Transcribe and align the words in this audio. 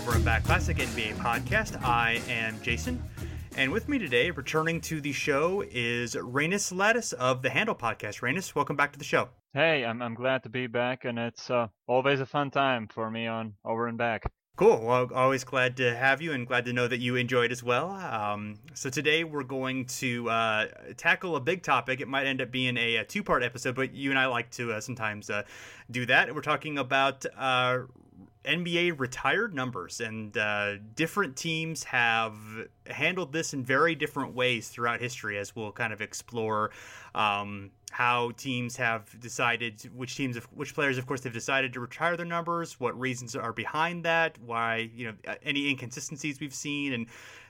Over 0.00 0.14
and 0.14 0.24
Back 0.24 0.44
Classic 0.44 0.78
NBA 0.78 1.16
podcast. 1.16 1.84
I 1.84 2.22
am 2.26 2.58
Jason, 2.62 3.02
and 3.58 3.70
with 3.70 3.86
me 3.86 3.98
today, 3.98 4.30
returning 4.30 4.80
to 4.82 4.98
the 4.98 5.12
show, 5.12 5.62
is 5.70 6.14
Reinis 6.14 6.72
Lacis 6.72 7.12
of 7.12 7.42
the 7.42 7.50
Handle 7.50 7.74
Podcast. 7.74 8.22
Reinis, 8.22 8.54
welcome 8.54 8.76
back 8.76 8.94
to 8.94 8.98
the 8.98 9.04
show. 9.04 9.28
Hey, 9.52 9.84
I'm, 9.84 10.00
I'm 10.00 10.14
glad 10.14 10.42
to 10.44 10.48
be 10.48 10.68
back, 10.68 11.04
and 11.04 11.18
it's 11.18 11.50
uh, 11.50 11.66
always 11.86 12.18
a 12.20 12.24
fun 12.24 12.50
time 12.50 12.88
for 12.88 13.10
me 13.10 13.26
on 13.26 13.52
Over 13.62 13.88
and 13.88 13.98
Back. 13.98 14.22
Cool. 14.56 14.80
Well, 14.82 15.10
always 15.14 15.44
glad 15.44 15.76
to 15.78 15.94
have 15.94 16.22
you 16.22 16.32
and 16.32 16.46
glad 16.46 16.64
to 16.64 16.72
know 16.72 16.88
that 16.88 17.00
you 17.00 17.16
enjoyed 17.16 17.52
as 17.52 17.62
well. 17.62 17.90
Um, 17.90 18.58
so 18.72 18.88
today 18.88 19.24
we're 19.24 19.42
going 19.42 19.84
to 19.86 20.30
uh, 20.30 20.66
tackle 20.96 21.36
a 21.36 21.40
big 21.40 21.62
topic. 21.62 22.00
It 22.00 22.08
might 22.08 22.26
end 22.26 22.40
up 22.40 22.50
being 22.50 22.78
a, 22.78 22.96
a 22.96 23.04
two 23.04 23.22
part 23.22 23.42
episode, 23.42 23.74
but 23.74 23.94
you 23.94 24.08
and 24.08 24.18
I 24.18 24.26
like 24.26 24.50
to 24.52 24.72
uh, 24.72 24.80
sometimes 24.80 25.28
uh, 25.28 25.42
do 25.90 26.06
that. 26.06 26.34
We're 26.34 26.40
talking 26.40 26.78
about 26.78 27.26
uh, 27.36 27.80
NBA 28.44 28.98
retired 28.98 29.54
numbers, 29.54 30.00
and 30.00 30.36
uh, 30.36 30.76
different 30.94 31.36
teams 31.36 31.84
have 31.84 32.34
handled 32.86 33.32
this 33.32 33.52
in 33.52 33.64
very 33.64 33.94
different 33.94 34.34
ways 34.34 34.68
throughout 34.68 35.00
history, 35.00 35.38
as 35.38 35.54
we'll 35.54 35.72
kind 35.72 35.92
of 35.92 36.00
explore 36.00 36.70
um, 37.14 37.70
how 37.90 38.30
teams 38.32 38.76
have 38.76 39.18
decided, 39.20 39.90
which 39.94 40.16
teams, 40.16 40.36
which 40.54 40.74
players, 40.74 40.98
of 40.98 41.06
course, 41.06 41.24
have 41.24 41.32
decided 41.32 41.72
to 41.74 41.80
retire 41.80 42.16
their 42.16 42.26
numbers, 42.26 42.78
what 42.78 42.98
reasons 42.98 43.34
are 43.36 43.52
behind 43.52 44.04
that, 44.04 44.38
why, 44.38 44.90
you 44.94 45.06
know, 45.06 45.34
any 45.42 45.68
inconsistencies 45.68 46.40
we've 46.40 46.54
seen, 46.54 46.92
and 46.92 47.06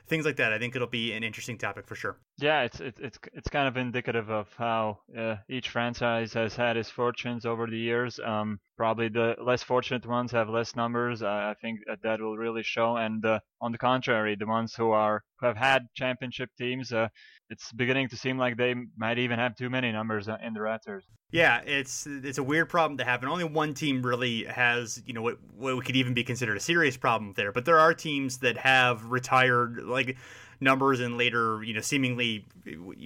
things 0.07 0.25
like 0.25 0.35
that. 0.35 0.51
I 0.51 0.59
think 0.59 0.75
it'll 0.75 0.87
be 0.87 1.13
an 1.13 1.23
interesting 1.23 1.57
topic 1.57 1.87
for 1.87 1.95
sure. 1.95 2.17
Yeah, 2.37 2.63
it's 2.63 2.79
it's 2.81 3.17
it's, 3.33 3.49
kind 3.49 3.67
of 3.67 3.77
indicative 3.77 4.29
of 4.29 4.47
how 4.57 4.99
uh, 5.17 5.35
each 5.49 5.69
franchise 5.69 6.33
has 6.33 6.55
had 6.55 6.75
its 6.75 6.89
fortunes 6.89 7.45
over 7.45 7.65
the 7.67 7.77
years. 7.77 8.19
Um, 8.19 8.59
probably 8.77 9.09
the 9.09 9.35
less 9.41 9.63
fortunate 9.63 10.05
ones 10.05 10.31
have 10.31 10.49
less 10.49 10.75
numbers. 10.75 11.23
I 11.23 11.55
think 11.61 11.79
that 12.03 12.19
will 12.19 12.37
really 12.37 12.63
show. 12.63 12.97
And 12.97 13.25
uh, 13.25 13.39
on 13.61 13.71
the 13.71 13.77
contrary, 13.77 14.35
the 14.35 14.47
ones 14.47 14.73
who 14.75 14.91
are 14.91 15.23
who 15.39 15.45
have 15.45 15.57
had 15.57 15.87
championship 15.95 16.49
teams, 16.57 16.91
uh, 16.91 17.07
it's 17.51 17.71
beginning 17.73 18.07
to 18.07 18.15
seem 18.15 18.37
like 18.37 18.55
they 18.55 18.73
might 18.97 19.19
even 19.19 19.37
have 19.37 19.55
too 19.55 19.69
many 19.69 19.91
numbers 19.91 20.27
in 20.27 20.53
the 20.53 20.59
Raptors. 20.61 21.01
Yeah, 21.31 21.61
it's 21.65 22.07
it's 22.07 22.37
a 22.37 22.43
weird 22.43 22.69
problem 22.69 22.97
to 22.97 23.03
have, 23.03 23.21
and 23.21 23.31
only 23.31 23.43
one 23.43 23.73
team 23.73 24.01
really 24.01 24.45
has 24.45 25.03
you 25.05 25.13
know 25.13 25.21
what 25.21 25.37
what 25.55 25.85
could 25.85 25.97
even 25.97 26.13
be 26.13 26.23
considered 26.23 26.57
a 26.57 26.61
serious 26.61 26.97
problem 26.97 27.33
there. 27.35 27.51
But 27.51 27.65
there 27.65 27.77
are 27.77 27.93
teams 27.93 28.39
that 28.39 28.57
have 28.57 29.03
retired 29.05 29.83
like 29.83 30.17
numbers 30.61 30.99
and 30.99 31.17
later 31.17 31.63
you 31.63 31.73
know 31.73 31.81
seemingly 31.81 32.45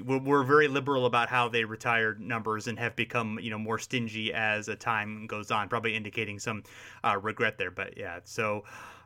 were 0.04 0.44
very 0.44 0.68
liberal 0.68 1.06
about 1.06 1.30
how 1.30 1.48
they 1.48 1.64
retired 1.64 2.20
numbers 2.20 2.68
and 2.68 2.78
have 2.78 2.96
become 2.96 3.40
you 3.42 3.50
know 3.50 3.60
more 3.60 3.80
stingy 3.80 4.32
as 4.32 4.68
a 4.68 4.76
time 4.76 5.26
goes 5.26 5.50
on, 5.50 5.70
probably 5.70 5.96
indicating 5.96 6.38
some 6.38 6.64
uh, 7.04 7.18
regret 7.22 7.58
there. 7.58 7.72
But 7.72 7.98
yeah, 7.98 8.20
so. 8.24 8.64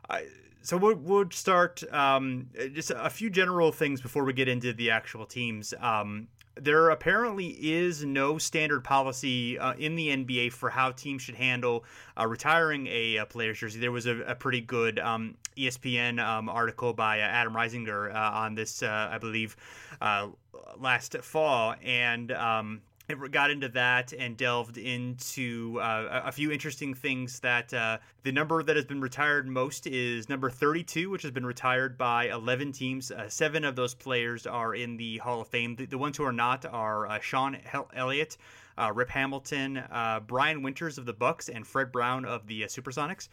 I, 0.08 0.26
so 0.62 0.76
we'll, 0.76 0.96
we'll 0.96 1.30
start 1.30 1.82
um, 1.92 2.48
just 2.72 2.92
a 2.94 3.10
few 3.10 3.30
general 3.30 3.72
things 3.72 4.00
before 4.00 4.24
we 4.24 4.32
get 4.32 4.48
into 4.48 4.72
the 4.72 4.90
actual 4.90 5.26
teams. 5.26 5.72
Um, 5.80 6.28
there 6.56 6.90
apparently 6.90 7.48
is 7.48 8.04
no 8.04 8.38
standard 8.38 8.84
policy 8.84 9.58
uh, 9.58 9.74
in 9.74 9.96
the 9.96 10.08
NBA 10.08 10.52
for 10.52 10.68
how 10.68 10.90
teams 10.90 11.22
should 11.22 11.34
handle 11.34 11.84
uh, 12.18 12.26
retiring 12.26 12.86
a, 12.88 13.16
a, 13.16 13.26
player's 13.26 13.58
jersey. 13.58 13.80
There 13.80 13.92
was 13.92 14.06
a, 14.06 14.20
a 14.22 14.34
pretty 14.34 14.60
good 14.60 14.98
um, 14.98 15.36
ESPN 15.56 16.22
um, 16.22 16.48
article 16.48 16.92
by 16.92 17.20
uh, 17.20 17.24
Adam 17.24 17.54
Risinger 17.54 18.14
uh, 18.14 18.18
on 18.18 18.54
this, 18.54 18.82
uh, 18.82 19.08
I 19.10 19.18
believe, 19.18 19.56
uh, 20.00 20.28
last 20.76 21.16
fall, 21.18 21.74
and 21.82 22.32
um, 22.32 22.82
got 23.30 23.50
into 23.50 23.68
that 23.70 24.12
and 24.12 24.36
delved 24.36 24.78
into 24.78 25.78
uh, 25.80 26.22
a 26.24 26.32
few 26.32 26.50
interesting 26.50 26.94
things 26.94 27.40
that 27.40 27.72
uh, 27.72 27.98
the 28.22 28.32
number 28.32 28.62
that 28.62 28.76
has 28.76 28.84
been 28.84 29.00
retired 29.00 29.46
most 29.46 29.86
is 29.86 30.28
number 30.28 30.50
32 30.50 31.10
which 31.10 31.22
has 31.22 31.30
been 31.30 31.46
retired 31.46 31.96
by 31.96 32.28
11 32.28 32.72
teams. 32.72 33.10
Uh, 33.10 33.28
seven 33.28 33.64
of 33.64 33.76
those 33.76 33.94
players 33.94 34.46
are 34.46 34.74
in 34.74 34.96
the 34.96 35.18
hall 35.18 35.40
of 35.40 35.48
fame. 35.48 35.76
The, 35.76 35.86
the 35.86 35.98
ones 35.98 36.16
who 36.16 36.24
are 36.24 36.32
not 36.32 36.64
are 36.66 37.06
uh, 37.06 37.20
sean 37.20 37.58
elliott 37.94 38.36
uh, 38.78 38.92
rip 38.94 39.10
hamilton 39.10 39.76
uh, 39.76 40.20
brian 40.20 40.62
winters 40.62 40.98
of 40.98 41.06
the 41.06 41.12
bucks 41.12 41.48
and 41.48 41.66
fred 41.66 41.92
brown 41.92 42.24
of 42.24 42.46
the 42.46 42.62
supersonics 42.62 43.28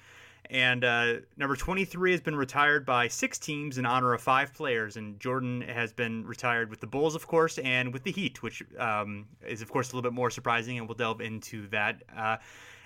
and 0.49 0.83
uh, 0.83 1.13
number 1.35 1.55
23 1.55 2.11
has 2.11 2.21
been 2.21 2.35
retired 2.35 2.85
by 2.85 3.07
six 3.07 3.37
teams 3.37 3.77
in 3.77 3.85
honor 3.85 4.13
of 4.13 4.21
five 4.21 4.53
players. 4.53 4.97
And 4.97 5.19
Jordan 5.19 5.61
has 5.61 5.91
been 5.91 6.25
retired 6.25 6.69
with 6.69 6.79
the 6.79 6.87
Bulls, 6.87 7.15
of 7.15 7.27
course, 7.27 7.57
and 7.57 7.93
with 7.93 8.03
the 8.03 8.11
Heat, 8.11 8.41
which 8.41 8.63
um, 8.79 9.27
is, 9.45 9.61
of 9.61 9.69
course, 9.69 9.91
a 9.91 9.95
little 9.95 10.09
bit 10.09 10.15
more 10.15 10.29
surprising. 10.29 10.77
And 10.77 10.87
we'll 10.87 10.95
delve 10.95 11.21
into 11.21 11.67
that. 11.67 12.03
Uh, 12.15 12.37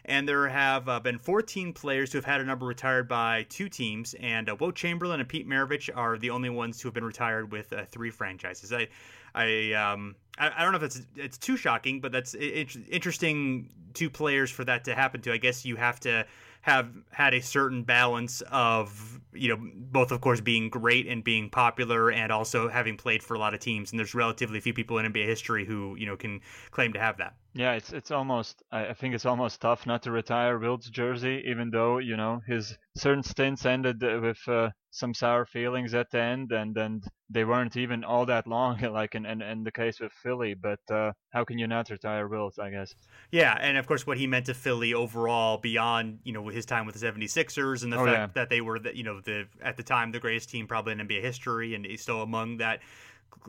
and 0.05 0.27
there 0.27 0.47
have 0.47 0.89
uh, 0.89 0.99
been 0.99 1.19
14 1.19 1.73
players 1.73 2.11
who 2.11 2.17
have 2.17 2.25
had 2.25 2.41
a 2.41 2.43
number 2.43 2.65
retired 2.65 3.07
by 3.07 3.45
two 3.49 3.69
teams, 3.69 4.15
and 4.15 4.49
uh, 4.49 4.71
Chamberlain 4.73 5.19
and 5.19 5.29
Pete 5.29 5.47
Maravich 5.47 5.89
are 5.95 6.17
the 6.17 6.31
only 6.31 6.49
ones 6.49 6.81
who 6.81 6.87
have 6.87 6.93
been 6.95 7.05
retired 7.05 7.51
with 7.51 7.71
uh, 7.71 7.85
three 7.85 8.09
franchises. 8.09 8.73
I, 8.73 8.87
I, 9.35 9.73
um, 9.73 10.15
I, 10.39 10.51
I, 10.57 10.63
don't 10.63 10.71
know 10.71 10.77
if 10.77 10.83
it's 10.83 11.01
it's 11.15 11.37
too 11.37 11.55
shocking, 11.55 12.01
but 12.01 12.11
that's 12.11 12.33
it, 12.33 12.75
interesting. 12.89 13.69
Two 13.93 14.09
players 14.09 14.49
for 14.49 14.63
that 14.65 14.85
to 14.85 14.95
happen 14.95 15.21
to. 15.21 15.33
I 15.33 15.37
guess 15.37 15.65
you 15.65 15.75
have 15.75 15.99
to 16.01 16.25
have 16.61 16.89
had 17.11 17.33
a 17.33 17.41
certain 17.41 17.83
balance 17.83 18.41
of 18.51 19.19
you 19.33 19.49
know 19.49 19.71
both 19.91 20.11
of 20.11 20.21
course 20.21 20.41
being 20.41 20.69
great 20.69 21.07
and 21.07 21.23
being 21.23 21.49
popular 21.49 22.11
and 22.11 22.31
also 22.31 22.67
having 22.67 22.97
played 22.97 23.23
for 23.23 23.33
a 23.33 23.39
lot 23.39 23.53
of 23.53 23.59
teams 23.59 23.91
and 23.91 23.99
there's 23.99 24.13
relatively 24.13 24.59
few 24.59 24.73
people 24.73 24.97
in 24.99 25.11
NBA 25.11 25.25
history 25.25 25.65
who 25.65 25.95
you 25.95 26.05
know 26.05 26.15
can 26.15 26.41
claim 26.69 26.93
to 26.93 26.99
have 26.99 27.17
that. 27.17 27.35
Yeah, 27.53 27.73
it's 27.73 27.91
it's 27.91 28.11
almost 28.11 28.61
I 28.71 28.93
think 28.93 29.15
it's 29.15 29.25
almost 29.25 29.61
tough 29.61 29.85
not 29.85 30.03
to 30.03 30.11
retire 30.11 30.57
Wilt's 30.59 30.89
jersey 30.89 31.43
even 31.47 31.69
though 31.71 31.97
you 31.97 32.15
know 32.15 32.41
his 32.47 32.77
certain 32.95 33.23
stints 33.23 33.65
ended 33.65 34.01
with 34.01 34.39
uh, 34.47 34.69
some 34.91 35.13
sour 35.13 35.45
feelings 35.45 35.93
at 35.93 36.11
the 36.11 36.19
end, 36.19 36.51
and 36.51 36.77
and 36.77 37.03
they 37.29 37.45
weren't 37.45 37.77
even 37.77 38.03
all 38.03 38.25
that 38.25 38.45
long, 38.45 38.79
like 38.93 39.15
in 39.15 39.25
in, 39.25 39.41
in 39.41 39.63
the 39.63 39.71
case 39.71 39.99
with 39.99 40.11
Philly. 40.11 40.53
But 40.53 40.79
uh, 40.91 41.13
how 41.31 41.43
can 41.45 41.57
you 41.57 41.67
not 41.67 41.89
retire 41.89 42.27
Wilt? 42.27 42.59
I 42.59 42.69
guess. 42.69 42.93
Yeah, 43.31 43.57
and 43.59 43.77
of 43.77 43.87
course, 43.87 44.05
what 44.05 44.17
he 44.17 44.27
meant 44.27 44.45
to 44.47 44.53
Philly 44.53 44.93
overall, 44.93 45.57
beyond 45.57 46.19
you 46.23 46.33
know 46.33 46.47
his 46.49 46.65
time 46.65 46.85
with 46.85 46.99
the 46.99 47.05
76ers 47.05 47.83
and 47.83 47.91
the 47.91 47.99
oh, 47.99 48.05
fact 48.05 48.17
yeah. 48.17 48.27
that 48.35 48.49
they 48.49 48.61
were 48.61 48.79
the, 48.79 48.95
you 48.95 49.03
know 49.03 49.21
the 49.21 49.47
at 49.61 49.77
the 49.77 49.83
time 49.83 50.11
the 50.11 50.19
greatest 50.19 50.49
team 50.49 50.67
probably 50.67 50.91
in 50.91 50.99
NBA 50.99 51.21
history, 51.21 51.73
and 51.73 51.85
he's 51.85 52.01
still 52.01 52.21
among 52.21 52.57
that 52.57 52.81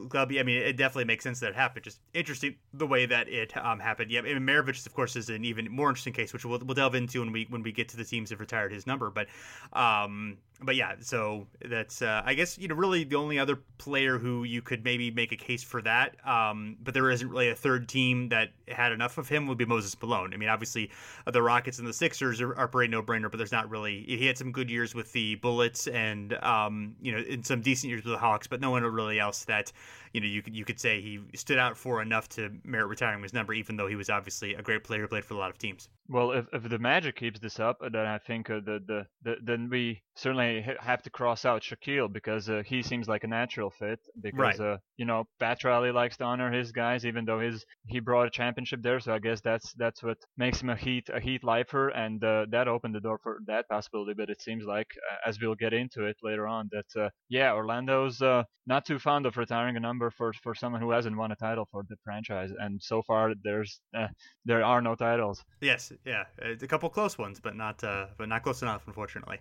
club. 0.08 0.32
I 0.38 0.42
mean, 0.42 0.62
it 0.62 0.76
definitely 0.76 1.04
makes 1.04 1.24
sense 1.24 1.40
that 1.40 1.50
it 1.50 1.54
happened. 1.54 1.84
Just 1.84 2.00
interesting 2.14 2.56
the 2.72 2.86
way 2.86 3.06
that 3.06 3.28
it 3.28 3.56
um, 3.56 3.78
happened. 3.80 4.10
Yeah, 4.10 4.20
I 4.20 4.22
mean, 4.22 4.38
Maravich, 4.40 4.86
of 4.86 4.94
course, 4.94 5.16
is 5.16 5.28
an 5.28 5.44
even 5.44 5.70
more 5.70 5.88
interesting 5.88 6.12
case, 6.12 6.32
which 6.32 6.44
we'll, 6.44 6.60
we'll 6.60 6.74
delve 6.74 6.94
into 6.94 7.20
when 7.20 7.32
we 7.32 7.46
when 7.50 7.62
we 7.62 7.72
get 7.72 7.88
to 7.90 7.96
the 7.96 8.04
teams 8.04 8.30
that 8.30 8.40
retired 8.40 8.72
his 8.72 8.86
number. 8.86 9.10
But 9.10 9.28
um, 9.72 10.38
but 10.64 10.76
yeah, 10.76 10.94
so 11.00 11.46
that's 11.64 12.02
uh, 12.02 12.22
I 12.24 12.34
guess 12.34 12.58
you 12.58 12.68
know 12.68 12.74
really 12.74 13.04
the 13.04 13.16
only 13.16 13.38
other 13.38 13.56
player 13.78 14.18
who 14.18 14.44
you 14.44 14.62
could 14.62 14.84
maybe 14.84 15.10
make 15.10 15.32
a 15.32 15.36
case 15.36 15.62
for 15.62 15.82
that. 15.82 16.16
Um, 16.26 16.76
but 16.82 16.94
there 16.94 17.10
isn't 17.10 17.28
really 17.28 17.50
a 17.50 17.54
third 17.54 17.88
team 17.88 18.28
that 18.30 18.50
had 18.68 18.92
enough 18.92 19.18
of 19.18 19.28
him 19.28 19.46
would 19.46 19.58
be 19.58 19.64
Moses 19.64 19.96
Malone. 20.00 20.32
I 20.32 20.36
mean, 20.36 20.48
obviously 20.48 20.90
uh, 21.26 21.30
the 21.30 21.42
Rockets 21.42 21.78
and 21.78 21.86
the 21.86 21.92
Sixers 21.92 22.40
are, 22.40 22.56
are 22.56 22.68
pretty 22.68 22.90
no 22.90 23.02
brainer, 23.02 23.30
but 23.30 23.36
there's 23.36 23.52
not 23.52 23.68
really. 23.70 24.04
He 24.06 24.26
had 24.26 24.38
some 24.38 24.52
good 24.52 24.70
years 24.70 24.94
with 24.94 25.12
the 25.12 25.36
Bullets 25.36 25.86
and 25.86 26.34
um, 26.42 26.94
you 27.00 27.12
know 27.12 27.18
in 27.18 27.42
some 27.42 27.60
decent 27.60 27.90
years 27.90 28.04
with 28.04 28.12
the 28.12 28.18
Hawks, 28.18 28.46
but 28.46 28.60
no 28.60 28.70
one 28.70 28.82
really 28.82 29.18
else 29.18 29.44
that 29.44 29.72
you 30.12 30.20
know 30.20 30.26
you 30.26 30.42
could 30.42 30.54
you 30.54 30.64
could 30.64 30.78
say 30.78 31.00
he 31.00 31.20
stood 31.34 31.58
out 31.58 31.76
for 31.76 32.02
enough 32.02 32.28
to 32.30 32.50
merit 32.64 32.86
retiring 32.86 33.22
his 33.22 33.32
number, 33.32 33.52
even 33.52 33.76
though 33.76 33.86
he 33.86 33.96
was 33.96 34.10
obviously 34.10 34.54
a 34.54 34.62
great 34.62 34.84
player 34.84 35.02
who 35.02 35.08
played 35.08 35.24
for 35.24 35.34
a 35.34 35.38
lot 35.38 35.50
of 35.50 35.58
teams. 35.58 35.88
Well, 36.08 36.32
if, 36.32 36.46
if 36.52 36.68
the 36.68 36.78
Magic 36.78 37.16
keeps 37.16 37.40
this 37.40 37.58
up, 37.58 37.78
then 37.80 38.06
I 38.06 38.18
think 38.18 38.50
uh, 38.50 38.60
the, 38.64 38.80
the, 38.86 39.06
the 39.22 39.36
then 39.42 39.68
we 39.70 40.02
certainly 40.14 40.66
have 40.80 41.02
to 41.02 41.10
cross 41.10 41.44
out 41.44 41.62
Shaquille 41.62 42.12
because 42.12 42.48
uh, 42.48 42.62
he 42.66 42.82
seems 42.82 43.08
like 43.08 43.24
a 43.24 43.28
natural 43.28 43.70
fit. 43.70 44.00
Because 44.20 44.58
right. 44.58 44.60
uh, 44.60 44.76
you 44.96 45.06
know 45.06 45.24
Pat 45.40 45.64
Riley 45.64 45.92
likes 45.92 46.16
to 46.18 46.24
honor 46.24 46.52
his 46.52 46.72
guys, 46.72 47.06
even 47.06 47.24
though 47.24 47.40
his 47.40 47.64
he 47.86 48.00
brought 48.00 48.26
a 48.26 48.30
championship 48.30 48.82
there. 48.82 49.00
So 49.00 49.14
I 49.14 49.18
guess 49.18 49.40
that's 49.40 49.72
that's 49.74 50.02
what 50.02 50.18
makes 50.36 50.60
him 50.60 50.70
a 50.70 50.76
Heat 50.76 51.08
a 51.12 51.20
Heat 51.20 51.44
lifer, 51.44 51.88
and 51.88 52.22
uh, 52.22 52.46
that 52.50 52.68
opened 52.68 52.94
the 52.94 53.00
door 53.00 53.18
for 53.22 53.38
that 53.46 53.68
possibility. 53.68 54.12
But 54.14 54.28
it 54.28 54.42
seems 54.42 54.64
like, 54.64 54.88
uh, 55.10 55.28
as 55.28 55.40
we'll 55.40 55.54
get 55.54 55.72
into 55.72 56.04
it 56.04 56.16
later 56.22 56.46
on, 56.46 56.68
that 56.72 57.00
uh, 57.00 57.08
yeah, 57.28 57.52
Orlando's 57.52 58.20
not 58.66 58.84
too 58.84 58.98
fond 58.98 59.26
of 59.26 59.36
retiring 59.36 59.76
a 59.76 59.80
number 59.80 60.01
for 60.10 60.32
for 60.32 60.54
someone 60.54 60.80
who 60.80 60.90
hasn't 60.90 61.16
won 61.16 61.32
a 61.32 61.36
title 61.36 61.66
for 61.70 61.84
the 61.88 61.96
franchise, 62.04 62.50
and 62.58 62.82
so 62.82 63.02
far 63.02 63.34
there's 63.42 63.80
there 64.44 64.64
are 64.64 64.82
no 64.82 64.94
titles. 64.94 65.44
Yes, 65.60 65.92
yeah, 66.04 66.24
a 66.40 66.66
couple 66.66 66.88
close 66.90 67.18
ones, 67.18 67.40
but 67.40 67.56
not 67.56 67.82
uh, 67.84 68.06
but 68.18 68.28
not 68.28 68.42
close 68.42 68.62
enough, 68.62 68.82
unfortunately. 68.86 69.38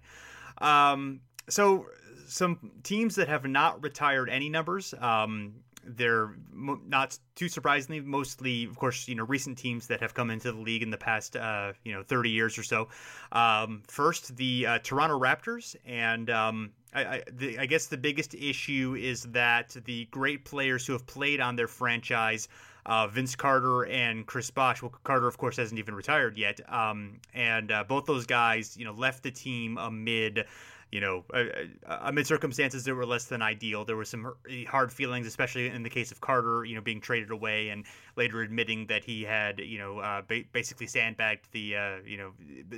Um, 0.59 1.21
so 1.49 1.87
some 2.27 2.71
teams 2.83 3.15
that 3.15 3.27
have 3.27 3.45
not 3.45 3.83
retired 3.83 4.29
any 4.29 4.49
numbers. 4.49 4.93
Um, 4.99 5.55
they're 5.83 6.35
not 6.53 7.17
too 7.35 7.47
surprisingly 7.47 7.99
mostly 7.99 8.65
of 8.65 8.77
course 8.77 9.07
you 9.07 9.15
know 9.15 9.23
recent 9.23 9.57
teams 9.57 9.87
that 9.87 9.99
have 9.99 10.13
come 10.13 10.29
into 10.29 10.51
the 10.51 10.59
league 10.59 10.83
in 10.83 10.89
the 10.89 10.97
past 10.97 11.35
uh, 11.35 11.73
you 11.83 11.93
know 11.93 12.03
30 12.03 12.29
years 12.29 12.57
or 12.57 12.63
so 12.63 12.87
um, 13.31 13.81
first 13.87 14.35
the 14.37 14.65
uh, 14.65 14.79
toronto 14.79 15.19
raptors 15.19 15.75
and 15.85 16.29
um, 16.29 16.71
I, 16.93 17.01
I, 17.01 17.23
the, 17.31 17.59
I, 17.59 17.65
guess 17.65 17.87
the 17.87 17.97
biggest 17.97 18.33
issue 18.35 18.97
is 18.99 19.23
that 19.31 19.75
the 19.85 20.05
great 20.11 20.43
players 20.43 20.85
who 20.85 20.93
have 20.93 21.07
played 21.07 21.39
on 21.39 21.55
their 21.55 21.69
franchise 21.69 22.47
uh, 22.85 23.07
Vince 23.07 23.35
Carter 23.35 23.85
and 23.85 24.25
Chris 24.25 24.49
Bosh. 24.49 24.81
Well, 24.81 24.93
Carter, 25.03 25.27
of 25.27 25.37
course, 25.37 25.57
hasn't 25.57 25.79
even 25.79 25.95
retired 25.95 26.37
yet, 26.37 26.59
um, 26.71 27.19
and 27.33 27.71
uh, 27.71 27.83
both 27.83 28.05
those 28.05 28.25
guys, 28.25 28.75
you 28.75 28.85
know, 28.85 28.93
left 28.93 29.23
the 29.23 29.31
team 29.31 29.77
amid 29.77 30.45
you 30.91 30.99
know, 30.99 31.23
uh, 31.33 31.45
uh, 31.87 31.99
amid 32.01 32.27
circumstances 32.27 32.83
that 32.83 32.93
were 32.93 33.05
less 33.05 33.25
than 33.25 33.41
ideal. 33.41 33.85
There 33.85 33.95
were 33.95 34.05
some 34.05 34.33
hard 34.67 34.91
feelings, 34.91 35.25
especially 35.25 35.67
in 35.67 35.83
the 35.83 35.89
case 35.89 36.11
of 36.11 36.19
Carter, 36.19 36.65
you 36.65 36.75
know, 36.75 36.81
being 36.81 36.99
traded 36.99 37.31
away 37.31 37.69
and 37.69 37.85
later 38.17 38.41
admitting 38.41 38.87
that 38.87 39.05
he 39.05 39.23
had, 39.23 39.59
you 39.59 39.77
know, 39.77 39.99
uh, 39.99 40.21
ba- 40.27 40.43
basically 40.51 40.87
sandbagged 40.87 41.47
the, 41.53 41.77
uh, 41.77 41.95
you 42.05 42.17
know, 42.17 42.31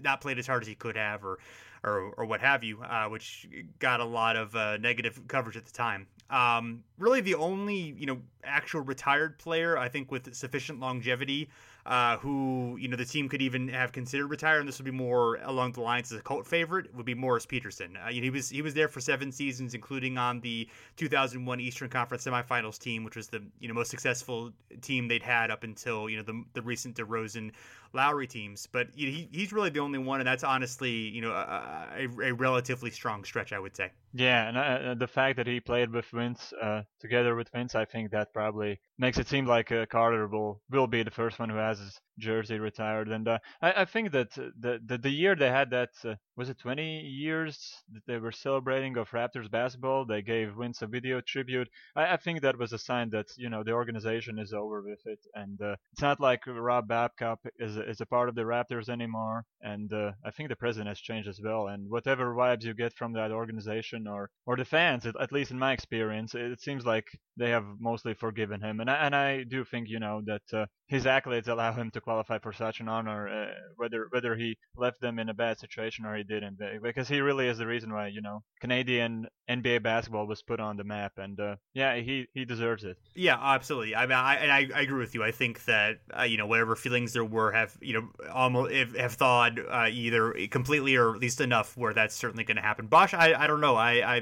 not 0.04 0.22
played 0.22 0.38
as 0.38 0.46
hard 0.46 0.62
as 0.62 0.68
he 0.68 0.76
could 0.76 0.96
have 0.96 1.26
or, 1.26 1.40
or, 1.84 2.14
or 2.18 2.26
what 2.26 2.40
have 2.40 2.64
you, 2.64 2.82
uh, 2.84 3.06
which 3.06 3.48
got 3.80 4.00
a 4.00 4.06
lot 4.06 4.36
of 4.36 4.56
uh, 4.56 4.78
negative 4.78 5.20
coverage 5.28 5.58
at 5.58 5.66
the 5.66 5.74
time. 5.74 6.06
Um, 6.30 6.84
really, 7.00 7.22
the 7.22 7.36
only, 7.36 7.96
you 7.98 8.06
know, 8.06 8.20
actual 8.44 8.82
retired 8.82 9.40
player 9.40 9.78
I 9.78 9.90
think 9.90 10.12
with 10.12 10.34
sufficient 10.36 10.80
longevity 10.80 11.50
uh, 11.86 12.18
who 12.18 12.78
you 12.80 12.88
know 12.88 12.96
the 12.96 13.06
team 13.06 13.28
could 13.28 13.42
even 13.42 13.68
have 13.68 13.92
considered 13.92 14.28
retiring. 14.28 14.66
This 14.66 14.78
would 14.80 14.86
be 14.86 14.92
more 14.92 15.36
along 15.44 15.74
the 15.74 15.82
lines 15.82 16.12
as 16.12 16.20
a 16.20 16.22
cult 16.22 16.48
favorite. 16.48 16.94
Would 16.96 17.06
be 17.06 17.14
Morris 17.14 17.46
Peterson. 17.46 17.98
Uh, 18.04 18.10
you 18.10 18.22
know, 18.22 18.26
he 18.26 18.30
was 18.30 18.50
he 18.50 18.62
was 18.62 18.74
there 18.74 18.88
for 18.88 19.02
seven 19.02 19.32
seasons, 19.32 19.74
including 19.74 20.18
on 20.18 20.40
the 20.40 20.68
2001 20.96 21.60
Eastern 21.60 21.90
Conference 21.90 22.24
semifinals 22.24 22.80
team, 22.80 23.04
which 23.04 23.16
was 23.16 23.28
the 23.28 23.44
you 23.60 23.68
know 23.68 23.74
most 23.74 23.92
successful 23.92 24.52
team 24.82 25.08
they'd 25.08 25.24
had 25.24 25.52
up 25.52 25.64
until 25.64 26.10
you 26.10 26.18
know 26.18 26.24
the 26.24 26.44
the 26.54 26.62
recent 26.62 26.96
DeRozan 26.96 27.52
Lowry 27.94 28.28
teams. 28.28 28.68
But 28.72 28.88
he, 28.96 29.30
he's 29.32 29.54
really 29.54 29.70
the 29.70 29.80
only 29.80 30.00
one, 30.00 30.20
and 30.20 30.28
that's 30.28 30.44
honestly 30.44 30.92
you 30.92 31.22
know 31.22 31.32
a, 31.32 32.08
a, 32.22 32.34
relatively 32.34 32.92
strong 32.92 33.24
stretch, 33.24 33.54
I 33.54 33.60
would 33.60 33.76
say. 33.76 33.92
Yeah, 34.14 34.48
and 34.48 34.58
uh, 34.58 34.94
the 34.96 35.08
fact 35.08 35.38
that 35.38 35.48
he 35.48 35.60
played 35.60 35.92
with 35.92 36.06
Vince 36.14 36.54
uh, 36.62 36.84
together 37.00 37.36
with 37.36 37.50
Vince, 37.50 37.76
I 37.76 37.86
think 37.86 38.12
that 38.12 38.34
probably 38.34 38.80
makes 38.98 39.18
it 39.18 39.28
seem 39.28 39.46
like 39.46 39.72
uh, 39.72 39.86
Carter 39.88 40.28
will 40.28 40.62
will 40.70 40.88
be 40.88 41.04
the 41.04 41.12
first 41.12 41.40
one 41.40 41.50
who 41.50 41.58
has 41.58 41.80
his 41.80 42.00
jersey 42.20 42.60
retired. 42.60 43.10
And 43.10 43.28
uh, 43.28 43.40
I, 43.62 43.82
I 43.82 43.86
think 43.86 44.12
that 44.12 44.32
the, 44.34 44.80
the, 44.86 44.98
the 44.98 45.10
year 45.10 45.36
they 45.36 45.50
had 45.50 45.70
that 45.72 45.90
uh, 46.06 46.16
was 46.36 46.50
it 46.50 46.60
20 46.60 47.02
years 47.02 47.74
that 47.92 48.04
they 48.08 48.18
were 48.18 48.32
celebrating 48.32 48.98
of 48.98 49.10
Raptors 49.10 49.50
basketball. 49.50 50.06
They 50.06 50.22
gave 50.22 50.54
Vince 50.54 50.82
a 50.82 50.88
video 50.88 51.22
tribute. 51.22 51.70
I, 51.96 52.14
I 52.14 52.18
think 52.18 52.42
that 52.42 52.58
was 52.58 52.74
a 52.74 52.78
sign 52.78 53.10
that 53.12 53.28
you 53.38 53.50
know 53.50 53.64
the 53.64 53.72
organization 53.72 54.40
is 54.40 54.54
over 54.54 54.82
with 54.82 55.06
it, 55.06 55.20
and 55.34 55.62
uh, 55.62 55.76
it's 55.92 56.02
not 56.02 56.20
like 56.20 56.42
Rob 56.48 56.88
Babcock 56.88 57.40
is 57.60 57.78
is 57.88 58.02
a 58.02 58.06
part 58.06 58.30
of 58.30 58.36
the 58.36 58.42
Raptors 58.42 58.90
anymore. 58.90 59.44
And 59.62 59.92
uh, 59.94 60.12
I 60.26 60.32
think 60.32 60.50
the 60.50 60.56
president 60.56 60.90
has 60.90 61.00
changed 61.00 61.28
as 61.28 61.40
well. 61.44 61.68
And 61.68 61.90
whatever 61.90 62.34
vibes 62.34 62.64
you 62.64 62.74
get 62.74 62.94
from 62.94 63.14
that 63.14 63.32
organization 63.32 64.08
or 64.08 64.30
or 64.46 64.56
the 64.56 64.66
fans, 64.66 65.06
at, 65.06 65.32
least 65.32 65.52
in 65.52 65.60
my 65.60 65.74
experience, 65.74 66.36
it, 66.36 66.52
it 66.52 66.62
seems 66.62 66.86
like 66.86 67.08
they 67.38 67.50
have 67.50 67.66
mostly 67.80 68.14
forgiven 68.14 68.62
him. 68.62 68.80
And 68.80 68.90
I, 68.90 68.96
and 69.06 69.16
I 69.16 69.44
do 69.44 69.64
think 69.64 69.90
you 69.90 70.00
know 70.00 70.22
that 70.26 70.42
uh, 70.54 70.66
his 70.94 71.06
accolades 71.06 71.48
allow 71.48 71.74
him 71.74 71.90
to 71.90 72.00
qualify 72.00 72.38
for 72.38 72.54
such 72.54 72.80
an 72.80 72.88
honor, 72.88 73.28
uh, 73.28 73.54
whether 73.78 74.08
whether 74.12 74.36
he 74.36 74.56
left 74.78 75.02
them 75.02 75.18
in 75.18 75.28
a 75.28 75.34
bad 75.34 75.58
situation 75.60 76.06
or 76.06 76.16
he 76.16 76.24
didn't, 76.24 76.60
because 76.84 77.08
he 77.08 77.20
really 77.20 77.48
is 77.48 77.58
the 77.58 77.66
reason 77.66 77.92
why 77.92 78.08
you 78.08 78.22
know 78.22 78.44
Canadian 78.62 79.28
NBA 79.50 79.82
basketball 79.82 80.28
was 80.28 80.44
put 80.44 80.60
on 80.60 80.78
the 80.78 80.84
map, 80.84 81.14
and 81.18 81.40
uh, 81.40 81.56
yeah, 81.74 81.96
he 81.96 82.28
he 82.36 82.46
deserves 82.46 82.84
it. 82.84 82.98
Yeah, 83.16 83.38
absolutely. 83.42 83.96
I 83.96 84.06
mean, 84.06 84.18
I, 84.18 84.36
and 84.36 84.52
I, 84.52 84.68
I 84.78 84.82
agree 84.82 85.00
with 85.00 85.16
you. 85.16 85.24
I 85.24 85.32
think 85.32 85.66
that 85.66 85.98
uh, 86.18 86.24
you 86.24 86.38
know 86.38 86.46
whatever 86.46 86.76
feelings 86.76 87.14
there 87.14 87.26
were 87.26 87.52
have 87.52 87.76
you 87.82 87.94
know 87.94 88.30
almost 88.32 88.72
have 88.96 89.14
thawed 89.14 89.60
uh, 89.60 89.88
either 89.92 90.34
completely 90.52 90.96
or 90.96 91.16
at 91.16 91.20
least 91.20 91.42
enough 91.42 91.76
where 91.76 91.94
that's 91.94 92.14
certainly 92.14 92.44
going 92.44 92.58
to 92.58 92.62
happen. 92.64 92.86
Bosh, 92.86 93.16
I 93.16 93.34
I 93.34 93.48
don't 93.48 93.62
know. 93.62 93.76
I 93.76 94.16
I 94.16 94.22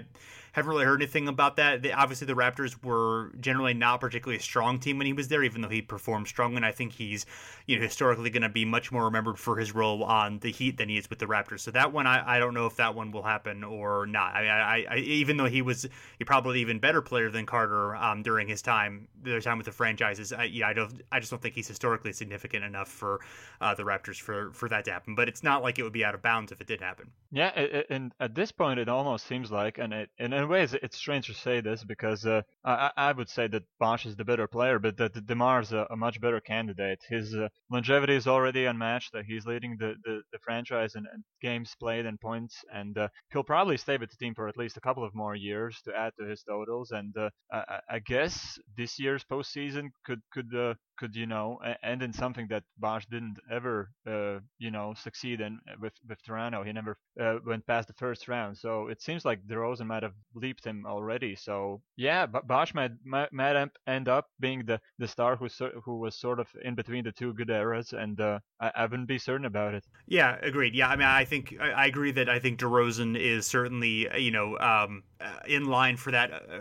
haven't 0.52 0.70
really 0.70 0.86
heard 0.86 1.02
anything 1.02 1.28
about 1.28 1.56
that. 1.56 1.82
They, 1.82 1.92
obviously, 1.92 2.28
the 2.28 2.34
Raptors 2.34 2.84
were 2.84 3.32
generally 3.40 3.74
not 3.74 4.02
particularly 4.02 4.38
a 4.38 4.42
strong 4.42 4.80
team 4.80 4.98
when 4.98 5.08
he 5.08 5.14
was 5.14 5.28
there, 5.28 5.44
even 5.44 5.62
though 5.62 5.70
he 5.70 5.82
performed 5.82 6.28
strong. 6.28 6.56
And 6.56 6.66
I 6.66 6.72
think 6.72 6.94
he's, 6.94 7.26
you 7.68 7.78
know, 7.78 7.84
historically 7.84 8.30
going 8.30 8.42
to 8.42 8.50
be 8.50 8.66
much 8.66 8.92
more 8.92 9.06
remembered 9.06 9.40
for 9.40 9.58
his 9.58 9.74
role 9.74 10.04
on 10.04 10.40
the 10.40 10.52
Heat 10.52 10.78
than 10.78 10.90
he 10.90 10.98
is 10.98 11.10
with 11.10 11.20
the 11.20 11.26
Raptors. 11.26 11.62
So 11.62 11.72
that 11.72 11.94
one, 11.94 12.06
I, 12.08 12.36
I 12.36 12.40
don't 12.40 12.54
know 12.54 12.66
if 12.66 12.76
that 12.76 12.96
one 12.96 13.12
will 13.12 13.24
happen 13.24 13.64
or 13.64 14.06
not. 14.06 14.36
I 14.36 14.48
I, 14.48 14.86
I 14.90 14.98
even 14.98 15.38
though 15.38 15.46
he 15.46 15.62
was 15.62 15.88
he 16.20 16.26
probably 16.26 16.60
even 16.60 16.80
better 16.80 17.02
player 17.02 17.30
than 17.30 17.46
Carter 17.46 17.96
um, 17.96 18.22
during 18.24 18.48
his 18.48 18.62
time, 18.62 19.08
their 19.24 19.42
time 19.42 19.58
with 19.58 19.66
the 19.66 19.72
franchises. 19.72 20.34
I, 20.34 20.44
yeah, 20.46 20.68
I 20.68 20.74
don't, 20.74 21.02
I 21.12 21.20
just 21.20 21.32
don't 21.32 21.42
think 21.42 21.56
he's 21.56 21.68
historically 21.68 22.14
significant 22.14 22.66
enough 22.66 22.90
for 22.90 23.22
uh, 23.62 23.74
the 23.76 23.84
Raptors 23.84 24.20
for 24.20 24.52
for 24.52 24.68
that 24.70 24.86
to 24.86 24.92
happen. 24.92 25.16
But 25.16 25.30
it's 25.30 25.44
not 25.44 25.64
like 25.64 25.80
it 25.80 25.84
would 25.84 25.94
be 25.94 26.04
out 26.04 26.16
of 26.16 26.22
bounds 26.22 26.52
if 26.52 26.60
it 26.60 26.68
did 26.68 26.82
happen. 26.82 27.10
Yeah, 27.32 27.50
and 27.90 28.12
at 28.20 28.36
this 28.36 28.52
point, 28.52 28.80
it 28.80 28.90
almost 28.90 29.26
seems 29.26 29.52
like, 29.52 29.78
and 29.78 29.94
it, 29.94 30.10
and 30.20 30.34
in 30.42 30.50
ways, 30.50 30.74
it's 30.74 30.98
strange 30.98 31.28
to 31.28 31.34
say 31.34 31.62
this 31.62 31.84
because 31.84 32.26
uh, 32.26 32.42
I, 32.66 32.92
I 32.98 33.12
would 33.12 33.30
say 33.30 33.48
that 33.48 33.64
Bosh 33.80 34.06
is 34.06 34.16
the 34.16 34.26
better 34.26 34.48
player, 34.48 34.80
but 34.80 34.98
that 34.98 35.26
Demar 35.26 35.62
is 35.62 35.72
a, 35.72 35.88
a 35.90 35.96
much 35.96 36.20
better 36.20 36.40
candidate. 36.40 37.00
His 37.08 37.36
uh, 37.36 37.50
longevity 37.70 38.16
is 38.16 38.28
already 38.28 38.66
unmatched. 38.66 39.16
He's 39.28 39.46
leading 39.46 39.78
the, 39.78 39.96
the, 40.04 40.22
the 40.32 40.40
franchise 40.40 40.96
in, 40.96 41.06
in, 41.14 41.24
games 41.42 41.76
played 41.80 42.06
and 42.06 42.20
points, 42.20 42.64
and 42.74 42.98
uh, 42.98 43.08
he'll 43.32 43.44
probably 43.44 43.78
stay 43.78 43.98
with 43.98 44.10
the 44.10 44.18
team 44.18 44.34
for 44.36 44.48
at 44.48 44.58
least 44.58 44.78
a 44.78 44.82
couple 44.82 45.04
of 45.04 45.16
more 45.16 45.36
years 45.36 45.82
to 45.86 45.96
add 45.96 46.14
to 46.20 46.26
his 46.26 46.44
totals. 46.44 46.92
And 46.92 47.16
uh, 47.18 47.30
I, 47.52 47.80
I, 47.90 48.00
guess 48.00 48.60
this 48.78 49.00
year's 49.00 49.24
postseason 49.24 49.90
could 50.06 50.22
could 50.32 50.54
uh, 50.56 50.74
could 51.02 51.16
you 51.16 51.26
know 51.26 51.60
end 51.84 52.04
in 52.04 52.14
something 52.14 52.48
that 52.48 52.64
Bosh 52.78 53.08
didn't 53.08 53.38
ever 53.50 53.90
uh, 54.08 54.38
you 54.60 54.70
know 54.70 54.94
succeed 54.94 55.42
in 55.42 55.60
with 55.82 55.94
with 56.08 56.22
Toronto. 56.24 56.64
He 56.64 56.72
never 56.72 56.96
uh, 57.20 57.38
went 57.44 57.66
past 57.66 57.88
the 57.88 57.94
first 57.96 58.28
round. 58.28 58.56
So 58.56 58.88
it 58.88 59.02
seems 59.02 59.26
like 59.26 59.48
DeRozan 59.48 59.88
might 59.88 60.04
have 60.04 60.14
leaped 60.36 60.64
him 60.64 60.86
already. 60.86 61.36
So 61.36 61.82
yeah, 61.98 62.28
Bosh 62.28 62.76
might, 62.76 62.92
might 63.04 63.34
might 63.34 63.70
end 63.88 64.08
up 64.08 64.28
being 64.40 64.64
the 64.66 64.80
the 65.00 65.08
star 65.08 65.36
who 65.36 65.48
who 65.84 65.98
was 65.98 66.16
sort 66.16 66.40
of 66.40 66.48
in 66.64 66.76
between 66.76 67.04
the 67.04 67.12
two 67.12 67.34
good 67.34 67.50
eras, 67.50 67.94
and 67.94 68.22
uh, 68.22 68.40
I, 68.60 68.72
I 68.76 68.86
wouldn't 68.86 69.08
be 69.08 69.18
certain 69.18 69.48
about 69.48 69.74
it. 69.74 69.84
Yeah, 70.08 70.38
agreed. 70.44 70.76
Yeah, 70.76 70.90
I 70.90 70.96
mean, 70.96 71.08
I 71.08 71.26
think 71.26 71.56
I, 71.60 71.72
I 71.72 71.86
agree 71.88 72.12
that 72.12 72.30
I 72.30 72.38
think 72.38 72.60
DeRozan 72.60 73.18
is 73.18 73.48
certainly 73.48 74.08
you 74.18 74.32
know 74.32 74.58
um, 74.60 75.04
uh, 75.20 75.40
in 75.48 75.66
line 75.66 75.98
for 75.98 76.12
that 76.12 76.32
uh, 76.32 76.60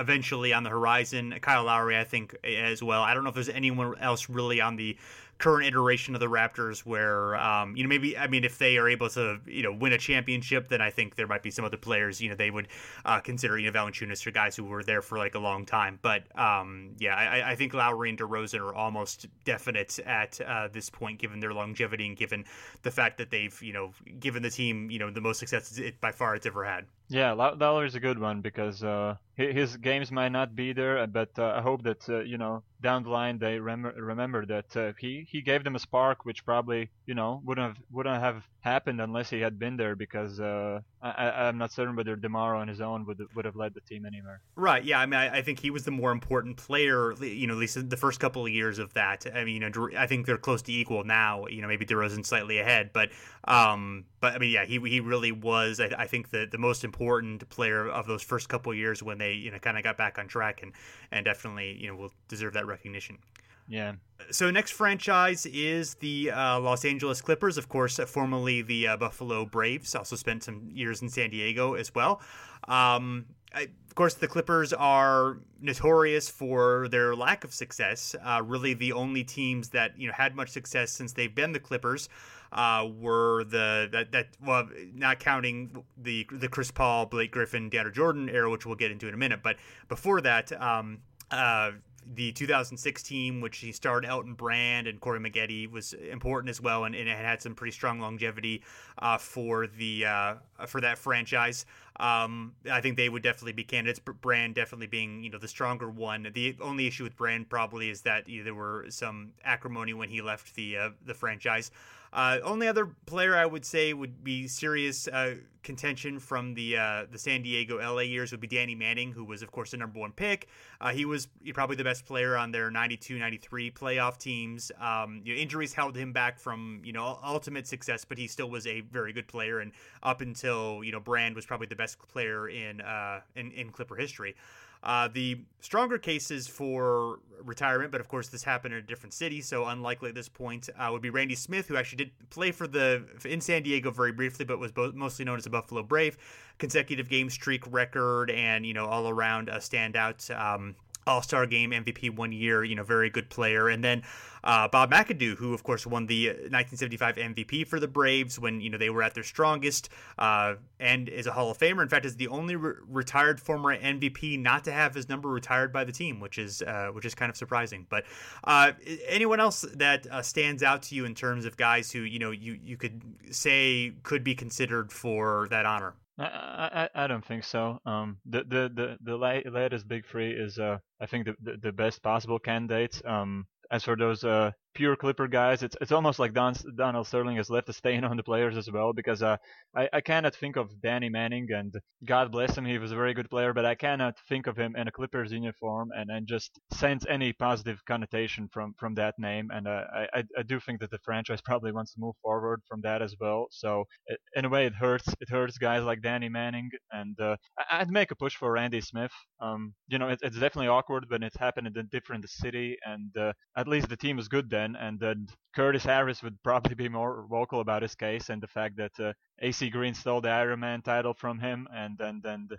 eventually 0.00 0.54
on 0.54 0.62
the 0.62 0.70
horizon. 0.70 1.34
Kyle 1.42 1.64
Lowry, 1.64 1.98
I 1.98 2.04
think 2.04 2.34
as 2.44 2.82
well. 2.82 3.02
I 3.02 3.12
don't 3.12 3.24
know 3.24 3.30
if 3.30 3.34
there's 3.34 3.48
anyone 3.48 3.73
anyone 3.80 3.98
else 4.00 4.28
really 4.28 4.60
on 4.60 4.76
the 4.76 4.96
current 5.38 5.66
iteration 5.66 6.14
of 6.14 6.20
the 6.20 6.28
Raptors 6.28 6.80
where 6.80 7.36
um, 7.36 7.76
you 7.76 7.82
know 7.82 7.88
maybe 7.88 8.16
I 8.16 8.26
mean 8.26 8.44
if 8.44 8.58
they 8.58 8.76
are 8.78 8.88
able 8.88 9.08
to 9.10 9.38
you 9.46 9.62
know 9.62 9.72
win 9.72 9.92
a 9.92 9.98
championship 9.98 10.68
then 10.68 10.80
I 10.80 10.90
think 10.90 11.16
there 11.16 11.26
might 11.26 11.42
be 11.42 11.50
some 11.50 11.64
other 11.64 11.76
players 11.76 12.20
you 12.20 12.28
know 12.28 12.36
they 12.36 12.50
would 12.50 12.68
uh, 13.04 13.20
consider 13.20 13.58
you 13.58 13.70
know 13.70 13.78
Valanciunas 13.78 14.26
or 14.26 14.30
guys 14.30 14.56
who 14.56 14.64
were 14.64 14.82
there 14.82 15.02
for 15.02 15.18
like 15.18 15.34
a 15.34 15.38
long 15.38 15.66
time 15.66 15.98
but 16.02 16.24
um, 16.38 16.94
yeah 16.98 17.14
I, 17.14 17.52
I, 17.52 17.56
think 17.56 17.74
Lowry 17.74 18.10
and 18.10 18.18
DeRozan 18.18 18.60
are 18.60 18.74
almost 18.74 19.26
definite 19.44 19.98
at 20.00 20.40
uh, 20.40 20.68
this 20.72 20.90
point 20.90 21.18
given 21.18 21.40
their 21.40 21.52
longevity 21.52 22.06
and 22.06 22.16
given 22.16 22.44
the 22.82 22.90
fact 22.90 23.18
that 23.18 23.30
they've 23.30 23.60
you 23.62 23.72
know 23.72 23.92
given 24.20 24.42
the 24.42 24.50
team 24.50 24.90
you 24.90 24.98
know 24.98 25.10
the 25.10 25.20
most 25.20 25.38
success 25.38 25.78
it 25.78 26.00
by 26.00 26.12
far 26.12 26.34
it's 26.34 26.46
ever 26.46 26.64
had. 26.64 26.86
Yeah, 27.08 27.32
Lowry's 27.32 27.94
a 27.94 28.00
good 28.00 28.18
one 28.18 28.40
because 28.40 28.82
uh, 28.82 29.16
his 29.34 29.76
games 29.76 30.10
might 30.10 30.30
not 30.30 30.56
be 30.56 30.72
there, 30.72 31.06
but 31.06 31.30
uh, 31.38 31.54
I 31.56 31.60
hope 31.60 31.82
that 31.82 32.08
uh, 32.08 32.20
you 32.20 32.38
know 32.38 32.62
down 32.80 33.02
the 33.02 33.10
line 33.10 33.38
they 33.38 33.58
rem- 33.58 33.92
remember 33.96 34.46
that 34.46 34.76
uh, 34.76 34.92
he 35.26 35.42
gave 35.42 35.64
them 35.64 35.74
a 35.74 35.78
spark, 35.78 36.24
which 36.24 36.44
probably 36.44 36.90
you 37.06 37.14
know 37.14 37.40
wouldn't 37.44 37.66
have 37.66 37.82
wouldn't 37.90 38.20
have 38.20 38.46
happened 38.60 39.00
unless 39.00 39.28
he 39.28 39.40
had 39.40 39.58
been 39.58 39.76
there 39.76 39.94
because 39.94 40.40
uh, 40.40 40.80
I, 41.02 41.48
am 41.48 41.58
not 41.58 41.70
certain 41.70 41.94
whether 41.96 42.16
Demar 42.16 42.56
on 42.56 42.66
his 42.66 42.80
own 42.80 43.04
would 43.06 43.20
would 43.34 43.44
have 43.44 43.56
led 43.56 43.74
the 43.74 43.80
team 43.82 44.06
anywhere. 44.06 44.40
Right. 44.56 44.82
Yeah. 44.82 45.00
I 45.00 45.06
mean, 45.06 45.20
I, 45.20 45.38
I, 45.38 45.42
think 45.42 45.60
he 45.60 45.70
was 45.70 45.84
the 45.84 45.90
more 45.90 46.12
important 46.12 46.56
player. 46.56 47.12
You 47.22 47.46
know, 47.46 47.54
at 47.54 47.60
least 47.60 47.90
the 47.90 47.96
first 47.96 48.20
couple 48.20 48.46
of 48.46 48.50
years 48.50 48.78
of 48.78 48.94
that. 48.94 49.26
I 49.34 49.44
mean, 49.44 49.60
you 49.60 49.68
know, 49.68 49.88
I 49.98 50.06
think 50.06 50.24
they're 50.24 50.38
close 50.38 50.62
to 50.62 50.72
equal 50.72 51.04
now. 51.04 51.46
You 51.46 51.60
know, 51.60 51.68
maybe 51.68 51.84
DeRozan 51.84 52.24
slightly 52.24 52.58
ahead, 52.58 52.90
but 52.92 53.10
um, 53.44 54.06
but 54.20 54.34
I 54.34 54.38
mean, 54.38 54.52
yeah, 54.52 54.64
he 54.64 54.78
he 54.80 55.00
really 55.00 55.32
was. 55.32 55.80
I, 55.80 55.90
I 55.98 56.06
think 56.06 56.30
the 56.30 56.48
the 56.50 56.58
most 56.58 56.84
important 56.84 57.48
player 57.50 57.86
of 57.88 58.06
those 58.06 58.22
first 58.22 58.48
couple 58.48 58.72
of 58.72 58.78
years 58.78 59.02
when 59.02 59.18
they 59.18 59.32
you 59.32 59.50
know 59.50 59.58
kind 59.58 59.76
of 59.76 59.84
got 59.84 59.98
back 59.98 60.18
on 60.18 60.26
track 60.26 60.62
and 60.62 60.72
and 61.10 61.24
definitely 61.24 61.76
you 61.78 61.88
know 61.88 61.96
will 61.96 62.12
deserve 62.28 62.54
that 62.54 62.66
recognition. 62.66 63.18
Yeah. 63.68 63.94
So 64.30 64.50
next 64.50 64.72
franchise 64.72 65.46
is 65.46 65.94
the 65.96 66.30
uh, 66.30 66.60
Los 66.60 66.84
Angeles 66.84 67.20
Clippers, 67.20 67.58
of 67.58 67.68
course, 67.68 67.98
formerly 68.06 68.62
the 68.62 68.88
uh, 68.88 68.96
Buffalo 68.96 69.44
Braves. 69.44 69.94
Also 69.94 70.16
spent 70.16 70.44
some 70.44 70.70
years 70.72 71.02
in 71.02 71.08
San 71.08 71.30
Diego 71.30 71.74
as 71.74 71.94
well. 71.94 72.20
Um, 72.68 73.26
I, 73.54 73.62
of 73.62 73.94
course, 73.94 74.14
the 74.14 74.26
Clippers 74.26 74.72
are 74.72 75.38
notorious 75.60 76.28
for 76.28 76.88
their 76.88 77.14
lack 77.14 77.44
of 77.44 77.54
success. 77.54 78.16
Uh, 78.24 78.42
really, 78.44 78.74
the 78.74 78.92
only 78.92 79.24
teams 79.24 79.68
that 79.70 79.98
you 79.98 80.08
know 80.08 80.14
had 80.14 80.34
much 80.34 80.50
success 80.50 80.90
since 80.90 81.12
they've 81.12 81.34
been 81.34 81.52
the 81.52 81.60
Clippers 81.60 82.08
uh, 82.52 82.88
were 82.98 83.44
the 83.44 83.88
that 83.92 84.12
that 84.12 84.28
well, 84.44 84.68
not 84.94 85.20
counting 85.20 85.84
the 85.96 86.26
the 86.32 86.48
Chris 86.48 86.70
Paul, 86.70 87.06
Blake 87.06 87.30
Griffin, 87.30 87.70
DeAndre 87.70 87.92
Jordan 87.92 88.28
era, 88.28 88.50
which 88.50 88.66
we'll 88.66 88.74
get 88.74 88.90
into 88.90 89.06
in 89.06 89.14
a 89.14 89.18
minute. 89.18 89.40
But 89.42 89.56
before 89.88 90.20
that. 90.22 90.50
Um, 90.60 90.98
uh, 91.30 91.72
the 92.12 92.32
2006 92.32 93.02
team, 93.02 93.40
which 93.40 93.58
he 93.58 93.72
started 93.72 94.08
out 94.08 94.24
in 94.24 94.34
Brand 94.34 94.86
and 94.86 95.00
Corey 95.00 95.20
Maggette, 95.20 95.70
was 95.70 95.92
important 95.92 96.50
as 96.50 96.60
well, 96.60 96.84
and, 96.84 96.94
and 96.94 97.08
it 97.08 97.16
had 97.16 97.42
some 97.42 97.54
pretty 97.54 97.72
strong 97.72 98.00
longevity 98.00 98.62
uh, 98.98 99.18
for 99.18 99.66
the 99.66 100.06
uh, 100.06 100.34
for 100.66 100.80
that 100.80 100.98
franchise. 100.98 101.66
Um, 102.00 102.54
I 102.70 102.80
think 102.80 102.96
they 102.96 103.08
would 103.08 103.22
definitely 103.22 103.52
be 103.52 103.64
candidates. 103.64 104.00
Brand 104.00 104.54
definitely 104.54 104.88
being 104.88 105.22
you 105.22 105.30
know 105.30 105.38
the 105.38 105.48
stronger 105.48 105.88
one. 105.88 106.28
The 106.34 106.56
only 106.60 106.86
issue 106.86 107.04
with 107.04 107.16
Brand 107.16 107.48
probably 107.48 107.90
is 107.90 108.02
that 108.02 108.28
you 108.28 108.38
know, 108.38 108.44
there 108.44 108.54
were 108.54 108.86
some 108.88 109.32
acrimony 109.44 109.94
when 109.94 110.08
he 110.08 110.20
left 110.20 110.54
the 110.54 110.76
uh, 110.76 110.90
the 111.04 111.14
franchise. 111.14 111.70
Uh, 112.14 112.38
only 112.44 112.68
other 112.68 112.86
player 113.06 113.34
I 113.36 113.44
would 113.44 113.64
say 113.64 113.92
would 113.92 114.22
be 114.22 114.46
serious 114.46 115.08
uh, 115.08 115.34
contention 115.64 116.20
from 116.20 116.54
the 116.54 116.76
uh, 116.76 117.06
the 117.10 117.18
San 117.18 117.42
Diego 117.42 117.78
LA 117.78 118.02
years 118.02 118.30
would 118.30 118.40
be 118.40 118.46
Danny 118.46 118.76
Manning, 118.76 119.10
who 119.10 119.24
was 119.24 119.42
of 119.42 119.50
course 119.50 119.72
the 119.72 119.78
number 119.78 119.98
one 119.98 120.12
pick. 120.12 120.46
Uh, 120.80 120.92
he 120.92 121.04
was 121.04 121.26
probably 121.54 121.74
the 121.74 121.82
best 121.82 122.06
player 122.06 122.36
on 122.36 122.52
their 122.52 122.70
92-93 122.70 123.72
playoff 123.74 124.16
teams. 124.16 124.70
Um, 124.80 125.22
you 125.24 125.34
know, 125.34 125.40
injuries 125.40 125.72
held 125.72 125.96
him 125.96 126.12
back 126.12 126.38
from 126.38 126.80
you 126.84 126.92
know 126.92 127.18
ultimate 127.24 127.66
success, 127.66 128.04
but 128.04 128.16
he 128.16 128.28
still 128.28 128.48
was 128.48 128.64
a 128.68 128.82
very 128.82 129.12
good 129.12 129.26
player. 129.26 129.58
And 129.58 129.72
up 130.04 130.20
until 130.20 130.84
you 130.84 130.92
know 130.92 131.00
Brand 131.00 131.34
was 131.34 131.46
probably 131.46 131.66
the 131.66 131.76
best 131.76 131.98
player 131.98 132.48
in 132.48 132.80
uh, 132.80 133.22
in, 133.34 133.50
in 133.50 133.70
Clipper 133.70 133.96
history. 133.96 134.36
Uh, 134.84 135.08
the 135.08 135.40
stronger 135.60 135.96
cases 135.96 136.46
for 136.46 137.20
retirement, 137.42 137.90
but 137.90 138.02
of 138.02 138.08
course 138.08 138.28
this 138.28 138.44
happened 138.44 138.74
in 138.74 138.80
a 138.80 138.82
different 138.82 139.14
city, 139.14 139.40
so 139.40 139.64
unlikely 139.64 140.10
at 140.10 140.14
this 140.14 140.28
point, 140.28 140.68
uh, 140.78 140.88
would 140.92 141.00
be 141.00 141.08
Randy 141.08 141.34
Smith, 141.34 141.66
who 141.66 141.76
actually 141.76 141.96
did 141.96 142.10
play 142.28 142.52
for 142.52 142.66
the 142.66 143.02
in 143.24 143.40
San 143.40 143.62
Diego 143.62 143.90
very 143.90 144.12
briefly, 144.12 144.44
but 144.44 144.58
was 144.58 144.72
both, 144.72 144.94
mostly 144.94 145.24
known 145.24 145.38
as 145.38 145.46
a 145.46 145.50
Buffalo 145.50 145.82
Brave. 145.82 146.18
Consecutive 146.58 147.08
game 147.08 147.30
streak 147.30 147.64
record, 147.72 148.30
and 148.30 148.64
you 148.66 148.74
know 148.74 148.86
all 148.86 149.08
around 149.08 149.48
a 149.48 149.56
standout. 149.56 150.30
Um, 150.38 150.76
all 151.06 151.22
Star 151.22 151.46
Game 151.46 151.70
MVP 151.70 152.14
one 152.14 152.32
year, 152.32 152.64
you 152.64 152.74
know, 152.74 152.84
very 152.84 153.10
good 153.10 153.30
player. 153.30 153.68
And 153.68 153.82
then 153.82 154.02
uh, 154.44 154.68
Bob 154.68 154.90
McAdoo, 154.90 155.36
who 155.36 155.54
of 155.54 155.62
course 155.62 155.86
won 155.86 156.06
the 156.06 156.28
1975 156.28 157.16
MVP 157.16 157.66
for 157.66 157.80
the 157.80 157.88
Braves 157.88 158.38
when 158.38 158.60
you 158.60 158.68
know 158.68 158.76
they 158.76 158.90
were 158.90 159.02
at 159.02 159.14
their 159.14 159.24
strongest, 159.24 159.88
uh, 160.18 160.54
and 160.78 161.08
is 161.08 161.26
a 161.26 161.32
Hall 161.32 161.50
of 161.50 161.58
Famer. 161.58 161.82
In 161.82 161.88
fact, 161.88 162.04
is 162.04 162.16
the 162.16 162.28
only 162.28 162.54
re- 162.54 162.74
retired 162.86 163.40
former 163.40 163.76
MVP 163.76 164.38
not 164.38 164.64
to 164.64 164.72
have 164.72 164.94
his 164.94 165.08
number 165.08 165.30
retired 165.30 165.72
by 165.72 165.82
the 165.84 165.92
team, 165.92 166.20
which 166.20 166.38
is 166.38 166.60
uh, 166.62 166.88
which 166.92 167.06
is 167.06 167.14
kind 167.14 167.30
of 167.30 167.36
surprising. 167.36 167.86
But 167.88 168.04
uh, 168.44 168.72
anyone 169.08 169.40
else 169.40 169.62
that 169.74 170.06
uh, 170.06 170.20
stands 170.20 170.62
out 170.62 170.82
to 170.84 170.94
you 170.94 171.06
in 171.06 171.14
terms 171.14 171.46
of 171.46 171.56
guys 171.56 171.90
who 171.90 172.00
you 172.00 172.18
know 172.18 172.30
you 172.30 172.58
you 172.62 172.76
could 172.76 173.00
say 173.30 173.94
could 174.02 174.22
be 174.22 174.34
considered 174.34 174.92
for 174.92 175.48
that 175.48 175.64
honor? 175.64 175.94
I, 176.18 176.88
I, 176.94 177.04
I 177.04 177.06
don't 177.06 177.24
think 177.24 177.44
so. 177.44 177.78
Um, 177.86 178.18
the 178.26 178.44
the 178.44 178.70
the 178.74 178.98
the 179.02 179.16
latest 179.50 179.88
big 179.88 180.06
three 180.06 180.32
is 180.32 180.58
uh 180.58 180.78
I 181.00 181.06
think 181.06 181.26
the 181.26 181.34
the, 181.40 181.56
the 181.60 181.72
best 181.72 182.02
possible 182.02 182.38
candidates. 182.38 183.02
Um, 183.04 183.46
as 183.70 183.84
for 183.84 183.96
those 183.96 184.22
uh 184.24 184.52
pure 184.74 184.96
Clipper 184.96 185.28
guys, 185.28 185.62
it's 185.62 185.76
it's 185.80 185.92
almost 185.92 186.18
like 186.18 186.32
Don, 186.32 186.54
Donald 186.76 187.06
Sterling 187.06 187.36
has 187.36 187.50
left 187.50 187.68
a 187.68 187.72
stain 187.72 188.04
on 188.04 188.16
the 188.16 188.22
players 188.22 188.56
as 188.56 188.70
well 188.70 188.92
because 188.92 189.22
uh, 189.22 189.36
I, 189.76 189.88
I 189.92 190.00
cannot 190.00 190.34
think 190.34 190.56
of 190.56 190.80
Danny 190.82 191.08
Manning 191.08 191.48
and 191.52 191.74
God 192.04 192.32
bless 192.32 192.56
him, 192.56 192.64
he 192.64 192.78
was 192.78 192.92
a 192.92 192.96
very 192.96 193.14
good 193.14 193.30
player, 193.30 193.52
but 193.52 193.64
I 193.64 193.74
cannot 193.74 194.14
think 194.28 194.46
of 194.46 194.56
him 194.56 194.76
in 194.76 194.88
a 194.88 194.92
Clippers 194.92 195.32
uniform 195.32 195.90
and, 195.96 196.10
and 196.10 196.26
just 196.26 196.58
sense 196.72 197.04
any 197.08 197.32
positive 197.32 197.78
connotation 197.86 198.48
from, 198.52 198.74
from 198.78 198.94
that 198.96 199.14
name. 199.18 199.50
And 199.52 199.66
uh, 199.66 199.84
I, 200.14 200.22
I 200.38 200.42
do 200.42 200.60
think 200.60 200.80
that 200.80 200.90
the 200.90 200.98
franchise 201.04 201.40
probably 201.44 201.72
wants 201.72 201.94
to 201.94 202.00
move 202.00 202.14
forward 202.22 202.60
from 202.68 202.80
that 202.82 203.02
as 203.02 203.14
well. 203.20 203.46
So 203.50 203.84
it, 204.06 204.18
in 204.34 204.44
a 204.44 204.48
way, 204.48 204.66
it 204.66 204.74
hurts. 204.74 205.08
It 205.20 205.28
hurts 205.30 205.58
guys 205.58 205.84
like 205.84 206.02
Danny 206.02 206.28
Manning, 206.28 206.70
and 206.92 207.18
uh, 207.20 207.36
I'd 207.70 207.90
make 207.90 208.10
a 208.10 208.16
push 208.16 208.36
for 208.36 208.52
Randy 208.52 208.80
Smith. 208.80 209.12
Um, 209.40 209.74
you 209.88 209.98
know, 209.98 210.08
it, 210.08 210.18
it's 210.22 210.38
definitely 210.38 210.68
awkward 210.68 211.04
when 211.08 211.22
it's 211.22 211.36
happened 211.36 211.66
in 211.66 211.76
a 211.76 211.82
different 211.84 212.28
city, 212.28 212.76
and 212.84 213.16
uh, 213.16 213.32
at 213.56 213.68
least 213.68 213.88
the 213.88 213.96
team 213.96 214.16
was 214.16 214.28
good 214.28 214.50
then 214.50 214.63
and 214.76 214.98
then 214.98 215.28
Curtis 215.54 215.84
Harris 215.84 216.22
would 216.22 216.42
probably 216.42 216.74
be 216.74 216.88
more 216.88 217.26
vocal 217.28 217.60
about 217.60 217.82
his 217.82 217.94
case 217.94 218.30
and 218.30 218.42
the 218.42 218.46
fact 218.46 218.76
that 218.76 218.92
uh, 218.98 219.12
AC 219.40 219.70
Green 219.70 219.94
stole 219.94 220.20
the 220.20 220.28
Ironman 220.28 220.82
title 220.84 221.14
from 221.14 221.38
him, 221.38 221.66
and 221.74 221.96
then 221.98 222.20
then 222.22 222.48
the, 222.48 222.58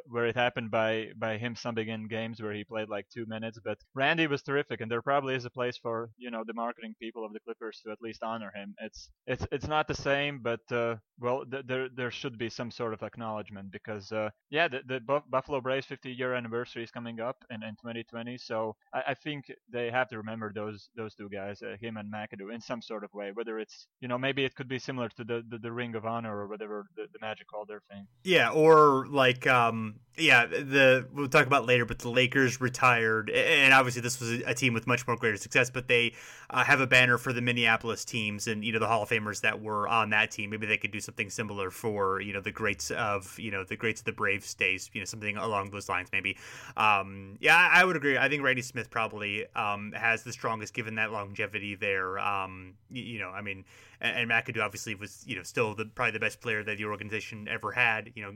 where 0.06 0.26
it 0.26 0.36
happened 0.36 0.70
by 0.70 1.08
by 1.16 1.38
him 1.38 1.54
subbing 1.54 1.88
in 1.88 2.08
games 2.08 2.40
where 2.42 2.52
he 2.52 2.64
played 2.64 2.88
like 2.88 3.06
two 3.08 3.26
minutes. 3.26 3.58
But 3.64 3.78
Randy 3.94 4.26
was 4.26 4.42
terrific, 4.42 4.80
and 4.80 4.90
there 4.90 5.02
probably 5.02 5.34
is 5.34 5.44
a 5.44 5.50
place 5.50 5.78
for 5.78 6.10
you 6.18 6.30
know 6.30 6.44
the 6.46 6.54
marketing 6.54 6.94
people 7.00 7.24
of 7.24 7.32
the 7.32 7.40
Clippers 7.40 7.80
to 7.84 7.92
at 7.92 8.02
least 8.02 8.22
honor 8.22 8.52
him. 8.54 8.74
It's 8.80 9.10
it's 9.26 9.46
it's 9.52 9.66
not 9.68 9.88
the 9.88 9.94
same, 9.94 10.40
but 10.42 10.60
uh, 10.72 10.96
well, 11.18 11.44
th- 11.46 11.66
there 11.66 11.88
there 11.88 12.10
should 12.10 12.38
be 12.38 12.48
some 12.50 12.70
sort 12.70 12.94
of 12.94 13.02
acknowledgement 13.02 13.70
because 13.70 14.12
uh, 14.12 14.30
yeah, 14.50 14.68
the, 14.68 14.80
the 14.86 15.00
Buffalo 15.30 15.60
Braves 15.60 15.86
50 15.86 16.10
year 16.12 16.34
anniversary 16.34 16.82
is 16.82 16.90
coming 16.90 17.20
up 17.20 17.36
in, 17.50 17.62
in 17.62 17.74
2020, 17.80 18.38
so 18.38 18.76
I, 18.94 19.02
I 19.08 19.14
think 19.14 19.50
they 19.72 19.90
have 19.90 20.08
to 20.08 20.16
remember 20.18 20.52
those 20.52 20.88
those 20.96 21.14
two 21.14 21.28
guys, 21.28 21.62
uh, 21.62 21.76
him 21.80 21.96
and 21.96 22.12
McAdoo, 22.12 22.52
in 22.54 22.60
some 22.60 22.82
sort 22.82 23.04
of 23.04 23.12
way. 23.14 23.30
Whether 23.32 23.58
it's 23.58 23.86
you 24.00 24.08
know 24.08 24.18
maybe 24.18 24.44
it 24.44 24.54
could 24.54 24.68
be 24.68 24.78
similar 24.78 25.08
to 25.10 25.24
the 25.24 25.42
the, 25.48 25.58
the 25.58 25.72
Ring 25.72 25.94
of 25.94 26.04
Honor 26.10 26.36
or 26.36 26.46
whatever 26.46 26.86
the, 26.96 27.06
the 27.12 27.18
Magic 27.20 27.48
called 27.48 27.68
their 27.68 27.80
thing. 27.90 28.06
Yeah, 28.24 28.50
or 28.50 29.06
like 29.08 29.46
um 29.46 30.00
yeah, 30.20 30.46
the 30.46 31.06
we'll 31.12 31.28
talk 31.28 31.46
about 31.46 31.66
later, 31.66 31.84
but 31.84 31.98
the 31.98 32.10
Lakers 32.10 32.60
retired, 32.60 33.30
and 33.30 33.72
obviously 33.72 34.02
this 34.02 34.20
was 34.20 34.30
a 34.44 34.54
team 34.54 34.74
with 34.74 34.86
much 34.86 35.06
more 35.06 35.16
greater 35.16 35.36
success. 35.36 35.70
But 35.70 35.88
they 35.88 36.14
uh, 36.50 36.64
have 36.64 36.80
a 36.80 36.86
banner 36.86 37.16
for 37.16 37.32
the 37.32 37.40
Minneapolis 37.40 38.04
teams, 38.04 38.46
and 38.46 38.64
you 38.64 38.72
know 38.72 38.78
the 38.78 38.86
Hall 38.86 39.02
of 39.02 39.08
Famers 39.08 39.40
that 39.42 39.62
were 39.62 39.88
on 39.88 40.10
that 40.10 40.30
team. 40.30 40.50
Maybe 40.50 40.66
they 40.66 40.76
could 40.76 40.90
do 40.90 41.00
something 41.00 41.30
similar 41.30 41.70
for 41.70 42.20
you 42.20 42.32
know 42.32 42.40
the 42.40 42.52
greats 42.52 42.90
of 42.90 43.38
you 43.38 43.50
know 43.50 43.64
the 43.64 43.76
greats 43.76 44.00
of 44.00 44.04
the 44.04 44.12
Braves 44.12 44.52
days. 44.54 44.90
You 44.92 45.00
know 45.00 45.06
something 45.06 45.36
along 45.36 45.70
those 45.70 45.88
lines, 45.88 46.08
maybe. 46.12 46.36
Um, 46.76 47.36
yeah, 47.40 47.56
I, 47.56 47.80
I 47.80 47.84
would 47.84 47.96
agree. 47.96 48.18
I 48.18 48.28
think 48.28 48.42
Randy 48.42 48.62
Smith 48.62 48.90
probably 48.90 49.46
um, 49.54 49.92
has 49.92 50.22
the 50.22 50.32
strongest, 50.32 50.74
given 50.74 50.96
that 50.96 51.12
longevity 51.12 51.76
there. 51.76 52.18
Um, 52.18 52.74
you, 52.90 53.02
you 53.02 53.18
know, 53.20 53.30
I 53.30 53.42
mean 53.42 53.64
and, 54.00 54.30
and 54.30 54.30
McAdoo 54.30 54.62
obviously 54.62 54.94
was 54.94 55.22
you 55.26 55.36
know 55.36 55.42
still 55.42 55.74
the 55.74 55.84
probably 55.84 56.12
the 56.12 56.20
best 56.20 56.40
player 56.40 56.62
that 56.62 56.78
the 56.78 56.84
organization 56.84 57.48
ever 57.48 57.72
had. 57.72 58.12
You 58.14 58.22
know, 58.22 58.34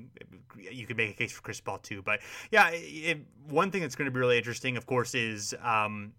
you 0.71 0.87
could 0.87 0.97
make 0.97 1.11
a 1.11 1.15
case 1.15 1.33
for 1.33 1.43
Chris 1.43 1.61
Paul 1.61 1.79
too, 1.79 2.03
but 2.03 2.21
yeah, 2.51 2.71
it, 2.73 3.21
one 3.49 3.71
thing 3.71 3.81
that's 3.83 3.97
going 3.97 4.07
to 4.07 4.13
be 4.13 4.21
really 4.21 4.39
interesting, 4.39 4.77
of 4.77 4.87
course, 4.87 5.15
is 5.15 5.55
um, 5.63 6.13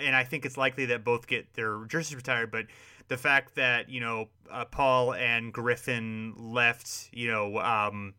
and 0.00 0.14
I 0.14 0.24
think 0.24 0.44
it's 0.44 0.56
likely 0.56 0.86
that 0.86 1.04
both 1.04 1.26
get 1.26 1.52
their 1.54 1.84
jerseys 1.86 2.16
retired, 2.16 2.50
but 2.50 2.66
the 3.08 3.16
fact 3.16 3.54
that 3.56 3.88
you 3.88 4.00
know 4.00 4.28
uh, 4.50 4.64
Paul 4.64 5.14
and 5.14 5.52
Griffin 5.52 6.34
left, 6.36 7.08
you 7.12 7.30
know. 7.30 7.58
Um, 7.58 8.14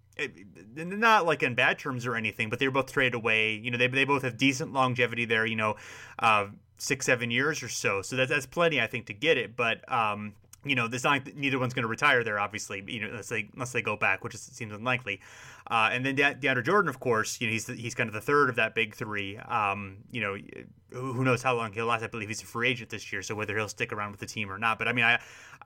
not 0.75 1.25
like 1.25 1.41
in 1.41 1.55
bad 1.55 1.79
terms 1.79 2.05
or 2.05 2.15
anything, 2.15 2.47
but 2.51 2.59
they 2.59 2.67
were 2.67 2.71
both 2.71 2.91
traded 2.93 3.15
away. 3.15 3.55
You 3.55 3.71
know, 3.71 3.79
they 3.79 3.87
they 3.87 4.05
both 4.05 4.21
have 4.21 4.37
decent 4.37 4.71
longevity 4.71 5.25
there. 5.25 5.43
You 5.43 5.55
know, 5.55 5.75
uh, 6.19 6.47
six 6.77 7.07
seven 7.07 7.31
years 7.31 7.63
or 7.63 7.69
so. 7.69 8.03
So 8.03 8.15
that's 8.15 8.29
that's 8.29 8.45
plenty, 8.45 8.79
I 8.79 8.85
think, 8.85 9.07
to 9.07 9.13
get 9.13 9.37
it. 9.37 9.55
But 9.55 9.91
um, 9.91 10.33
you 10.65 10.75
know, 10.75 10.87
there's 10.87 11.03
not 11.03 11.21
neither 11.35 11.59
one's 11.59 11.73
going 11.73 11.83
to 11.83 11.89
retire 11.89 12.23
there, 12.23 12.39
obviously. 12.39 12.83
You 12.87 13.01
know, 13.01 13.07
unless 13.09 13.29
they 13.29 13.49
unless 13.53 13.71
they 13.71 13.81
go 13.81 13.95
back, 13.95 14.23
which 14.23 14.33
is, 14.33 14.41
seems 14.41 14.73
unlikely. 14.73 15.19
Uh, 15.69 15.89
and 15.91 16.05
then 16.05 16.15
De- 16.15 16.35
DeAndre 16.35 16.63
Jordan, 16.63 16.89
of 16.89 16.99
course, 16.99 17.39
you 17.39 17.47
know, 17.47 17.51
he's 17.53 17.67
he's 17.67 17.95
kind 17.95 18.07
of 18.07 18.13
the 18.13 18.21
third 18.21 18.49
of 18.49 18.55
that 18.55 18.75
big 18.75 18.95
three. 18.95 19.37
Um, 19.37 19.97
you 20.11 20.21
know, 20.21 20.37
who 20.93 21.23
knows 21.23 21.41
how 21.41 21.55
long 21.55 21.73
he'll 21.73 21.87
last? 21.87 22.03
I 22.03 22.07
believe 22.07 22.27
he's 22.27 22.41
a 22.41 22.45
free 22.45 22.69
agent 22.69 22.89
this 22.89 23.11
year, 23.11 23.21
so 23.21 23.35
whether 23.35 23.55
he'll 23.57 23.67
stick 23.67 23.91
around 23.91 24.11
with 24.11 24.19
the 24.19 24.25
team 24.25 24.51
or 24.51 24.57
not. 24.57 24.77
But 24.77 24.87
I 24.87 24.93
mean, 24.93 25.05
I 25.05 25.19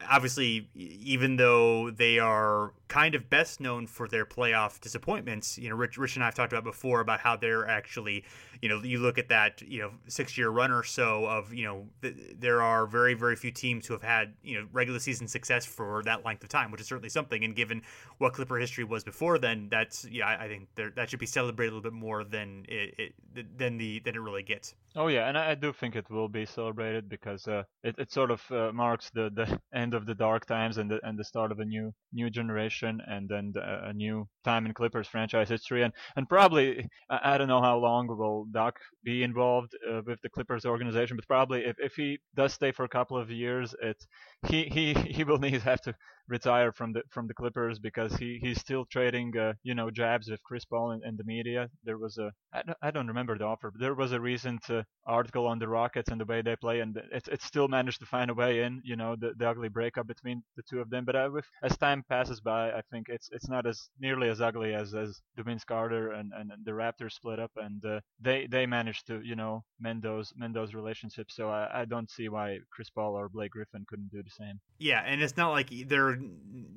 obviously, 0.10 0.69
even 0.75 1.36
though 1.36 1.91
they 1.91 2.19
are 2.19 2.74
kind 2.88 3.15
of 3.15 3.29
best 3.29 3.60
known 3.60 3.88
for 3.88 4.07
their 4.07 4.25
playoff 4.25 4.79
disappointments, 4.79 5.57
you 5.57 5.69
know, 5.69 5.75
Rich, 5.75 5.98
Rich 5.98 6.15
and 6.15 6.24
I 6.24 6.27
have 6.27 6.36
talked 6.36 6.53
about 6.53 6.63
before 6.63 7.01
about 7.01 7.19
how 7.19 7.36
they're 7.36 7.67
actually, 7.67 8.24
you 8.62 8.69
know, 8.69 8.81
you 8.81 9.00
look 9.00 9.17
at 9.17 9.29
that, 9.29 9.62
you 9.62 9.81
know, 9.81 9.91
six 10.07 10.38
year 10.38 10.50
run 10.50 10.72
or 10.72 10.84
so 10.84 11.25
of, 11.25 11.53
you 11.53 11.65
know, 11.65 11.88
th- 12.01 12.15
there 12.39 12.62
are 12.62 12.86
very, 12.86 13.13
very 13.13 13.36
few 13.36 13.51
teams 13.51 13.86
who 13.88 13.93
have 13.93 14.03
had, 14.03 14.34
you 14.43 14.60
know, 14.60 14.67
regular 14.72 15.00
season 15.00 15.27
success 15.27 15.65
for 15.65 16.03
that 16.03 16.25
length 16.25 16.43
of 16.43 16.50
time, 16.50 16.72
which 16.72 16.81
is 16.81 16.88
certainly 16.88 17.10
something. 17.10 17.43
And 17.43 17.55
given 17.55 17.81
what 18.17 18.34
Clipper 18.34 18.57
history 18.57 18.84
was 18.84 19.03
before 19.03 19.38
then, 19.38 19.67
that's, 19.69 20.05
yeah, 20.05 20.27
I, 20.27 20.46
I 20.46 20.48
think 20.48 20.67
that 20.75 21.10
should 21.10 21.19
be 21.19 21.25
celebrated 21.25 21.72
a 21.72 21.75
little 21.75 21.91
bit 21.91 21.98
more 21.98 22.24
than 22.24 22.65
it, 22.69 23.13
it, 23.36 23.57
than 23.57 23.77
the 23.77 24.00
than 24.00 24.15
it 24.15 24.19
really 24.19 24.43
gets. 24.43 24.75
Oh 24.96 25.08
yeah, 25.10 25.27
and 25.27 25.38
I, 25.38 25.53
do 25.53 25.74
think 25.74 25.96
it 25.96 26.10
will 26.10 26.27
be 26.27 26.46
celebrated 26.46 27.08
because 27.08 27.48
uh, 27.48 27.63
it, 27.84 27.96
it 28.00 28.12
sort 28.12 28.32
of 28.32 28.41
uh, 28.50 28.72
marks 28.74 29.12
the, 29.12 29.29
the 29.29 29.60
end 29.74 29.94
of 29.94 30.08
the 30.08 30.15
dark 30.15 30.46
times 30.48 30.77
and 30.77 30.89
the 30.89 31.00
and 31.03 31.20
the 31.20 31.24
start 31.24 31.51
of 31.51 31.60
a 31.60 31.65
new 31.65 31.94
new 32.13 32.29
generation 32.32 33.00
and 33.06 33.29
then 33.29 33.51
the, 33.53 33.89
a 33.89 33.94
new 33.94 34.27
time 34.44 34.65
in 34.65 34.74
Clippers 34.74 35.08
franchise 35.08 35.50
history. 35.50 35.84
And 35.84 35.94
and 36.15 36.27
probably 36.27 36.88
I, 37.10 37.34
I 37.34 37.38
don't 37.38 37.48
know 37.48 37.62
how 37.62 37.77
long 37.77 38.08
will 38.08 38.46
Doc 38.51 38.79
be 39.03 39.24
involved 39.24 39.74
uh, 39.88 40.01
with 40.06 40.20
the 40.24 40.29
Clippers 40.29 40.65
organization, 40.65 41.15
but 41.15 41.27
probably 41.27 41.65
if, 41.65 41.75
if 41.79 41.94
he 41.94 42.17
does 42.36 42.53
stay 42.53 42.72
for 42.72 42.86
a 42.86 42.89
couple 42.89 43.17
of 43.17 43.29
years, 43.29 43.75
it 43.82 43.98
he 44.50 44.65
he 44.65 44.94
he 44.94 45.24
will 45.24 45.38
need 45.39 45.62
have 45.62 45.82
to 45.82 45.96
retire 46.27 46.72
from 46.72 46.94
the 46.94 47.01
from 47.10 47.27
the 47.27 47.34
Clippers 47.34 47.79
because 47.79 48.15
he 48.17 48.38
he's 48.41 48.60
still 48.60 48.86
trading 48.86 49.36
uh, 49.38 49.53
you 49.63 49.74
know 49.74 49.89
jabs 49.89 50.29
with 50.29 50.44
Chris 50.44 50.65
Paul 50.65 50.91
in, 50.91 51.03
in 51.06 51.15
the 51.17 51.24
media. 51.24 51.70
There 51.84 51.98
was 51.98 52.17
a 52.17 52.32
I 52.53 52.62
don't, 52.63 52.77
I 52.82 52.91
don't 52.91 53.08
remember 53.08 53.38
the 53.38 53.46
offer, 53.46 53.72
but 53.72 53.79
there 53.82 53.96
was 53.96 54.12
a 54.12 54.20
recent 54.20 54.70
uh, 54.70 54.84
article 55.06 55.48
on 55.48 55.60
the 55.60 55.67
Rockets 55.67 56.10
and 56.12 56.20
the 56.20 56.25
way 56.25 56.41
they 56.41 56.56
play, 56.56 56.82
and 56.82 56.98
it 57.12 57.27
it 57.32 57.41
still 57.41 57.67
managed 57.67 58.00
to 58.01 58.06
find 58.06 58.29
a 58.29 58.34
way 58.36 58.63
in. 58.63 58.82
You 58.84 58.96
know 58.96 59.15
the, 59.15 59.34
the 59.38 59.50
ugly 59.50 59.70
breakup 59.70 60.08
between 60.08 60.44
the 60.56 60.63
two 60.70 60.82
of 60.82 60.89
them. 60.89 61.06
But 61.06 61.15
uh, 61.15 61.29
with, 61.32 61.46
as 61.63 61.77
time 61.77 62.03
passes 62.10 62.41
by, 62.41 62.72
I 62.72 62.82
think 62.91 63.08
it's 63.10 63.29
it's 63.32 63.50
not 63.50 63.65
as 63.65 63.89
nearly 64.00 64.29
as 64.29 64.41
ugly 64.41 64.74
as 64.74 64.94
as 64.94 65.20
Vince 65.38 65.63
Carter 65.63 66.12
and, 66.12 66.32
and, 66.34 66.51
and 66.51 66.65
the 66.65 66.72
Raptors 66.72 67.13
split 67.13 67.39
up, 67.39 67.51
and 67.56 67.84
uh, 67.86 68.00
they 68.20 68.48
they 68.48 68.65
managed 68.65 69.08
to 69.08 69.22
you 69.24 69.36
know 69.36 69.63
mend 69.79 70.03
those 70.03 70.34
mend 70.36 70.56
those 70.56 70.74
relationships. 70.74 71.36
So 71.36 71.50
I, 71.50 71.82
I 71.82 71.86
don't 71.86 72.10
see 72.12 72.29
why 72.29 72.60
Chris 72.72 72.89
Paul 72.89 73.13
or 73.17 73.29
Blake 73.29 73.51
Griffin 73.51 73.86
couldn't 73.88 74.12
do 74.12 74.22
the 74.27 74.43
same. 74.43 74.60
Yeah, 74.79 75.01
and 75.05 75.22
it's 75.22 75.38
not 75.38 75.50
like 75.51 75.72
they're 75.88 76.19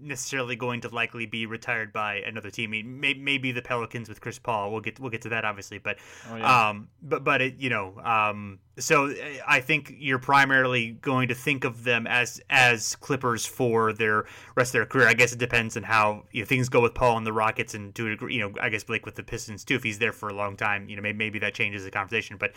necessarily 0.01 0.57
going 0.57 0.81
to 0.83 0.89
likely 0.89 1.27
be 1.27 1.45
retired 1.45 1.93
by 1.93 2.17
another 2.27 2.51
team. 2.51 2.71
I 2.71 2.73
mean, 2.73 3.01
may, 3.01 3.15
maybe 3.15 3.53
the 3.53 3.61
Pelicans 3.61 4.09
with 4.09 4.21
Chris 4.21 4.39
Paul. 4.39 4.73
We'll 4.73 4.81
get 4.81 4.99
we'll 4.99 5.11
get 5.11 5.23
to 5.23 5.29
that 5.31 5.45
obviously, 5.45 5.79
but 5.79 5.99
oh, 6.31 6.37
yeah. 6.37 6.69
um, 6.69 6.89
but 7.03 7.25
but 7.25 7.43
it, 7.43 7.57
you 7.59 7.69
know, 7.69 7.99
um, 8.03 8.59
so 8.79 9.13
I 9.47 9.61
think 9.61 9.93
you're 9.99 10.19
primarily 10.19 10.93
going 10.93 11.29
to 11.29 11.35
think 11.35 11.65
of 11.65 11.85
them 11.85 12.07
as 12.07 12.41
as 12.49 12.97
Clippers 12.97 13.45
for 13.45 13.93
their 13.93 14.25
rest 14.55 14.71
of 14.71 14.73
their 14.73 14.87
career. 14.87 15.07
I 15.07 15.15
guess 15.15 15.33
it 15.33 15.39
depends 15.39 15.77
on 15.77 15.83
how 15.83 16.25
you 16.33 16.41
know, 16.41 16.47
things 16.47 16.71
go 16.71 16.81
with 16.81 16.95
Paul 16.95 17.19
and 17.19 17.27
the 17.27 17.35
Rockets, 17.35 17.75
and 17.75 17.95
to 17.97 18.07
a 18.07 18.11
degree, 18.11 18.35
you 18.35 18.41
know, 18.41 18.55
I 18.63 18.71
guess 18.71 18.85
Blake 18.85 19.05
with 19.05 19.17
the 19.17 19.23
Pistons 19.23 19.63
too. 19.63 19.75
If 19.75 19.83
he's 19.83 19.99
there 19.99 20.13
for 20.13 20.31
a 20.31 20.35
long 20.35 20.57
time, 20.57 20.89
you 20.89 20.97
know, 20.97 21.03
maybe, 21.03 21.19
maybe 21.19 21.39
that 21.41 21.53
changes 21.53 21.85
the 21.85 21.91
conversation. 21.91 22.39
But 22.39 22.53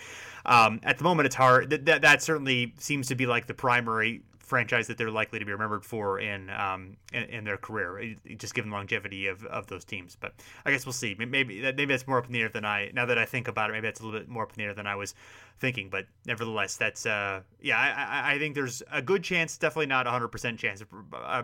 um, 0.45 0.79
at 0.83 0.97
the 0.97 1.03
moment, 1.03 1.25
it's 1.25 1.35
hard. 1.35 1.69
That, 1.69 1.85
that 1.85 2.01
that 2.03 2.21
certainly 2.23 2.73
seems 2.77 3.07
to 3.07 3.15
be 3.15 3.25
like 3.25 3.47
the 3.47 3.53
primary 3.53 4.21
franchise 4.53 4.85
that 4.85 4.99
they're 4.99 5.09
likely 5.09 5.39
to 5.39 5.45
be 5.45 5.51
remembered 5.51 5.83
for 5.83 6.19
in 6.19 6.47
um, 6.51 6.95
in, 7.11 7.23
in, 7.23 7.43
their 7.43 7.57
career, 7.57 8.13
just 8.37 8.53
given 8.53 8.69
the 8.69 8.75
longevity 8.75 9.25
of, 9.25 9.43
of 9.45 9.65
those 9.65 9.83
teams. 9.83 10.15
But 10.15 10.35
I 10.63 10.69
guess 10.69 10.85
we'll 10.85 10.93
see. 10.93 11.15
Maybe 11.17 11.59
maybe 11.59 11.85
that's 11.85 12.05
more 12.05 12.19
up 12.19 12.27
in 12.27 12.33
the 12.33 12.41
air 12.41 12.49
than 12.49 12.63
I. 12.63 12.91
Now 12.93 13.07
that 13.07 13.17
I 13.17 13.25
think 13.25 13.47
about 13.47 13.71
it, 13.71 13.73
maybe 13.73 13.87
that's 13.87 13.99
a 13.99 14.05
little 14.05 14.19
bit 14.19 14.29
more 14.29 14.43
up 14.43 14.51
in 14.51 14.57
the 14.59 14.65
air 14.65 14.75
than 14.75 14.85
I 14.85 14.95
was 14.95 15.15
thinking. 15.59 15.89
But 15.89 16.05
nevertheless, 16.27 16.75
that's 16.75 17.07
uh, 17.07 17.41
yeah. 17.61 17.79
I, 17.79 18.35
I 18.35 18.37
think 18.37 18.53
there's 18.53 18.83
a 18.91 19.01
good 19.01 19.23
chance, 19.23 19.57
definitely 19.57 19.87
not 19.87 20.05
a 20.05 20.11
hundred 20.11 20.27
percent 20.27 20.59
chance, 20.59 20.83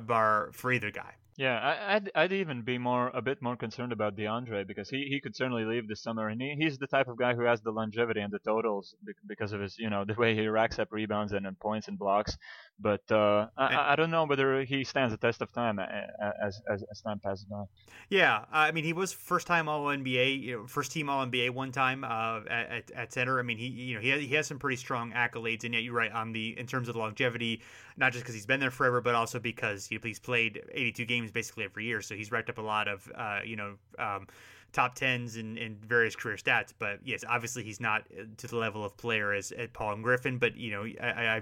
bar 0.05 0.51
for 0.53 0.71
either 0.71 0.91
guy. 0.91 1.15
Yeah, 1.39 1.57
I, 1.57 1.93
would 1.93 2.11
I'd 2.15 2.33
even 2.33 2.63
be 2.63 2.77
more 2.77 3.11
a 3.13 3.21
bit 3.21 3.41
more 3.41 3.55
concerned 3.55 3.93
about 3.93 4.17
DeAndre 4.17 4.67
because 4.67 4.89
he, 4.89 5.05
he 5.09 5.21
could 5.21 5.37
certainly 5.37 5.63
leave 5.63 5.87
this 5.87 6.01
summer, 6.01 6.27
and 6.27 6.41
he, 6.41 6.53
he's 6.59 6.77
the 6.77 6.85
type 6.85 7.07
of 7.07 7.17
guy 7.17 7.33
who 7.33 7.43
has 7.43 7.61
the 7.61 7.71
longevity 7.71 8.19
and 8.19 8.33
the 8.33 8.39
totals 8.39 8.93
because 9.25 9.53
of 9.53 9.61
his 9.61 9.79
you 9.79 9.89
know 9.89 10.03
the 10.03 10.15
way 10.15 10.35
he 10.35 10.49
racks 10.49 10.79
up 10.79 10.89
rebounds 10.91 11.31
and, 11.31 11.47
and 11.47 11.57
points 11.57 11.87
and 11.87 11.97
blocks. 11.97 12.37
But 12.77 13.09
uh, 13.09 13.47
I, 13.57 13.93
I 13.93 13.95
don't 13.95 14.11
know 14.11 14.25
whether 14.25 14.63
he 14.63 14.83
stands 14.83 15.13
the 15.13 15.17
test 15.17 15.41
of 15.41 15.53
time 15.53 15.79
as 15.79 16.61
as, 16.69 16.83
as 16.91 16.99
time 16.99 17.19
passes 17.19 17.45
by. 17.45 17.63
Yeah, 18.09 18.43
I 18.51 18.73
mean 18.73 18.83
he 18.83 18.91
was 18.91 19.13
first 19.13 19.47
time 19.47 19.69
All 19.69 19.85
NBA, 19.85 20.41
you 20.41 20.57
know, 20.57 20.67
first 20.67 20.91
team 20.91 21.09
All 21.09 21.25
NBA 21.25 21.51
one 21.51 21.71
time 21.71 22.03
uh, 22.03 22.41
at, 22.49 22.91
at 22.91 23.13
center. 23.13 23.39
I 23.39 23.43
mean 23.43 23.57
he 23.57 23.67
you 23.67 23.95
know 23.95 24.01
he 24.01 24.09
has, 24.09 24.21
he 24.21 24.35
has 24.35 24.47
some 24.47 24.59
pretty 24.59 24.75
strong 24.75 25.13
accolades, 25.13 25.63
and 25.63 25.73
yet 25.73 25.83
you're 25.83 25.93
right 25.93 26.11
on 26.11 26.33
the 26.33 26.59
in 26.59 26.67
terms 26.67 26.89
of 26.89 26.95
the 26.95 26.99
longevity, 26.99 27.61
not 27.95 28.11
just 28.11 28.25
because 28.25 28.35
he's 28.35 28.45
been 28.45 28.59
there 28.59 28.71
forever, 28.71 28.99
but 28.99 29.15
also 29.15 29.39
because 29.39 29.87
he's 29.87 30.19
played 30.19 30.61
82 30.73 31.05
games 31.05 31.28
games 31.29 31.33
basically 31.33 31.63
every 31.65 31.85
year. 31.85 32.01
So 32.01 32.15
he's 32.15 32.31
racked 32.31 32.49
up 32.49 32.57
a 32.57 32.61
lot 32.61 32.87
of, 32.87 33.11
uh, 33.15 33.39
you 33.45 33.55
know, 33.55 33.75
um, 33.97 34.27
top 34.71 34.95
tens 34.95 35.35
and, 35.35 35.57
and 35.57 35.83
various 35.83 36.15
career 36.15 36.37
stats. 36.37 36.73
But 36.77 36.99
yes, 37.03 37.23
obviously 37.27 37.63
he's 37.63 37.79
not 37.79 38.03
uh, 38.17 38.23
to 38.37 38.47
the 38.47 38.57
level 38.57 38.83
of 38.83 38.95
player 38.97 39.33
as, 39.33 39.51
as 39.51 39.69
Paul 39.73 39.93
and 39.93 40.03
Griffin. 40.03 40.37
But 40.37 40.55
you 40.55 40.71
know, 40.71 40.85
I, 41.01 41.41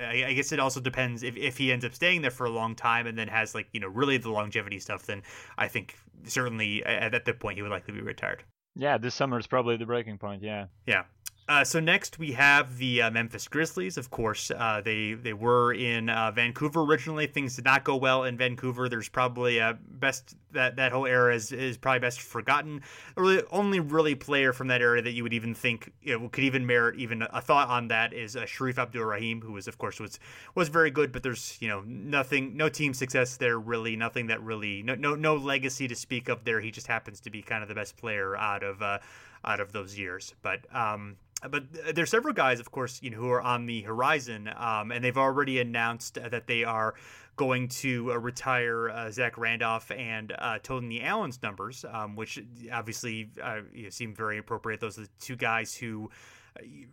I, 0.00 0.24
I 0.26 0.32
guess 0.34 0.52
it 0.52 0.60
also 0.60 0.80
depends 0.80 1.22
if, 1.22 1.36
if 1.36 1.56
he 1.58 1.72
ends 1.72 1.84
up 1.84 1.94
staying 1.94 2.22
there 2.22 2.30
for 2.30 2.46
a 2.46 2.50
long 2.50 2.74
time 2.74 3.06
and 3.06 3.18
then 3.18 3.28
has 3.28 3.54
like 3.54 3.68
you 3.72 3.80
know 3.80 3.88
really 3.88 4.18
the 4.18 4.30
longevity 4.30 4.78
stuff. 4.78 5.06
Then 5.06 5.22
I 5.56 5.68
think 5.68 5.96
certainly 6.24 6.84
at, 6.84 7.14
at 7.14 7.24
that 7.24 7.40
point 7.40 7.56
he 7.56 7.62
would 7.62 7.70
likely 7.70 7.94
be 7.94 8.02
retired. 8.02 8.44
Yeah, 8.76 8.96
this 8.96 9.14
summer 9.14 9.40
is 9.40 9.46
probably 9.48 9.76
the 9.76 9.86
breaking 9.86 10.18
point. 10.18 10.40
Yeah. 10.40 10.66
Yeah. 10.86 11.02
Uh, 11.48 11.64
so 11.64 11.80
next 11.80 12.18
we 12.18 12.32
have 12.32 12.76
the 12.76 13.00
uh, 13.00 13.10
Memphis 13.10 13.48
Grizzlies. 13.48 13.96
Of 13.96 14.10
course, 14.10 14.50
uh, 14.50 14.82
they 14.84 15.14
they 15.14 15.32
were 15.32 15.72
in 15.72 16.10
uh, 16.10 16.30
Vancouver 16.30 16.82
originally. 16.82 17.26
Things 17.26 17.56
did 17.56 17.64
not 17.64 17.84
go 17.84 17.96
well 17.96 18.24
in 18.24 18.36
Vancouver. 18.36 18.86
There's 18.90 19.08
probably 19.08 19.56
a 19.56 19.78
best 19.82 20.36
that 20.52 20.76
that 20.76 20.92
whole 20.92 21.06
era 21.06 21.34
is, 21.34 21.50
is 21.50 21.78
probably 21.78 22.00
best 22.00 22.20
forgotten. 22.20 22.82
The 23.14 23.22
really, 23.22 23.42
only 23.50 23.80
really 23.80 24.14
player 24.14 24.52
from 24.52 24.68
that 24.68 24.82
era 24.82 25.00
that 25.00 25.12
you 25.12 25.22
would 25.22 25.32
even 25.32 25.54
think 25.54 25.90
you 26.02 26.18
know, 26.18 26.28
could 26.28 26.44
even 26.44 26.66
merit 26.66 26.96
even 26.96 27.22
a 27.22 27.40
thought 27.40 27.68
on 27.70 27.88
that 27.88 28.12
is 28.12 28.36
uh, 28.36 28.42
Shareef 28.42 28.76
Abdur-Rahim, 28.76 29.40
who 29.40 29.52
was 29.52 29.66
of 29.66 29.78
course 29.78 29.98
was 29.98 30.20
was 30.54 30.68
very 30.68 30.90
good, 30.90 31.12
but 31.12 31.22
there's 31.22 31.56
you 31.62 31.68
know 31.68 31.82
nothing, 31.86 32.58
no 32.58 32.68
team 32.68 32.92
success 32.92 33.38
there 33.38 33.58
really, 33.58 33.96
nothing 33.96 34.26
that 34.26 34.42
really 34.42 34.82
no 34.82 34.94
no 34.94 35.14
no 35.14 35.36
legacy 35.36 35.88
to 35.88 35.94
speak 35.94 36.28
of 36.28 36.44
there. 36.44 36.60
He 36.60 36.70
just 36.70 36.88
happens 36.88 37.20
to 37.20 37.30
be 37.30 37.40
kind 37.40 37.62
of 37.62 37.70
the 37.70 37.74
best 37.74 37.96
player 37.96 38.36
out 38.36 38.62
of 38.62 38.82
uh, 38.82 38.98
out 39.46 39.60
of 39.60 39.72
those 39.72 39.98
years, 39.98 40.34
but. 40.42 40.60
Um, 40.76 41.16
but 41.50 41.64
there's 41.94 42.10
several 42.10 42.34
guys, 42.34 42.60
of 42.60 42.70
course, 42.70 43.00
you 43.02 43.10
know, 43.10 43.16
who 43.18 43.30
are 43.30 43.42
on 43.42 43.66
the 43.66 43.82
horizon, 43.82 44.50
um, 44.56 44.90
and 44.90 45.04
they've 45.04 45.18
already 45.18 45.60
announced 45.60 46.14
that 46.14 46.46
they 46.46 46.64
are 46.64 46.94
going 47.36 47.68
to 47.68 48.12
uh, 48.12 48.18
retire 48.18 48.90
uh, 48.90 49.10
Zach 49.10 49.38
Randolph 49.38 49.90
and 49.92 50.34
uh, 50.38 50.58
Tony 50.62 51.00
Allen's 51.00 51.40
numbers, 51.42 51.84
um, 51.90 52.16
which 52.16 52.42
obviously 52.72 53.30
uh, 53.40 53.60
you 53.72 53.84
know, 53.84 53.90
seem 53.90 54.14
very 54.14 54.38
appropriate. 54.38 54.80
Those 54.80 54.98
are 54.98 55.02
the 55.02 55.10
two 55.20 55.36
guys 55.36 55.74
who 55.74 56.10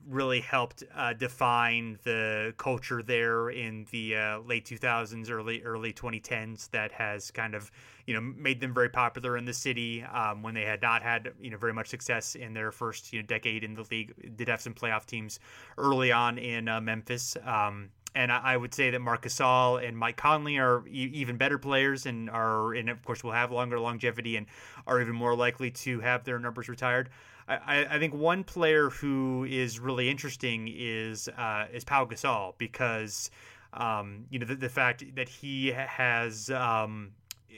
really 0.07 0.41
helped 0.41 0.83
uh, 0.93 1.13
define 1.13 1.97
the 2.03 2.53
culture 2.57 3.01
there 3.01 3.49
in 3.49 3.85
the 3.91 4.15
uh, 4.15 4.39
late 4.39 4.65
2000s, 4.65 5.29
early 5.29 5.63
early 5.63 5.93
2010s. 5.93 6.69
That 6.71 6.91
has 6.91 7.31
kind 7.31 7.55
of 7.55 7.71
you 8.05 8.13
know 8.13 8.21
made 8.21 8.59
them 8.61 8.73
very 8.73 8.89
popular 8.89 9.37
in 9.37 9.45
the 9.45 9.53
city 9.53 10.03
um, 10.03 10.43
when 10.43 10.53
they 10.53 10.63
had 10.63 10.81
not 10.81 11.01
had 11.01 11.33
you 11.41 11.49
know 11.49 11.57
very 11.57 11.73
much 11.73 11.87
success 11.87 12.35
in 12.35 12.53
their 12.53 12.71
first 12.71 13.11
you 13.11 13.21
know 13.21 13.25
decade 13.25 13.63
in 13.63 13.73
the 13.73 13.85
league. 13.91 14.13
Did 14.35 14.47
have 14.47 14.61
some 14.61 14.73
playoff 14.73 15.05
teams 15.05 15.39
early 15.77 16.11
on 16.11 16.37
in 16.37 16.67
uh, 16.67 16.81
Memphis. 16.81 17.37
Um, 17.43 17.89
and 18.15 18.31
I 18.31 18.55
would 18.55 18.73
say 18.73 18.91
that 18.91 19.01
Marc 19.01 19.23
Gasol 19.23 19.85
and 19.85 19.97
Mike 19.97 20.15
Conley 20.15 20.57
are 20.57 20.87
even 20.87 21.35
better 21.35 21.57
players, 21.57 22.05
and 22.05 22.29
are, 22.29 22.73
and 22.73 22.89
of 22.89 23.03
course, 23.03 23.25
will 23.25 23.33
have 23.33 23.51
longer 23.51 23.77
longevity 23.77 24.37
and 24.37 24.47
are 24.87 25.01
even 25.01 25.13
more 25.13 25.35
likely 25.35 25.69
to 25.71 25.99
have 25.99 26.23
their 26.23 26.39
numbers 26.39 26.69
retired. 26.69 27.09
I, 27.47 27.85
I 27.85 27.99
think 27.99 28.13
one 28.13 28.45
player 28.45 28.89
who 28.89 29.43
is 29.43 29.79
really 29.79 30.09
interesting 30.09 30.71
is 30.73 31.27
uh, 31.27 31.65
is 31.73 31.83
Pau 31.83 32.05
Gasol 32.05 32.53
because 32.57 33.29
um, 33.73 34.25
you 34.29 34.39
know 34.39 34.45
the, 34.45 34.55
the, 34.55 34.69
fact 34.69 35.03
that 35.15 35.27
he 35.27 35.67
has 35.67 36.49
um, 36.49 37.11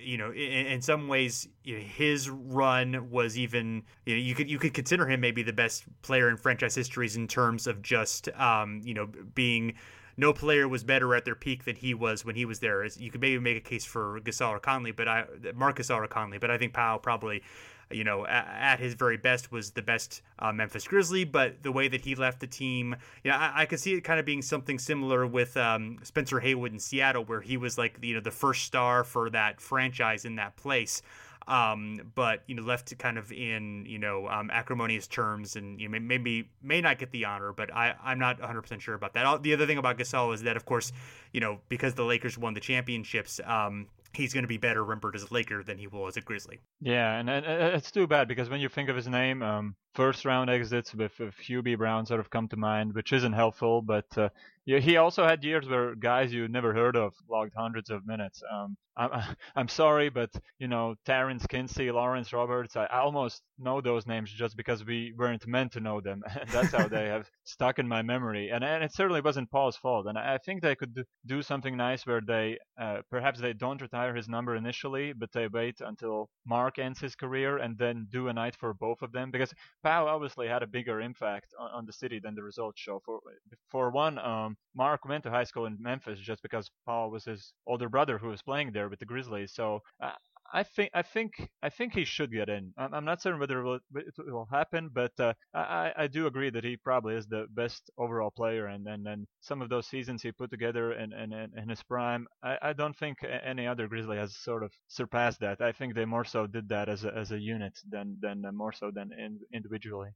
you 0.04 0.18
know 0.18 0.32
in, 0.32 0.68
in 0.68 0.82
some 0.82 1.08
ways 1.08 1.48
you 1.64 1.78
know, 1.78 1.84
his 1.84 2.30
run 2.30 3.10
was 3.10 3.38
even 3.38 3.84
you 4.06 4.16
know 4.16 4.22
you 4.22 4.36
could 4.36 4.50
you 4.50 4.60
could 4.60 4.74
consider 4.74 5.08
him 5.08 5.20
maybe 5.20 5.44
the 5.44 5.54
best 5.54 5.84
player 6.02 6.30
in 6.30 6.38
franchise 6.38 6.76
histories 6.76 7.16
in 7.16 7.28
terms 7.28 7.68
of 7.68 7.82
just 7.82 8.30
um, 8.36 8.82
you 8.84 8.94
know 8.94 9.08
being 9.34 9.74
no 10.18 10.34
player 10.34 10.68
was 10.68 10.84
better 10.84 11.14
at 11.14 11.26
their 11.26 11.36
peak 11.36 11.66
than 11.66 11.76
he 11.76 11.94
was 11.94 12.26
when 12.26 12.36
he 12.36 12.44
was 12.44 12.60
there. 12.60 12.84
You 12.84 13.12
could 13.12 13.22
maybe 13.22 13.40
make 13.40 13.58
a 13.58 13.62
case 13.62 13.86
for 13.86 14.20
Gasol 14.22 14.50
or 14.50 14.60
Conley, 14.60 14.92
but 14.92 15.08
I 15.08 15.26
Marc 15.56 15.78
Gasol 15.78 16.04
or 16.04 16.08
Conley, 16.08 16.40
but 16.40 16.50
I 16.50 16.58
think 16.58 16.74
Pau 16.74 16.98
probably 16.98 17.44
you 17.92 18.04
know, 18.04 18.26
at, 18.26 18.80
his 18.80 18.94
very 18.94 19.18
best 19.18 19.52
was 19.52 19.72
the 19.72 19.82
best 19.82 20.22
uh, 20.40 20.52
Memphis 20.52 20.88
Grizzly, 20.88 21.24
but 21.24 21.64
the 21.64 21.72
way 21.72 21.88
that 21.88 22.02
he 22.02 22.16
left 22.16 22.40
the 22.40 22.48
team, 22.48 22.96
you 23.24 23.32
know, 23.32 23.38
I, 23.38 23.62
I 23.62 23.66
could 23.66 23.80
see 23.80 23.94
it 23.94 24.02
kind 24.02 24.20
of 24.20 24.26
being 24.26 24.42
something 24.42 24.78
similar 24.78 25.26
with 25.26 25.56
um, 25.58 25.98
Spencer 26.04 26.40
Haywood 26.40 26.74
in 26.74 26.80
Seattle, 26.80 27.24
where 27.24 27.42
he 27.42 27.58
was 27.58 27.78
like, 27.78 27.98
you 28.02 28.16
know, 28.16 28.22
the 28.22 28.32
first 28.32 28.64
star 28.64 29.04
for 29.04 29.30
that 29.30 29.62
franchise 29.62 30.26
in 30.26 30.36
that 30.36 30.56
place. 30.58 31.02
Um, 31.48 32.12
but 32.14 32.44
you 32.48 32.56
know, 32.56 32.64
left 32.64 32.98
kind 32.98 33.18
of 33.18 33.32
in 33.32 33.86
you 33.86 34.00
know 34.00 34.28
um, 34.28 34.52
acrimonious 34.52 35.08
terms, 35.08 35.56
and 35.56 35.80
you 35.80 35.88
know, 35.88 35.98
maybe 35.98 36.50
may 36.62 36.82
not 36.82 37.00
get 37.00 37.12
the 37.12 37.24
honor, 37.24 37.54
but 37.54 37.74
I 37.74 37.96
I'm 38.04 38.20
not 38.20 38.40
100 38.40 38.62
percent 38.62 38.82
sure 38.82 38.96
about 38.96 39.14
that. 39.14 39.44
The 39.44 39.54
other 39.54 39.66
thing 39.66 39.78
about 39.78 39.98
Gasol 39.98 40.34
is 40.34 40.44
that, 40.44 40.58
of 40.58 40.66
course, 40.66 40.92
you 41.32 41.40
know, 41.40 41.60
because 41.70 41.94
the 41.94 42.04
Lakers 42.04 42.38
won 42.38 42.54
the 42.54 42.60
championships, 42.60 43.40
um, 43.46 43.88
he's 44.14 44.34
going 44.34 44.44
to 44.44 44.48
be 44.48 44.58
better 44.58 44.84
remembered 44.84 45.16
as 45.16 45.24
a 45.24 45.34
Laker 45.34 45.64
than 45.64 45.78
he 45.78 45.88
will 45.88 46.08
as 46.08 46.18
a 46.18 46.22
Grizzly. 46.22 46.62
Yeah, 46.82 47.18
and, 47.18 47.30
and 47.30 47.46
it's 47.46 47.92
too 47.92 48.08
bad 48.08 48.28
because 48.28 48.50
when 48.50 48.60
you 48.60 48.70
think 48.70 48.90
of 48.90 48.96
his 48.96 49.08
name, 49.08 49.42
um, 49.42 49.76
first 49.98 50.26
round 50.26 50.48
exits 50.48 50.94
with, 50.94 51.18
with 51.20 51.34
Hubie 51.38 51.76
Brown 51.76 52.06
sort 52.06 52.20
of 52.20 52.30
come 52.30 52.48
to 52.50 52.56
mind, 52.56 52.94
which 52.94 53.12
isn't 53.12 53.34
helpful. 53.34 53.82
But 53.82 54.06
uh, 54.16 54.30
he 54.64 54.98
also 54.98 55.26
had 55.26 55.44
years 55.44 55.68
where 55.68 55.96
guys 55.96 56.32
you 56.32 56.48
never 56.48 56.74
heard 56.74 56.96
of 56.96 57.14
logged 57.30 57.54
hundreds 57.58 57.90
of 57.90 58.06
minutes. 58.06 58.44
Um, 58.54 58.78
I'm, 58.98 59.12
I'm 59.56 59.68
sorry, 59.68 60.10
but 60.10 60.30
you 60.60 60.68
know, 60.68 60.96
Tarence 61.06 61.48
Kinsey, 61.48 61.90
Lawrence 61.90 62.34
Roberts, 62.34 62.76
I 62.76 62.88
almost 62.88 63.44
know 63.58 63.80
those 63.80 64.06
names 64.06 64.32
just 64.32 64.58
because 64.58 64.84
we 64.84 65.14
weren't 65.18 65.48
meant 65.48 65.72
to 65.74 65.80
know 65.80 66.02
them. 66.02 66.22
That's 66.52 66.74
how 66.74 66.88
they 66.88 67.06
have 67.06 67.30
stuck 67.46 67.80
in 67.80 67.88
my 67.88 68.02
memory. 68.02 68.50
And, 68.50 68.64
and 68.64 68.84
it 68.84 68.94
certainly 68.94 69.22
wasn't 69.22 69.52
Paul's 69.52 69.78
fault. 69.78 70.08
And 70.08 70.18
I 70.18 70.38
think 70.38 70.62
they 70.62 70.76
could 70.76 71.04
do 71.26 71.42
something 71.42 71.78
nice 71.78 72.06
where 72.06 72.22
they 72.26 72.58
uh, 72.80 72.98
perhaps 73.10 73.40
they 73.40 73.54
don't 73.54 73.82
retire 73.82 74.14
his 74.14 74.28
number 74.28 74.56
initially, 74.56 75.14
but 75.14 75.32
they 75.32 75.48
wait 75.48 75.78
until 75.80 76.30
Marc 76.46 76.78
ends 76.78 77.00
his 77.00 77.16
career 77.16 77.58
and 77.58 77.78
then 77.78 78.08
do 78.12 78.28
a 78.28 78.34
night 78.34 78.56
for 78.56 78.74
both 78.74 79.02
of 79.02 79.12
them 79.14 79.32
because 79.32 79.54
Pau 79.88 80.06
obviously 80.08 80.50
had 80.50 80.64
a 80.64 80.68
bigger 80.68 81.00
impact 81.00 81.54
on, 81.58 81.70
on 81.72 81.86
the 81.86 81.94
city 81.94 82.20
than 82.20 82.36
the 82.36 82.44
results 82.44 82.82
show. 82.82 83.02
For 83.06 83.22
for 83.70 83.90
one, 83.90 84.20
um, 84.20 84.58
Marc 84.76 85.06
went 85.06 85.24
to 85.24 85.30
high 85.30 85.46
school 85.46 85.66
in 85.66 85.78
Memphis 85.80 86.20
just 86.20 86.42
because 86.42 86.70
Paul 86.86 87.10
was 87.10 87.24
his 87.24 87.54
older 87.66 87.88
brother 87.88 88.18
who 88.18 88.28
was 88.28 88.42
playing 88.42 88.72
there 88.74 88.90
with 88.90 89.00
the 89.00 89.06
Grizzlies. 89.06 89.54
So 89.54 89.82
uh, 90.02 90.12
I 90.54 90.64
think 90.64 90.92
I 90.94 91.02
think 91.02 91.50
I 91.62 91.70
think 91.70 91.94
he 91.94 92.06
should 92.06 92.32
get 92.32 92.50
in. 92.50 92.74
I'm, 92.78 92.94
I'm 92.94 93.06
not 93.06 93.22
certain 93.22 93.40
whether 93.40 93.60
it 93.60 93.64
will, 93.64 93.80
it 93.96 94.14
will 94.32 94.48
happen, 94.52 94.90
but 94.94 95.12
uh, 95.20 95.34
I, 95.54 95.92
I 95.98 96.08
do 96.08 96.28
agree 96.28 96.50
that 96.50 96.64
he 96.64 96.78
probably 96.78 97.16
is 97.16 97.28
the 97.28 97.48
best 97.50 97.90
overall 97.98 98.32
player. 98.32 98.68
And 98.68 98.88
and, 98.88 99.08
and 99.08 99.28
some 99.42 99.62
of 99.62 99.70
those 99.70 99.88
seasons 99.88 100.22
he 100.22 100.32
put 100.32 100.50
together 100.50 100.94
in, 100.94 101.14
in, 101.14 101.34
in 101.34 101.70
his 101.70 101.84
prime, 101.84 102.28
I, 102.44 102.58
I 102.62 102.74
don't 102.74 102.98
think 102.98 103.18
any 103.24 103.68
other 103.68 103.88
Grizzly 103.88 104.18
has 104.18 104.36
sort 104.38 104.64
of 104.64 104.72
surpassed 104.88 105.40
that. 105.42 105.62
I 105.62 105.72
think 105.72 105.96
they 105.96 106.06
more 106.06 106.26
so 106.26 106.48
did 106.48 106.70
that 106.70 106.90
as 106.90 107.04
a, 107.04 107.14
as 107.16 107.32
a 107.32 107.40
unit 107.40 107.78
than 107.90 108.18
than 108.22 108.46
uh, 108.46 108.52
more 108.52 108.72
so 108.72 108.92
than 108.94 109.12
in, 109.14 109.40
individually. 109.54 110.10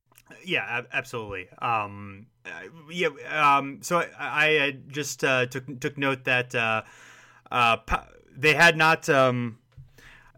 Yeah, 0.45 0.81
absolutely. 0.93 1.49
Um, 1.61 2.27
yeah. 2.89 3.09
Um, 3.29 3.79
so 3.81 3.99
I, 4.17 4.59
I 4.59 4.71
just 4.87 5.23
uh, 5.23 5.45
took 5.47 5.79
took 5.79 5.97
note 5.97 6.23
that. 6.25 6.55
Uh, 6.55 6.83
uh, 7.51 7.77
they 8.33 8.53
had 8.53 8.77
not 8.77 9.09
um, 9.09 9.57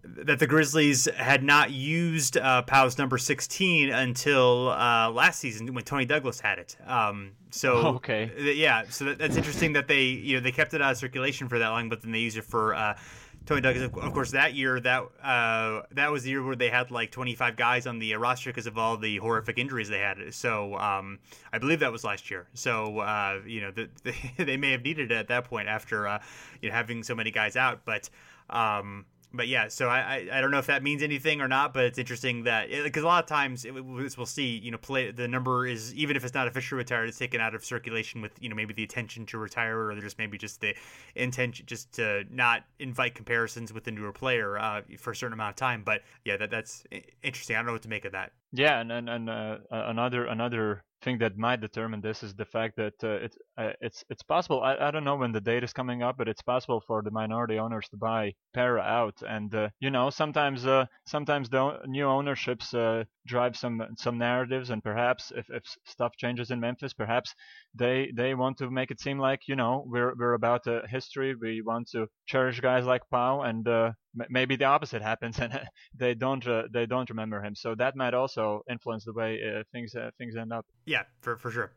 that 0.03 0.39
the 0.39 0.47
Grizzlies 0.47 1.07
had 1.15 1.43
not 1.43 1.71
used 1.71 2.37
uh, 2.37 2.61
Pau's 2.63 2.97
number 2.97 3.17
16 3.17 3.89
until 3.89 4.69
uh, 4.69 5.09
last 5.09 5.39
season 5.39 5.73
when 5.73 5.83
Tony 5.83 6.05
Douglas 6.05 6.39
had 6.39 6.59
it. 6.59 6.75
Um, 6.85 7.31
so 7.51 7.73
oh, 7.73 7.87
okay, 7.95 8.53
yeah, 8.55 8.83
so 8.89 9.05
that, 9.05 9.19
that's 9.19 9.37
interesting 9.37 9.73
that 9.73 9.87
they 9.87 10.03
you 10.03 10.35
know 10.35 10.41
they 10.41 10.51
kept 10.51 10.73
it 10.73 10.81
out 10.81 10.91
of 10.91 10.97
circulation 10.97 11.47
for 11.47 11.59
that 11.59 11.69
long, 11.69 11.87
but 11.87 12.01
then 12.01 12.11
they 12.11 12.19
used 12.19 12.37
it 12.37 12.43
for 12.43 12.73
uh, 12.73 12.97
Tony 13.45 13.61
Douglas. 13.61 13.83
Of 13.83 14.13
course, 14.13 14.31
that 14.31 14.55
year 14.55 14.79
that 14.81 15.03
uh, 15.21 15.83
that 15.91 16.11
was 16.11 16.23
the 16.23 16.31
year 16.31 16.43
where 16.43 16.55
they 16.55 16.69
had 16.69 16.91
like 16.91 17.11
25 17.11 17.55
guys 17.55 17.87
on 17.87 17.99
the 17.99 18.13
roster 18.15 18.49
because 18.49 18.67
of 18.67 18.77
all 18.77 18.97
the 18.97 19.17
horrific 19.17 19.57
injuries 19.57 19.87
they 19.87 19.99
had. 19.99 20.17
So 20.33 20.75
um, 20.75 21.19
I 21.53 21.59
believe 21.59 21.79
that 21.79 21.91
was 21.91 22.03
last 22.03 22.29
year. 22.29 22.47
So 22.53 22.99
uh, 22.99 23.39
you 23.45 23.61
know 23.61 23.71
the, 23.71 23.89
the, 24.03 24.13
they 24.43 24.57
may 24.57 24.71
have 24.71 24.83
needed 24.83 25.11
it 25.11 25.15
at 25.15 25.27
that 25.29 25.45
point 25.45 25.69
after 25.69 26.07
uh, 26.07 26.21
you 26.61 26.69
know 26.69 26.75
having 26.75 27.03
so 27.03 27.15
many 27.15 27.31
guys 27.31 27.55
out, 27.55 27.85
but. 27.85 28.09
Um, 28.49 29.05
but 29.33 29.47
yeah, 29.47 29.67
so 29.67 29.89
I, 29.89 29.99
I, 29.99 30.27
I 30.33 30.41
don't 30.41 30.51
know 30.51 30.59
if 30.59 30.67
that 30.67 30.83
means 30.83 31.01
anything 31.01 31.41
or 31.41 31.47
not, 31.47 31.73
but 31.73 31.85
it's 31.85 31.97
interesting 31.97 32.43
that 32.43 32.69
because 32.69 33.03
a 33.03 33.05
lot 33.05 33.23
of 33.23 33.27
times 33.27 33.65
it, 33.65 33.71
we'll 33.71 34.25
see 34.25 34.57
you 34.57 34.71
know 34.71 34.77
play 34.77 35.11
the 35.11 35.27
number 35.27 35.65
is 35.65 35.93
even 35.95 36.15
if 36.15 36.23
it's 36.23 36.33
not 36.33 36.47
officially 36.47 36.77
retired, 36.77 37.09
it's 37.09 37.17
taken 37.17 37.41
out 37.41 37.55
of 37.55 37.65
circulation 37.65 38.21
with 38.21 38.31
you 38.39 38.49
know 38.49 38.55
maybe 38.55 38.73
the 38.73 38.83
intention 38.83 39.25
to 39.25 39.37
retire 39.37 39.89
or 39.89 39.95
just 39.99 40.19
maybe 40.19 40.37
just 40.37 40.61
the 40.61 40.75
intention 41.15 41.65
just 41.65 41.91
to 41.93 42.23
not 42.29 42.63
invite 42.79 43.15
comparisons 43.15 43.73
with 43.73 43.83
the 43.83 43.91
newer 43.91 44.11
player 44.11 44.57
uh, 44.59 44.81
for 44.97 45.11
a 45.11 45.15
certain 45.15 45.33
amount 45.33 45.51
of 45.51 45.55
time. 45.55 45.83
But 45.83 46.01
yeah, 46.25 46.37
that 46.37 46.51
that's 46.51 46.83
interesting. 47.23 47.55
I 47.55 47.59
don't 47.59 47.67
know 47.67 47.73
what 47.73 47.81
to 47.83 47.89
make 47.89 48.05
of 48.05 48.11
that. 48.11 48.33
Yeah, 48.51 48.79
and 48.79 48.91
and, 48.91 49.09
and 49.09 49.29
uh, 49.29 49.57
another 49.71 50.25
another 50.25 50.83
thing 51.01 51.17
that 51.17 51.37
might 51.37 51.59
determine 51.59 52.01
this 52.01 52.23
is 52.23 52.33
the 52.33 52.45
fact 52.45 52.77
that 52.77 52.93
uh, 53.03 53.09
it's 53.09 53.37
uh, 53.57 53.71
it's 53.81 54.03
it's 54.09 54.23
possible. 54.23 54.63
I, 54.63 54.75
I 54.75 54.91
don't 54.91 55.03
know 55.03 55.15
when 55.15 55.31
the 55.31 55.41
date 55.41 55.63
is 55.63 55.73
coming 55.73 56.01
up, 56.01 56.17
but 56.17 56.27
it's 56.27 56.41
possible 56.41 56.81
for 56.87 57.03
the 57.03 57.11
minority 57.11 57.59
owners 57.59 57.87
to 57.89 57.97
buy 57.97 58.33
Pera 58.53 58.81
out, 58.81 59.21
and 59.27 59.53
uh, 59.53 59.69
you 59.79 59.91
know 59.91 60.09
sometimes 60.09 60.65
uh, 60.65 60.85
sometimes 61.05 61.49
the 61.49 61.79
new 61.85 62.05
ownerships 62.05 62.73
uh, 62.73 63.03
drive 63.27 63.55
some 63.55 63.81
some 63.97 64.17
narratives, 64.17 64.71
and 64.71 64.83
perhaps 64.83 65.31
if, 65.35 65.49
if 65.49 65.63
stuff 65.85 66.13
changes 66.17 66.49
in 66.49 66.59
Memphis, 66.59 66.93
perhaps 66.93 67.35
they 67.75 68.11
they 68.15 68.33
want 68.33 68.57
to 68.57 68.71
make 68.71 68.89
it 68.89 68.99
seem 68.99 69.19
like 69.19 69.41
you 69.47 69.55
know 69.55 69.83
we're 69.87 70.15
we're 70.17 70.33
about 70.33 70.65
a 70.65 70.87
history. 70.87 71.35
We 71.35 71.61
want 71.61 71.89
to 71.91 72.07
cherish 72.25 72.59
guys 72.59 72.85
like 72.85 73.03
Pau, 73.11 73.41
and 73.41 73.67
uh, 73.67 73.91
maybe 74.29 74.55
the 74.55 74.65
opposite 74.65 75.01
happens, 75.11 75.37
and 75.37 75.61
they 75.95 76.15
don't 76.15 76.43
they 76.73 76.87
don't 76.87 77.09
remember 77.09 77.43
him. 77.43 77.53
So 77.53 77.75
that 77.75 77.95
might 77.95 78.15
also 78.15 78.63
influence 78.67 79.05
the 79.05 79.13
way 79.13 79.63
things 79.71 79.93
things 80.17 80.35
end 80.35 80.51
up. 80.51 80.65
Yeah, 80.85 81.03
for 81.21 81.37
for 81.37 81.51
sure. 81.51 81.71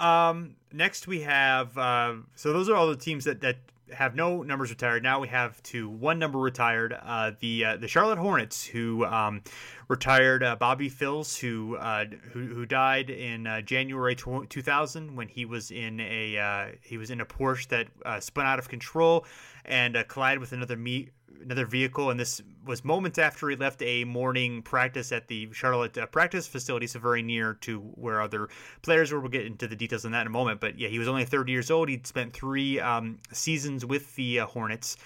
Um, 0.00 0.56
next 0.72 1.06
we 1.06 1.20
have 1.22 1.76
uh, 1.76 2.14
so 2.34 2.52
those 2.52 2.68
are 2.68 2.74
all 2.74 2.88
the 2.88 2.96
teams 2.96 3.24
that 3.24 3.40
that 3.42 3.56
have 3.92 4.14
no 4.14 4.42
numbers 4.42 4.70
retired. 4.70 5.02
Now 5.02 5.20
we 5.20 5.28
have 5.28 5.62
to 5.64 5.88
one 5.88 6.18
number 6.18 6.38
retired. 6.38 6.96
Uh, 7.00 7.32
the 7.40 7.64
uh, 7.64 7.76
the 7.76 7.88
Charlotte 7.88 8.18
Hornets 8.18 8.64
who 8.64 9.04
um, 9.04 9.42
retired 9.88 10.42
uh, 10.42 10.56
Bobby 10.56 10.88
Phills 10.88 11.36
who 11.36 11.76
uh, 11.76 12.06
who, 12.32 12.46
who 12.46 12.66
died 12.66 13.10
in 13.10 13.46
uh, 13.46 13.60
January 13.60 14.14
2000 14.14 15.16
when 15.16 15.28
he 15.28 15.44
was 15.44 15.70
in 15.70 16.00
a 16.00 16.38
uh, 16.38 16.66
he 16.82 16.96
was 16.96 17.10
in 17.10 17.20
a 17.20 17.26
Porsche 17.26 17.68
that 17.68 18.22
spun 18.22 18.46
out 18.46 18.58
of 18.58 18.68
control 18.68 19.26
and 19.64 20.02
collided 20.08 20.40
with 20.40 20.52
another 20.52 20.76
me- 20.76 21.10
another 21.42 21.66
vehicle, 21.66 22.10
and 22.10 22.18
this 22.18 22.42
was 22.64 22.84
moments 22.84 23.18
after 23.18 23.48
he 23.48 23.56
left 23.56 23.82
a 23.82 24.04
morning 24.04 24.62
practice 24.62 25.12
at 25.12 25.28
the 25.28 25.48
Charlotte 25.52 25.96
uh, 25.96 26.06
practice 26.06 26.46
facility, 26.46 26.86
so 26.86 26.98
very 26.98 27.22
near 27.22 27.54
to 27.54 27.80
where 27.80 28.20
other 28.20 28.48
players 28.82 29.12
were. 29.12 29.20
We'll 29.20 29.30
get 29.30 29.46
into 29.46 29.66
the 29.66 29.76
details 29.76 30.04
on 30.04 30.12
that 30.12 30.22
in 30.22 30.26
a 30.26 30.30
moment. 30.30 30.60
But 30.60 30.78
yeah, 30.78 30.88
he 30.88 30.98
was 30.98 31.08
only 31.08 31.24
30 31.24 31.52
years 31.52 31.70
old. 31.70 31.88
He'd 31.88 32.06
spent 32.06 32.32
three 32.32 32.80
um, 32.80 33.18
seasons 33.32 33.84
with 33.84 34.14
the 34.16 34.40
uh, 34.40 34.46
Hornets, 34.46 34.96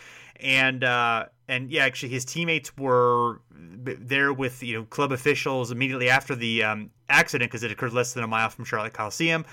and 0.41 0.83
uh, 0.85 1.27
and 1.49 1.71
yeah, 1.71 1.85
actually 1.85 2.11
his 2.11 2.25
teammates 2.25 2.77
were 2.77 3.41
there 3.51 4.33
with 4.33 4.63
you 4.63 4.79
know 4.79 4.85
club 4.85 5.13
officials 5.13 5.71
immediately 5.71 6.11
after 6.11 6.35
the 6.35 6.63
um, 6.63 6.91
accident 7.09 7.51
because 7.51 7.63
it 7.63 7.71
occurred 7.71 7.93
less 7.93 8.13
than 8.13 8.25
a 8.25 8.29
mile 8.29 8.51
from 8.51 8.65
Charlotte 8.65 8.93
Coliseum. 8.93 9.45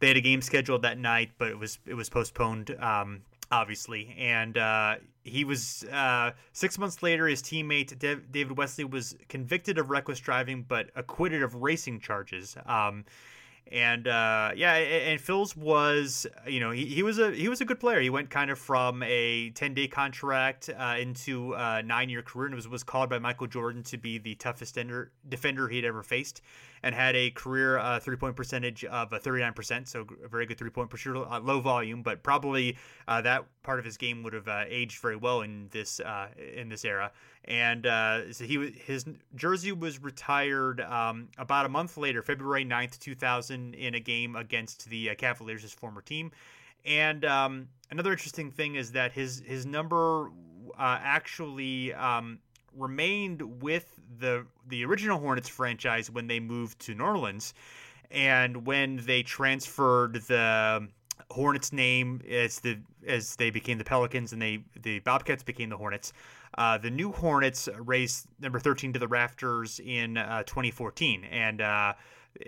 They 0.00 0.08
had 0.08 0.16
a 0.16 0.20
game 0.20 0.42
scheduled 0.42 0.82
that 0.82 0.96
night, 0.96 1.32
but 1.38 1.48
it 1.48 1.58
was 1.58 1.78
it 1.86 1.94
was 1.94 2.08
postponed. 2.08 2.76
Um, 2.78 3.22
obviously. 3.50 4.14
And 4.18 4.56
uh, 4.56 4.96
he 5.28 5.44
was 5.44 5.84
uh, 5.84 6.32
six 6.52 6.78
months 6.78 7.02
later. 7.02 7.26
His 7.26 7.42
teammate 7.42 7.98
David 7.98 8.56
Wesley 8.56 8.84
was 8.84 9.16
convicted 9.28 9.78
of 9.78 9.90
reckless 9.90 10.20
driving, 10.20 10.62
but 10.62 10.90
acquitted 10.96 11.42
of 11.42 11.54
racing 11.54 12.00
charges. 12.00 12.56
Um, 12.66 13.04
and 13.70 14.08
uh, 14.08 14.50
yeah, 14.56 14.74
and 14.74 15.20
Phills 15.20 15.56
was 15.56 16.26
you 16.46 16.60
know 16.60 16.70
he, 16.70 16.86
he 16.86 17.02
was 17.02 17.18
a 17.18 17.32
he 17.32 17.48
was 17.48 17.60
a 17.60 17.64
good 17.64 17.80
player. 17.80 18.00
He 18.00 18.10
went 18.10 18.30
kind 18.30 18.50
of 18.50 18.58
from 18.58 19.02
a 19.02 19.50
ten 19.50 19.74
day 19.74 19.88
contract 19.88 20.70
uh, 20.76 20.96
into 20.98 21.54
a 21.54 21.82
nine 21.82 22.08
year 22.08 22.22
career, 22.22 22.46
and 22.46 22.54
was 22.54 22.68
was 22.68 22.82
called 22.82 23.10
by 23.10 23.18
Michael 23.18 23.46
Jordan 23.46 23.82
to 23.84 23.98
be 23.98 24.18
the 24.18 24.34
toughest 24.36 24.78
defender 25.28 25.68
he'd 25.68 25.84
ever 25.84 26.02
faced 26.02 26.40
and 26.82 26.94
had 26.94 27.16
a 27.16 27.30
career 27.30 27.78
uh, 27.78 27.98
three 27.98 28.16
point 28.16 28.36
percentage 28.36 28.84
of 28.84 29.10
39%, 29.10 29.88
so 29.88 30.06
a 30.24 30.28
very 30.28 30.46
good 30.46 30.58
three 30.58 30.70
point 30.70 30.90
per 30.90 31.16
uh, 31.16 31.40
low 31.40 31.60
volume, 31.60 32.02
but 32.02 32.22
probably 32.22 32.76
uh, 33.06 33.20
that 33.22 33.44
part 33.62 33.78
of 33.78 33.84
his 33.84 33.96
game 33.96 34.22
would 34.22 34.32
have 34.32 34.48
uh, 34.48 34.64
aged 34.68 35.00
very 35.00 35.16
well 35.16 35.42
in 35.42 35.68
this 35.70 36.00
in 36.56 36.68
this 36.68 36.84
era. 36.84 37.10
And 37.48 37.86
uh, 37.86 38.30
so 38.34 38.44
he 38.44 38.70
his 38.84 39.06
jersey 39.34 39.72
was 39.72 40.02
retired 40.02 40.82
um, 40.82 41.28
about 41.38 41.64
a 41.64 41.70
month 41.70 41.96
later, 41.96 42.22
February 42.22 42.64
9th, 42.64 42.98
2000, 42.98 43.74
in 43.74 43.94
a 43.94 44.00
game 44.00 44.36
against 44.36 44.88
the 44.90 45.14
Cavaliers, 45.16 45.62
his 45.62 45.72
former 45.72 46.02
team. 46.02 46.30
And 46.84 47.24
um, 47.24 47.68
another 47.90 48.12
interesting 48.12 48.50
thing 48.50 48.74
is 48.74 48.92
that 48.92 49.12
his 49.12 49.42
his 49.46 49.64
number 49.64 50.30
actually 50.78 51.94
um, 51.94 52.38
remained 52.76 53.62
with 53.62 53.98
the 54.18 54.44
the 54.68 54.84
original 54.84 55.18
Hornets 55.18 55.48
franchise 55.48 56.10
when 56.10 56.26
they 56.26 56.40
moved 56.40 56.78
to 56.80 56.94
New 56.94 57.04
Orleans, 57.04 57.54
and 58.10 58.66
when 58.66 58.98
they 59.06 59.22
transferred 59.22 60.14
the 60.26 60.86
Hornets 61.30 61.72
name 61.72 62.20
as 62.28 62.60
the 62.60 62.78
as 63.06 63.36
they 63.36 63.50
became 63.50 63.78
the 63.78 63.84
Pelicans 63.84 64.32
and 64.32 64.40
they 64.42 64.64
the 64.82 65.00
Bobcats 65.00 65.42
became 65.42 65.70
the 65.70 65.76
Hornets. 65.76 66.12
Uh, 66.58 66.76
the 66.76 66.90
new 66.90 67.12
Hornets 67.12 67.68
raised 67.78 68.26
number 68.40 68.58
13 68.58 68.92
to 68.94 68.98
the 68.98 69.06
rafters 69.06 69.78
in 69.78 70.16
uh, 70.16 70.42
2014, 70.42 71.22
and 71.22 71.60
uh, 71.60 71.92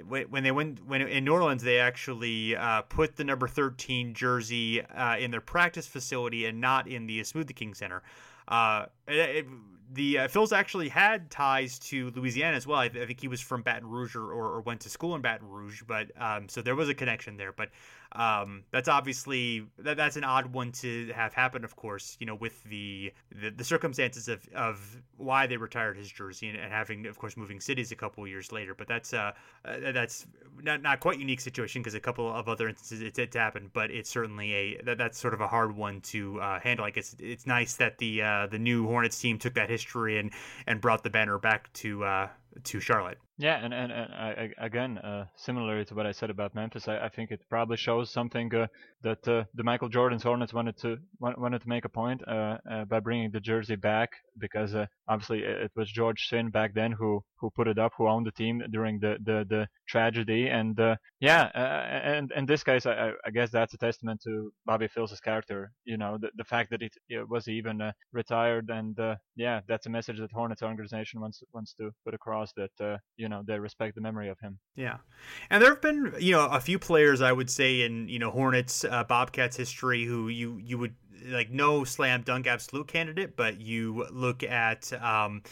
when 0.09 0.43
they 0.43 0.51
went 0.51 0.85
when 0.85 1.01
in 1.03 1.25
New 1.25 1.33
Orleans, 1.33 1.63
they 1.63 1.79
actually 1.79 2.57
uh, 2.57 2.83
put 2.83 3.15
the 3.15 3.23
number 3.23 3.47
13 3.47 4.13
jersey 4.13 4.83
uh, 4.83 5.17
in 5.17 5.31
their 5.31 5.41
practice 5.41 5.87
facility 5.87 6.47
and 6.47 6.61
not 6.61 6.89
in 6.89 7.07
the 7.07 7.21
Smoothie 7.21 7.55
King 7.55 7.73
Center. 7.73 8.03
Uh, 8.49 8.87
it, 9.07 9.47
the 9.93 10.19
uh, 10.19 10.29
Phills 10.29 10.53
actually 10.53 10.89
had 10.89 11.31
ties 11.31 11.79
to 11.79 12.11
Louisiana 12.11 12.57
as 12.57 12.67
well. 12.67 12.81
I, 12.81 12.87
I 12.87 13.07
think 13.07 13.21
he 13.21 13.29
was 13.29 13.41
from 13.41 13.63
Baton 13.63 13.89
Rouge 13.89 14.17
or, 14.17 14.33
or, 14.33 14.61
went 14.61 14.81
to 14.81 14.89
school 14.91 15.15
in 15.15 15.21
Baton 15.21 15.49
Rouge, 15.49 15.83
but 15.87 16.11
um, 16.21 16.49
so 16.49 16.63
there 16.63 16.77
was 16.77 16.89
a 16.89 16.95
connection 16.95 17.37
there. 17.37 17.53
But 17.53 17.71
um, 18.13 18.65
that's 18.73 18.89
obviously 18.89 19.65
that, 19.79 19.97
that's 19.97 20.17
an 20.17 20.25
odd 20.25 20.53
one 20.53 20.73
to 20.73 21.13
have 21.15 21.33
happen, 21.33 21.65
of 21.65 21.77
course. 21.77 22.17
You 22.19 22.27
know, 22.27 22.35
with 22.35 22.63
the 22.65 23.13
the, 23.31 23.51
the 23.51 23.65
circumstances 23.65 24.29
of, 24.29 24.49
of 24.55 25.01
why 25.17 25.47
they 25.47 25.57
retired 25.57 25.97
his 25.97 26.11
jersey 26.11 26.49
and, 26.49 26.59
and, 26.59 26.73
having, 26.73 27.07
of 27.07 27.19
course, 27.19 27.37
moving 27.37 27.61
cities 27.61 27.93
a 27.93 27.97
couple 27.97 28.27
years 28.27 28.51
later. 28.51 28.75
But 28.75 28.89
that's 28.89 29.15
uh, 29.15 29.33
uh 29.65 29.93
that's 29.93 30.27
not 30.61 30.83
not 30.83 30.99
quite 30.99 31.21
unique 31.21 31.41
situation 31.41 31.83
because 31.83 31.95
a 31.95 32.01
couple 32.01 32.33
of 32.33 32.49
other 32.49 32.69
instances 32.69 33.01
it 33.01 33.15
did 33.15 33.33
happen, 33.33 33.71
but 33.73 33.93
it's 33.93 34.11
certainly 34.11 34.53
a 34.55 34.83
that, 34.83 34.99
that's 34.99 35.19
sort 35.19 35.35
of 35.35 35.41
a 35.41 35.49
hard 35.49 35.77
one 35.77 36.01
to 36.01 36.41
uh, 36.41 36.59
handle. 36.59 36.85
I 36.85 36.91
guess 36.91 37.15
it's 37.21 37.47
nice 37.47 37.75
that 37.77 37.99
the 37.99 38.23
uh, 38.23 38.47
the 38.49 38.59
new 38.59 38.87
Hornets 38.87 39.21
team 39.21 39.39
took 39.39 39.55
that 39.55 39.71
history 39.71 40.19
and 40.19 40.33
and 40.67 40.81
brought 40.81 41.05
the 41.05 41.11
banner 41.11 41.39
back 41.39 41.73
to 41.75 42.05
uh, 42.05 42.29
to 42.65 42.81
Charlotte. 42.81 43.19
Yeah, 43.41 43.59
and 43.65 43.73
and, 43.73 43.91
and 43.91 44.13
I, 44.13 44.51
again, 44.59 44.99
uh, 44.99 45.25
similar 45.35 45.83
to 45.83 45.95
what 45.95 46.07
I 46.07 46.13
said 46.13 46.29
about 46.29 46.55
Memphis, 46.55 46.89
I, 46.89 46.99
I 47.07 47.09
think 47.09 47.31
it 47.31 47.41
probably 47.49 47.79
shows 47.79 48.11
something 48.11 48.55
uh, 48.55 48.67
that 49.03 49.27
uh, 49.27 49.45
the 49.55 49.65
Michael 49.65 49.89
Jordan's 49.89 50.23
Hornets 50.23 50.53
wanted 50.53 50.77
to 50.83 50.99
wanted 51.21 51.63
to 51.63 51.69
make 51.69 51.87
a 51.87 51.89
point 51.89 52.21
uh, 52.29 52.59
uh, 52.71 52.85
by 52.85 53.01
bringing 53.01 53.31
the 53.31 53.41
jersey 53.41 53.77
back 53.77 54.11
because 54.39 54.75
uh, 54.75 54.85
obviously 55.09 55.39
it 55.41 55.71
was 55.75 55.91
George 55.91 56.19
Shinn 56.19 56.51
back 56.51 56.75
then 56.75 56.93
who 56.93 57.25
who 57.41 57.49
put 57.49 57.67
it 57.67 57.79
up, 57.79 57.93
who 57.97 58.07
owned 58.07 58.27
the 58.27 58.33
team 58.33 58.63
during 58.71 59.01
the 59.01 59.17
the, 59.25 59.47
the 59.49 59.67
tragedy, 59.89 60.49
and 60.49 60.79
yeah, 61.21 61.45
and 62.13 62.31
in 62.37 62.45
this 62.45 62.63
case, 62.63 62.85
I, 62.85 63.13
I 63.25 63.31
guess 63.31 63.51
that's 63.51 63.73
a 63.73 63.79
testament 63.79 64.21
to 64.25 64.53
Bobby 64.67 64.89
Phills' 64.89 65.19
character. 65.23 65.73
You 65.87 65.97
know, 65.97 66.19
the 66.21 66.29
the 66.37 66.45
fact 66.45 66.69
that 66.73 66.83
it, 66.83 66.93
it 67.09 67.27
was 67.27 67.49
even 67.49 67.81
retired, 68.13 68.69
and 68.69 68.99
yeah, 69.35 69.61
that's 69.67 69.87
a 69.87 69.91
message 69.91 70.19
that 70.19 70.31
Hornets 70.31 70.63
organization 70.63 71.23
wants 71.23 71.43
wants 71.55 71.73
to 71.79 71.91
put 72.05 72.13
across 72.13 72.53
that 72.59 73.01
you 73.17 73.30
know 73.31 73.43
they 73.47 73.59
respect 73.59 73.95
the 73.95 74.01
memory 74.01 74.29
of 74.29 74.39
him. 74.41 74.59
Yeah, 74.77 74.99
and 75.49 75.63
there 75.63 75.71
have 75.71 75.81
been 75.81 76.15
you 76.19 76.33
know 76.33 76.47
a 76.47 76.61
few 76.61 76.79
players 76.79 77.23
I 77.23 77.33
would 77.33 77.51
say 77.51 77.83
in 77.83 78.09
you 78.09 78.19
know 78.19 78.31
Hornets 78.31 78.85
uh, 78.85 79.05
Bobcats 79.05 79.57
history 79.57 80.05
who 80.05 80.29
you 80.29 80.59
you 80.63 80.77
would 80.79 80.95
like 81.27 81.51
no 81.51 81.85
slam 81.85 82.23
dunk 82.23 82.47
absolute 82.47 82.89
candidate, 82.89 83.37
but 83.37 83.61
you 83.61 84.07
look 84.11 84.43
at. 84.43 84.93
Um, 85.03 85.43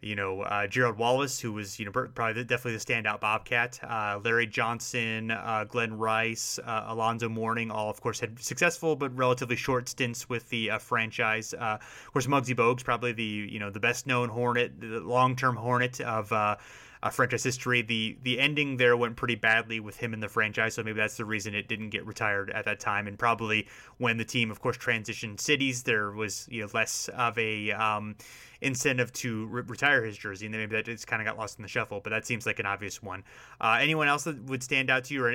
you 0.00 0.14
know 0.14 0.42
uh, 0.42 0.66
Gerald 0.66 0.96
Wallace, 0.96 1.40
who 1.40 1.52
was 1.52 1.78
you 1.78 1.84
know 1.84 1.90
probably 1.90 2.44
definitely 2.44 2.76
the 2.76 2.84
standout 2.84 3.20
Bobcat, 3.20 3.80
uh, 3.82 4.20
Larry 4.22 4.46
Johnson, 4.46 5.30
uh, 5.30 5.64
Glen 5.68 5.96
Rice, 5.96 6.58
uh, 6.64 6.84
Alonzo 6.86 7.28
Mourning, 7.28 7.70
all 7.70 7.90
of 7.90 8.00
course 8.00 8.20
had 8.20 8.38
successful 8.38 8.94
but 8.96 9.16
relatively 9.16 9.56
short 9.56 9.88
stints 9.88 10.28
with 10.28 10.48
the 10.50 10.70
uh, 10.70 10.78
franchise. 10.78 11.52
Uh, 11.52 11.78
of 11.80 12.12
course, 12.12 12.26
Muggsy 12.26 12.54
Bogues, 12.54 12.84
probably 12.84 13.12
the 13.12 13.24
you 13.24 13.58
know 13.58 13.70
the 13.70 13.80
best 13.80 14.06
known 14.06 14.28
Hornet, 14.28 14.80
the 14.80 15.00
long 15.00 15.34
term 15.34 15.56
Hornet 15.56 16.00
of 16.00 16.32
uh, 17.02 17.10
franchise 17.10 17.44
history. 17.44 17.82
The 17.82 18.16
the 18.22 18.38
ending 18.38 18.76
there 18.76 18.96
went 18.96 19.16
pretty 19.16 19.34
badly 19.34 19.80
with 19.80 19.96
him 19.96 20.14
in 20.14 20.20
the 20.20 20.28
franchise, 20.28 20.74
so 20.74 20.82
maybe 20.82 20.98
that's 20.98 21.16
the 21.16 21.24
reason 21.24 21.54
it 21.54 21.68
didn't 21.68 21.90
get 21.90 22.06
retired 22.06 22.50
at 22.50 22.64
that 22.64 22.80
time. 22.80 23.06
And 23.06 23.18
probably 23.18 23.68
when 23.98 24.16
the 24.16 24.24
team, 24.24 24.50
of 24.50 24.60
course, 24.60 24.76
transitioned 24.76 25.40
cities, 25.40 25.82
there 25.82 26.10
was 26.10 26.46
you 26.50 26.62
know 26.62 26.68
less 26.72 27.08
of 27.08 27.38
a 27.38 27.72
um, 27.72 28.16
incentive 28.60 29.12
to 29.12 29.46
re- 29.46 29.62
retire 29.66 30.04
his 30.04 30.16
jersey, 30.16 30.46
and 30.46 30.54
then 30.54 30.60
maybe 30.60 30.76
that 30.76 30.84
just 30.84 31.06
kind 31.06 31.22
of 31.22 31.26
got 31.26 31.38
lost 31.38 31.58
in 31.58 31.62
the 31.62 31.68
shuffle. 31.68 32.00
But 32.02 32.10
that 32.10 32.26
seems 32.26 32.46
like 32.46 32.58
an 32.58 32.66
obvious 32.66 33.02
one. 33.02 33.24
Uh, 33.60 33.78
anyone 33.80 34.08
else 34.08 34.24
that 34.24 34.42
would 34.44 34.62
stand 34.62 34.90
out 34.90 35.04
to 35.04 35.14
you, 35.14 35.24
or 35.24 35.32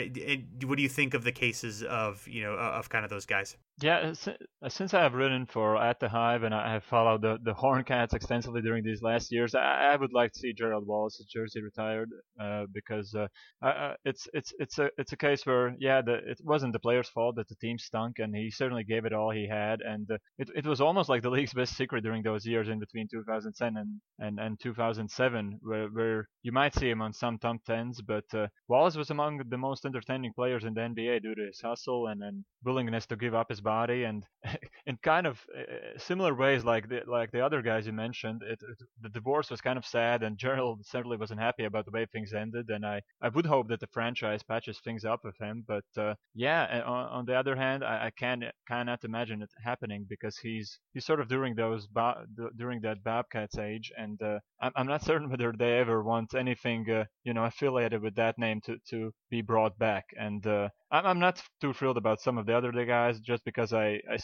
what 0.65 0.77
do 0.77 0.83
you 0.83 0.89
think 0.89 1.13
of 1.13 1.23
the 1.23 1.31
cases 1.31 1.83
of 1.83 2.27
you 2.27 2.43
know 2.43 2.53
of 2.53 2.89
kind 2.89 3.03
of 3.03 3.09
those 3.09 3.25
guys? 3.25 3.57
Yeah, 3.81 4.13
uh, 4.61 4.69
since 4.69 4.93
I 4.93 5.01
have 5.01 5.15
written 5.15 5.47
for 5.47 5.81
At 5.81 5.99
the 5.99 6.07
Hive 6.07 6.43
and 6.43 6.53
I 6.53 6.73
have 6.73 6.83
followed 6.83 7.23
the, 7.23 7.39
the 7.41 7.55
Horncats 7.55 8.13
extensively 8.13 8.61
during 8.61 8.83
these 8.83 9.01
last 9.01 9.31
years, 9.31 9.55
I, 9.55 9.93
I 9.93 9.95
would 9.95 10.13
like 10.13 10.31
to 10.33 10.39
see 10.39 10.53
Gerald 10.53 10.85
Wallace's 10.85 11.25
jersey 11.25 11.59
retired 11.63 12.09
uh, 12.39 12.65
because 12.71 13.15
uh, 13.15 13.27
uh, 13.65 13.95
it's 14.05 14.27
it's 14.33 14.53
it's 14.59 14.77
a 14.77 14.89
it's 14.99 15.13
a 15.13 15.17
case 15.17 15.43
where 15.45 15.75
yeah, 15.79 16.01
the, 16.03 16.13
it 16.13 16.39
wasn't 16.43 16.73
the 16.73 16.79
player's 16.79 17.09
fault 17.09 17.35
that 17.37 17.49
the 17.49 17.55
team 17.55 17.79
stunk 17.79 18.19
and 18.19 18.35
he 18.35 18.51
certainly 18.51 18.83
gave 18.83 19.05
it 19.05 19.13
all 19.13 19.31
he 19.31 19.47
had 19.47 19.81
and 19.81 20.09
uh, 20.11 20.17
it 20.37 20.49
it 20.55 20.65
was 20.67 20.79
almost 20.79 21.09
like 21.09 21.23
the 21.23 21.31
league's 21.31 21.53
best 21.53 21.75
secret 21.75 22.03
during 22.03 22.21
those 22.21 22.45
years 22.45 22.69
in 22.69 22.79
between 22.79 23.07
2010 23.13 23.77
and 23.77 24.01
and, 24.19 24.39
and 24.39 24.59
2007 24.59 25.59
where 25.61 25.87
where 25.87 26.27
you 26.43 26.51
might 26.51 26.75
see 26.75 26.89
him 26.89 27.01
on 27.01 27.13
some 27.13 27.37
top 27.37 27.63
tens, 27.65 28.01
but 28.01 28.25
uh, 28.33 28.47
Wallace 28.67 28.95
was 28.95 29.09
among 29.09 29.41
the 29.49 29.57
most 29.57 29.85
entertaining 29.85 30.33
players 30.33 30.63
in 30.65 30.73
the 30.73 30.81
NBA 30.81 31.21
due 31.21 31.35
to 31.35 31.45
his 31.45 31.61
hustle 31.61 32.07
and, 32.07 32.21
and 32.23 32.43
willingness 32.63 33.05
to 33.07 33.15
give 33.15 33.33
up 33.33 33.49
his 33.49 33.61
body 33.61 34.03
and 34.03 34.25
in 34.85 34.97
kind 35.03 35.27
of 35.27 35.39
uh, 35.57 35.97
similar 35.97 36.33
ways 36.33 36.63
like 36.63 36.89
the 36.89 37.01
like 37.07 37.31
the 37.31 37.41
other 37.45 37.61
guys 37.61 37.85
you 37.85 37.93
mentioned. 37.93 38.41
It, 38.43 38.59
it, 38.61 38.77
the 39.01 39.09
divorce 39.09 39.49
was 39.49 39.61
kind 39.61 39.77
of 39.77 39.85
sad 39.85 40.23
and 40.23 40.37
Gerald 40.45 40.85
certainly 40.85 41.17
wasn't 41.17 41.39
happy 41.39 41.65
about 41.65 41.85
the 41.85 41.91
way 41.91 42.05
things 42.05 42.33
ended 42.33 42.69
and 42.69 42.85
I, 42.85 43.01
I 43.21 43.29
would 43.29 43.45
hope 43.45 43.67
that 43.69 43.79
the 43.79 43.87
franchise 43.87 44.43
patches 44.43 44.79
things 44.79 45.05
up 45.05 45.21
with 45.23 45.37
him 45.39 45.63
but 45.67 45.85
uh, 45.97 46.15
yeah 46.33 46.81
on, 46.85 47.05
on, 47.07 47.25
the 47.25 47.35
other 47.35 47.55
hand 47.55 47.83
I, 47.83 48.07
I 48.07 48.11
can 48.11 48.43
cannot 48.67 49.03
imagine 49.03 49.41
it 49.41 49.49
happening 49.63 50.05
because 50.09 50.37
he's 50.37 50.79
he's 50.93 51.05
sort 51.05 51.19
of 51.19 51.27
during 51.27 51.55
those 51.55 51.87
during 52.57 52.81
that 52.81 53.02
Bobcats 53.03 53.57
age 53.57 53.91
and 53.97 54.21
uh, 54.21 54.39
I'm, 54.61 54.71
I'm 54.75 54.87
not 54.87 55.03
certain 55.09 55.29
whether 55.29 55.53
they 55.57 55.77
ever 55.79 56.03
want 56.03 56.33
anything 56.33 56.89
uh, 56.89 57.05
you 57.23 57.33
know 57.33 57.45
affiliated 57.45 58.01
with 58.01 58.15
that 58.15 58.37
name 58.37 58.61
to, 58.65 58.77
to 58.89 59.11
be 59.29 59.41
brought 59.41 59.77
back 59.77 60.05
and 60.17 60.45
uh, 60.47 60.69
I'm 60.93 61.19
not 61.19 61.41
too 61.59 61.73
thrilled 61.73 61.97
about 61.97 62.21
some 62.21 62.37
of 62.37 62.45
the 62.45 62.55
other 62.55 62.71
guys 62.85 63.19
just 63.19 63.43
because 63.45 63.73
I, 63.73 63.99
I, 64.11 64.17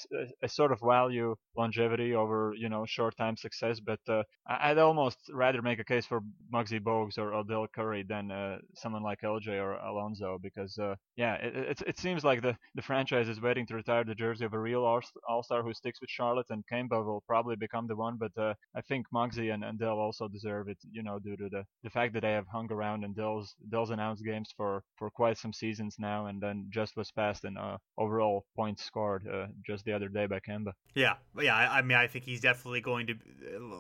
I 0.44 0.48
sort 0.48 0.72
of 0.72 0.80
value 0.86 1.36
longevity 1.58 2.14
over 2.14 2.54
you 2.56 2.70
know 2.70 2.86
short 2.86 3.18
time 3.18 3.36
success. 3.38 3.80
But 3.80 4.00
uh, 4.08 4.24
I'd 4.48 4.78
almost 4.78 5.18
rather 5.34 5.62
make 5.64 5.80
a 5.80 5.84
case 5.84 6.06
for 6.06 6.22
Muggsy 6.54 6.80
Bogues 6.80 7.18
or 7.18 7.34
Odell 7.34 7.66
Curry 7.74 8.04
than 8.08 8.32
uh, 8.32 8.60
someone 8.76 9.04
like 9.04 9.22
LJ 9.22 9.48
or 9.48 9.74
Alonzo 9.74 10.38
because 10.42 10.78
uh, 10.78 10.96
yeah, 11.16 11.36
it, 11.36 11.56
it, 11.56 11.82
it 11.88 12.00
seems 12.00 12.24
like 12.24 12.42
the, 12.42 12.56
the 12.76 12.82
franchise 12.82 13.28
is 13.28 13.42
waiting 13.42 13.66
to 13.68 13.76
retire 13.76 14.04
the 14.04 14.16
jersey 14.16 14.46
of 14.46 14.54
a 14.54 14.60
real 14.60 14.86
all 15.28 15.44
star 15.44 15.64
who 15.64 15.74
sticks 15.74 16.00
with 16.02 16.10
Charlotte, 16.10 16.48
and 16.50 16.64
Kemba 16.72 17.04
will 17.04 17.24
probably 17.28 17.56
become 17.56 17.88
the 17.88 17.96
one. 17.96 18.18
But 18.18 18.32
uh, 18.42 18.54
I 18.76 18.82
think 18.82 19.08
Muggsy 19.14 19.54
and, 19.54 19.64
and 19.64 19.80
Dell 19.80 19.98
also 19.98 20.28
deserve 20.28 20.70
it, 20.70 20.78
you 20.92 21.04
know, 21.04 21.20
due 21.20 21.36
to 21.38 21.50
the, 21.50 21.64
the 21.84 21.90
fact 21.90 22.14
that 22.14 22.22
they 22.22 22.32
have 22.32 22.48
hung 22.48 22.72
around 22.72 23.04
and 23.04 23.16
Dell's 23.16 23.56
Dell's 23.72 23.90
announced 23.90 24.24
games 24.24 24.54
for 24.56 24.84
for 24.98 25.10
quite 25.10 25.38
some 25.38 25.54
seasons 25.54 25.96
now, 25.98 26.28
and 26.28 26.42
then 26.42 26.59
just 26.70 26.96
was 26.98 27.12
passed 27.12 27.46
in 27.46 27.58
uh, 27.58 27.78
overall 27.98 28.46
points 28.56 28.84
scored 28.84 29.28
uh, 29.28 29.48
just 29.66 29.86
the 29.86 29.94
other 29.94 30.08
day 30.10 30.26
by 30.26 30.40
Kemba. 30.40 30.74
Yeah, 30.96 31.16
yeah. 31.40 31.56
I, 31.56 31.80
I, 31.80 31.82
mean, 31.82 31.98
I 31.98 32.08
think 32.08 32.26
he's 32.26 32.42
definitely 32.42 32.82
going 32.82 33.08
to 33.08 33.16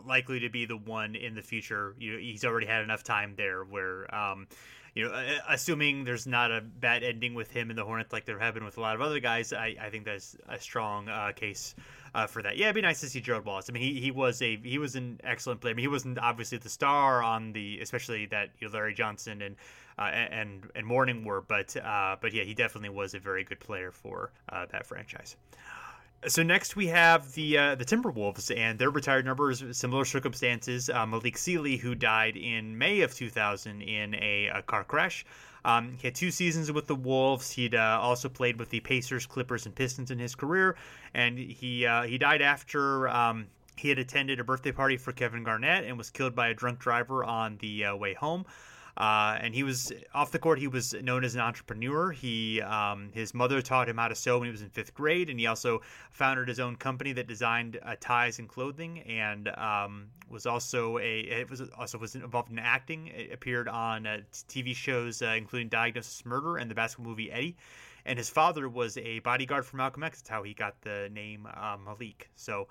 likely 0.05 0.39
to 0.41 0.49
be 0.49 0.65
the 0.65 0.77
one 0.77 1.15
in 1.15 1.35
the 1.35 1.41
future. 1.41 1.95
You 1.97 2.13
know, 2.13 2.19
he's 2.19 2.45
already 2.45 2.67
had 2.67 2.83
enough 2.83 3.03
time 3.03 3.33
there 3.37 3.63
where. 3.63 4.13
Um, 4.13 4.47
you 4.95 5.07
know, 5.07 5.37
assuming 5.47 6.03
there's 6.03 6.25
not 6.25 6.51
a 6.51 6.61
bad 6.61 7.03
ending 7.03 7.35
with 7.35 7.51
him 7.51 7.69
in 7.69 7.75
the 7.75 7.85
Hornets 7.85 8.11
like 8.11 8.25
there 8.25 8.39
have 8.39 8.55
been 8.55 8.65
with 8.65 8.77
a 8.77 8.81
lot 8.81 8.95
of 8.95 9.01
other 9.01 9.19
guys, 9.19 9.53
I, 9.53 9.75
I 9.79 9.91
think 9.91 10.03
that's 10.03 10.35
a 10.47 10.59
strong 10.59 11.07
uh, 11.07 11.31
case 11.35 11.75
uh, 12.13 12.27
for 12.27 12.41
that. 12.41 12.57
Yeah, 12.57 12.65
it'd 12.65 12.75
be 12.75 12.81
nice 12.81 12.99
to 13.01 13.07
see 13.07 13.21
Gerald 13.21 13.45
Wallace. 13.45 13.67
I 13.69 13.73
mean, 13.73 13.83
he, 13.83 13.99
he 13.99 14.11
was 14.11 14.41
a 14.41 14.57
he 14.57 14.77
was 14.77 14.95
an 14.95 15.19
excellent 15.23 15.61
player. 15.61 15.73
I 15.73 15.75
mean, 15.75 15.83
he 15.83 15.87
wasn't 15.87 16.19
obviously 16.19 16.57
the 16.57 16.69
star 16.69 17.21
on 17.23 17.53
the, 17.53 17.79
especially 17.81 18.25
that 18.27 18.49
you 18.59 18.67
know, 18.67 18.73
Larry 18.73 18.93
Johnson 18.93 19.41
and 19.41 19.55
uh, 19.97 20.03
and 20.03 20.69
and 20.75 20.85
Mourning 20.85 21.23
were, 21.25 21.41
but 21.41 21.75
uh, 21.77 22.15
but 22.21 22.33
yeah, 22.33 22.43
he 22.43 22.53
definitely 22.53 22.89
was 22.89 23.13
a 23.13 23.19
very 23.19 23.43
good 23.43 23.59
player 23.59 23.91
for 23.91 24.31
uh, 24.49 24.65
that 24.71 24.85
franchise. 24.85 25.35
So 26.27 26.43
next 26.43 26.75
we 26.75 26.87
have 26.87 27.31
the 27.33 27.57
uh, 27.57 27.75
the 27.75 27.85
Timberwolves 27.85 28.55
and 28.55 28.77
their 28.77 28.89
retired 28.89 29.25
numbers, 29.25 29.63
similar 29.71 30.03
circumstances. 30.03 30.89
Uh, 30.89 31.05
Malik 31.05 31.37
Sealy, 31.37 31.77
who 31.77 31.95
died 31.95 32.35
in 32.35 32.77
May 32.77 33.01
of 33.01 33.13
2000 33.13 33.81
in 33.81 34.15
a, 34.15 34.47
a 34.47 34.61
car 34.61 34.83
crash. 34.83 35.25
Um, 35.65 35.97
he 35.99 36.07
had 36.07 36.15
two 36.15 36.31
seasons 36.31 36.71
with 36.71 36.87
the 36.87 36.95
Wolves. 36.95 37.51
He'd 37.51 37.75
uh, 37.75 37.99
also 38.01 38.29
played 38.29 38.59
with 38.59 38.69
the 38.69 38.79
Pacers, 38.79 39.25
Clippers, 39.25 39.65
and 39.65 39.75
Pistons 39.75 40.11
in 40.11 40.19
his 40.19 40.35
career, 40.35 40.75
and 41.13 41.37
he 41.37 41.85
uh, 41.85 42.03
he 42.03 42.17
died 42.17 42.41
after 42.41 43.09
um, 43.09 43.47
he 43.75 43.89
had 43.89 43.99
attended 43.99 44.39
a 44.39 44.43
birthday 44.43 44.71
party 44.71 44.97
for 44.97 45.11
Kevin 45.11 45.43
Garnett 45.43 45.85
and 45.85 45.97
was 45.97 46.09
killed 46.09 46.35
by 46.35 46.49
a 46.49 46.53
drunk 46.53 46.79
driver 46.79 47.23
on 47.23 47.57
the 47.57 47.85
uh, 47.85 47.95
way 47.95 48.13
home. 48.13 48.45
Uh, 48.99 49.37
and 49.39 49.55
he 49.55 49.63
was 49.63 49.93
off 50.13 50.31
the 50.31 50.39
court. 50.39 50.59
He 50.59 50.67
was 50.67 50.93
known 50.93 51.23
as 51.23 51.33
an 51.33 51.39
entrepreneur. 51.39 52.11
He 52.11 52.61
um, 52.61 53.11
his 53.13 53.33
mother 53.33 53.61
taught 53.61 53.87
him 53.87 53.97
how 53.97 54.09
to 54.09 54.15
sew 54.15 54.39
when 54.39 54.47
he 54.47 54.51
was 54.51 54.61
in 54.61 54.69
fifth 54.69 54.93
grade, 54.93 55.29
and 55.29 55.39
he 55.39 55.47
also 55.47 55.81
founded 56.11 56.49
his 56.49 56.59
own 56.59 56.75
company 56.75 57.13
that 57.13 57.25
designed 57.25 57.79
uh, 57.81 57.95
ties 58.01 58.39
and 58.39 58.49
clothing, 58.49 58.99
and 59.03 59.47
um, 59.57 60.07
was 60.29 60.45
also 60.45 60.97
a 60.97 61.19
it 61.21 61.49
was 61.49 61.61
also 61.77 61.97
was 61.97 62.15
involved 62.15 62.51
in 62.51 62.59
acting. 62.59 63.07
It 63.07 63.31
appeared 63.31 63.69
on 63.69 64.05
uh, 64.05 64.19
TV 64.49 64.75
shows 64.75 65.21
uh, 65.21 65.27
including 65.37 65.69
Diagnosis 65.69 66.25
Murder 66.25 66.57
and 66.57 66.69
the 66.69 66.75
basketball 66.75 67.11
movie 67.11 67.31
Eddie. 67.31 67.55
And 68.05 68.17
his 68.17 68.29
father 68.29 68.67
was 68.67 68.97
a 68.97 69.19
bodyguard 69.19 69.65
for 69.65 69.77
Malcolm 69.77 70.03
X. 70.03 70.19
That's 70.19 70.29
how 70.29 70.43
he 70.43 70.53
got 70.53 70.81
the 70.81 71.09
name 71.13 71.47
uh, 71.55 71.77
Malik. 71.77 72.29
So. 72.35 72.67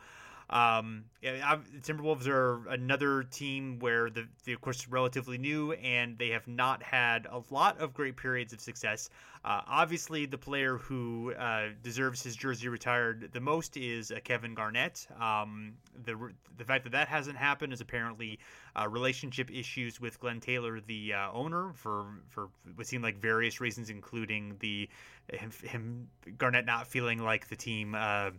Um, 0.51 1.05
yeah, 1.21 1.59
Timberwolves 1.83 2.27
are 2.27 2.67
another 2.69 3.23
team 3.23 3.79
where 3.81 4.09
the, 4.09 4.27
the, 4.45 4.53
of 4.53 4.61
course, 4.61 4.89
relatively 4.89 5.37
new, 5.37 5.73
and 5.73 6.17
they 6.17 6.29
have 6.29 6.49
not 6.49 6.83
had 6.83 7.27
a 7.31 7.43
lot 7.51 7.79
of 7.79 7.93
great 7.93 8.17
periods 8.17 8.53
of 8.53 8.61
success. 8.61 9.11
Uh, 9.45 9.61
obviously, 9.67 10.27
the 10.27 10.39
player 10.39 10.79
who 10.79 11.35
uh, 11.35 11.69
deserves 11.83 12.23
his 12.23 12.35
jersey 12.35 12.69
retired 12.69 13.29
the 13.33 13.41
most 13.41 13.77
is 13.77 14.11
uh, 14.11 14.19
Kevin 14.25 14.55
Garnett. 14.55 15.07
Um, 15.21 15.75
the 16.05 16.17
the 16.57 16.65
fact 16.65 16.85
that 16.85 16.91
that 16.93 17.09
hasn't 17.09 17.37
happened 17.37 17.73
is 17.73 17.81
apparently 17.81 18.39
uh, 18.75 18.89
relationship 18.89 19.51
issues 19.51 20.01
with 20.01 20.19
Glen 20.19 20.41
Taylor, 20.41 20.81
the 20.81 21.13
uh, 21.13 21.31
owner, 21.33 21.73
for 21.75 22.07
for 22.29 22.49
what 22.75 22.87
seemed 22.87 23.05
like 23.05 23.21
various 23.21 23.61
reasons, 23.61 23.91
including 23.91 24.57
the 24.61 24.89
him, 25.33 25.51
him 25.63 26.09
Garnett 26.39 26.65
not 26.65 26.87
feeling 26.87 27.19
like 27.23 27.49
the 27.49 27.57
team 27.57 27.95
uh, 27.95 28.31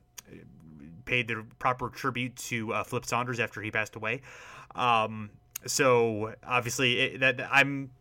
paid 1.06 1.28
the 1.28 1.46
proper 1.58 1.90
tribute 1.90 2.36
to 2.36 2.74
uh, 2.74 2.84
Flip 2.84 3.06
Saunders 3.06 3.40
after 3.40 3.62
he 3.62 3.72
passed 3.72 3.96
away. 3.96 4.22
Um, 4.76 5.32
so 5.66 6.34
obviously 6.46 7.00
it, 7.00 7.20
that 7.20 7.42
I'm 7.52 7.92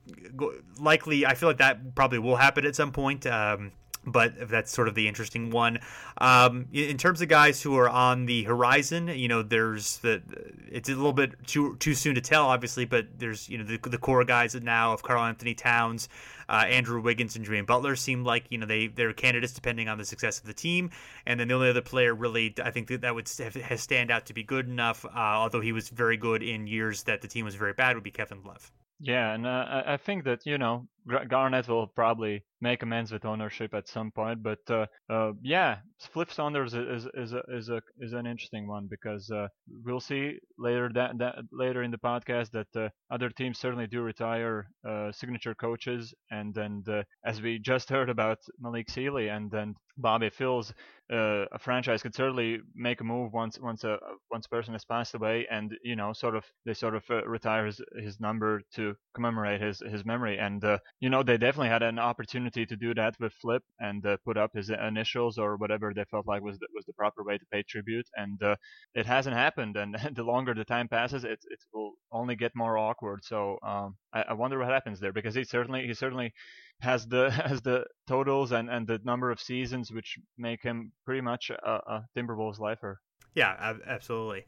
likely 0.79 1.27
I 1.27 1.35
feel 1.35 1.49
like 1.49 1.59
that 1.59 1.95
probably 1.95 2.19
will 2.19 2.37
happen 2.37 2.65
at 2.65 2.77
some 2.77 2.93
point. 2.93 3.27
Um, 3.27 3.73
but 4.05 4.49
that's 4.49 4.73
sort 4.73 4.89
of 4.89 4.95
the 4.95 5.09
interesting 5.09 5.51
one. 5.51 5.79
Um, 6.19 6.67
in 6.73 6.97
terms 6.97 7.21
of 7.21 7.29
guys 7.29 7.63
who 7.63 7.77
are 7.77 7.89
on 7.89 8.27
the 8.27 8.45
horizon, 8.45 9.09
you 9.09 9.29
know, 9.29 9.43
there's 9.43 9.99
the 9.99 10.23
it's 10.71 10.89
a 10.89 10.95
little 10.95 11.13
bit 11.13 11.47
too 11.47 11.77
too 11.77 11.95
soon 11.95 12.15
to 12.15 12.21
tell, 12.21 12.47
obviously, 12.47 12.85
but 12.85 13.07
there's 13.19 13.49
you 13.49 13.59
know 13.59 13.65
the, 13.65 13.79
the 13.89 13.99
core 13.99 14.25
guys 14.25 14.55
now 14.55 14.93
of 14.93 15.03
Karl-Anthony 15.03 15.55
Towns, 15.55 16.09
uh, 16.49 16.65
Andrew 16.69 17.01
Wiggins, 17.01 17.37
and 17.37 17.47
Jermaine 17.47 17.67
Butler 17.67 17.97
seem 17.97 18.25
like 18.25 18.47
you 18.51 18.59
know 18.59 18.67
they 18.67 18.87
they're 18.87 19.13
candidates 19.13 19.53
depending 19.53 19.89
on 19.89 19.99
the 19.99 20.05
success 20.05 20.39
of 20.39 20.47
the 20.47 20.55
team. 20.55 20.91
And 21.27 21.39
then 21.39 21.49
the 21.49 21.55
only 21.55 21.71
other 21.71 21.83
player 21.83 22.15
really 22.15 22.55
I 22.63 22.71
think 22.71 22.89
that 22.89 23.03
that 23.03 23.15
would 23.15 23.29
have, 23.29 23.81
stand 23.81 24.11
out 24.11 24.27
to 24.27 24.35
be 24.35 24.43
good 24.43 24.69
enough, 24.69 25.05
uh, 25.05 25.11
although 25.15 25.61
he 25.61 25.73
was 25.73 25.89
very 25.89 26.17
good 26.17 26.43
in 26.43 26.67
years 26.67 27.05
that 27.05 27.21
the 27.23 27.29
team 27.29 27.45
was 27.45 27.55
very 27.55 27.73
bad, 27.73 27.95
would 27.97 28.05
be 28.05 28.11
Kevin 28.11 28.43
Love. 28.45 28.71
Yeah, 29.01 29.33
and 29.33 29.47
uh, 29.47 29.83
I 29.87 29.97
think 29.97 30.25
that 30.25 30.45
you 30.45 30.59
know 30.59 30.87
Garnett 31.29 31.69
will 31.69 31.87
probably 31.87 32.45
make 32.61 32.83
amends 32.83 33.13
with 33.13 33.25
ownership 33.25 33.75
at 33.75 33.89
some 33.89 34.11
point. 34.11 34.43
But 34.43 34.59
uh, 34.69 34.87
uh, 35.09 35.33
yeah, 35.43 35.79
Flip 36.01 36.31
Saunders 36.31 36.75
is 36.75 37.07
is 37.15 37.33
a, 37.33 37.43
is 37.49 37.69
a 37.69 37.81
is 38.01 38.13
an 38.13 38.27
interesting 38.27 38.67
one 38.67 38.89
because 38.89 39.31
uh, 39.31 39.49
we'll 39.85 40.01
see 40.01 40.39
later 40.59 40.91
that, 40.95 41.19
that 41.19 41.37
later 41.53 41.83
in 41.83 41.91
the 41.91 41.99
podcast 41.99 42.51
that 42.53 42.69
uh, 42.77 42.89
other 43.11 43.31
teams 43.31 43.59
certainly 43.59 43.87
do 43.87 44.03
retire 44.03 44.69
uh, 44.89 45.13
signature 45.13 45.55
coaches, 45.55 46.15
and 46.31 46.55
then 46.55 46.83
uh, 46.89 47.03
as 47.25 47.41
we 47.41 47.59
just 47.59 47.89
heard 47.91 48.11
about 48.11 48.39
Malik 48.61 48.91
Sealy 48.91 49.29
and 49.29 49.51
then 49.51 49.75
Bobby 49.97 50.31
Phills, 50.31 50.73
uh, 51.13 51.47
a 51.53 51.59
franchise 51.59 52.03
could 52.03 52.15
certainly 52.15 52.59
make 52.75 53.01
a 53.01 53.05
move 53.05 53.33
once 53.33 53.59
once 53.59 53.85
a 53.85 53.99
once 54.31 54.47
a 54.47 54.49
person 54.49 54.75
has 54.75 54.85
passed 54.85 55.15
away, 55.15 55.47
and 55.51 55.77
you 55.83 55.97
know, 55.97 56.13
sort 56.13 56.37
of 56.37 56.45
they 56.65 56.75
sort 56.75 56.95
of 56.95 57.05
retire 57.27 57.67
his, 57.67 57.81
his 58.01 58.21
number 58.21 58.63
to 58.75 58.95
commemorate 59.15 59.61
his 59.61 59.83
his 59.91 60.05
memory, 60.05 60.39
and 60.39 60.63
you 61.01 61.11
know, 61.11 61.23
they 61.23 61.37
definitely 61.37 61.69
had 61.69 61.83
an 61.83 61.99
opportunity 61.99 62.67
to 62.67 62.77
do 62.77 62.93
that 62.95 63.15
with 63.21 63.33
Flip 63.35 63.63
and 63.79 64.05
uh, 64.05 64.17
put 64.25 64.37
up 64.37 64.51
his 64.55 64.71
initials 64.71 65.39
or 65.39 65.57
whatever 65.57 65.93
they 65.95 66.05
felt 66.11 66.27
like 66.27 66.43
was 66.43 66.59
the, 66.59 66.67
was 66.75 66.85
the 66.87 66.93
proper 66.93 67.23
way 67.23 67.39
to 67.39 67.47
pay 67.53 67.63
tribute, 67.63 68.07
and 68.17 68.43
uh, 68.43 68.57
it 68.95 69.07
hasn't 69.07 69.37
happened, 69.37 69.77
and 69.77 69.97
the 70.17 70.25
longer 70.25 70.55
the 70.55 70.65
time 70.65 70.89
passes, 70.89 71.25
it 71.25 71.39
it 71.51 71.61
will 71.73 71.93
only 72.11 72.35
get 72.35 72.53
more 72.57 72.77
awkward. 72.77 73.25
So 73.25 73.59
um, 73.63 73.97
I, 74.13 74.25
I 74.31 74.33
wonder 74.33 74.59
what 74.59 74.69
happens 74.69 74.99
there 74.99 75.13
because 75.13 75.35
he 75.35 75.45
certainly 75.45 75.87
he 75.87 75.95
certainly 75.95 76.33
has 76.81 77.07
the 77.07 77.31
has 77.47 77.63
the 77.63 77.85
totals 78.09 78.53
and, 78.53 78.69
and 78.69 78.87
the 78.87 79.01
number 79.05 79.31
of 79.31 79.41
seasons 79.41 79.93
which 79.93 80.19
make 80.37 80.63
him 80.63 80.93
pretty 81.05 81.21
much 81.21 81.51
a, 81.51 81.71
a 81.87 82.05
Timberwolves 82.17 82.59
lifer. 82.59 82.99
Yeah, 83.35 83.75
absolutely. 83.87 84.47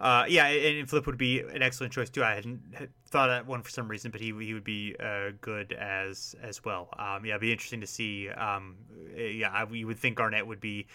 Uh, 0.00 0.24
yeah, 0.28 0.46
and 0.46 0.88
Flip 0.88 1.06
would 1.06 1.18
be 1.18 1.40
an 1.40 1.62
excellent 1.62 1.92
choice 1.92 2.08
too. 2.08 2.24
I 2.24 2.34
hadn't 2.34 2.60
thought 3.08 3.28
of 3.28 3.36
that 3.36 3.46
one 3.46 3.62
for 3.62 3.68
some 3.70 3.86
reason, 3.86 4.10
but 4.10 4.20
he 4.20 4.28
he 4.40 4.54
would 4.54 4.64
be 4.64 4.96
uh, 4.98 5.32
good 5.42 5.72
as 5.74 6.34
as 6.42 6.64
well. 6.64 6.88
Um, 6.98 7.26
yeah, 7.26 7.32
it'd 7.32 7.42
be 7.42 7.52
interesting 7.52 7.82
to 7.82 7.86
see. 7.86 8.30
Um, 8.30 8.76
yeah, 9.14 9.50
I, 9.50 9.70
you 9.70 9.86
would 9.86 9.98
think 9.98 10.16
Garnett 10.16 10.46
would 10.46 10.60
be. 10.60 10.86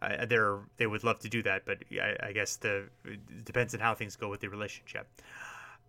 Uh, 0.00 0.24
they're 0.24 0.60
they 0.78 0.86
would 0.86 1.04
love 1.04 1.18
to 1.20 1.28
do 1.28 1.42
that, 1.42 1.66
but 1.66 1.78
I, 1.92 2.28
I 2.28 2.32
guess 2.32 2.56
the 2.56 2.84
it 3.04 3.44
depends 3.44 3.74
on 3.74 3.80
how 3.80 3.94
things 3.94 4.16
go 4.16 4.30
with 4.30 4.40
the 4.40 4.48
relationship. 4.48 5.08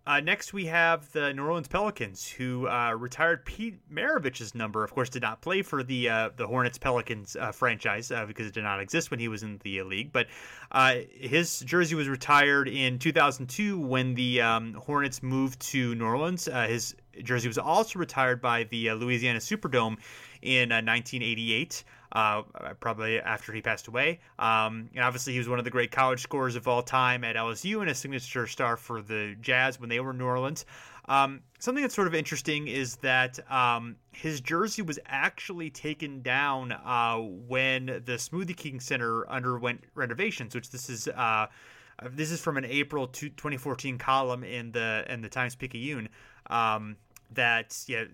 Uh, 0.06 0.20
next, 0.20 0.52
we 0.52 0.66
have 0.66 1.10
the 1.10 1.32
New 1.32 1.44
Orleans 1.44 1.66
Pelicans, 1.66 2.28
who 2.28 2.68
uh, 2.68 2.92
retired 2.92 3.44
Pete 3.44 3.80
Maravich's 3.90 4.54
number. 4.54 4.84
Of 4.84 4.92
course, 4.92 5.08
did 5.08 5.22
not 5.22 5.40
play 5.40 5.62
for 5.62 5.82
the 5.82 6.08
uh, 6.08 6.30
the 6.36 6.46
Hornets 6.46 6.78
Pelicans 6.78 7.34
uh, 7.34 7.50
franchise 7.50 8.12
uh, 8.12 8.24
because 8.24 8.46
it 8.46 8.54
did 8.54 8.62
not 8.62 8.78
exist 8.78 9.10
when 9.10 9.18
he 9.18 9.26
was 9.26 9.42
in 9.42 9.58
the 9.64 9.82
league. 9.82 10.12
But 10.12 10.28
uh, 10.70 10.98
his 11.12 11.58
jersey 11.60 11.96
was 11.96 12.08
retired 12.08 12.68
in 12.68 13.00
2002 13.00 13.80
when 13.80 14.14
the 14.14 14.40
um, 14.42 14.74
Hornets 14.74 15.24
moved 15.24 15.58
to 15.72 15.96
New 15.96 16.04
Orleans. 16.04 16.44
his 16.44 16.94
jersey 17.24 17.48
was 17.48 17.58
also 17.58 17.98
retired 17.98 18.40
by 18.40 18.62
the 18.64 18.92
Louisiana 18.92 19.40
Superdome 19.40 19.96
in 20.46 20.70
1988 20.70 21.84
uh, 22.12 22.42
probably 22.80 23.20
after 23.20 23.52
he 23.52 23.60
passed 23.60 23.88
away. 23.88 24.20
Um, 24.38 24.88
and 24.94 25.04
obviously, 25.04 25.32
he 25.32 25.38
was 25.38 25.48
one 25.48 25.58
of 25.58 25.64
the 25.64 25.70
great 25.70 25.90
college 25.90 26.22
scorers 26.22 26.56
of 26.56 26.66
all 26.66 26.82
time 26.82 27.24
at 27.24 27.36
LSU 27.36 27.80
and 27.80 27.90
a 27.90 27.94
signature 27.94 28.46
star 28.46 28.76
for 28.76 29.02
the 29.02 29.36
Jazz 29.40 29.78
when 29.78 29.88
they 29.88 30.00
were 30.00 30.10
in 30.10 30.18
New 30.18 30.24
Orleans. 30.24 30.64
Um, 31.08 31.42
something 31.58 31.82
that's 31.82 31.94
sort 31.94 32.08
of 32.08 32.14
interesting 32.14 32.68
is 32.68 32.96
that 32.96 33.38
um, 33.50 33.96
his 34.12 34.40
jersey 34.40 34.82
was 34.82 34.98
actually 35.06 35.70
taken 35.70 36.22
down 36.22 36.72
uh, 36.72 37.18
when 37.18 37.86
the 37.86 38.16
Smoothie 38.16 38.56
King 38.56 38.80
Center 38.80 39.28
underwent 39.28 39.84
renovations, 39.94 40.54
which 40.54 40.70
this 40.70 40.88
is. 40.88 41.08
Uh, 41.08 41.46
this 42.10 42.30
is 42.30 42.42
from 42.42 42.58
an 42.58 42.66
April 42.66 43.06
2014 43.06 43.96
column 43.96 44.44
in 44.44 44.70
the 44.72 45.06
in 45.08 45.22
the 45.22 45.30
Times 45.30 45.54
Picayune. 45.54 46.10
Um, 46.50 46.96
that 47.32 47.76
yeah, 47.86 48.04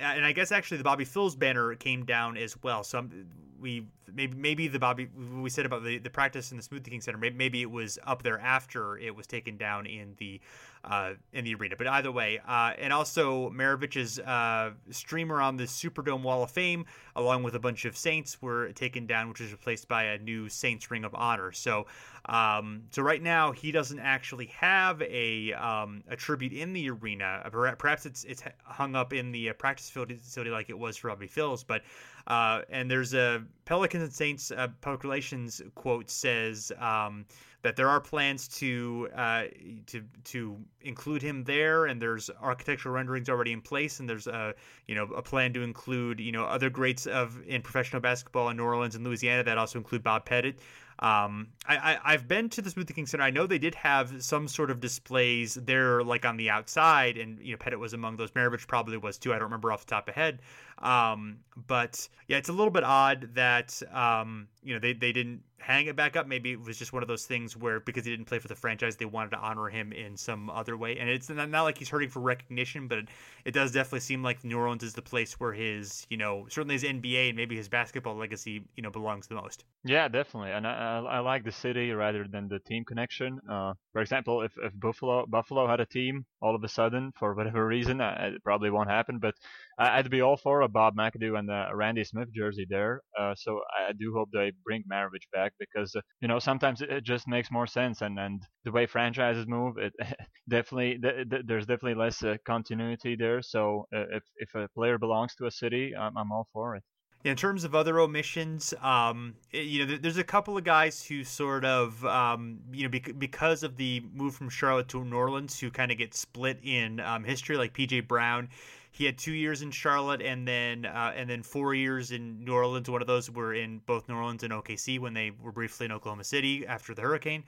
and 0.00 0.24
I 0.24 0.32
guess 0.32 0.52
actually 0.52 0.78
the 0.78 0.84
Bobby 0.84 1.04
Phills 1.04 1.36
banner 1.36 1.74
came 1.74 2.04
down 2.04 2.36
as 2.36 2.56
well. 2.62 2.84
So 2.84 2.98
I'm, 2.98 3.28
we 3.60 3.86
maybe 4.12 4.36
maybe 4.36 4.68
the 4.68 4.78
Bobby 4.78 5.08
we 5.40 5.50
said 5.50 5.66
about 5.66 5.84
the, 5.84 5.98
the 5.98 6.10
practice 6.10 6.50
in 6.50 6.56
the 6.56 6.62
Smoothie 6.62 6.90
King 6.90 7.00
Center 7.00 7.18
maybe, 7.18 7.62
it 7.62 7.70
was 7.70 7.98
up 8.06 8.22
there 8.22 8.38
after 8.40 8.96
it 8.98 9.14
was 9.14 9.26
taken 9.26 9.56
down 9.56 9.86
in 9.86 10.14
the 10.18 10.40
uh, 10.84 11.14
in 11.32 11.44
the 11.44 11.54
arena. 11.54 11.74
But 11.76 11.86
either 11.88 12.10
way, 12.10 12.40
uh, 12.46 12.72
and 12.78 12.92
also 12.92 13.50
Maravich's 13.50 14.18
uh, 14.18 14.70
streamer 14.90 15.40
on 15.40 15.56
the 15.56 15.64
Superdome 15.64 16.22
Wall 16.22 16.42
of 16.42 16.50
Fame, 16.50 16.86
along 17.16 17.42
with 17.42 17.54
a 17.54 17.58
bunch 17.58 17.84
of 17.84 17.96
Saints, 17.96 18.40
were 18.40 18.72
taken 18.72 19.06
down, 19.06 19.28
which 19.28 19.40
was 19.40 19.52
replaced 19.52 19.88
by 19.88 20.04
a 20.04 20.18
new 20.18 20.48
Saints 20.48 20.90
Ring 20.90 21.04
of 21.04 21.14
Honor. 21.14 21.52
So, 21.52 21.86
um, 22.26 22.84
so 22.90 23.02
right 23.02 23.22
now 23.22 23.52
he 23.52 23.72
doesn't 23.72 23.98
actually 23.98 24.46
have 24.46 25.02
a 25.02 25.52
um, 25.54 26.02
a 26.08 26.16
tribute 26.16 26.52
in 26.52 26.72
the 26.72 26.90
arena. 26.90 27.48
Perhaps 27.78 28.06
it's 28.06 28.24
it's 28.24 28.42
hung 28.64 28.94
up 28.94 29.12
in 29.12 29.32
the 29.32 29.52
practice 29.52 29.90
facility 29.90 30.50
like 30.50 30.70
it 30.70 30.78
was 30.78 30.96
for 30.96 31.08
Bobby 31.08 31.28
Phills, 31.28 31.64
but. 31.66 31.82
Uh, 32.28 32.60
and 32.68 32.90
there's 32.90 33.14
a 33.14 33.42
Pelicans 33.64 34.02
and 34.02 34.12
Saints 34.12 34.50
uh, 34.50 34.68
public 34.82 35.02
relations 35.02 35.62
quote 35.74 36.10
says 36.10 36.70
um, 36.78 37.24
that 37.62 37.74
there 37.74 37.88
are 37.88 38.00
plans 38.00 38.46
to 38.48 39.08
uh, 39.16 39.44
to 39.86 40.04
to 40.24 40.58
include 40.82 41.22
him 41.22 41.42
there, 41.44 41.86
and 41.86 42.00
there's 42.00 42.30
architectural 42.42 42.94
renderings 42.94 43.30
already 43.30 43.52
in 43.52 43.62
place, 43.62 43.98
and 43.98 44.08
there's 44.08 44.26
a 44.26 44.54
you 44.86 44.94
know 44.94 45.04
a 45.04 45.22
plan 45.22 45.54
to 45.54 45.62
include 45.62 46.20
you 46.20 46.30
know 46.30 46.44
other 46.44 46.68
greats 46.68 47.06
of 47.06 47.40
in 47.46 47.62
professional 47.62 48.00
basketball 48.00 48.50
in 48.50 48.58
New 48.58 48.64
Orleans 48.64 48.94
and 48.94 49.04
Louisiana 49.04 49.42
that 49.44 49.56
also 49.56 49.78
include 49.78 50.02
Bob 50.02 50.26
Pettit. 50.26 50.58
Um, 51.00 51.48
I, 51.66 51.96
I 52.04 52.12
have 52.12 52.26
been 52.26 52.48
to 52.50 52.62
the 52.62 52.70
Smoothie 52.70 52.94
King 52.94 53.06
Center. 53.06 53.22
I 53.22 53.30
know 53.30 53.46
they 53.46 53.58
did 53.58 53.76
have 53.76 54.20
some 54.22 54.48
sort 54.48 54.68
of 54.68 54.80
displays 54.80 55.54
there, 55.54 56.02
like 56.02 56.26
on 56.26 56.36
the 56.36 56.50
outside, 56.50 57.16
and 57.16 57.38
you 57.40 57.52
know 57.52 57.56
Pettit 57.56 57.78
was 57.78 57.92
among 57.92 58.16
those. 58.16 58.32
Maravich 58.32 58.66
probably 58.66 58.96
was 58.96 59.16
too. 59.16 59.32
I 59.32 59.36
don't 59.36 59.44
remember 59.44 59.70
off 59.70 59.86
the 59.86 59.90
top 59.90 60.08
of 60.08 60.14
head. 60.14 60.40
Um, 60.82 61.38
but 61.66 62.08
yeah, 62.28 62.36
it's 62.36 62.48
a 62.48 62.52
little 62.52 62.70
bit 62.70 62.84
odd 62.84 63.34
that 63.34 63.80
um, 63.92 64.48
you 64.62 64.74
know 64.74 64.80
they 64.80 64.92
they 64.92 65.12
didn't 65.12 65.42
hang 65.58 65.86
it 65.86 65.96
back 65.96 66.16
up. 66.16 66.26
Maybe 66.26 66.52
it 66.52 66.60
was 66.60 66.78
just 66.78 66.92
one 66.92 67.02
of 67.02 67.08
those 67.08 67.26
things 67.26 67.56
where 67.56 67.80
because 67.80 68.04
he 68.04 68.10
didn't 68.10 68.26
play 68.26 68.38
for 68.38 68.48
the 68.48 68.54
franchise, 68.54 68.96
they 68.96 69.04
wanted 69.04 69.30
to 69.30 69.38
honor 69.38 69.68
him 69.68 69.92
in 69.92 70.16
some 70.16 70.48
other 70.50 70.76
way. 70.76 70.98
And 70.98 71.08
it's 71.10 71.28
not, 71.28 71.50
like 71.50 71.78
he's 71.78 71.88
hurting 71.88 72.08
for 72.08 72.20
recognition, 72.20 72.88
but 72.88 72.98
it, 72.98 73.08
it, 73.44 73.50
does 73.52 73.72
definitely 73.72 74.00
seem 74.00 74.22
like 74.22 74.44
New 74.44 74.56
Orleans 74.58 74.82
is 74.82 74.94
the 74.94 75.02
place 75.02 75.38
where 75.40 75.52
his 75.52 76.06
you 76.10 76.16
know 76.16 76.46
certainly 76.48 76.74
his 76.74 76.84
NBA 76.84 77.28
and 77.28 77.36
maybe 77.36 77.56
his 77.56 77.68
basketball 77.68 78.14
legacy 78.14 78.62
you 78.76 78.82
know 78.82 78.90
belongs 78.90 79.26
the 79.26 79.34
most. 79.34 79.64
Yeah, 79.84 80.08
definitely, 80.08 80.52
and 80.52 80.66
I, 80.66 81.02
I 81.08 81.18
like 81.20 81.44
the 81.44 81.52
city 81.52 81.92
rather 81.92 82.26
than 82.28 82.48
the 82.48 82.60
team 82.60 82.84
connection. 82.84 83.40
Uh, 83.48 83.74
for 83.92 84.00
example, 84.00 84.42
if, 84.42 84.52
if 84.62 84.72
Buffalo 84.78 85.26
Buffalo 85.26 85.66
had 85.66 85.80
a 85.80 85.86
team 85.86 86.24
all 86.42 86.54
of 86.54 86.64
a 86.64 86.68
sudden 86.68 87.12
for 87.18 87.34
whatever 87.34 87.66
reason, 87.66 88.00
uh, 88.00 88.30
it 88.34 88.42
probably 88.44 88.70
won't 88.70 88.90
happen. 88.90 89.18
But 89.18 89.34
I'd 89.78 90.10
be 90.10 90.20
all 90.20 90.36
for 90.36 90.62
a 90.62 90.68
Bob 90.68 90.94
McAdoo 90.96 91.38
and 91.38 91.50
a 91.50 91.70
Randy 91.74 92.04
Smith 92.04 92.28
jersey 92.34 92.66
there. 92.68 93.00
Uh, 93.18 93.34
so 93.36 93.60
I 93.88 93.92
do 93.92 94.12
hope 94.14 94.28
they 94.32 94.52
bring 94.64 94.84
Maravich 94.90 95.28
back 95.32 95.52
because 95.58 95.94
uh, 95.96 96.00
you 96.20 96.28
know 96.28 96.38
sometimes 96.38 96.80
it 96.82 97.04
just 97.04 97.28
makes 97.28 97.50
more 97.50 97.66
sense, 97.66 98.02
and, 98.02 98.18
and 98.18 98.42
the 98.64 98.72
way 98.72 98.86
franchises 98.86 99.46
move, 99.46 99.78
it 99.78 99.92
definitely 100.48 100.98
th- 100.98 101.28
th- 101.30 101.42
there's 101.46 101.66
definitely 101.66 101.94
less 101.94 102.22
uh, 102.22 102.36
continuity 102.46 103.16
there. 103.16 103.42
So 103.42 103.86
uh, 103.94 104.06
if 104.10 104.22
if 104.36 104.54
a 104.54 104.68
player 104.74 104.98
belongs 104.98 105.34
to 105.36 105.46
a 105.46 105.50
city, 105.50 105.94
I'm, 105.96 106.16
I'm 106.16 106.32
all 106.32 106.48
for 106.52 106.76
it. 106.76 106.84
In 107.24 107.36
terms 107.36 107.64
of 107.64 107.74
other 107.74 107.98
omissions, 107.98 108.72
um, 108.80 109.34
you 109.50 109.84
know, 109.84 109.96
there's 109.96 110.18
a 110.18 110.24
couple 110.24 110.56
of 110.56 110.62
guys 110.62 111.04
who 111.04 111.24
sort 111.24 111.64
of, 111.64 112.04
um, 112.04 112.60
you 112.72 112.88
know, 112.88 112.98
because 113.18 113.64
of 113.64 113.76
the 113.76 114.02
move 114.14 114.34
from 114.34 114.48
Charlotte 114.48 114.88
to 114.88 115.04
New 115.04 115.16
Orleans, 115.16 115.58
who 115.58 115.70
kind 115.70 115.90
of 115.90 115.98
get 115.98 116.14
split 116.14 116.60
in 116.62 117.00
um, 117.00 117.24
history, 117.24 117.56
like 117.56 117.74
PJ 117.74 118.06
Brown. 118.06 118.48
He 118.92 119.04
had 119.04 119.18
two 119.18 119.32
years 119.32 119.62
in 119.62 119.70
Charlotte, 119.72 120.22
and 120.22 120.46
then 120.46 120.86
uh, 120.86 121.12
and 121.14 121.28
then 121.28 121.42
four 121.42 121.74
years 121.74 122.12
in 122.12 122.44
New 122.44 122.54
Orleans. 122.54 122.88
One 122.88 123.00
of 123.00 123.08
those 123.08 123.30
were 123.30 123.52
in 123.52 123.78
both 123.84 124.08
New 124.08 124.14
Orleans 124.14 124.44
and 124.44 124.52
OKC 124.52 124.98
when 124.98 125.12
they 125.12 125.32
were 125.42 125.52
briefly 125.52 125.86
in 125.86 125.92
Oklahoma 125.92 126.24
City 126.24 126.66
after 126.66 126.94
the 126.94 127.02
hurricane 127.02 127.44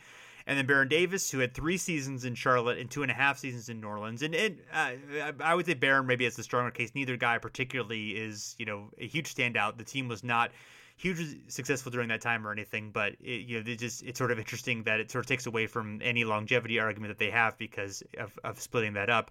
and 0.50 0.58
then 0.58 0.66
Baron 0.66 0.88
Davis, 0.88 1.30
who 1.30 1.38
had 1.38 1.54
three 1.54 1.76
seasons 1.76 2.24
in 2.24 2.34
Charlotte 2.34 2.76
and 2.78 2.90
two 2.90 3.02
and 3.02 3.10
a 3.10 3.14
half 3.14 3.38
seasons 3.38 3.68
in 3.68 3.80
New 3.80 3.86
Orleans. 3.86 4.20
And 4.20 4.34
it, 4.34 4.58
uh, 4.72 4.90
I 5.38 5.54
would 5.54 5.64
say 5.64 5.74
Baron 5.74 6.08
maybe 6.08 6.24
has 6.24 6.34
the 6.34 6.42
stronger 6.42 6.72
case. 6.72 6.90
Neither 6.92 7.16
guy 7.16 7.38
particularly 7.38 8.16
is, 8.16 8.56
you 8.58 8.66
know, 8.66 8.88
a 8.98 9.06
huge 9.06 9.32
standout. 9.32 9.78
The 9.78 9.84
team 9.84 10.08
was 10.08 10.24
not 10.24 10.50
hugely 11.00 11.40
successful 11.48 11.90
during 11.90 12.08
that 12.08 12.20
time 12.20 12.46
or 12.46 12.52
anything, 12.52 12.90
but 12.90 13.14
it, 13.20 13.46
you 13.46 13.56
know, 13.56 13.70
it 13.70 13.78
just 13.78 14.02
it's 14.02 14.18
sort 14.18 14.30
of 14.30 14.38
interesting 14.38 14.82
that 14.82 15.00
it 15.00 15.10
sort 15.10 15.24
of 15.24 15.28
takes 15.28 15.46
away 15.46 15.66
from 15.66 15.98
any 16.02 16.24
longevity 16.24 16.78
argument 16.78 17.10
that 17.10 17.18
they 17.18 17.30
have 17.30 17.56
because 17.56 18.02
of, 18.18 18.38
of 18.44 18.60
splitting 18.60 18.92
that 18.92 19.08
up. 19.08 19.30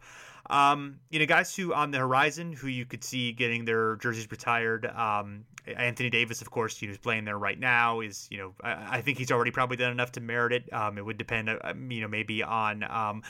Um, 0.50 1.00
you 1.12 1.20
know, 1.20 1.28
guys 1.28 1.56
who 1.56 1.72
on 1.76 1.92
the 1.92 2.00
horizon 2.00 2.54
who 2.54 2.68
you 2.68 2.86
could 2.86 3.04
see 3.04 3.34
getting 3.34 3.66
their 3.66 3.98
jerseys 3.98 4.32
retired. 4.32 4.88
Um, 4.88 5.46
Anthony 5.68 6.10
Davis, 6.10 6.42
of 6.42 6.50
course, 6.50 6.82
you 6.82 6.88
know, 6.88 6.94
is 6.94 6.98
playing 6.98 7.26
there 7.26 7.38
right 7.38 7.60
now. 7.60 8.00
Is 8.00 8.28
you 8.32 8.40
know, 8.40 8.54
I, 8.64 8.98
I, 8.98 9.02
think 9.02 9.20
he's 9.20 9.32
already 9.32 9.52
probably 9.52 9.78
done 9.78 9.92
enough 9.92 10.12
to 10.14 10.22
merit 10.22 10.54
it. 10.54 10.74
Um, 10.74 10.98
it 10.98 11.06
would 11.06 11.20
depend, 11.20 11.50
uh, 11.50 11.74
you 11.88 12.02
know, 12.02 12.08
maybe 12.08 12.42
on 12.42 12.84
um, 12.84 13.22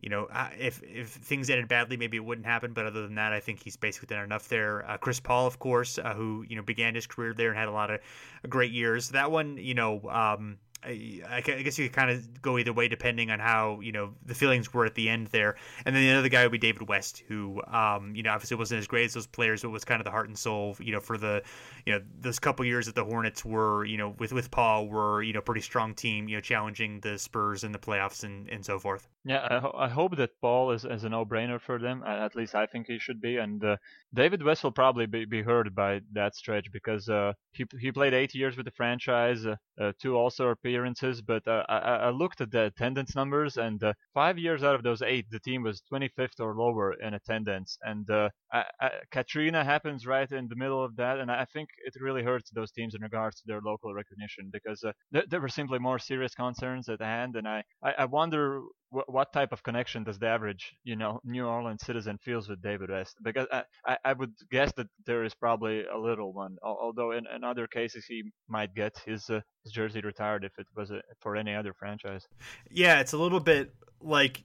you 0.00 0.08
know, 0.08 0.28
if 0.58 0.82
if 0.82 1.08
things 1.10 1.50
ended 1.50 1.68
badly, 1.68 1.96
maybe 1.96 2.16
it 2.16 2.24
wouldn't 2.24 2.46
happen. 2.46 2.72
But 2.72 2.86
other 2.86 3.02
than 3.02 3.16
that, 3.16 3.32
I 3.32 3.40
think 3.40 3.62
he's 3.62 3.76
basically 3.76 4.14
done 4.14 4.24
enough 4.24 4.48
there. 4.48 4.88
Uh, 4.88 4.96
Chris 4.96 5.20
Paul, 5.20 5.46
of 5.46 5.58
course, 5.58 5.98
uh, 5.98 6.14
who 6.14 6.44
you 6.48 6.56
know 6.56 6.62
began 6.62 6.94
his 6.94 7.06
career 7.06 7.34
there 7.34 7.50
and 7.50 7.58
had 7.58 7.68
a 7.68 7.72
lot 7.72 7.90
of 7.90 8.00
great 8.48 8.72
years. 8.72 9.10
That 9.10 9.30
one, 9.30 9.58
you 9.58 9.74
know, 9.74 10.00
um, 10.08 10.58
I, 10.82 11.22
I 11.28 11.40
guess 11.40 11.78
you 11.78 11.88
could 11.88 11.96
kind 11.96 12.10
of 12.10 12.42
go 12.42 12.58
either 12.58 12.72
way 12.72 12.88
depending 12.88 13.30
on 13.30 13.38
how 13.38 13.80
you 13.80 13.92
know 13.92 14.14
the 14.24 14.34
feelings 14.34 14.72
were 14.72 14.86
at 14.86 14.94
the 14.94 15.08
end 15.08 15.28
there. 15.28 15.56
And 15.84 15.94
then 15.94 16.02
the 16.02 16.18
other 16.18 16.28
guy 16.28 16.42
would 16.42 16.52
be 16.52 16.58
David 16.58 16.88
West, 16.88 17.22
who 17.28 17.62
um, 17.66 18.14
you 18.14 18.22
know 18.22 18.30
obviously 18.30 18.56
wasn't 18.56 18.80
as 18.80 18.86
great 18.86 19.04
as 19.04 19.14
those 19.14 19.26
players, 19.26 19.62
but 19.62 19.70
was 19.70 19.84
kind 19.84 20.00
of 20.00 20.04
the 20.04 20.10
heart 20.10 20.28
and 20.28 20.38
soul, 20.38 20.76
you 20.80 20.92
know, 20.92 21.00
for 21.00 21.18
the 21.18 21.42
you 21.86 21.92
know 21.92 22.00
those 22.20 22.38
couple 22.38 22.64
years 22.64 22.86
that 22.86 22.94
the 22.94 23.04
Hornets 23.04 23.44
were 23.44 23.84
you 23.84 23.98
know 23.98 24.14
with 24.18 24.32
with 24.32 24.50
Paul 24.50 24.88
were 24.88 25.22
you 25.22 25.32
know 25.32 25.40
pretty 25.40 25.60
strong 25.60 25.94
team, 25.94 26.28
you 26.28 26.36
know, 26.36 26.40
challenging 26.40 27.00
the 27.00 27.18
Spurs 27.18 27.64
in 27.64 27.72
the 27.72 27.78
playoffs 27.78 28.24
and 28.24 28.48
and 28.48 28.64
so 28.64 28.78
forth. 28.78 29.08
Yeah, 29.24 29.46
I, 29.50 29.58
ho- 29.58 29.74
I 29.76 29.88
hope 29.88 30.16
that 30.16 30.40
Paul 30.40 30.70
is, 30.70 30.86
is 30.86 31.04
a 31.04 31.10
no-brainer 31.10 31.60
for 31.60 31.78
them. 31.78 32.02
At 32.06 32.34
least 32.34 32.54
I 32.54 32.64
think 32.64 32.86
he 32.86 32.98
should 32.98 33.20
be. 33.20 33.36
And 33.36 33.62
uh, 33.62 33.76
David 34.14 34.42
West 34.42 34.64
will 34.64 34.72
probably 34.72 35.04
be, 35.04 35.26
be 35.26 35.42
hurt 35.42 35.74
by 35.74 36.00
that 36.12 36.34
stretch 36.34 36.72
because 36.72 37.08
uh, 37.08 37.34
he 37.52 37.66
he 37.78 37.92
played 37.92 38.14
eight 38.14 38.34
years 38.34 38.56
with 38.56 38.64
the 38.64 38.72
franchise, 38.72 39.44
uh, 39.44 39.56
uh 39.78 39.92
two 40.00 40.16
All-Star 40.16 40.56
appearances. 40.70 41.22
But 41.22 41.46
uh, 41.46 41.64
I, 41.68 41.78
I 41.78 42.10
looked 42.10 42.40
at 42.40 42.50
the 42.50 42.66
attendance 42.66 43.14
numbers, 43.14 43.56
and 43.56 43.82
uh, 43.82 43.92
five 44.14 44.38
years 44.38 44.62
out 44.62 44.74
of 44.74 44.82
those 44.82 45.02
eight, 45.02 45.26
the 45.30 45.40
team 45.40 45.62
was 45.62 45.82
25th 45.92 46.40
or 46.40 46.54
lower 46.54 46.94
in 46.94 47.14
attendance. 47.14 47.76
And 47.82 48.08
I, 48.10 48.64
I, 48.80 48.90
Katrina 49.10 49.64
happens 49.64 50.06
right 50.06 50.30
in 50.30 50.48
the 50.48 50.56
middle 50.56 50.84
of 50.84 50.96
that, 50.96 51.18
and 51.18 51.30
I 51.30 51.46
think 51.52 51.68
it 51.84 51.94
really 52.00 52.22
hurts 52.22 52.50
those 52.50 52.72
teams 52.72 52.94
in 52.94 53.02
regards 53.02 53.36
to 53.36 53.42
their 53.46 53.60
local 53.60 53.94
recognition 53.94 54.50
because 54.52 54.84
th- 55.12 55.26
there 55.28 55.40
were 55.40 55.48
simply 55.48 55.78
more 55.78 55.98
serious 55.98 56.34
concerns 56.34 56.88
at 56.88 57.00
hand. 57.00 57.36
And 57.36 57.46
I, 57.48 57.64
I 57.82 58.04
wonder 58.04 58.62
what 58.90 59.32
type 59.32 59.52
of 59.52 59.62
connection 59.62 60.02
does 60.02 60.18
the 60.18 60.26
average, 60.26 60.74
you 60.82 60.96
know, 60.96 61.20
New 61.24 61.46
Orleans 61.46 61.84
citizen 61.84 62.18
feels 62.18 62.48
with 62.48 62.60
David 62.60 62.90
West? 62.90 63.16
Because 63.22 63.46
I, 63.52 63.96
I, 64.04 64.12
would 64.12 64.32
guess 64.50 64.72
that 64.76 64.88
there 65.06 65.24
is 65.24 65.32
probably 65.34 65.84
a 65.84 65.96
little 65.96 66.32
one. 66.32 66.56
Although 66.62 67.12
in, 67.12 67.24
in 67.34 67.44
other 67.44 67.68
cases 67.68 68.04
he 68.06 68.24
might 68.48 68.74
get 68.74 69.00
his, 69.06 69.30
uh, 69.30 69.40
his 69.62 69.72
jersey 69.72 70.00
retired 70.00 70.44
if 70.44 70.58
it 70.58 70.66
was 70.74 70.90
a, 70.90 71.02
for 71.20 71.36
any 71.36 71.54
other 71.54 71.72
franchise. 71.72 72.26
Yeah, 72.68 73.00
it's 73.00 73.12
a 73.12 73.18
little 73.18 73.40
bit 73.40 73.72
like 74.00 74.42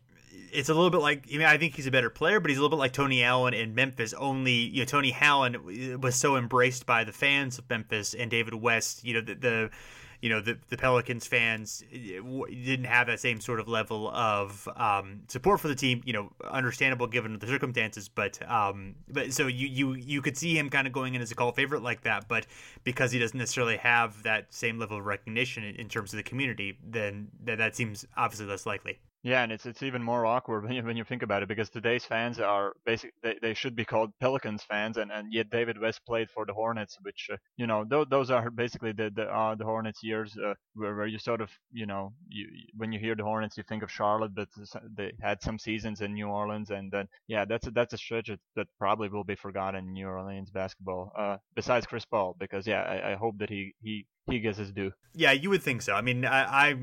it's 0.52 0.70
a 0.70 0.74
little 0.74 0.90
bit 0.90 1.02
like 1.02 1.26
I 1.34 1.38
mean 1.38 1.48
I 1.48 1.58
think 1.58 1.76
he's 1.76 1.88
a 1.88 1.92
better 1.92 2.10
player, 2.10 2.40
but 2.40 2.50
he's 2.50 2.58
a 2.58 2.62
little 2.62 2.78
bit 2.78 2.82
like 2.82 2.94
Tony 2.94 3.24
Allen 3.24 3.54
in 3.54 3.74
Memphis. 3.74 4.14
Only 4.14 4.54
you 4.54 4.80
know 4.80 4.86
Tony 4.86 5.16
Allen 5.20 6.00
was 6.02 6.16
so 6.16 6.36
embraced 6.36 6.86
by 6.86 7.04
the 7.04 7.14
fans 7.14 7.58
of 7.58 7.70
Memphis 7.70 8.14
and 8.14 8.30
David 8.30 8.54
West. 8.56 9.04
You 9.04 9.16
know 9.16 9.22
the, 9.22 9.36
the 9.36 9.70
you 10.22 10.30
know 10.30 10.42
the, 10.42 10.58
the 10.70 10.78
Pelicans 10.78 11.28
fans 11.28 11.84
eh, 11.94 12.20
didn't 12.50 12.86
have 12.86 13.08
that 13.08 13.20
same 13.20 13.40
sort 13.40 13.60
of 13.60 13.68
level 13.68 14.10
of 14.10 14.68
um, 14.76 15.22
support 15.28 15.60
for 15.60 15.68
the 15.68 15.76
team. 15.76 16.02
You 16.06 16.14
know, 16.14 16.32
understandable 16.50 17.08
given 17.08 17.38
the 17.38 17.48
circumstances, 17.48 18.10
but 18.10 18.40
um, 18.50 18.96
but 19.10 19.34
so 19.34 19.48
you 19.48 19.68
you 19.68 19.94
you 19.94 20.22
could 20.22 20.38
see 20.38 20.58
him 20.58 20.70
kind 20.70 20.88
of 20.88 20.94
going 20.94 21.16
in 21.16 21.22
as 21.22 21.32
a 21.32 21.36
call 21.36 21.52
favorite 21.52 21.84
like 21.84 22.02
that, 22.02 22.28
but 22.28 22.46
because 22.84 23.12
he 23.12 23.20
doesn't 23.20 23.38
necessarily 23.38 23.78
have 23.78 24.24
that 24.24 24.54
same 24.54 24.80
level 24.80 24.98
of 24.98 25.06
recognition 25.06 25.64
in, 25.64 25.76
in 25.76 25.90
terms 25.90 26.14
of 26.14 26.18
the 26.18 26.24
community, 26.24 26.78
then 26.84 27.28
that, 27.44 27.58
that 27.58 27.76
seems 27.76 28.06
obviously 28.18 28.46
less 28.46 28.66
likely. 28.66 29.00
Yeah, 29.26 29.42
and 29.42 29.52
it's 29.52 29.66
it's 29.66 29.82
even 29.82 30.04
more 30.04 30.24
awkward 30.28 30.64
when 30.66 30.74
you 30.74 30.84
when 30.84 30.98
you 30.98 31.04
think 31.04 31.24
about 31.24 31.42
it 31.42 31.50
because 31.50 31.72
today's 31.72 32.06
fans 32.06 32.40
are 32.40 32.74
basic 32.86 33.12
they, 33.24 33.36
they 33.42 33.56
should 33.56 33.76
be 33.76 33.84
called 33.84 34.12
Pelicans 34.22 34.64
fans 34.64 34.98
and, 34.98 35.12
and 35.12 35.34
yet 35.34 35.50
David 35.50 35.82
West 35.82 36.02
played 36.06 36.30
for 36.30 36.46
the 36.46 36.54
Hornets 36.54 36.96
which 37.02 37.30
uh, 37.34 37.38
you 37.58 37.66
know 37.66 37.84
th- 37.84 38.08
those 38.12 38.30
are 38.30 38.52
basically 38.52 38.92
the 38.92 39.10
the, 39.16 39.24
uh, 39.24 39.56
the 39.56 39.66
Hornets 39.66 40.04
years 40.04 40.38
uh, 40.38 40.54
where, 40.76 40.96
where 40.96 41.08
you 41.08 41.18
sort 41.18 41.42
of 41.42 41.50
you 41.72 41.88
know 41.88 42.14
you 42.30 42.46
when 42.78 42.92
you 42.92 43.00
hear 43.00 43.16
the 43.16 43.24
Hornets 43.24 43.58
you 43.58 43.64
think 43.64 43.82
of 43.82 43.90
Charlotte 43.90 44.36
but 44.36 44.48
they 44.96 45.12
had 45.20 45.42
some 45.42 45.58
seasons 45.58 46.02
in 46.02 46.14
New 46.14 46.28
Orleans 46.28 46.70
and 46.70 46.92
then 46.92 47.08
yeah 47.28 47.46
that's 47.46 47.66
a, 47.66 47.72
that's 47.72 47.94
a 47.94 47.98
stretch 47.98 48.30
that 48.56 48.68
probably 48.78 49.10
will 49.10 49.24
be 49.24 49.36
forgotten 49.36 49.88
in 49.88 49.94
New 49.94 50.08
Orleans 50.08 50.52
basketball 50.52 51.12
uh, 51.18 51.38
besides 51.56 51.88
Chris 51.88 52.06
Paul 52.06 52.36
because 52.40 52.68
yeah 52.68 52.84
I, 52.84 53.14
I 53.14 53.16
hope 53.16 53.40
that 53.40 53.50
he 53.50 53.74
he 53.82 54.06
he 54.28 54.40
gets 54.40 54.60
his 54.60 54.72
due. 54.72 54.92
Yeah, 55.14 55.32
you 55.32 55.50
would 55.50 55.64
think 55.64 55.82
so. 55.82 55.94
I 55.94 56.02
mean, 56.02 56.26
I 56.26 56.70
I, 56.70 56.76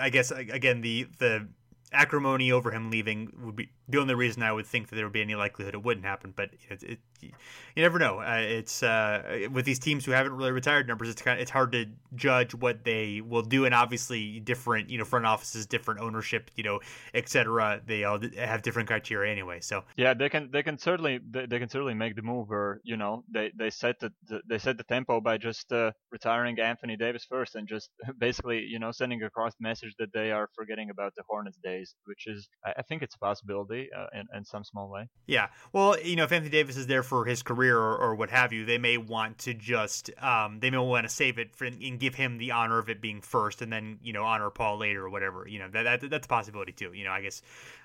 I 0.00 0.10
guess 0.10 0.30
again 0.32 0.80
the 0.80 1.06
the 1.18 1.48
acrimony 1.92 2.52
over 2.52 2.70
him 2.70 2.90
leaving 2.90 3.32
would 3.42 3.56
be 3.56 3.68
the 3.88 3.98
only 3.98 4.14
reason 4.14 4.42
I 4.42 4.52
would 4.52 4.66
think 4.66 4.88
that 4.88 4.96
there 4.96 5.04
would 5.04 5.12
be 5.12 5.22
any 5.22 5.34
likelihood 5.34 5.74
it 5.74 5.82
wouldn't 5.82 6.04
happen. 6.04 6.32
But 6.34 6.50
it, 6.68 6.82
it, 6.82 6.98
you 7.20 7.82
never 7.82 7.98
know. 7.98 8.20
Uh, 8.20 8.38
it's 8.40 8.82
uh, 8.82 9.48
with 9.52 9.64
these 9.64 9.78
teams 9.78 10.04
who 10.04 10.12
haven't 10.12 10.32
really 10.32 10.50
retired 10.50 10.88
numbers. 10.88 11.08
It's 11.08 11.22
kind 11.22 11.38
of, 11.38 11.42
it's 11.42 11.50
hard 11.50 11.72
to 11.72 11.86
judge 12.14 12.54
what 12.54 12.84
they 12.84 13.20
will 13.20 13.42
do, 13.42 13.64
and 13.64 13.74
obviously 13.74 14.40
different 14.40 14.90
you 14.90 14.98
know 14.98 15.04
front 15.04 15.26
offices, 15.26 15.66
different 15.66 16.00
ownership, 16.00 16.50
you 16.56 16.64
know, 16.64 16.80
etc. 17.14 17.80
They 17.86 18.04
all 18.04 18.18
have 18.36 18.62
different 18.62 18.88
criteria 18.88 19.30
anyway. 19.30 19.60
So 19.60 19.84
yeah, 19.96 20.14
they 20.14 20.28
can 20.28 20.50
they 20.50 20.62
can 20.62 20.78
certainly 20.78 21.20
they, 21.30 21.46
they 21.46 21.58
can 21.58 21.68
certainly 21.68 21.94
make 21.94 22.16
the 22.16 22.22
move 22.22 22.48
where 22.48 22.80
you 22.82 22.96
know 22.96 23.22
they 23.32 23.52
they 23.56 23.70
set 23.70 24.00
the, 24.00 24.12
the 24.28 24.40
they 24.48 24.58
set 24.58 24.78
the 24.78 24.84
tempo 24.84 25.20
by 25.20 25.38
just 25.38 25.72
uh, 25.72 25.92
retiring 26.10 26.58
Anthony 26.58 26.96
Davis 26.96 27.24
first 27.24 27.54
and 27.54 27.68
just 27.68 27.90
basically 28.18 28.60
you 28.60 28.80
know 28.80 28.90
sending 28.90 29.22
across 29.22 29.52
the 29.60 29.62
message 29.62 29.94
that 29.98 30.12
they 30.12 30.32
are 30.32 30.48
forgetting 30.56 30.90
about 30.90 31.14
the 31.16 31.22
Hornets 31.28 31.58
days, 31.62 31.94
which 32.04 32.26
is 32.26 32.48
I, 32.64 32.74
I 32.78 32.82
think 32.82 33.02
it's 33.02 33.14
a 33.14 33.18
possibility 33.18 33.75
uh, 33.96 34.06
in 34.12 34.26
in 34.34 34.44
some 34.44 34.64
small 34.64 34.88
way. 34.88 35.08
Yeah, 35.26 35.48
well, 35.72 35.98
you 36.00 36.16
know, 36.16 36.24
if 36.24 36.32
Anthony 36.32 36.50
Davis 36.50 36.76
is 36.76 36.86
there 36.86 37.02
for 37.02 37.24
his 37.24 37.42
career 37.42 37.78
or, 37.78 37.96
or 37.96 38.14
what 38.14 38.30
have 38.30 38.52
you, 38.52 38.64
they 38.64 38.78
may 38.78 38.96
want 38.96 39.38
to 39.38 39.54
just 39.54 40.10
um, 40.20 40.60
they 40.60 40.70
may 40.70 40.78
want 40.78 41.04
to 41.08 41.12
save 41.12 41.38
it 41.38 41.54
for, 41.54 41.64
and 41.66 41.98
give 41.98 42.14
him 42.14 42.38
the 42.38 42.50
honor 42.52 42.78
of 42.78 42.88
it 42.88 43.00
being 43.00 43.20
first, 43.20 43.62
and 43.62 43.72
then 43.72 43.98
you 44.02 44.12
know 44.12 44.24
honor 44.24 44.50
Paul 44.50 44.78
later 44.78 45.04
or 45.04 45.10
whatever. 45.10 45.46
You 45.48 45.60
know 45.60 45.68
that, 45.72 46.00
that 46.00 46.10
that's 46.10 46.26
a 46.26 46.28
possibility 46.28 46.72
too. 46.72 46.92
You 46.92 47.04
know, 47.04 47.12
I 47.12 47.22
guess 47.22 47.42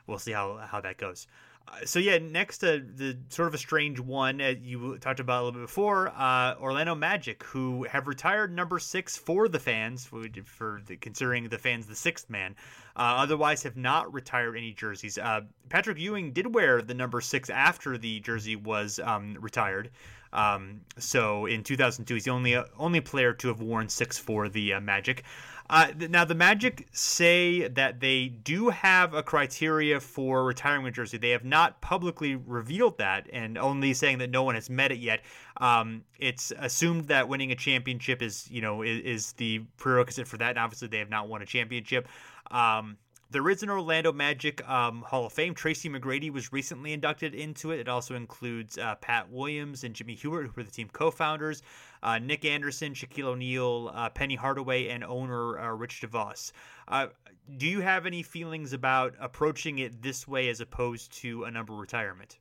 we'll 0.08 0.20
see 0.20 0.32
how 0.32 0.58
how 0.58 0.82
that 0.82 0.98
goes. 0.98 1.28
Uh, 1.68 1.86
so 1.86 2.00
yeah, 2.00 2.18
next 2.18 2.64
uh, 2.64 2.80
the 2.96 3.18
sort 3.30 3.48
of 3.48 3.54
a 3.54 3.58
strange 3.58 4.00
one 4.00 4.42
uh, 4.42 4.54
you 4.62 4.98
talked 4.98 5.20
about 5.20 5.42
a 5.42 5.44
little 5.46 5.60
bit 5.60 5.68
before, 5.68 6.10
uh, 6.10 6.56
Orlando 6.60 6.96
Magic, 6.96 7.44
who 7.44 7.84
have 7.84 8.08
retired 8.08 8.54
number 8.54 8.80
six 8.80 9.18
for 9.18 9.48
the 9.48 9.60
fans, 9.60 10.06
for 10.06 10.22
the, 10.86 10.98
considering 10.98 11.48
the 11.50 11.58
fans 11.58 11.88
the 11.88 11.96
sixth 11.96 12.30
man. 12.30 12.56
Uh, 12.96 13.16
otherwise, 13.18 13.64
have 13.64 13.78
not 13.78 14.12
retired 14.14 14.58
any 14.58 14.74
jerseys. 14.74 15.18
Uh, 15.18 15.42
Patrick 15.70 15.98
Ewing 15.98 16.34
did 16.34 16.54
wear 16.54 16.82
the 16.82 16.94
number 16.94 17.22
six 17.22 17.50
after 17.50 17.98
the 17.98 18.20
jersey 18.20 18.56
was 18.56 19.00
um, 19.00 19.38
retired. 19.40 19.92
Um, 20.34 20.82
so 20.98 21.46
in 21.46 21.64
2002, 21.64 22.14
he's 22.14 22.24
the 22.24 22.32
only 22.32 22.56
only 22.78 23.02
player 23.02 23.34
to 23.34 23.48
have 23.50 23.62
worn 23.62 23.90
six 23.90 24.18
for 24.18 24.50
the 24.50 24.80
Magic. 24.80 25.24
Uh, 25.72 25.88
now 26.10 26.26
the 26.26 26.36
Magic 26.36 26.86
say 26.92 27.66
that 27.70 28.02
they 28.02 28.28
do 28.28 28.68
have 28.68 29.14
a 29.14 29.24
criteria 29.24 30.02
for 30.02 30.44
retiring 30.44 30.86
a 30.86 30.92
jersey. 30.92 31.18
They 31.18 31.30
have 31.30 31.46
not 31.46 31.80
publicly 31.80 32.36
revealed 32.36 32.98
that, 32.98 33.30
and 33.32 33.58
only 33.58 33.94
saying 33.94 34.18
that 34.18 34.30
no 34.30 34.44
one 34.44 34.56
has 34.56 34.70
met 34.70 34.92
it 34.92 35.00
yet. 35.00 35.22
Um, 35.62 36.04
it's 36.20 36.52
assumed 36.60 37.08
that 37.08 37.30
winning 37.30 37.54
a 37.54 37.56
championship 37.56 38.22
is, 38.22 38.52
you 38.52 38.62
know, 38.62 38.82
is, 38.82 39.00
is, 39.00 39.32
the 39.34 39.60
prerequisite 39.78 40.28
for 40.28 40.36
that. 40.38 40.50
And 40.50 40.60
obviously, 40.60 40.90
they 40.90 41.00
have 41.00 41.10
not 41.10 41.30
won 41.30 41.42
a 41.42 41.46
championship. 41.46 42.10
Um, 42.52 42.98
there 43.32 43.50
is 43.50 43.64
an 43.64 43.70
Orlando 43.70 44.12
Magic 44.12 44.68
um, 44.70 45.02
Hall 45.04 45.26
of 45.26 45.34
Fame. 45.34 45.54
Tracy 45.54 45.90
McGrady 45.90 46.32
was 46.32 46.52
recently 46.52 46.94
inducted 46.94 47.34
into 47.34 47.72
it. 47.72 47.80
It 47.80 47.88
also 47.88 48.16
includes 48.16 48.78
uh, 48.78 48.96
Pat 48.96 49.32
Williams 49.32 49.84
and 49.84 49.96
Jimmy 49.96 50.16
Hewitt, 50.16 50.48
who 50.48 50.52
were 50.56 50.64
the 50.64 50.72
team 50.72 50.90
co-founders 50.92 51.64
uh, 52.04 52.20
Nick 52.20 52.46
Anderson, 52.46 52.94
Shaquille 52.94 53.26
O'Neal, 53.26 53.92
uh, 53.94 54.10
Penny 54.10 54.36
Hardaway, 54.36 54.88
and 54.88 55.04
owner 55.04 55.60
uh, 55.60 55.72
Rich 55.74 56.02
DeVos. 56.02 56.52
Uh, 56.88 57.08
do 57.58 57.68
you 57.68 57.80
have 57.82 58.06
any 58.06 58.24
feelings 58.24 58.74
about 58.74 59.16
approaching 59.20 59.80
it 59.80 60.02
this 60.02 60.28
way 60.28 60.50
as 60.50 60.62
opposed 60.62 61.12
to 61.14 61.44
a 61.46 61.52
number 61.52 61.74
retirement? 61.74 62.40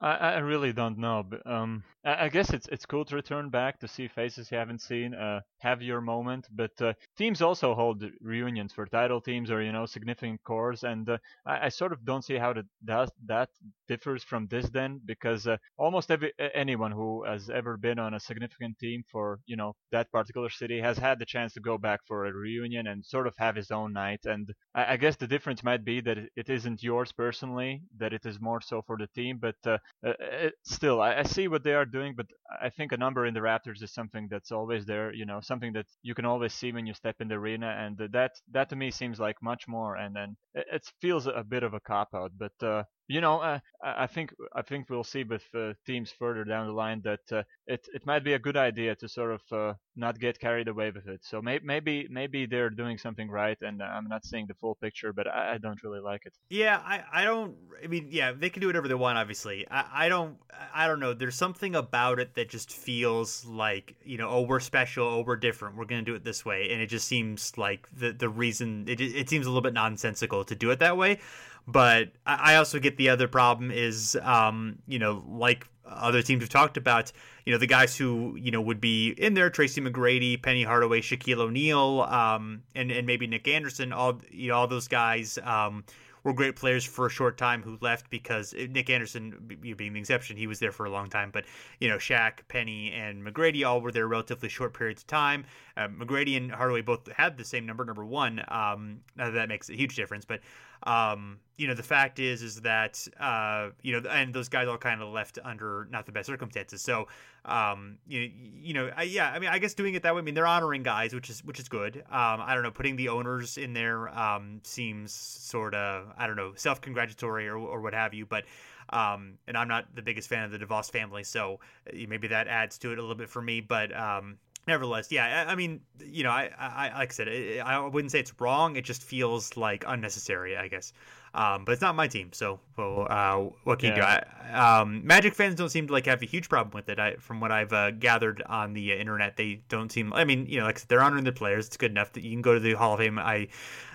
I, 0.00 0.12
I 0.16 0.38
really 0.38 0.72
don't 0.72 0.98
know. 0.98 1.24
But, 1.28 1.46
um, 1.46 1.82
I, 2.04 2.28
guess 2.28 2.50
it's 2.50 2.68
it's 2.68 2.84
cool 2.84 3.04
to 3.06 3.14
return 3.14 3.48
back 3.48 3.78
to 3.80 3.88
see 3.88 4.08
faces 4.08 4.50
you 4.50 4.58
haven't 4.58 4.82
seen, 4.82 5.14
uh, 5.14 5.40
have 5.58 5.80
your 5.80 6.00
moment. 6.00 6.46
But 6.50 6.72
uh, 6.80 6.92
teams 7.16 7.40
also 7.40 7.74
hold 7.74 8.04
reunions 8.20 8.72
for 8.72 8.86
title 8.86 9.20
teams 9.20 9.50
or 9.50 9.62
you 9.62 9.72
know 9.72 9.86
significant 9.86 10.42
cores, 10.44 10.84
and 10.84 11.08
uh, 11.08 11.18
I, 11.46 11.66
I, 11.66 11.68
sort 11.70 11.92
of 11.92 12.04
don't 12.04 12.24
see 12.24 12.36
how 12.36 12.52
that 12.52 12.66
that, 12.84 13.10
that 13.26 13.48
differs 13.88 14.22
from 14.22 14.46
this 14.48 14.68
then, 14.68 15.00
because 15.04 15.46
uh, 15.46 15.56
almost 15.78 16.10
every 16.10 16.32
anyone 16.54 16.92
who 16.92 17.24
has 17.24 17.48
ever 17.48 17.76
been 17.76 17.98
on 17.98 18.14
a 18.14 18.20
significant 18.20 18.78
team 18.78 19.02
for 19.10 19.40
you 19.46 19.56
know 19.56 19.74
that 19.90 20.12
particular 20.12 20.50
city 20.50 20.80
has 20.80 20.98
had 20.98 21.18
the 21.18 21.26
chance 21.26 21.54
to 21.54 21.60
go 21.60 21.78
back 21.78 22.00
for 22.06 22.26
a 22.26 22.32
reunion 22.32 22.86
and 22.86 23.04
sort 23.04 23.26
of 23.26 23.34
have 23.38 23.56
his 23.56 23.70
own 23.70 23.92
night. 23.92 24.20
And 24.24 24.52
I, 24.74 24.94
I 24.94 24.96
guess 24.96 25.16
the 25.16 25.26
difference 25.26 25.62
might 25.64 25.84
be 25.84 26.00
that 26.02 26.18
it 26.36 26.50
isn't 26.50 26.82
yours 26.82 27.12
personally, 27.12 27.82
that 27.96 28.12
it 28.12 28.26
is 28.26 28.40
more 28.40 28.60
so 28.60 28.82
for 28.82 28.98
the 28.98 29.06
team. 29.14 29.38
But 29.40 29.56
uh, 29.66 29.78
uh, 30.06 30.50
still, 30.64 31.00
I, 31.00 31.16
I, 31.16 31.22
see 31.22 31.48
what 31.48 31.64
they 31.64 31.74
are 31.74 31.86
doing, 31.94 32.14
but 32.16 32.26
I 32.66 32.70
think 32.70 32.92
a 32.92 33.02
number 33.04 33.26
in 33.26 33.34
the 33.34 33.46
Raptors 33.48 33.82
is 33.82 33.92
something 33.92 34.28
that's 34.30 34.52
always 34.52 34.84
there. 34.84 35.12
You 35.20 35.26
know, 35.26 35.40
something 35.40 35.72
that 35.74 35.86
you 36.02 36.14
can 36.14 36.26
always 36.32 36.52
see 36.60 36.72
when 36.72 36.86
you 36.86 36.94
step 36.94 37.16
in 37.20 37.28
the 37.28 37.36
arena, 37.42 37.68
and 37.82 37.92
that 38.12 38.32
that 38.52 38.68
to 38.70 38.76
me 38.76 38.90
seems 38.90 39.18
like 39.26 39.38
much 39.42 39.68
more. 39.76 39.96
And 40.02 40.14
then 40.18 40.36
it, 40.54 40.82
feels 41.00 41.26
a 41.26 41.44
bit 41.54 41.62
of 41.62 41.74
a 41.74 41.80
cop 41.80 42.10
out, 42.14 42.32
but 42.44 42.56
uh, 42.62 42.82
you 43.06 43.20
know, 43.20 43.40
uh, 43.40 43.58
I 43.82 44.06
think 44.06 44.34
I 44.54 44.62
think 44.62 44.88
we'll 44.88 45.04
see 45.04 45.24
with 45.24 45.44
uh, 45.54 45.74
teams 45.84 46.10
further 46.10 46.44
down 46.44 46.66
the 46.66 46.72
line 46.72 47.02
that 47.04 47.20
uh, 47.30 47.42
it 47.66 47.86
it 47.92 48.06
might 48.06 48.24
be 48.24 48.32
a 48.32 48.38
good 48.38 48.56
idea 48.56 48.94
to 48.96 49.08
sort 49.08 49.32
of 49.32 49.42
uh, 49.52 49.74
not 49.94 50.18
get 50.18 50.38
carried 50.38 50.68
away 50.68 50.90
with 50.90 51.06
it. 51.06 51.20
So 51.22 51.42
may, 51.42 51.60
maybe 51.62 52.06
maybe 52.10 52.46
they're 52.46 52.70
doing 52.70 52.96
something 52.96 53.28
right, 53.28 53.58
and 53.60 53.82
I'm 53.82 54.08
not 54.08 54.24
seeing 54.24 54.46
the 54.46 54.54
full 54.54 54.74
picture, 54.76 55.12
but 55.12 55.26
I, 55.26 55.54
I, 55.54 55.58
don't 55.58 55.82
really 55.82 56.00
like 56.00 56.24
it. 56.24 56.32
Yeah, 56.48 56.80
I, 56.82 57.04
I 57.12 57.24
don't. 57.24 57.54
I 57.82 57.88
mean, 57.88 58.08
yeah, 58.10 58.32
they 58.32 58.48
can 58.48 58.60
do 58.62 58.68
whatever 58.68 58.88
they 58.88 58.94
want. 58.94 59.18
Obviously, 59.18 59.66
I, 59.70 60.06
I 60.06 60.08
don't 60.08 60.38
I 60.74 60.86
don't 60.86 61.00
know. 61.00 61.12
There's 61.12 61.36
something 61.36 61.74
about 61.74 62.18
it 62.18 62.34
that 62.36 62.48
just 62.48 62.72
feels 62.72 63.44
like 63.44 63.96
you 64.02 64.16
know, 64.16 64.30
oh, 64.30 64.42
we're 64.42 64.60
special, 64.60 65.06
oh, 65.06 65.24
we're 65.26 65.36
different, 65.36 65.76
we're 65.76 65.84
gonna 65.84 66.02
do 66.02 66.14
it 66.14 66.24
this 66.24 66.44
way, 66.44 66.70
and 66.70 66.80
it 66.80 66.86
just 66.86 67.06
seems 67.06 67.58
like 67.58 67.86
the 67.94 68.12
the 68.12 68.30
reason 68.30 68.86
it 68.88 68.98
it 69.00 69.28
seems 69.28 69.44
a 69.44 69.50
little 69.50 69.62
bit 69.62 69.74
nonsensical 69.74 70.44
to 70.44 70.54
do 70.54 70.70
it 70.70 70.78
that 70.78 70.96
way. 70.96 71.20
But 71.66 72.12
I 72.26 72.56
also 72.56 72.78
get 72.78 72.96
the 72.96 73.08
other 73.08 73.26
problem 73.26 73.70
is, 73.70 74.18
um, 74.22 74.78
you 74.86 74.98
know, 74.98 75.24
like 75.26 75.66
other 75.86 76.22
teams 76.22 76.42
have 76.42 76.50
talked 76.50 76.76
about, 76.76 77.10
you 77.46 77.52
know, 77.52 77.58
the 77.58 77.66
guys 77.66 77.96
who, 77.96 78.36
you 78.36 78.50
know, 78.50 78.60
would 78.60 78.80
be 78.80 79.10
in 79.10 79.34
there, 79.34 79.48
Tracy 79.50 79.80
McGrady, 79.80 80.40
Penny 80.42 80.62
Hardaway, 80.62 81.00
Shaquille 81.00 81.38
O'Neal, 81.38 82.02
um, 82.02 82.62
and, 82.74 82.90
and 82.90 83.06
maybe 83.06 83.26
Nick 83.26 83.48
Anderson, 83.48 83.92
all, 83.92 84.20
you 84.30 84.48
know, 84.48 84.56
all 84.56 84.66
those 84.66 84.88
guys, 84.88 85.38
um, 85.42 85.84
were 86.24 86.32
great 86.32 86.56
players 86.56 86.84
for 86.84 87.06
a 87.06 87.10
short 87.10 87.36
time 87.36 87.62
who 87.62 87.78
left 87.82 88.10
because 88.10 88.54
uh, 88.54 88.66
Nick 88.70 88.88
Anderson 88.90 89.34
being 89.76 89.92
the 89.92 90.00
exception, 90.00 90.36
he 90.36 90.46
was 90.46 90.58
there 90.58 90.72
for 90.72 90.86
a 90.86 90.90
long 90.90 91.08
time. 91.08 91.30
But 91.30 91.44
you 91.78 91.88
know, 91.88 91.96
Shaq, 91.96 92.48
Penny, 92.48 92.90
and 92.92 93.22
McGrady 93.22 93.64
all 93.64 93.80
were 93.80 93.92
there 93.92 94.08
relatively 94.08 94.48
short 94.48 94.72
periods 94.72 95.02
of 95.02 95.06
time. 95.06 95.44
Uh, 95.76 95.88
McGrady 95.88 96.36
and 96.36 96.50
Hardaway 96.50 96.80
both 96.80 97.06
had 97.12 97.36
the 97.36 97.44
same 97.44 97.66
number, 97.66 97.84
number 97.84 98.04
one. 98.04 98.42
Um, 98.48 99.00
that 99.16 99.48
makes 99.48 99.68
a 99.68 99.74
huge 99.74 99.94
difference, 99.96 100.24
but 100.24 100.40
um, 100.84 101.38
you 101.56 101.68
know, 101.68 101.74
the 101.74 101.82
fact 101.84 102.18
is, 102.18 102.42
is 102.42 102.60
that 102.62 103.06
uh, 103.20 103.70
you 103.82 103.92
know, 103.92 104.08
and 104.08 104.34
those 104.34 104.48
guys 104.48 104.66
all 104.66 104.76
kind 104.76 105.00
of 105.00 105.08
left 105.08 105.38
under 105.44 105.86
not 105.90 106.04
the 106.04 106.12
best 106.12 106.26
circumstances. 106.26 106.82
So, 106.82 107.06
um, 107.44 107.98
you 108.06 108.30
you 108.60 108.74
know, 108.74 108.90
I, 108.96 109.04
yeah, 109.04 109.30
I 109.30 109.38
mean, 109.38 109.50
I 109.50 109.58
guess 109.58 109.74
doing 109.74 109.94
it 109.94 110.02
that 110.02 110.14
way, 110.14 110.20
I 110.20 110.22
mean, 110.22 110.34
they're 110.34 110.46
honoring 110.46 110.82
guys, 110.82 111.14
which 111.14 111.30
is 111.30 111.44
which 111.44 111.60
is 111.60 111.68
good. 111.68 111.98
Um, 112.10 112.40
I 112.40 112.54
don't 112.54 112.64
know, 112.64 112.70
putting 112.70 112.96
the 112.96 113.08
owners 113.08 113.56
in 113.56 113.72
there 113.72 114.08
um, 114.18 114.60
seems 114.64 115.12
sort 115.12 115.74
of, 115.74 116.12
I 116.18 116.26
don't 116.26 116.36
know, 116.36 116.52
self 116.56 116.80
congratulatory 116.80 117.48
or 117.48 117.56
or 117.56 117.80
what 117.80 117.94
have 117.94 118.14
you, 118.14 118.26
but. 118.26 118.44
Um, 118.90 119.38
and 119.48 119.56
I'm 119.56 119.66
not 119.66 119.86
the 119.94 120.02
biggest 120.02 120.28
fan 120.28 120.44
of 120.44 120.50
the 120.50 120.58
DeVos 120.58 120.90
family, 120.90 121.24
so 121.24 121.58
uh, 121.88 121.96
maybe 122.06 122.28
that 122.28 122.48
adds 122.48 122.76
to 122.80 122.92
it 122.92 122.98
a 122.98 123.00
little 123.00 123.16
bit 123.16 123.30
for 123.30 123.40
me. 123.40 123.62
But 123.62 123.96
um, 123.96 124.36
nevertheless, 124.66 125.10
yeah, 125.10 125.44
I, 125.46 125.52
I, 125.52 125.54
mean, 125.54 125.80
you 126.04 126.24
know, 126.24 126.30
I, 126.30 126.50
I 126.58 126.98
like 126.98 127.10
I 127.10 127.12
said, 127.12 127.28
I 127.64 127.86
wouldn't 127.86 128.12
say 128.12 128.20
it's 128.20 128.32
wrong. 128.40 128.76
It 128.76 128.84
just 128.84 129.02
feels 129.02 129.56
like 129.56 129.84
unnecessary, 129.86 130.56
I 130.56 130.68
guess. 130.68 130.92
Um, 131.34 131.64
but 131.64 131.72
it's 131.72 131.82
not 131.82 131.96
my 131.96 132.06
team, 132.06 132.30
so 132.32 132.60
well, 132.76 133.08
uh, 133.10 133.50
what 133.64 133.80
can 133.80 133.88
yeah. 133.88 133.96
you 133.96 134.02
do? 134.02 134.52
I, 134.52 134.80
um, 134.80 135.04
Magic 135.04 135.34
fans 135.34 135.56
don't 135.56 135.68
seem 135.68 135.88
to 135.88 135.92
like 135.92 136.06
have 136.06 136.22
a 136.22 136.26
huge 136.26 136.48
problem 136.48 136.72
with 136.72 136.88
it. 136.88 137.00
I, 137.00 137.16
from 137.16 137.40
what 137.40 137.50
I've 137.50 137.72
uh, 137.72 137.90
gathered 137.90 138.40
on 138.46 138.72
the 138.72 138.92
uh, 138.92 138.96
internet, 138.96 139.36
they 139.36 139.60
don't 139.68 139.90
seem. 139.90 140.12
I 140.12 140.24
mean, 140.24 140.46
you 140.46 140.60
know, 140.60 140.66
like 140.66 140.86
they're 140.86 141.02
honoring 141.02 141.24
their 141.24 141.32
players. 141.32 141.66
It's 141.66 141.76
good 141.76 141.90
enough 141.90 142.12
that 142.12 142.22
you 142.22 142.30
can 142.30 142.40
go 142.40 142.54
to 142.54 142.60
the 142.60 142.74
Hall 142.74 142.92
of 142.92 143.00
Fame. 143.00 143.18
I 143.18 143.48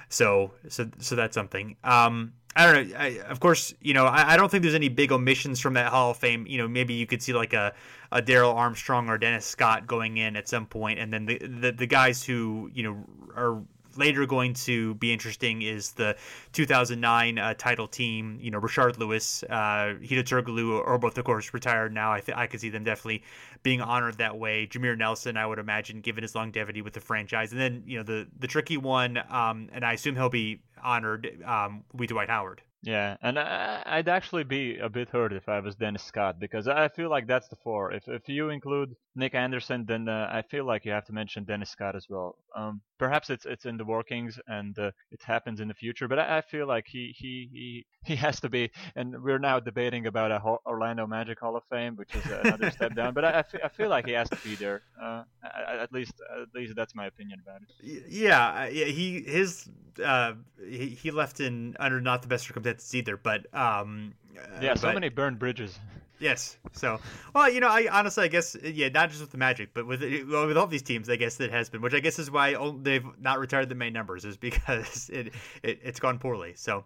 so 0.09 0.51
so 0.67 0.89
so 0.99 1.15
that's 1.15 1.35
something. 1.35 1.75
Um, 1.83 2.33
I 2.55 2.65
don't 2.65 2.89
know. 2.89 2.97
I, 2.97 3.19
of 3.29 3.39
course, 3.39 3.73
you 3.79 3.93
know, 3.93 4.05
I, 4.05 4.33
I, 4.33 4.37
don't 4.37 4.49
think 4.49 4.63
there's 4.63 4.75
any 4.75 4.89
big 4.89 5.11
omissions 5.11 5.59
from 5.59 5.75
that 5.75 5.91
Hall 5.91 6.11
of 6.11 6.17
Fame. 6.17 6.45
You 6.47 6.57
know, 6.57 6.67
maybe 6.67 6.95
you 6.95 7.05
could 7.05 7.21
see 7.21 7.31
like 7.31 7.53
a, 7.53 7.73
a 8.11 8.21
Darrell 8.21 8.51
Armstrong 8.51 9.07
or 9.07 9.17
Dennis 9.19 9.45
Scott 9.45 9.85
going 9.85 10.17
in 10.17 10.35
at 10.35 10.49
some 10.49 10.65
point, 10.65 10.99
and 10.99 11.13
then 11.13 11.25
the, 11.25 11.37
the 11.37 11.71
the 11.71 11.85
guys 11.85 12.23
who 12.23 12.69
you 12.73 12.83
know 12.83 13.05
are 13.35 13.61
later 13.95 14.25
going 14.25 14.53
to 14.53 14.95
be 14.95 15.11
interesting 15.11 15.61
is 15.61 15.91
the 15.93 16.15
2009 16.53 17.37
uh, 17.37 17.53
title 17.55 17.87
team. 17.87 18.37
You 18.41 18.51
know, 18.51 18.59
Rashard 18.59 18.97
Lewis, 18.97 19.43
uh, 19.49 19.95
Hedo 20.01 20.23
Turkoglu, 20.23 20.85
are 20.85 20.97
both, 20.97 21.17
of 21.17 21.25
course, 21.25 21.53
retired 21.53 21.93
now. 21.93 22.11
I 22.11 22.21
th- 22.21 22.37
I 22.37 22.47
could 22.47 22.59
see 22.59 22.69
them 22.69 22.83
definitely 22.83 23.23
being 23.63 23.81
honored 23.81 24.17
that 24.17 24.37
way. 24.37 24.67
Jameer 24.67 24.97
Nelson, 24.97 25.37
I 25.37 25.45
would 25.45 25.59
imagine, 25.59 26.01
given 26.01 26.21
his 26.21 26.35
longevity 26.35 26.81
with 26.81 26.93
the 26.93 27.01
franchise, 27.01 27.51
and 27.51 27.59
then 27.59 27.83
you 27.85 27.97
know 27.97 28.03
the 28.03 28.27
the 28.39 28.47
tricky 28.47 28.77
one, 28.77 29.17
um, 29.29 29.69
and 29.71 29.85
I 29.85 29.93
assume 29.93 30.15
he'll 30.15 30.29
be 30.29 30.61
honored. 30.83 31.41
Um, 31.45 31.83
be 31.95 32.07
Dwight 32.07 32.29
Howard. 32.29 32.61
Yeah, 32.81 33.17
and 33.21 33.37
I, 33.37 33.97
would 33.97 34.07
actually 34.07 34.45
be 34.45 34.77
a 34.77 34.87
bit 34.87 35.09
hurt 35.09 35.33
if 35.33 35.49
I 35.49 35.59
was 35.59 35.75
Dennis 35.75 36.03
Scott 36.03 36.39
because 36.39 36.67
I 36.67 36.87
feel 36.87 37.09
like 37.09 37.27
that's 37.27 37.49
the 37.49 37.57
four. 37.57 37.91
If 37.91 38.07
if 38.07 38.29
you 38.29 38.49
include 38.49 38.95
Nick 39.19 39.35
Anderson, 39.35 39.85
then 39.85 40.07
uh, 40.07 40.29
I 40.31 40.41
feel 40.41 40.65
like 40.65 40.85
you 40.85 40.91
have 40.91 41.05
to 41.05 41.13
mention 41.13 41.43
Dennis 41.43 41.69
Scott 41.69 41.95
as 41.95 42.07
well. 42.09 42.37
Um, 42.55 42.81
perhaps 42.97 43.29
it's 43.29 43.45
it's 43.45 43.65
in 43.65 43.77
the 43.77 43.85
workings 43.85 44.39
and 44.47 44.77
uh, 44.79 44.91
it 45.11 45.21
happens 45.21 45.59
in 45.59 45.67
the 45.67 45.73
future, 45.73 46.07
but 46.07 46.17
I, 46.17 46.37
I, 46.37 46.41
feel 46.41 46.67
like 46.67 46.85
he, 46.87 47.13
he 47.15 47.49
he 47.51 47.85
he 48.03 48.15
has 48.15 48.39
to 48.39 48.49
be. 48.49 48.71
And 48.95 49.21
we're 49.21 49.39
now 49.39 49.59
debating 49.59 50.07
about 50.07 50.31
a 50.31 50.41
Orlando 50.65 51.05
Magic 51.05 51.39
Hall 51.39 51.55
of 51.55 51.63
Fame, 51.69 51.95
which 51.95 52.15
is 52.15 52.25
another 52.25 52.71
step 52.71 52.95
down. 52.95 53.13
But 53.13 53.25
I, 53.25 53.39
I, 53.39 53.43
feel, 53.43 53.61
I 53.63 53.67
feel 53.67 53.89
like 53.89 54.05
he 54.05 54.13
has 54.13 54.29
to 54.29 54.37
be 54.37 54.55
there. 54.55 54.81
Uh, 55.01 55.23
at 55.43 55.91
least 55.91 56.13
at 56.41 56.47
least 56.55 56.75
that's 56.75 56.95
my 56.95 57.05
opinion 57.05 57.39
about 57.43 57.61
it. 57.61 58.05
Yeah, 58.09 58.67
yeah. 58.67 58.85
He 58.85 59.21
his 59.21 59.69
uh, 60.03 60.33
he, 60.65 60.87
he 60.87 61.11
left 61.11 61.39
in 61.39 61.75
under 61.79 62.01
not 62.01 62.21
the 62.21 62.27
best 62.27 62.47
circumstances 62.47 62.93
either. 62.95 63.17
But 63.17 63.53
um, 63.53 64.13
yeah, 64.61 64.75
so 64.75 64.87
but, 64.87 64.95
many 64.95 65.09
burned 65.09 65.39
bridges. 65.39 65.77
Yes. 66.19 66.57
So, 66.73 66.99
well, 67.33 67.49
you 67.49 67.61
know, 67.61 67.69
I 67.69 67.87
honestly, 67.91 68.25
I 68.25 68.27
guess, 68.27 68.55
yeah, 68.61 68.89
not 68.89 69.09
just 69.09 69.21
with 69.21 69.31
the 69.31 69.37
Magic, 69.37 69.73
but 69.73 69.87
with 69.87 70.01
well, 70.29 70.47
with 70.47 70.57
all 70.57 70.67
these 70.67 70.81
teams, 70.81 71.09
I 71.09 71.15
guess 71.15 71.39
it 71.39 71.51
has 71.51 71.69
been, 71.69 71.81
which 71.81 71.93
I 71.93 71.99
guess 71.99 72.19
is 72.19 72.29
why 72.29 72.55
they've 72.81 73.05
not 73.19 73.39
retired 73.39 73.69
the 73.69 73.75
main 73.75 73.93
numbers, 73.93 74.25
is 74.25 74.37
because 74.37 75.09
it, 75.13 75.33
it 75.63 75.79
it's 75.81 75.99
gone 75.99 76.19
poorly. 76.19 76.53
So, 76.55 76.83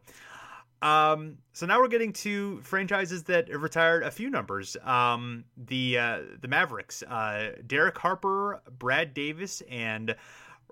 um, 0.84 1.38
so 1.54 1.66
now 1.66 1.80
we're 1.80 1.88
getting 1.88 2.14
to 2.14 2.62
franchises 2.62 3.24
that 3.24 3.50
have 3.50 3.64
retired 3.64 4.04
a 4.04 4.12
few 4.12 4.30
numbers. 4.30 4.78
Um, 4.84 5.46
the 5.58 5.98
uh, 5.98 6.20
the 6.42 6.48
Mavericks, 6.48 7.02
uh, 7.04 7.54
Derek 7.66 7.98
Harper, 7.98 8.62
Brad 8.78 9.14
Davis, 9.14 9.64
and 9.70 10.16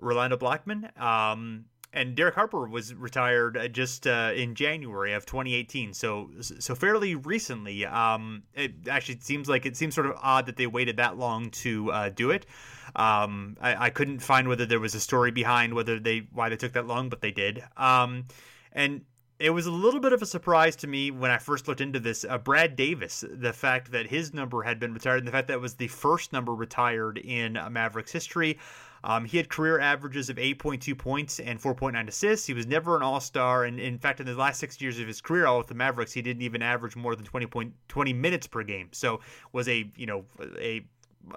Rolando 0.00 0.36
Blackman. 0.36 0.88
Um, 0.96 1.64
and 1.92 2.14
Derek 2.14 2.34
Harper 2.34 2.66
was 2.66 2.94
retired 2.94 3.56
uh, 3.56 3.68
just 3.68 4.06
uh, 4.06 4.32
in 4.34 4.54
January 4.54 5.12
of 5.12 5.26
2018, 5.26 5.92
so 5.92 6.30
so 6.40 6.74
fairly 6.74 7.14
recently. 7.14 7.84
Um, 7.84 8.44
it 8.54 8.72
actually 8.88 9.20
seems 9.20 9.48
like 9.48 9.66
it 9.66 9.76
seems 9.76 9.94
sort 9.94 10.06
of 10.06 10.14
odd 10.22 10.46
that 10.46 10.56
they 10.56 10.66
waited 10.66 10.96
that 10.96 11.18
long 11.18 11.50
to 11.50 11.92
uh, 11.92 12.08
do 12.08 12.30
it. 12.30 12.46
Um, 12.96 13.56
I, 13.60 13.86
I, 13.86 13.90
couldn't 13.90 14.18
find 14.18 14.48
whether 14.48 14.66
there 14.66 14.80
was 14.80 14.94
a 14.94 15.00
story 15.00 15.30
behind 15.30 15.72
whether 15.72 15.98
they 15.98 16.28
why 16.32 16.48
they 16.48 16.56
took 16.56 16.72
that 16.72 16.86
long, 16.86 17.08
but 17.08 17.20
they 17.20 17.30
did. 17.30 17.62
Um, 17.76 18.24
and 18.72 19.02
it 19.42 19.50
was 19.50 19.66
a 19.66 19.72
little 19.72 19.98
bit 19.98 20.12
of 20.12 20.22
a 20.22 20.26
surprise 20.26 20.76
to 20.76 20.86
me 20.86 21.10
when 21.10 21.32
I 21.32 21.38
first 21.38 21.66
looked 21.66 21.80
into 21.80 21.98
this. 21.98 22.24
Uh, 22.28 22.38
Brad 22.38 22.76
Davis, 22.76 23.24
the 23.28 23.52
fact 23.52 23.90
that 23.90 24.06
his 24.06 24.32
number 24.32 24.62
had 24.62 24.78
been 24.78 24.94
retired, 24.94 25.18
and 25.18 25.26
the 25.26 25.32
fact 25.32 25.48
that 25.48 25.60
was 25.60 25.74
the 25.74 25.88
first 25.88 26.32
number 26.32 26.54
retired 26.54 27.18
in 27.18 27.58
Mavericks 27.70 28.12
history. 28.12 28.58
Um, 29.04 29.24
he 29.24 29.36
had 29.36 29.48
career 29.48 29.80
averages 29.80 30.30
of 30.30 30.36
8.2 30.36 30.96
points 30.96 31.40
and 31.40 31.60
4.9 31.60 32.06
assists. 32.06 32.46
He 32.46 32.54
was 32.54 32.68
never 32.68 32.96
an 32.96 33.02
All 33.02 33.18
Star, 33.18 33.64
and 33.64 33.80
in 33.80 33.98
fact, 33.98 34.20
in 34.20 34.26
the 34.26 34.34
last 34.34 34.60
six 34.60 34.80
years 34.80 35.00
of 35.00 35.08
his 35.08 35.20
career, 35.20 35.46
all 35.46 35.58
with 35.58 35.66
the 35.66 35.74
Mavericks, 35.74 36.12
he 36.12 36.22
didn't 36.22 36.42
even 36.42 36.62
average 36.62 36.94
more 36.94 37.16
than 37.16 37.24
20 37.24 37.46
point 37.46 37.74
20 37.88 38.12
minutes 38.12 38.46
per 38.46 38.62
game. 38.62 38.90
So 38.92 39.20
was 39.52 39.68
a 39.68 39.90
you 39.96 40.06
know 40.06 40.24
a 40.60 40.84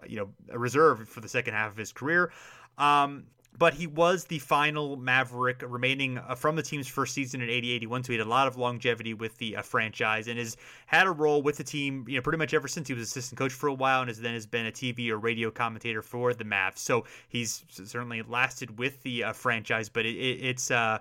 you 0.06 0.18
know 0.18 0.30
a 0.50 0.60
reserve 0.60 1.10
for 1.10 1.22
the 1.22 1.30
second 1.30 1.56
half 1.56 1.72
of 1.72 1.78
his 1.78 1.92
career. 1.92 2.32
Um, 2.78 3.24
but 3.58 3.74
he 3.74 3.88
was 3.88 4.26
the 4.26 4.40
final 4.40 4.98
Maverick 4.98 5.64
remaining 5.68 6.18
uh, 6.18 6.36
from 6.36 6.56
the 6.56 6.64
team's 6.64 6.88
first 6.88 7.14
season 7.14 7.42
in 7.42 7.50
80-81, 7.50 8.06
so 8.06 8.14
he 8.14 8.18
had 8.18 8.26
a 8.26 8.30
lot 8.30 8.48
of 8.48 8.58
longevity 8.58 9.14
with 9.14 9.38
the 9.38 9.58
uh, 9.58 9.62
franchise 9.62 10.28
and 10.28 10.38
has 10.40 10.58
had 10.86 11.08
a 11.08 11.12
role 11.12 11.42
with 11.42 11.58
the 11.58 11.64
team, 11.64 12.06
you 12.08 12.16
know, 12.16 12.22
pretty 12.22 12.38
much 12.38 12.54
ever 12.54 12.68
since 12.68 12.88
he 12.88 12.94
was 12.94 13.04
assistant 13.04 13.38
coach 13.38 13.54
for 13.54 13.68
a 13.68 13.74
while, 13.74 14.02
and 14.02 14.10
has 14.10 14.20
then 14.20 14.34
has 14.34 14.46
been 14.46 14.66
a 14.66 14.72
TV 14.72 15.10
or 15.10 15.18
radio 15.18 15.50
commentator 15.50 16.02
for 16.02 16.34
the 16.34 16.44
Mavs. 16.44 16.80
So 16.80 17.06
he's 17.30 17.64
certainly 17.70 18.22
lasted 18.22 18.78
with 18.78 19.02
the 19.04 19.26
uh, 19.26 19.34
franchise, 19.34 19.90
but 19.90 20.06
it, 20.06 20.16
it, 20.16 20.46
it's 20.46 20.72
uh, 20.72 21.00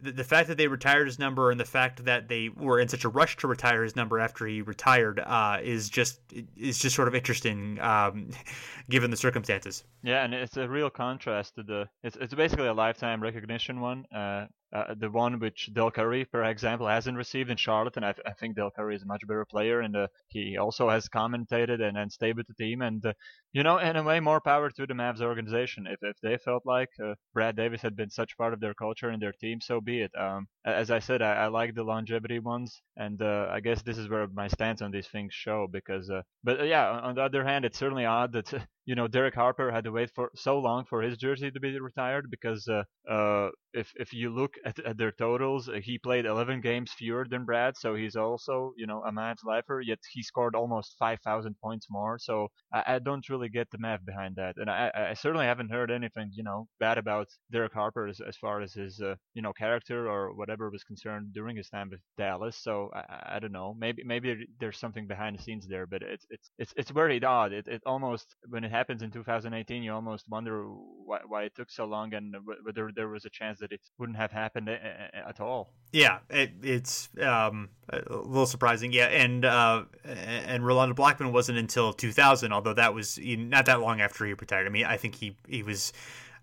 the, 0.00 0.12
the 0.12 0.24
fact 0.24 0.48
that 0.48 0.58
they 0.58 0.68
retired 0.68 1.06
his 1.06 1.18
number 1.18 1.50
and 1.50 1.58
the 1.58 1.64
fact 1.64 2.04
that 2.04 2.28
they 2.28 2.48
were 2.48 2.78
in 2.78 2.88
such 2.88 3.04
a 3.04 3.08
rush 3.08 3.36
to 3.38 3.46
retire 3.46 3.82
his 3.82 3.96
number 3.96 4.18
after 4.18 4.46
he 4.46 4.62
retired 4.62 5.20
uh, 5.20 5.58
is 5.62 5.88
just 5.88 6.20
is 6.56 6.78
just 6.78 6.94
sort 6.94 7.08
of 7.08 7.14
interesting 7.14 7.80
um, 7.80 8.30
given 8.90 9.10
the 9.10 9.16
circumstances. 9.16 9.84
Yeah, 10.02 10.24
and 10.24 10.34
it's 10.34 10.56
a 10.56 10.68
real 10.68 10.90
contrast 10.90 11.54
to 11.56 11.62
the 11.62 11.88
it's 12.02 12.16
it's 12.16 12.34
basically 12.34 12.66
a 12.66 12.74
lifetime 12.74 13.22
recognition 13.22 13.80
one. 13.80 14.06
Uh, 14.14 14.46
uh, 14.72 14.94
the 14.98 15.10
one 15.10 15.38
which 15.38 15.70
Del 15.72 15.90
Curry, 15.90 16.24
for 16.24 16.42
example, 16.44 16.88
hasn't 16.88 17.16
received 17.16 17.50
in 17.50 17.56
Charlotte, 17.56 17.96
and 17.96 18.04
I, 18.04 18.14
I 18.26 18.32
think 18.32 18.56
Del 18.56 18.70
Curry 18.70 18.96
is 18.96 19.02
a 19.02 19.06
much 19.06 19.26
better 19.26 19.44
player, 19.44 19.80
and 19.80 19.96
uh, 19.96 20.08
he 20.28 20.56
also 20.56 20.90
has 20.90 21.08
commentated 21.08 21.80
and, 21.80 21.96
and 21.96 22.10
stayed 22.12 22.36
with 22.36 22.46
the 22.46 22.54
team, 22.54 22.82
and 22.82 23.04
uh, 23.06 23.12
you 23.52 23.62
know, 23.62 23.78
in 23.78 23.96
a 23.96 24.02
way, 24.02 24.20
more 24.20 24.40
power 24.40 24.70
to 24.70 24.86
the 24.86 24.94
Mavs 24.94 25.20
organization. 25.20 25.86
If 25.86 25.98
if 26.02 26.16
they 26.20 26.36
felt 26.36 26.66
like 26.66 26.90
uh, 27.02 27.14
Brad 27.32 27.56
Davis 27.56 27.82
had 27.82 27.96
been 27.96 28.10
such 28.10 28.36
part 28.36 28.52
of 28.52 28.60
their 28.60 28.74
culture 28.74 29.10
and 29.10 29.22
their 29.22 29.32
team, 29.32 29.60
so 29.60 29.80
be 29.80 30.00
it. 30.00 30.10
Um, 30.18 30.46
as 30.64 30.90
I 30.90 30.98
said, 30.98 31.22
I, 31.22 31.44
I 31.44 31.46
like 31.46 31.74
the 31.74 31.84
longevity 31.84 32.40
ones, 32.40 32.82
and 32.96 33.22
uh, 33.22 33.48
I 33.50 33.60
guess 33.60 33.82
this 33.82 33.98
is 33.98 34.08
where 34.08 34.26
my 34.28 34.48
stance 34.48 34.82
on 34.82 34.90
these 34.90 35.08
things 35.08 35.32
show. 35.32 35.68
Because, 35.70 36.10
but 36.42 36.66
yeah, 36.66 36.88
on 36.90 37.14
the 37.14 37.22
other 37.22 37.44
hand, 37.44 37.64
it's 37.64 37.78
certainly 37.78 38.04
odd 38.04 38.32
that 38.32 38.52
you 38.86 38.94
know 38.94 39.08
Derek 39.08 39.34
Harper 39.34 39.70
had 39.70 39.84
to 39.84 39.92
wait 39.92 40.10
for 40.14 40.30
so 40.34 40.58
long 40.58 40.84
for 40.84 41.02
his 41.02 41.18
jersey 41.18 41.50
to 41.50 41.60
be 41.60 41.78
retired 41.78 42.30
because 42.30 42.66
uh, 42.68 42.84
uh, 43.10 43.50
if 43.74 43.92
if 43.96 44.12
you 44.12 44.30
look 44.30 44.54
at, 44.64 44.78
at 44.80 44.96
their 44.96 45.12
totals, 45.12 45.68
uh, 45.68 45.80
he 45.82 45.98
played 45.98 46.24
11 46.24 46.60
games 46.60 46.92
fewer 46.92 47.26
than 47.28 47.44
Brad, 47.44 47.76
so 47.76 47.94
he's 47.94 48.16
also 48.16 48.72
you 48.76 48.86
know 48.86 49.02
a 49.04 49.12
Mavs 49.12 49.44
lifer. 49.44 49.80
Yet 49.80 49.98
he 50.12 50.22
scored 50.22 50.54
almost 50.54 50.96
5,000 50.98 51.56
points 51.62 51.86
more. 51.90 52.18
So 52.18 52.48
I, 52.72 52.94
I, 52.94 52.98
don't 53.00 53.28
really 53.28 53.48
get 53.48 53.70
the 53.70 53.78
math 53.78 54.04
behind 54.04 54.36
that, 54.36 54.56
and 54.56 54.70
I, 54.70 54.90
I, 55.10 55.14
certainly 55.14 55.46
haven't 55.46 55.70
heard 55.70 55.90
anything 55.90 56.30
you 56.32 56.44
know 56.44 56.68
bad 56.80 56.96
about 56.98 57.28
Derek 57.52 57.74
Harper 57.74 58.06
as, 58.06 58.20
as 58.26 58.36
far 58.36 58.60
as 58.60 58.72
his 58.72 59.00
uh, 59.00 59.16
you 59.34 59.42
know 59.42 59.52
character 59.52 60.08
or 60.08 60.34
whatever 60.34 60.70
was 60.70 60.84
concerned 60.84 61.32
during 61.34 61.56
his 61.56 61.68
time 61.68 61.90
with 61.90 62.00
Dallas. 62.16 62.56
So 62.56 62.90
I, 62.94 63.36
I 63.36 63.38
don't 63.40 63.52
know. 63.52 63.74
Maybe 63.78 64.02
maybe 64.04 64.46
there's 64.60 64.78
something 64.78 65.06
behind 65.06 65.36
the 65.36 65.42
scenes 65.42 65.66
there, 65.66 65.86
but 65.86 66.02
it's 66.02 66.26
it's 66.30 66.50
it's 66.58 66.72
it's 66.76 66.90
very 66.90 67.22
odd. 67.22 67.52
It 67.52 67.66
it 67.68 67.82
almost 67.84 68.36
when 68.48 68.64
it 68.64 68.70
happens 68.76 69.02
in 69.02 69.10
2018, 69.10 69.82
you 69.82 69.92
almost 69.92 70.28
wonder 70.28 70.64
why, 70.64 71.20
why 71.26 71.42
it 71.44 71.54
took 71.54 71.70
so 71.70 71.84
long 71.84 72.14
and 72.14 72.34
whether 72.62 72.90
there 72.94 73.08
was 73.08 73.24
a 73.24 73.30
chance 73.30 73.58
that 73.60 73.72
it 73.72 73.80
wouldn't 73.98 74.18
have 74.18 74.30
happened 74.30 74.68
at 74.68 75.40
all. 75.40 75.72
Yeah, 75.92 76.18
it, 76.28 76.52
it's 76.62 77.08
um, 77.20 77.70
a 77.88 77.98
little 78.08 78.46
surprising. 78.46 78.92
Yeah, 78.92 79.06
and 79.06 79.44
uh, 79.44 79.84
and 80.04 80.66
Rolando 80.66 80.94
Blackman 80.94 81.32
wasn't 81.32 81.58
until 81.58 81.92
2000, 81.92 82.52
although 82.52 82.74
that 82.74 82.94
was 82.94 83.18
not 83.22 83.66
that 83.66 83.80
long 83.80 84.00
after 84.00 84.26
he 84.26 84.32
retired. 84.34 84.66
I 84.66 84.70
mean, 84.70 84.84
I 84.84 84.96
think 84.96 85.14
he 85.14 85.36
he 85.48 85.62
was 85.62 85.92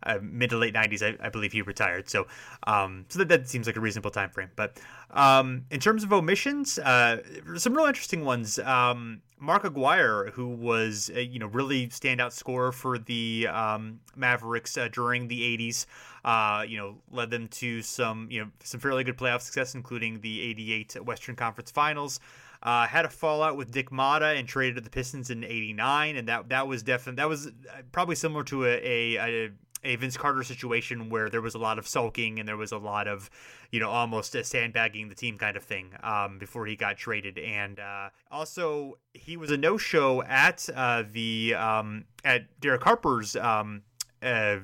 uh, 0.06 0.20
mid 0.22 0.50
to 0.50 0.58
late 0.58 0.74
90s, 0.74 1.02
I, 1.02 1.26
I, 1.26 1.30
believe 1.30 1.52
he 1.52 1.62
retired. 1.62 2.10
So, 2.10 2.28
um, 2.68 3.06
so 3.10 3.20
that, 3.20 3.30
that 3.30 3.48
seems 3.48 3.68
like 3.68 3.76
a 3.76 3.80
reasonable 3.80 4.12
time 4.12 4.30
frame. 4.30 4.50
But 4.56 4.78
um, 5.12 5.66
in 5.72 5.80
terms 5.80 6.04
of 6.04 6.12
omissions, 6.12 6.78
uh, 6.80 7.22
some 7.56 7.74
real 7.74 7.86
interesting 7.86 8.26
ones. 8.26 8.60
Um, 8.60 9.22
Mark 9.44 9.66
Aguirre, 9.66 10.32
who 10.32 10.48
was 10.48 11.12
a, 11.14 11.22
you 11.22 11.38
know 11.38 11.48
really 11.48 11.88
standout 11.90 12.32
scorer 12.32 12.72
for 12.72 12.98
the 12.98 13.46
um, 13.52 14.00
Mavericks 14.16 14.78
uh, 14.78 14.88
during 14.88 15.28
the 15.28 15.58
80s, 15.58 15.86
uh, 16.24 16.64
you 16.66 16.78
know 16.78 16.96
led 17.12 17.30
them 17.30 17.50
to 17.50 17.82
some 17.82 18.30
you 18.32 18.42
know 18.42 18.50
some 18.64 18.80
fairly 18.80 19.04
good 19.04 19.18
playoff 19.18 19.42
success, 19.42 19.76
including 19.76 20.22
the 20.22 20.42
88 20.42 21.04
Western 21.04 21.36
Conference 21.36 21.72
Finals. 21.72 22.22
Uh, 22.62 22.88
had 22.88 23.04
a 23.04 23.10
fallout 23.10 23.58
with 23.58 23.72
Dick 23.72 23.90
Motta 23.90 24.40
and 24.40 24.48
traded 24.48 24.76
to 24.76 24.82
the 24.82 24.90
Pistons 24.90 25.30
in 25.30 25.44
'89, 25.44 26.16
and 26.16 26.28
that 26.30 26.48
that 26.48 26.66
was 26.66 26.82
definitely 26.82 27.18
that 27.18 27.28
was 27.28 27.48
uh, 27.48 27.82
probably 27.92 28.16
similar 28.16 28.46
to 28.46 28.64
a, 28.64 28.78
a, 28.78 29.18
a 29.18 29.52
a 29.84 29.96
Vince 29.96 30.18
Carter 30.18 30.44
situation 30.44 31.10
where 31.10 31.30
there 31.30 31.42
was 31.42 31.56
a 31.56 31.58
lot 31.58 31.78
of 31.78 31.88
sulking 31.88 32.40
and 32.40 32.48
there 32.48 32.58
was 32.58 32.72
a 32.72 32.78
lot 32.78 33.08
of, 33.08 33.30
you 33.72 33.80
know, 33.80 33.90
almost 33.90 34.36
sandbagging 34.44 35.10
the 35.10 35.16
team 35.16 35.38
kind 35.38 35.58
of 35.58 35.64
thing 35.64 35.92
um, 36.04 36.38
before 36.40 36.66
he 36.66 36.76
got 36.76 36.98
traded. 36.98 37.38
And 37.38 37.80
uh, 37.80 38.10
also, 38.32 38.98
he 39.14 39.38
was 39.38 39.52
a 39.52 39.58
no-show 39.58 40.24
at 40.24 40.68
uh, 40.76 41.04
the 41.12 41.56
um, 41.56 42.06
at 42.24 42.60
Derek 42.60 42.84
Harper's. 42.84 43.36
Um, 43.36 43.84
uh, 44.22 44.60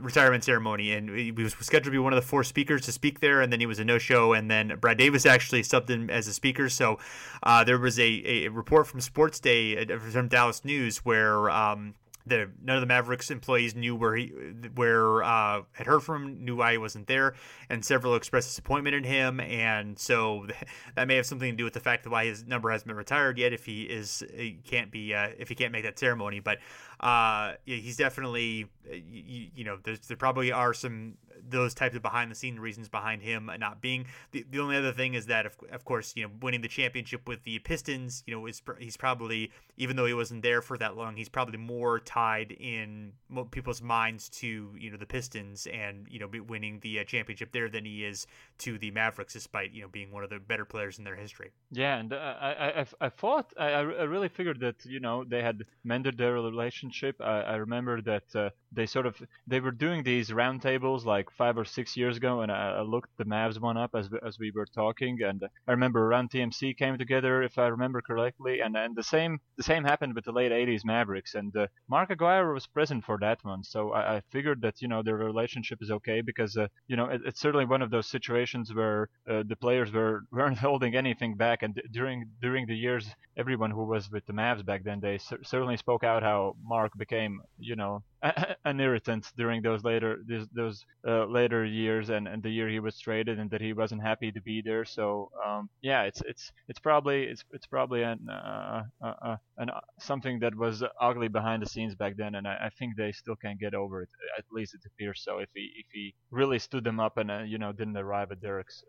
retirement 0.00 0.44
ceremony, 0.44 0.92
and 0.92 1.10
he 1.10 1.32
was 1.32 1.52
scheduled 1.54 1.84
to 1.84 1.90
be 1.90 1.98
one 1.98 2.12
of 2.12 2.16
the 2.16 2.26
four 2.26 2.44
speakers 2.44 2.82
to 2.82 2.92
speak 2.92 3.20
there, 3.20 3.40
and 3.40 3.52
then 3.52 3.60
he 3.60 3.66
was 3.66 3.78
a 3.78 3.84
no-show, 3.84 4.32
and 4.32 4.50
then 4.50 4.76
Brad 4.80 4.98
Davis 4.98 5.26
actually 5.26 5.62
subbed 5.62 5.90
in 5.90 6.10
as 6.10 6.28
a 6.28 6.32
speaker. 6.32 6.68
So 6.68 6.98
uh, 7.42 7.64
there 7.64 7.78
was 7.78 7.98
a, 7.98 8.44
a 8.44 8.48
report 8.48 8.86
from 8.86 9.00
Sports 9.00 9.40
Day 9.40 9.76
uh, 9.76 9.98
from 9.98 10.28
Dallas 10.28 10.64
News 10.64 10.98
where 10.98 11.50
um, 11.50 11.94
the 12.30 12.50
none 12.62 12.76
of 12.76 12.80
the 12.80 12.86
Mavericks 12.86 13.30
employees 13.30 13.74
knew 13.74 13.94
where 13.94 14.16
he 14.16 14.32
where 14.74 15.22
uh, 15.22 15.62
had 15.72 15.86
heard 15.86 16.00
from 16.00 16.24
him, 16.24 16.44
knew 16.44 16.56
why 16.56 16.72
he 16.72 16.78
wasn't 16.78 17.06
there, 17.06 17.34
and 17.68 17.84
several 17.84 18.14
expressed 18.14 18.48
disappointment 18.48 18.96
in 18.96 19.04
him, 19.04 19.40
and 19.40 19.98
so 19.98 20.46
that 20.94 21.06
may 21.06 21.16
have 21.16 21.26
something 21.26 21.50
to 21.50 21.56
do 21.56 21.64
with 21.64 21.74
the 21.74 21.80
fact 21.80 22.04
that 22.04 22.10
why 22.10 22.24
his 22.24 22.46
number 22.46 22.70
hasn't 22.70 22.86
been 22.86 22.96
retired 22.96 23.36
yet 23.36 23.52
if 23.52 23.66
he 23.66 23.82
is 23.82 24.24
he 24.34 24.58
can't 24.64 24.90
be 24.90 25.12
uh, 25.12 25.28
if 25.38 25.50
he 25.50 25.54
can't 25.54 25.72
make 25.72 25.82
that 25.82 25.98
ceremony. 25.98 26.40
But 26.40 26.60
uh, 27.00 27.54
he's 27.66 27.96
definitely 27.96 28.66
you, 28.90 29.48
you 29.54 29.64
know 29.64 29.78
there 29.84 30.16
probably 30.16 30.52
are 30.52 30.72
some 30.72 31.18
those 31.48 31.74
types 31.74 31.96
of 31.96 32.02
behind 32.02 32.30
the 32.30 32.34
scene 32.34 32.58
reasons 32.58 32.88
behind 32.88 33.22
him 33.22 33.50
not 33.58 33.80
being. 33.80 34.06
The, 34.32 34.44
the 34.50 34.60
only 34.60 34.76
other 34.76 34.92
thing 34.92 35.14
is 35.14 35.26
that, 35.26 35.46
of, 35.46 35.56
of 35.70 35.84
course, 35.84 36.12
you 36.16 36.24
know, 36.24 36.30
winning 36.40 36.60
the 36.60 36.68
championship 36.68 37.28
with 37.28 37.44
the 37.44 37.58
Pistons, 37.60 38.22
you 38.26 38.34
know, 38.34 38.46
is 38.46 38.62
he's 38.78 38.96
probably 38.96 39.50
even 39.76 39.96
though 39.96 40.04
he 40.04 40.12
wasn't 40.12 40.42
there 40.42 40.60
for 40.60 40.76
that 40.76 40.96
long, 40.96 41.16
he's 41.16 41.30
probably 41.30 41.56
more 41.56 41.98
tied 41.98 42.52
in 42.52 43.12
people's 43.50 43.80
minds 43.80 44.28
to 44.28 44.74
you 44.78 44.90
know 44.90 44.98
the 44.98 45.06
Pistons 45.06 45.66
and 45.66 46.06
you 46.10 46.18
know 46.18 46.28
winning 46.46 46.80
the 46.80 47.00
uh, 47.00 47.04
championship 47.04 47.52
there 47.52 47.68
than 47.68 47.84
he 47.86 48.04
is 48.04 48.26
to 48.58 48.76
the 48.76 48.90
Mavericks, 48.90 49.32
despite 49.32 49.72
you 49.72 49.82
know 49.82 49.88
being 49.88 50.12
one 50.12 50.22
of 50.22 50.30
the 50.30 50.38
better 50.38 50.66
players 50.66 50.98
in 50.98 51.04
their 51.04 51.16
history. 51.16 51.50
Yeah, 51.70 51.96
and 51.96 52.12
uh, 52.12 52.34
I, 52.40 52.80
I 52.80 52.86
I 53.00 53.08
thought 53.08 53.52
I 53.58 53.70
I 53.70 53.80
really 53.80 54.28
figured 54.28 54.60
that 54.60 54.84
you 54.84 55.00
know 55.00 55.24
they 55.24 55.42
had 55.42 55.64
mended 55.82 56.18
their 56.18 56.34
relationship. 56.34 57.16
I, 57.20 57.40
I 57.40 57.54
remember 57.56 58.02
that 58.02 58.36
uh, 58.36 58.50
they 58.72 58.86
sort 58.86 59.06
of 59.06 59.16
they 59.46 59.60
were 59.60 59.70
doing 59.70 60.02
these 60.02 60.28
roundtables 60.28 61.04
like 61.04 61.29
five 61.36 61.56
or 61.58 61.64
six 61.64 61.96
years 61.96 62.16
ago, 62.16 62.40
and 62.42 62.50
I, 62.52 62.78
I 62.78 62.82
looked 62.82 63.10
the 63.16 63.24
Mavs 63.24 63.60
one 63.60 63.76
up 63.76 63.90
as 63.94 64.08
as 64.26 64.38
we 64.38 64.50
were 64.50 64.66
talking, 64.66 65.22
and 65.22 65.42
I 65.68 65.70
remember 65.72 66.06
Run 66.08 66.28
TMC 66.28 66.76
came 66.76 66.98
together, 66.98 67.42
if 67.42 67.58
I 67.58 67.66
remember 67.68 68.00
correctly, 68.00 68.60
and 68.60 68.76
and 68.76 68.96
the 68.96 69.02
same 69.02 69.40
the 69.56 69.62
same 69.62 69.84
happened 69.84 70.14
with 70.14 70.24
the 70.24 70.32
late 70.32 70.52
'80s 70.52 70.84
Mavericks, 70.84 71.34
and 71.34 71.54
uh, 71.56 71.66
Mark 71.88 72.10
Aguirre 72.10 72.52
was 72.54 72.66
present 72.66 73.04
for 73.04 73.18
that 73.20 73.38
one, 73.44 73.64
so 73.64 73.92
I, 73.92 74.16
I 74.16 74.22
figured 74.30 74.60
that 74.62 74.80
you 74.82 74.88
know 74.88 75.02
their 75.02 75.16
relationship 75.16 75.78
is 75.82 75.90
okay 75.90 76.20
because 76.20 76.56
uh, 76.56 76.68
you 76.88 76.96
know 76.96 77.06
it, 77.06 77.22
it's 77.24 77.40
certainly 77.40 77.66
one 77.66 77.82
of 77.82 77.90
those 77.90 78.06
situations 78.06 78.74
where 78.74 79.08
uh, 79.28 79.42
the 79.46 79.56
players 79.56 79.92
were 79.92 80.24
weren't 80.30 80.58
holding 80.68 80.94
anything 80.94 81.34
back, 81.36 81.62
and 81.62 81.80
during 81.92 82.28
during 82.40 82.66
the 82.66 82.76
years, 82.76 83.06
everyone 83.40 83.70
who 83.70 83.84
was 83.84 84.10
with 84.10 84.24
the 84.26 84.32
Mavs 84.32 84.64
back 84.64 84.84
then, 84.84 85.00
they 85.00 85.16
cer- 85.18 85.42
certainly 85.42 85.78
spoke 85.78 86.04
out 86.04 86.22
how 86.22 86.54
Mark 86.62 86.92
became 86.96 87.40
you 87.58 87.74
know 87.74 88.02
an 88.64 88.80
irritant 88.80 89.24
during 89.36 89.62
those 89.62 89.82
later 89.82 90.18
those, 90.28 90.46
those 90.54 90.84
uh, 91.08 91.24
later 91.24 91.64
years 91.64 92.10
and, 92.10 92.28
and 92.28 92.42
the 92.42 92.50
year 92.50 92.68
he 92.68 92.78
was 92.78 92.98
traded 92.98 93.38
and 93.38 93.50
that 93.50 93.62
he 93.62 93.72
wasn't 93.72 94.02
happy 94.02 94.30
to 94.30 94.42
be 94.42 94.60
there. 94.60 94.84
So 94.84 95.30
um, 95.44 95.70
yeah, 95.80 96.02
it's 96.02 96.22
it's 96.26 96.52
it's 96.68 96.78
probably 96.78 97.24
it's 97.24 97.42
it's 97.52 97.66
probably 97.66 98.02
an, 98.02 98.28
uh, 98.28 98.82
uh, 99.02 99.14
uh 99.22 99.36
an 99.56 99.70
uh, 99.70 99.80
something 99.98 100.38
that 100.40 100.54
was 100.54 100.82
ugly 101.00 101.28
behind 101.28 101.62
the 101.62 101.68
scenes 101.68 101.94
back 101.94 102.16
then, 102.16 102.34
and 102.34 102.46
I, 102.46 102.66
I, 102.66 102.70
think 102.78 102.96
they 102.96 103.12
still 103.12 103.36
can't 103.36 103.58
get 103.58 103.74
over 103.74 104.02
it. 104.02 104.10
At 104.38 104.44
least 104.52 104.74
it 104.74 104.80
appears 104.86 105.22
so. 105.24 105.38
If 105.38 105.48
he 105.54 105.72
if 105.76 105.86
he 105.92 106.14
really 106.30 106.58
stood 106.58 106.84
them 106.84 107.00
up 107.00 107.16
and 107.16 107.30
uh, 107.30 107.38
you 107.52 107.58
know 107.58 107.72
didn't 107.72 107.96
arrive 107.96 108.30
at 108.32 108.40
Derek's 108.40 108.84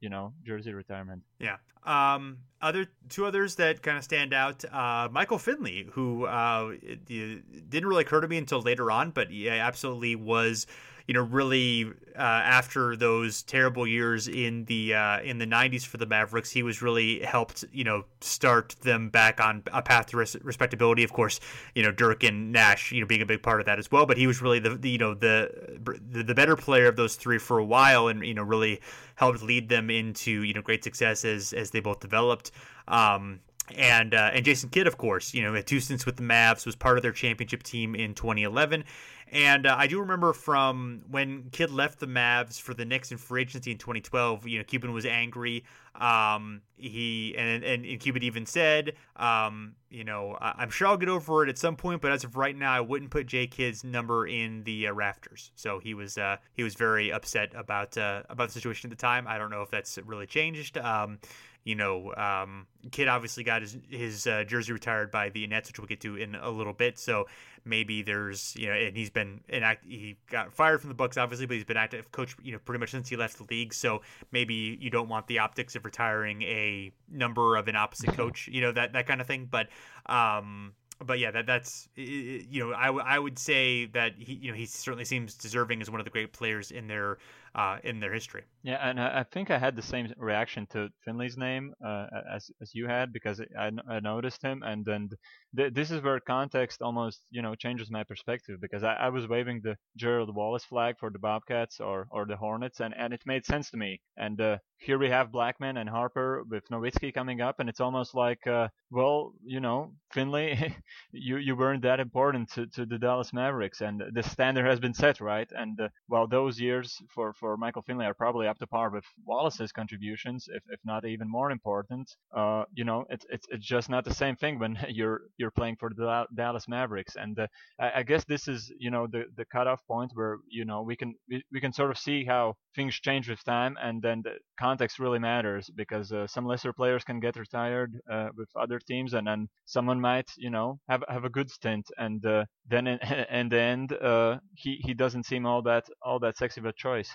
you 0.00 0.10
know 0.10 0.32
jersey 0.46 0.72
retirement. 0.72 1.22
Yeah. 1.40 1.56
Um, 1.86 2.38
other 2.60 2.86
two 3.08 3.26
others 3.26 3.56
that 3.56 3.82
kind 3.82 3.98
of 3.98 4.04
stand 4.04 4.32
out. 4.32 4.64
Uh, 4.72 5.08
Michael 5.10 5.38
Finley, 5.38 5.88
who 5.92 6.24
uh, 6.24 6.74
didn't 7.06 7.86
really 7.86 8.02
occur 8.02 8.20
to 8.20 8.28
me 8.28 8.38
until 8.38 8.60
later 8.60 8.90
on, 8.90 9.10
but 9.10 9.30
yeah, 9.30 9.54
uh, 9.54 9.66
absolutely 9.68 10.16
was 10.16 10.66
you 11.06 11.14
know, 11.14 11.22
really 11.22 11.86
uh, 12.16 12.20
after 12.20 12.96
those 12.96 13.42
terrible 13.42 13.86
years 13.86 14.26
in 14.26 14.64
the 14.64 14.94
uh, 14.94 15.20
in 15.20 15.38
the 15.38 15.46
'90s 15.46 15.86
for 15.86 15.98
the 15.98 16.06
Mavericks, 16.06 16.50
he 16.50 16.62
was 16.62 16.82
really 16.82 17.20
helped 17.20 17.64
you 17.72 17.84
know 17.84 18.04
start 18.20 18.74
them 18.82 19.08
back 19.08 19.40
on 19.40 19.62
a 19.72 19.82
path 19.82 20.06
to 20.06 20.16
res- 20.16 20.36
respectability. 20.42 21.04
Of 21.04 21.12
course, 21.12 21.38
you 21.74 21.82
know 21.82 21.92
Dirk 21.92 22.24
and 22.24 22.52
Nash, 22.52 22.90
you 22.90 23.00
know, 23.00 23.06
being 23.06 23.22
a 23.22 23.26
big 23.26 23.42
part 23.42 23.60
of 23.60 23.66
that 23.66 23.78
as 23.78 23.90
well. 23.90 24.06
But 24.06 24.16
he 24.16 24.26
was 24.26 24.42
really 24.42 24.58
the, 24.58 24.70
the 24.70 24.90
you 24.90 24.98
know 24.98 25.14
the, 25.14 25.78
the 26.10 26.24
the 26.24 26.34
better 26.34 26.56
player 26.56 26.88
of 26.88 26.96
those 26.96 27.14
three 27.14 27.38
for 27.38 27.58
a 27.58 27.64
while, 27.64 28.08
and 28.08 28.24
you 28.26 28.34
know 28.34 28.42
really 28.42 28.80
helped 29.14 29.42
lead 29.42 29.68
them 29.68 29.90
into 29.90 30.42
you 30.42 30.54
know 30.54 30.62
great 30.62 30.82
success 30.82 31.24
as 31.24 31.52
as 31.52 31.70
they 31.70 31.80
both 31.80 32.00
developed. 32.00 32.50
Um, 32.88 33.40
and 33.74 34.14
uh, 34.14 34.30
and 34.32 34.44
Jason 34.44 34.68
Kidd, 34.68 34.86
of 34.86 34.96
course, 34.96 35.34
you 35.34 35.42
know, 35.42 35.52
had 35.54 35.66
two 35.66 35.80
stints 35.80 36.06
with 36.06 36.16
the 36.16 36.22
Mavs, 36.22 36.66
was 36.66 36.76
part 36.76 36.98
of 36.98 37.02
their 37.02 37.12
championship 37.12 37.62
team 37.62 37.94
in 37.94 38.14
2011, 38.14 38.84
and 39.32 39.66
uh, 39.66 39.74
I 39.76 39.86
do 39.88 40.00
remember 40.00 40.32
from 40.32 41.02
when 41.10 41.50
Kidd 41.50 41.70
left 41.70 41.98
the 41.98 42.06
Mavs 42.06 42.60
for 42.60 42.74
the 42.74 42.84
Knicks 42.84 43.10
in 43.10 43.18
free 43.18 43.42
agency 43.42 43.72
in 43.72 43.78
2012. 43.78 44.46
You 44.46 44.58
know, 44.58 44.64
Cuban 44.64 44.92
was 44.92 45.04
angry. 45.04 45.64
Um, 45.96 46.62
he 46.76 47.34
and, 47.36 47.64
and 47.64 47.84
and 47.84 48.00
Cuban 48.00 48.22
even 48.22 48.46
said, 48.46 48.92
um, 49.16 49.74
you 49.90 50.04
know, 50.04 50.36
I'm 50.40 50.70
sure 50.70 50.88
I'll 50.88 50.96
get 50.96 51.08
over 51.08 51.42
it 51.42 51.48
at 51.48 51.58
some 51.58 51.74
point, 51.74 52.02
but 52.02 52.12
as 52.12 52.22
of 52.22 52.36
right 52.36 52.56
now, 52.56 52.72
I 52.72 52.80
wouldn't 52.80 53.10
put 53.10 53.26
J 53.26 53.46
Kidd's 53.46 53.82
number 53.82 54.26
in 54.26 54.62
the 54.64 54.88
uh, 54.88 54.92
rafters. 54.92 55.50
So 55.56 55.80
he 55.80 55.94
was 55.94 56.18
uh, 56.18 56.36
he 56.54 56.62
was 56.62 56.74
very 56.74 57.12
upset 57.12 57.52
about 57.56 57.96
uh, 57.98 58.22
about 58.28 58.48
the 58.48 58.54
situation 58.54 58.90
at 58.90 58.96
the 58.96 59.00
time. 59.00 59.26
I 59.26 59.38
don't 59.38 59.50
know 59.50 59.62
if 59.62 59.70
that's 59.70 59.98
really 60.04 60.26
changed. 60.26 60.78
Um, 60.78 61.18
you 61.66 61.74
know, 61.74 62.14
um, 62.14 62.68
Kidd 62.92 63.08
obviously 63.08 63.42
got 63.42 63.60
his 63.60 63.76
his 63.90 64.26
uh, 64.28 64.44
jersey 64.44 64.72
retired 64.72 65.10
by 65.10 65.30
the 65.30 65.44
Nets, 65.48 65.68
which 65.68 65.80
we'll 65.80 65.88
get 65.88 66.00
to 66.02 66.14
in 66.16 66.36
a 66.36 66.48
little 66.48 66.72
bit. 66.72 66.96
So 66.96 67.26
maybe 67.66 68.02
there's 68.02 68.54
you 68.56 68.68
know, 68.68 68.72
and 68.72 68.96
he's 68.96 69.10
been 69.10 69.40
an 69.48 69.62
act. 69.62 69.84
He 69.86 70.16
got 70.30 70.52
fired 70.52 70.80
from 70.80 70.88
the 70.88 70.94
Bucks, 70.94 71.16
obviously, 71.16 71.46
but 71.46 71.54
he's 71.54 71.64
been 71.64 71.76
active 71.76 72.10
coach, 72.12 72.36
you 72.42 72.52
know, 72.52 72.58
pretty 72.58 72.78
much 72.78 72.90
since 72.90 73.08
he 73.08 73.16
left 73.16 73.36
the 73.36 73.44
league. 73.50 73.74
So 73.74 74.02
maybe 74.32 74.78
you 74.80 74.88
don't 74.90 75.08
want 75.08 75.26
the 75.26 75.40
optics 75.40 75.74
of 75.74 75.84
retiring 75.84 76.42
a 76.42 76.92
number 77.10 77.56
of 77.56 77.68
an 77.68 77.76
opposite 77.76 78.14
coach, 78.14 78.48
you 78.48 78.60
know, 78.60 78.72
that 78.72 78.92
that 78.92 79.06
kind 79.06 79.20
of 79.20 79.26
thing. 79.26 79.48
But 79.50 79.68
um, 80.06 80.72
but 81.04 81.18
yeah, 81.18 81.30
that 81.30 81.46
that's 81.46 81.88
you 81.94 82.64
know 82.64 82.72
I, 82.72 82.88
I 82.88 83.18
would 83.18 83.38
say 83.38 83.86
that 83.86 84.14
he 84.18 84.34
you 84.34 84.50
know 84.50 84.56
he 84.56 84.66
certainly 84.66 85.04
seems 85.04 85.34
deserving 85.34 85.82
as 85.82 85.90
one 85.90 86.00
of 86.00 86.04
the 86.04 86.10
great 86.10 86.32
players 86.32 86.70
in 86.70 86.86
their 86.86 87.18
uh, 87.54 87.78
in 87.84 88.00
their 88.00 88.12
history. 88.12 88.42
Yeah, 88.62 88.76
and 88.86 89.00
I 89.00 89.24
think 89.24 89.50
I 89.50 89.58
had 89.58 89.76
the 89.76 89.82
same 89.82 90.12
reaction 90.18 90.66
to 90.72 90.90
Finley's 91.04 91.36
name 91.36 91.72
uh, 91.84 92.06
as 92.34 92.50
as 92.60 92.74
you 92.74 92.86
had 92.86 93.12
because 93.12 93.40
I, 93.58 93.70
I 93.88 94.00
noticed 94.00 94.42
him, 94.42 94.62
and 94.62 94.84
then 94.84 95.08
th- 95.56 95.72
this 95.72 95.90
is 95.90 96.02
where 96.02 96.20
context 96.20 96.82
almost 96.82 97.20
you 97.30 97.42
know 97.42 97.54
changes 97.54 97.90
my 97.90 98.04
perspective 98.04 98.60
because 98.60 98.82
I, 98.82 98.94
I 98.94 99.08
was 99.08 99.26
waving 99.26 99.60
the 99.62 99.76
Gerald 99.96 100.34
Wallace 100.34 100.64
flag 100.64 100.96
for 100.98 101.10
the 101.10 101.18
Bobcats 101.18 101.80
or 101.80 102.06
or 102.10 102.26
the 102.26 102.36
Hornets, 102.36 102.80
and 102.80 102.94
and 102.96 103.12
it 103.12 103.22
made 103.26 103.44
sense 103.44 103.70
to 103.70 103.76
me. 103.76 104.00
And 104.16 104.40
uh, 104.40 104.58
here 104.78 104.98
we 104.98 105.08
have 105.08 105.32
Blackman 105.32 105.78
and 105.78 105.88
Harper 105.88 106.44
with 106.48 106.68
Nowitzki 106.70 107.12
coming 107.14 107.40
up, 107.40 107.56
and 107.58 107.68
it's 107.68 107.80
almost 107.80 108.14
like, 108.14 108.46
uh, 108.46 108.68
well, 108.90 109.32
you 109.44 109.60
know, 109.60 109.92
Finley, 110.12 110.74
you 111.12 111.36
you 111.38 111.56
weren't 111.56 111.82
that 111.82 112.00
important 112.00 112.50
to, 112.52 112.66
to 112.68 112.86
the 112.86 112.98
Dallas 112.98 113.32
Mavericks, 113.32 113.80
and 113.80 114.02
the 114.12 114.22
standard 114.22 114.66
has 114.66 114.78
been 114.80 114.94
set, 114.94 115.20
right? 115.20 115.50
And 115.56 115.80
uh, 115.80 115.88
well, 116.08 116.26
those 116.26 116.60
years 116.60 116.96
for, 117.14 117.32
for 117.34 117.56
Michael 117.56 117.82
Finley 117.82 118.06
are 118.06 118.14
probably 118.14 118.46
up 118.46 118.58
to 118.58 118.66
par 118.66 118.90
with 118.90 119.04
Wallace's 119.24 119.72
contributions, 119.72 120.48
if, 120.52 120.62
if 120.70 120.80
not 120.84 121.04
even 121.04 121.28
more 121.28 121.50
important. 121.50 122.08
Uh, 122.34 122.64
you 122.74 122.84
know, 122.84 123.04
it's 123.10 123.26
it's 123.28 123.46
it's 123.50 123.66
just 123.66 123.88
not 123.90 124.04
the 124.04 124.14
same 124.14 124.36
thing 124.36 124.58
when 124.58 124.78
you're 124.88 125.22
you're 125.36 125.50
playing 125.50 125.76
for 125.76 125.90
the 125.90 126.24
Dallas 126.34 126.68
Mavericks, 126.68 127.16
and 127.16 127.38
uh, 127.38 127.46
I, 127.80 127.92
I 127.96 128.02
guess 128.04 128.24
this 128.24 128.48
is 128.48 128.72
you 128.78 128.90
know 128.90 129.06
the 129.06 129.24
the 129.36 129.44
cutoff 129.46 129.80
point 129.86 130.12
where 130.14 130.38
you 130.48 130.64
know 130.64 130.82
we 130.82 130.96
can 130.96 131.14
we, 131.28 131.42
we 131.52 131.60
can 131.60 131.72
sort 131.72 131.90
of 131.90 131.98
see 131.98 132.24
how 132.24 132.54
things 132.74 132.94
change 132.94 133.28
with 133.28 133.42
time, 133.44 133.76
and 133.82 134.00
then 134.02 134.22
the 134.22 134.34
context 134.58 134.98
really 134.98 135.18
matters 135.18 135.70
because 135.74 136.12
uh, 136.12 136.26
some 136.26 136.46
lesser 136.46 136.72
players 136.72 137.04
can 137.04 137.20
get 137.20 137.36
retired 137.36 137.98
uh, 138.10 138.28
with 138.36 138.48
other 138.56 138.75
teams, 138.78 139.14
and 139.14 139.26
then 139.26 139.48
someone 139.64 140.00
might, 140.00 140.30
you 140.36 140.50
know, 140.50 140.78
have 140.88 141.02
have 141.08 141.24
a 141.24 141.30
good 141.30 141.50
stint, 141.50 141.86
and 141.98 142.24
uh, 142.24 142.44
then 142.68 142.86
in, 142.86 142.98
in 143.30 143.48
the 143.48 143.60
end, 143.60 143.92
uh, 143.92 144.38
he 144.54 144.76
he 144.84 144.94
doesn't 144.94 145.24
seem 145.24 145.46
all 145.46 145.62
that 145.62 145.84
all 146.02 146.18
that 146.20 146.36
sexy 146.36 146.60
of 146.60 146.66
a 146.66 146.72
choice. 146.72 147.10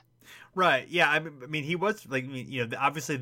Right. 0.53 0.87
Yeah. 0.87 1.09
I 1.09 1.19
mean, 1.19 1.63
he 1.63 1.75
was 1.75 2.05
like, 2.07 2.25
you 2.27 2.67
know, 2.67 2.77
obviously, 2.79 3.15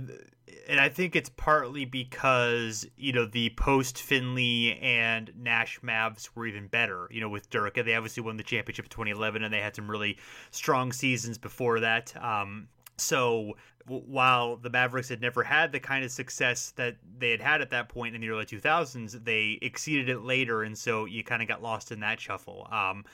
and 0.68 0.80
I 0.80 0.90
think 0.90 1.16
it's 1.16 1.30
partly 1.30 1.86
because 1.86 2.88
you 2.98 3.14
know 3.14 3.26
the 3.26 3.52
post 3.52 4.02
Finley 4.02 4.78
and 4.82 5.32
Nash 5.38 5.80
Mavs 5.82 6.30
were 6.36 6.48
even 6.48 6.68
better. 6.68 7.08
You 7.12 7.22
know, 7.22 7.30
with 7.30 7.50
Dirk, 7.50 7.76
they 7.76 7.96
obviously 7.96 8.24
won 8.24 8.38
the 8.38 8.44
championship 8.44 8.86
in 8.86 8.90
2011, 8.90 9.44
and 9.44 9.54
they 9.54 9.62
had 9.62 9.76
some 9.76 9.90
really 9.90 10.18
strong 10.52 10.92
seasons 10.92 11.38
before 11.38 11.80
that. 11.82 12.14
Um, 12.22 12.68
so 13.00 13.56
while 13.86 14.58
the 14.58 14.70
Mavericks 14.70 15.10
had 15.10 15.22
never 15.22 15.43
had 15.43 15.72
the 15.72 15.80
kind 15.80 16.06
of 16.06 16.12
success 16.12 16.72
that 16.76 16.97
they 17.18 17.32
had 17.32 17.41
had 17.41 17.62
at 17.62 17.72
that 17.72 17.89
point 17.89 18.14
in 18.14 18.22
the 18.22 18.30
early 18.30 18.45
2000s, 18.45 19.24
they 19.24 19.58
exceeded 19.62 20.10
it 20.10 20.22
later, 20.22 20.64
and 20.64 20.78
so 20.78 21.06
you 21.06 21.24
kind 21.24 21.41
of 21.41 21.47
got 21.47 21.64
lost 21.64 21.91
in 21.91 22.00
that 22.02 22.20
shuffle. 22.20 22.68
Um, 22.72 23.06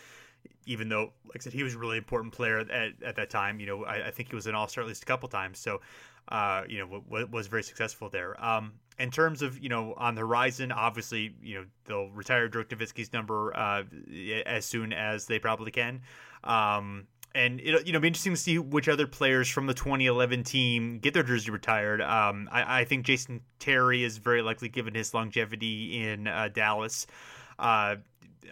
even 0.65 0.89
though, 0.89 1.13
like 1.25 1.37
I 1.37 1.39
said, 1.39 1.53
he 1.53 1.63
was 1.63 1.75
a 1.75 1.77
really 1.77 1.97
important 1.97 2.33
player 2.33 2.59
at, 2.59 2.93
at 3.03 3.15
that 3.15 3.29
time. 3.29 3.59
You 3.59 3.67
know, 3.67 3.85
I, 3.85 4.07
I 4.07 4.11
think 4.11 4.29
he 4.29 4.35
was 4.35 4.47
an 4.47 4.55
All 4.55 4.67
Star 4.67 4.83
at 4.83 4.87
least 4.87 5.03
a 5.03 5.05
couple 5.05 5.29
times. 5.29 5.59
So, 5.59 5.81
uh, 6.29 6.63
you 6.67 6.79
know, 6.79 7.01
w- 7.01 7.27
was 7.31 7.47
very 7.47 7.63
successful 7.63 8.09
there. 8.09 8.43
Um, 8.43 8.73
in 8.97 9.11
terms 9.11 9.41
of 9.41 9.59
you 9.59 9.69
know 9.69 9.93
on 9.97 10.15
the 10.15 10.21
horizon, 10.21 10.71
obviously, 10.71 11.35
you 11.41 11.55
know 11.55 11.65
they'll 11.85 12.09
retire 12.09 12.47
Dirk 12.47 12.69
Nowitzki's 12.69 13.13
number 13.13 13.55
uh, 13.55 13.83
as 14.45 14.65
soon 14.65 14.93
as 14.93 15.25
they 15.27 15.39
probably 15.39 15.71
can. 15.71 16.01
Um, 16.43 17.07
and 17.35 17.59
it'll 17.59 17.81
you 17.81 17.93
know 17.93 17.99
be 17.99 18.07
interesting 18.07 18.33
to 18.33 18.39
see 18.39 18.57
which 18.57 18.87
other 18.87 19.05
players 19.05 19.47
from 19.47 19.67
the 19.67 19.73
2011 19.73 20.43
team 20.43 20.99
get 20.99 21.13
their 21.13 21.23
jersey 21.23 21.51
retired. 21.51 22.01
Um, 22.01 22.49
I, 22.51 22.81
I, 22.81 22.85
think 22.85 23.05
Jason 23.05 23.41
Terry 23.59 24.03
is 24.03 24.17
very 24.17 24.41
likely 24.41 24.69
given 24.69 24.95
his 24.95 25.13
longevity 25.13 26.01
in 26.01 26.27
uh, 26.27 26.49
Dallas. 26.51 27.05
Uh, 27.59 27.97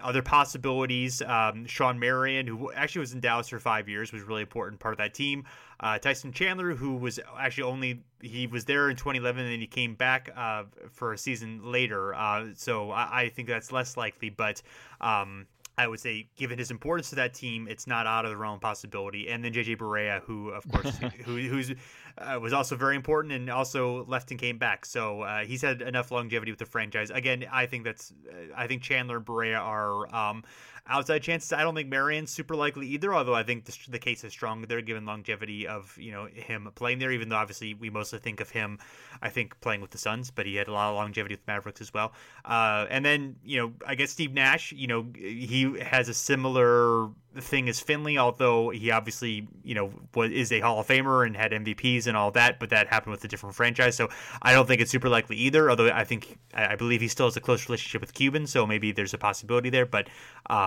other 0.02 0.22
possibilities, 0.22 1.22
um, 1.22 1.66
Shawn 1.66 2.00
Marion, 2.00 2.48
who 2.48 2.72
actually 2.74 3.02
was 3.02 3.14
in 3.14 3.20
Dallas 3.20 3.48
for 3.48 3.60
five 3.60 3.88
years, 3.88 4.12
was 4.12 4.24
really 4.24 4.42
important 4.42 4.80
part 4.80 4.94
of 4.94 4.98
that 4.98 5.14
team. 5.14 5.46
Uh, 5.80 5.98
Tyson 6.00 6.32
Chandler, 6.32 6.74
who 6.74 6.96
was 6.96 7.20
actually 7.38 7.64
only 7.64 8.04
he 8.22 8.48
was 8.48 8.66
there 8.66 8.90
in 8.90 8.96
2011 8.96 9.44
and 9.44 9.52
then 9.52 9.60
he 9.60 9.68
came 9.68 9.96
back 9.96 10.32
uh, 10.36 10.64
for 10.92 11.14
a 11.14 11.18
season 11.18 11.72
later. 11.72 12.14
Uh, 12.14 12.48
so 12.56 12.92
I, 12.92 13.24
I, 13.24 13.30
think 13.30 13.50
that's 13.50 13.72
less 13.72 13.98
likely, 13.98 14.30
but 14.30 14.62
um, 15.02 15.46
I 15.78 15.88
would 15.88 16.00
say, 16.00 16.28
given 16.36 16.60
his 16.60 16.70
importance 16.70 17.10
to 17.10 17.16
that 17.16 17.34
team, 17.34 17.68
it's 17.68 17.88
not 17.88 18.06
out 18.06 18.26
of 18.26 18.32
the 18.32 18.38
realm 18.38 18.60
possibility. 18.60 19.30
And 19.30 19.44
then 19.44 19.54
JJ 19.54 19.78
Barea, 19.78 20.22
who 20.22 20.50
of 20.50 20.68
course 20.72 20.98
who 21.26 21.38
who's 21.38 21.74
uh, 22.18 22.40
was 22.40 22.54
also 22.54 22.76
very 22.76 22.96
important 22.96 23.34
and 23.34 23.50
also 23.50 24.06
left 24.06 24.30
and 24.30 24.40
came 24.40 24.58
back. 24.58 24.86
So 24.86 25.22
uh, 25.22 25.46
he's 25.46 25.62
had 25.62 25.82
enough 25.82 26.12
longevity 26.12 26.52
with 26.52 26.60
the 26.60 26.66
franchise. 26.66 27.10
Again, 27.10 27.46
I 27.52 27.66
think 27.66 27.86
that's 27.86 28.14
uh, 28.30 28.54
I 28.56 28.68
think 28.68 28.84
Chandler 28.84 29.18
and 29.18 29.26
Barea 29.26 29.60
are 29.60 30.14
um, 30.16 30.44
outside 30.88 31.20
chances. 31.20 31.54
I 31.54 31.62
don't 31.62 31.76
think 31.76 31.90
Marion's 31.90 32.32
super 32.32 32.56
likely 32.56 32.88
either, 32.88 33.14
although 33.14 33.34
I 33.34 33.44
think 33.44 33.66
the, 33.66 33.78
the 33.90 34.00
case 34.00 34.24
is 34.24 34.32
strong. 34.34 34.62
They're 34.62 34.82
given 34.82 35.06
longevity 35.06 35.68
of 35.68 35.98
you 35.98 36.12
know 36.12 36.26
him 36.26 36.70
playing 36.76 37.00
there, 37.00 37.12
even 37.12 37.30
though 37.30 37.38
obviously 37.38 37.74
we 37.74 37.90
mostly 37.90 38.20
think 38.20 38.42
of 38.42 38.50
him, 38.50 38.80
I 39.22 39.30
think 39.30 39.60
playing 39.62 39.82
with 39.82 39.92
the 39.92 39.98
Suns, 39.98 40.32
but 40.32 40.46
he 40.46 40.56
had 40.56 40.68
a 40.68 40.74
lot 40.74 40.90
of 40.90 40.96
longevity 40.96 41.36
with 41.36 41.48
Mavericks 41.48 41.82
as 41.82 41.94
well. 41.94 42.14
Uh, 42.44 42.86
and 42.90 43.06
then 43.06 43.36
you 43.44 43.58
know 43.58 43.74
I 43.88 43.96
guess 43.96 44.12
Steve 44.12 44.34
Nash, 44.34 44.72
you 44.74 44.88
know 44.88 45.08
he 45.16 45.80
has 45.82 46.10
a 46.10 46.14
similar 46.14 47.10
thing 47.40 47.70
as 47.70 47.80
Finley, 47.80 48.18
although 48.18 48.70
he 48.70 48.92
obviously 48.92 49.48
you 49.64 49.76
know 49.76 49.92
was 50.14 50.32
is 50.32 50.52
a 50.52 50.60
Hall 50.60 50.80
of 50.80 50.88
Famer 50.88 51.26
and 51.26 51.36
had 51.36 51.52
MVPs 51.52 52.08
and 52.08 52.18
all 52.18 52.32
that, 52.32 52.60
but 52.60 52.70
that 52.72 52.88
happened 52.88 53.12
with 53.12 53.24
a 53.24 53.28
different 53.28 53.56
franchise. 53.56 53.96
So 53.96 54.10
I 54.42 54.54
don't 54.54 54.68
think 54.68 54.82
it's 54.82 54.92
super 54.92 55.10
likely 55.10 55.38
either. 55.38 55.70
Although 55.70 55.90
I 55.90 56.04
think 56.04 56.38
I 56.54 56.76
believe 56.76 57.00
he 57.00 57.08
still 57.08 57.28
has 57.28 57.38
a 57.38 57.42
close 57.42 57.68
relationship 57.70 58.02
with 58.02 58.14
Cuban, 58.14 58.48
so 58.48 58.68
maybe 58.68 58.92
there's 58.92 59.14
a 59.14 59.18
possibility 59.18 59.70
there. 59.70 59.86
But 59.86 60.10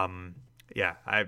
um, 0.06 0.34
yeah, 0.74 0.94
I, 1.06 1.20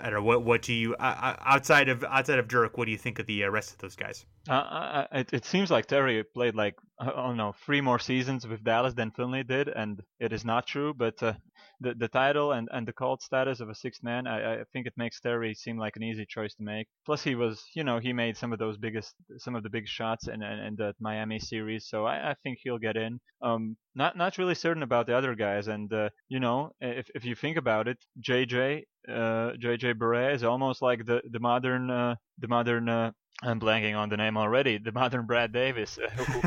I 0.00 0.10
don't 0.10 0.14
know 0.14 0.22
what 0.22 0.44
what 0.44 0.62
do 0.62 0.72
you 0.72 0.96
outside 0.98 1.88
of 1.88 2.04
outside 2.04 2.38
of 2.38 2.48
Dirk, 2.48 2.76
what 2.76 2.86
do 2.86 2.90
you 2.90 2.98
think 2.98 3.18
of 3.18 3.26
the 3.26 3.44
uh, 3.44 3.48
rest 3.48 3.72
of 3.72 3.78
those 3.78 3.96
guys? 3.96 4.26
Uh, 4.48 5.06
it, 5.12 5.32
it 5.32 5.44
seems 5.44 5.70
like 5.70 5.86
Terry 5.86 6.22
played 6.24 6.54
like 6.54 6.76
I 6.98 7.06
don't 7.06 7.36
know 7.36 7.54
three 7.64 7.80
more 7.80 7.98
seasons 7.98 8.46
with 8.46 8.64
Dallas 8.64 8.94
than 8.94 9.10
Finley 9.10 9.44
did, 9.44 9.68
and 9.68 10.02
it 10.18 10.32
is 10.32 10.44
not 10.44 10.66
true. 10.66 10.92
But 10.94 11.22
uh, 11.22 11.34
the 11.82 11.94
the 11.94 12.08
title 12.08 12.52
and, 12.52 12.68
and 12.72 12.86
the 12.86 12.92
cult 12.92 13.22
status 13.22 13.60
of 13.60 13.68
a 13.68 13.74
sixth 13.74 14.02
man, 14.02 14.26
I, 14.26 14.60
I 14.60 14.64
think 14.72 14.86
it 14.86 14.94
makes 14.96 15.20
Terry 15.20 15.54
seem 15.54 15.78
like 15.78 15.96
an 15.96 16.02
easy 16.02 16.26
choice 16.26 16.54
to 16.54 16.62
make. 16.62 16.86
Plus, 17.04 17.22
he 17.22 17.34
was 17.34 17.62
you 17.74 17.84
know 17.84 17.98
he 17.98 18.12
made 18.12 18.36
some 18.36 18.52
of 18.52 18.58
those 18.58 18.76
biggest 18.76 19.14
some 19.38 19.54
of 19.54 19.62
the 19.62 19.70
big 19.70 19.86
shots 19.86 20.28
in 20.28 20.42
in, 20.42 20.58
in 20.58 20.76
the 20.76 20.94
Miami 21.00 21.38
series, 21.38 21.86
so 21.86 22.06
I, 22.06 22.30
I 22.30 22.34
think 22.42 22.58
he'll 22.62 22.78
get 22.78 22.96
in. 22.96 23.20
Um, 23.42 23.76
not 23.94 24.16
not 24.16 24.38
really 24.38 24.54
certain 24.54 24.82
about 24.82 25.06
the 25.06 25.16
other 25.16 25.34
guys, 25.34 25.68
and 25.68 25.92
uh, 25.92 26.10
you 26.28 26.40
know 26.40 26.72
if 26.80 27.08
if 27.14 27.24
you 27.24 27.34
think 27.34 27.56
about 27.56 27.88
it, 27.88 27.98
JJ 28.20 28.84
uh, 29.08 29.52
JJ 29.62 29.94
Barea 29.94 30.34
is 30.34 30.44
almost 30.44 30.82
like 30.82 31.04
the 31.04 31.20
the 31.30 31.40
modern 31.40 31.90
uh, 31.90 32.14
the 32.38 32.48
modern 32.48 32.88
uh, 32.88 33.12
I'm 33.44 33.58
blanking 33.58 33.96
on 33.98 34.08
the 34.08 34.16
name 34.16 34.36
already. 34.36 34.78
The 34.78 34.92
modern 34.92 35.26
Brad 35.26 35.52
Davis, 35.52 35.98
uh, 35.98 36.08
who, 36.10 36.40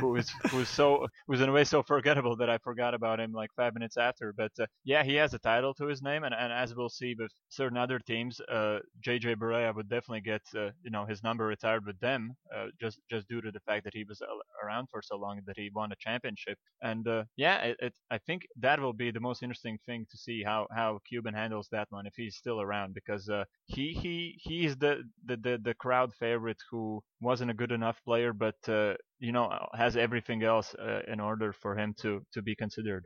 who 0.00 0.16
is 0.20 0.30
who's 0.50 0.68
so 0.68 1.06
who's 1.26 1.42
in 1.42 1.48
a 1.48 1.52
way 1.52 1.64
so 1.64 1.82
forgettable 1.82 2.36
that 2.36 2.48
I 2.48 2.56
forgot 2.58 2.94
about 2.94 3.20
him 3.20 3.32
like 3.32 3.50
five 3.54 3.74
minutes 3.74 3.98
after. 3.98 4.32
But 4.32 4.52
uh, 4.58 4.64
yeah, 4.84 5.04
he 5.04 5.14
has 5.16 5.34
a 5.34 5.38
title 5.38 5.74
to 5.74 5.86
his 5.86 6.00
name, 6.00 6.24
and, 6.24 6.34
and 6.34 6.50
as 6.50 6.74
we'll 6.74 6.88
see 6.88 7.14
with 7.18 7.30
certain 7.50 7.76
other 7.76 7.98
teams, 7.98 8.40
uh, 8.50 8.78
JJ 9.06 9.36
Barea 9.36 9.74
would 9.74 9.90
definitely 9.90 10.22
get 10.22 10.40
uh, 10.56 10.70
you 10.82 10.90
know 10.90 11.04
his 11.04 11.22
number 11.22 11.46
retired 11.46 11.84
with 11.84 12.00
them, 12.00 12.32
uh, 12.56 12.66
just 12.80 12.98
just 13.10 13.28
due 13.28 13.42
to 13.42 13.50
the 13.50 13.60
fact 13.60 13.84
that 13.84 13.94
he 13.94 14.04
was 14.04 14.22
around 14.64 14.88
for 14.90 15.02
so 15.02 15.16
long 15.16 15.40
that 15.46 15.58
he 15.58 15.70
won 15.74 15.92
a 15.92 15.96
championship. 15.96 16.56
And 16.80 17.06
uh, 17.06 17.24
yeah, 17.36 17.58
it, 17.58 17.76
it, 17.80 17.92
I 18.10 18.16
think 18.16 18.46
that 18.58 18.80
will 18.80 18.94
be 18.94 19.10
the 19.10 19.20
most 19.20 19.42
interesting 19.42 19.78
thing 19.84 20.06
to 20.10 20.16
see 20.16 20.42
how 20.42 20.66
how 20.74 21.00
Cuban 21.06 21.34
handles 21.34 21.68
that 21.72 21.88
one 21.90 22.06
if 22.06 22.14
he's 22.16 22.36
still 22.36 22.62
around 22.62 22.94
because 22.94 23.28
he 23.66 23.92
he 23.92 24.38
he's 24.40 24.76
the 24.78 25.02
the 25.26 25.36
the, 25.36 25.60
the 25.62 25.74
crowd 25.74 26.14
favorite 26.14 26.37
favorite 26.38 26.58
who 26.70 27.02
wasn't 27.20 27.50
a 27.50 27.54
good 27.54 27.72
enough 27.72 28.02
player, 28.04 28.32
but 28.32 28.56
uh, 28.68 28.94
you 29.18 29.32
know 29.32 29.50
has 29.74 29.96
everything 29.96 30.42
else 30.42 30.74
uh, 30.74 31.00
in 31.12 31.20
order 31.20 31.52
for 31.52 31.76
him 31.76 31.94
to 31.98 32.22
to 32.32 32.42
be 32.42 32.54
considered. 32.54 33.04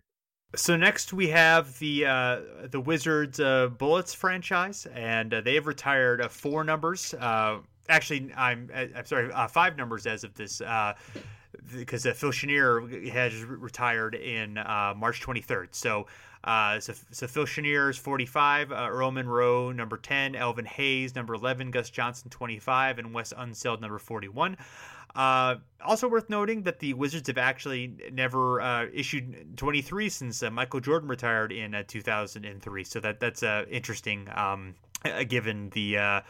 So 0.55 0.77
next 0.77 1.13
we 1.13 1.29
have 1.29 1.79
the 1.79 2.07
uh, 2.07 2.41
the 2.71 2.81
Wizards 2.81 3.41
uh, 3.41 3.69
Bullets 3.69 4.15
franchise, 4.15 4.87
and 4.95 5.33
uh, 5.33 5.41
they 5.41 5.55
have 5.55 5.67
retired 5.67 6.21
uh, 6.21 6.29
four 6.29 6.65
numbers. 6.65 7.15
actually, 7.89 8.33
I'm 8.37 8.71
I'm 8.75 9.07
sorry, 9.07 9.31
five 9.49 9.77
numbers 9.77 10.07
as 10.07 10.25
of 10.25 10.35
this 10.35 10.61
because 11.77 12.07
Phil 12.07 12.33
Chenier 12.33 12.81
has 13.13 13.45
retired 13.45 14.15
in 14.15 14.55
March 14.55 15.21
23rd. 15.21 15.69
So 15.73 16.07
uh, 16.45 16.81
so, 16.81 16.93
so 17.11 17.27
Phil 17.27 17.47
Chenier 17.47 17.91
is 17.91 17.97
45, 17.99 18.73
uh, 18.73 18.89
Earl 18.91 19.13
Monroe 19.13 19.71
number 19.71 19.97
10, 19.97 20.35
Elvin 20.35 20.65
Hayes 20.65 21.15
number 21.15 21.35
11, 21.35 21.71
Gus 21.71 21.91
Johnson 21.91 22.31
25, 22.31 22.99
and 22.99 23.15
Wes 23.15 23.33
Unseld 23.33 23.81
number 23.81 23.99
41. 23.99 24.57
Uh, 25.15 25.57
also 25.85 26.09
worth 26.09 26.31
noting 26.31 26.63
that 26.63 26.79
the 26.79 26.95
Wizards 26.95 27.29
have 27.29 27.39
actually 27.39 27.95
never 28.13 28.61
uh, 28.61 28.87
issued 28.93 29.57
23 29.57 30.09
since 30.09 30.43
uh, 30.43 30.51
Michael 30.51 30.81
Jordan 30.81 31.09
retired 31.09 31.53
in 31.53 31.75
uh, 31.75 31.83
2003. 31.87 32.85
So 32.85 32.99
that 33.01 33.21
that's 33.21 33.43
uh, 33.43 33.65
interesting, 33.71 34.27
um, 34.35 34.75
given 35.29 35.69
the, 35.71 36.23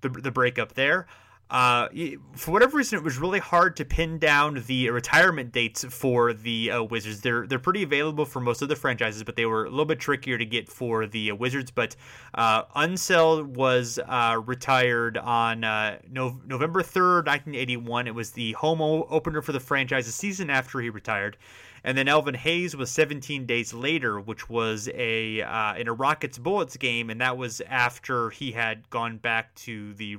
the 0.00 0.08
the 0.08 0.30
breakup 0.30 0.72
there. 0.72 1.06
Uh, 1.50 1.88
for 2.36 2.52
whatever 2.52 2.76
reason, 2.76 2.98
it 2.98 3.04
was 3.04 3.18
really 3.18 3.40
hard 3.40 3.76
to 3.76 3.84
pin 3.84 4.18
down 4.18 4.62
the 4.66 4.90
retirement 4.90 5.52
dates 5.52 5.84
for 5.84 6.32
the 6.32 6.70
uh, 6.70 6.82
Wizards. 6.84 7.20
They're 7.20 7.46
they're 7.46 7.58
pretty 7.58 7.82
available 7.82 8.24
for 8.24 8.40
most 8.40 8.62
of 8.62 8.68
the 8.68 8.76
franchises, 8.76 9.24
but 9.24 9.36
they 9.36 9.46
were 9.46 9.64
a 9.64 9.70
little 9.70 9.84
bit 9.84 9.98
trickier 9.98 10.38
to 10.38 10.44
get 10.44 10.68
for 10.68 11.06
the 11.06 11.32
uh, 11.32 11.34
Wizards. 11.34 11.70
But 11.70 11.96
uh, 12.34 12.64
Unseld 12.76 13.46
was 13.46 13.98
uh, 14.06 14.40
retired 14.46 15.18
on 15.18 15.64
uh, 15.64 15.98
no- 16.10 16.40
November 16.46 16.82
third, 16.82 17.26
nineteen 17.26 17.54
eighty 17.54 17.76
one. 17.76 18.06
It 18.06 18.14
was 18.14 18.30
the 18.30 18.52
home 18.52 18.80
opener 18.80 19.42
for 19.42 19.52
the 19.52 19.60
franchise, 19.60 20.06
a 20.06 20.12
season 20.12 20.50
after 20.50 20.80
he 20.80 20.90
retired. 20.90 21.36
And 21.84 21.96
then 21.96 22.08
Elvin 22.08 22.34
Hayes 22.34 22.76
was 22.76 22.90
17 22.90 23.46
days 23.46 23.72
later, 23.72 24.20
which 24.20 24.48
was 24.48 24.88
a 24.94 25.42
uh, 25.42 25.74
in 25.74 25.88
a 25.88 25.92
Rockets 25.92 26.38
Bullets 26.38 26.76
game, 26.76 27.10
and 27.10 27.20
that 27.20 27.36
was 27.36 27.60
after 27.62 28.30
he 28.30 28.52
had 28.52 28.88
gone 28.90 29.18
back 29.18 29.54
to 29.56 29.94
the 29.94 30.18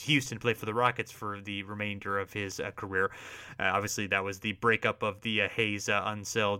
Houston 0.00 0.38
to 0.38 0.42
play 0.42 0.54
for 0.54 0.66
the 0.66 0.74
Rockets 0.74 1.10
for 1.10 1.40
the 1.40 1.62
remainder 1.64 2.18
of 2.18 2.32
his 2.32 2.60
uh, 2.60 2.70
career. 2.72 3.10
Uh, 3.58 3.70
obviously, 3.72 4.06
that 4.08 4.22
was 4.22 4.38
the 4.38 4.52
breakup 4.52 5.02
of 5.02 5.20
the 5.22 5.42
uh, 5.42 5.48
Hayes 5.48 5.88
uh, 5.88 6.16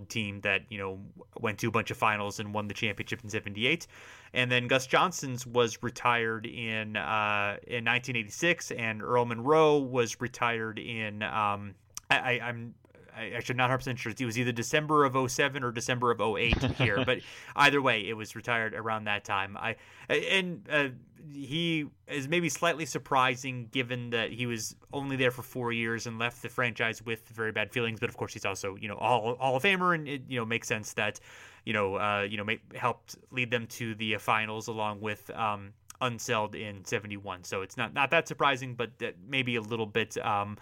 team 0.09 0.41
that 0.41 0.63
you 0.71 0.79
know 0.79 0.99
went 1.41 1.59
to 1.59 1.69
a 1.69 1.71
bunch 1.71 1.91
of 1.91 1.97
finals 1.97 2.41
and 2.41 2.53
won 2.53 2.69
the 2.69 2.75
championship 2.75 3.23
in 3.23 3.31
'78. 3.31 3.87
And 4.35 4.51
then 4.51 4.67
Gus 4.67 4.87
Johnson's 4.87 5.47
was 5.47 5.83
retired 5.83 6.47
in 6.47 6.97
uh, 6.97 7.57
in 7.67 7.85
1986, 7.85 8.71
and 8.73 9.03
Earl 9.03 9.25
Monroe 9.27 9.79
was 9.79 10.21
retired 10.21 10.79
in. 10.79 11.23
Um, 11.23 11.75
I, 12.11 12.41
I'm 12.43 12.75
I, 13.19 13.41
should 13.41 13.57
not 13.57 13.71
100% 13.71 13.99
sure. 13.99 14.13
It 14.17 14.25
was 14.25 14.39
either 14.39 14.53
December 14.53 15.05
of 15.05 15.31
07 15.31 15.65
or 15.65 15.73
December 15.73 16.11
of 16.11 16.21
08 16.21 16.63
here, 16.77 17.05
but 17.05 17.19
either 17.57 17.83
way, 17.83 18.09
it 18.09 18.15
was 18.15 18.37
retired 18.37 18.75
around 18.75 19.05
that 19.05 19.25
time. 19.25 19.57
I 19.57 19.77
and 20.09 20.67
uh, 20.71 20.89
he 21.33 21.87
is 22.07 22.29
maybe 22.29 22.49
slightly 22.49 22.87
surprising 22.87 23.69
given 23.71 24.11
that 24.11 24.33
he 24.33 24.47
was 24.47 24.77
only 24.93 25.17
there 25.17 25.31
for 25.31 25.43
four 25.43 25.73
years 25.73 26.07
and 26.07 26.19
left 26.19 26.43
the 26.43 26.49
franchise 26.49 27.05
with 27.05 27.29
very 27.29 27.53
bad 27.53 27.73
feelings. 27.73 28.01
But 28.01 28.09
of 28.09 28.17
course, 28.17 28.33
he's 28.33 28.47
also 28.47 28.77
you 28.77 28.89
know 28.89 28.97
all 28.97 29.37
Hall 29.37 29.57
of 29.57 29.63
Famer, 29.63 29.95
and 29.95 30.09
it 30.09 30.23
you 30.29 30.39
know 30.39 30.47
makes 30.47 30.69
sense 30.69 30.93
that 30.95 31.21
you 31.65 31.73
know 31.73 31.97
uh, 31.97 32.27
you 32.29 32.37
know 32.37 32.47
helped 32.75 33.17
lead 33.31 33.51
them 33.51 33.67
to 33.69 33.95
the 33.95 34.17
finals 34.17 34.69
along 34.69 35.01
with. 35.01 35.31
Um, 35.31 35.73
Unseld 36.01 36.55
in 36.55 36.85
71 36.85 37.43
so 37.43 37.63
it's 37.63 37.77
not 37.77 37.93
not 37.93 38.13
that 38.13 38.29
surprising 38.29 38.77
but 38.77 38.91
maybe 39.27 39.57
a 39.57 39.61
little 39.61 39.85
bit 39.85 40.17
um, 40.25 40.57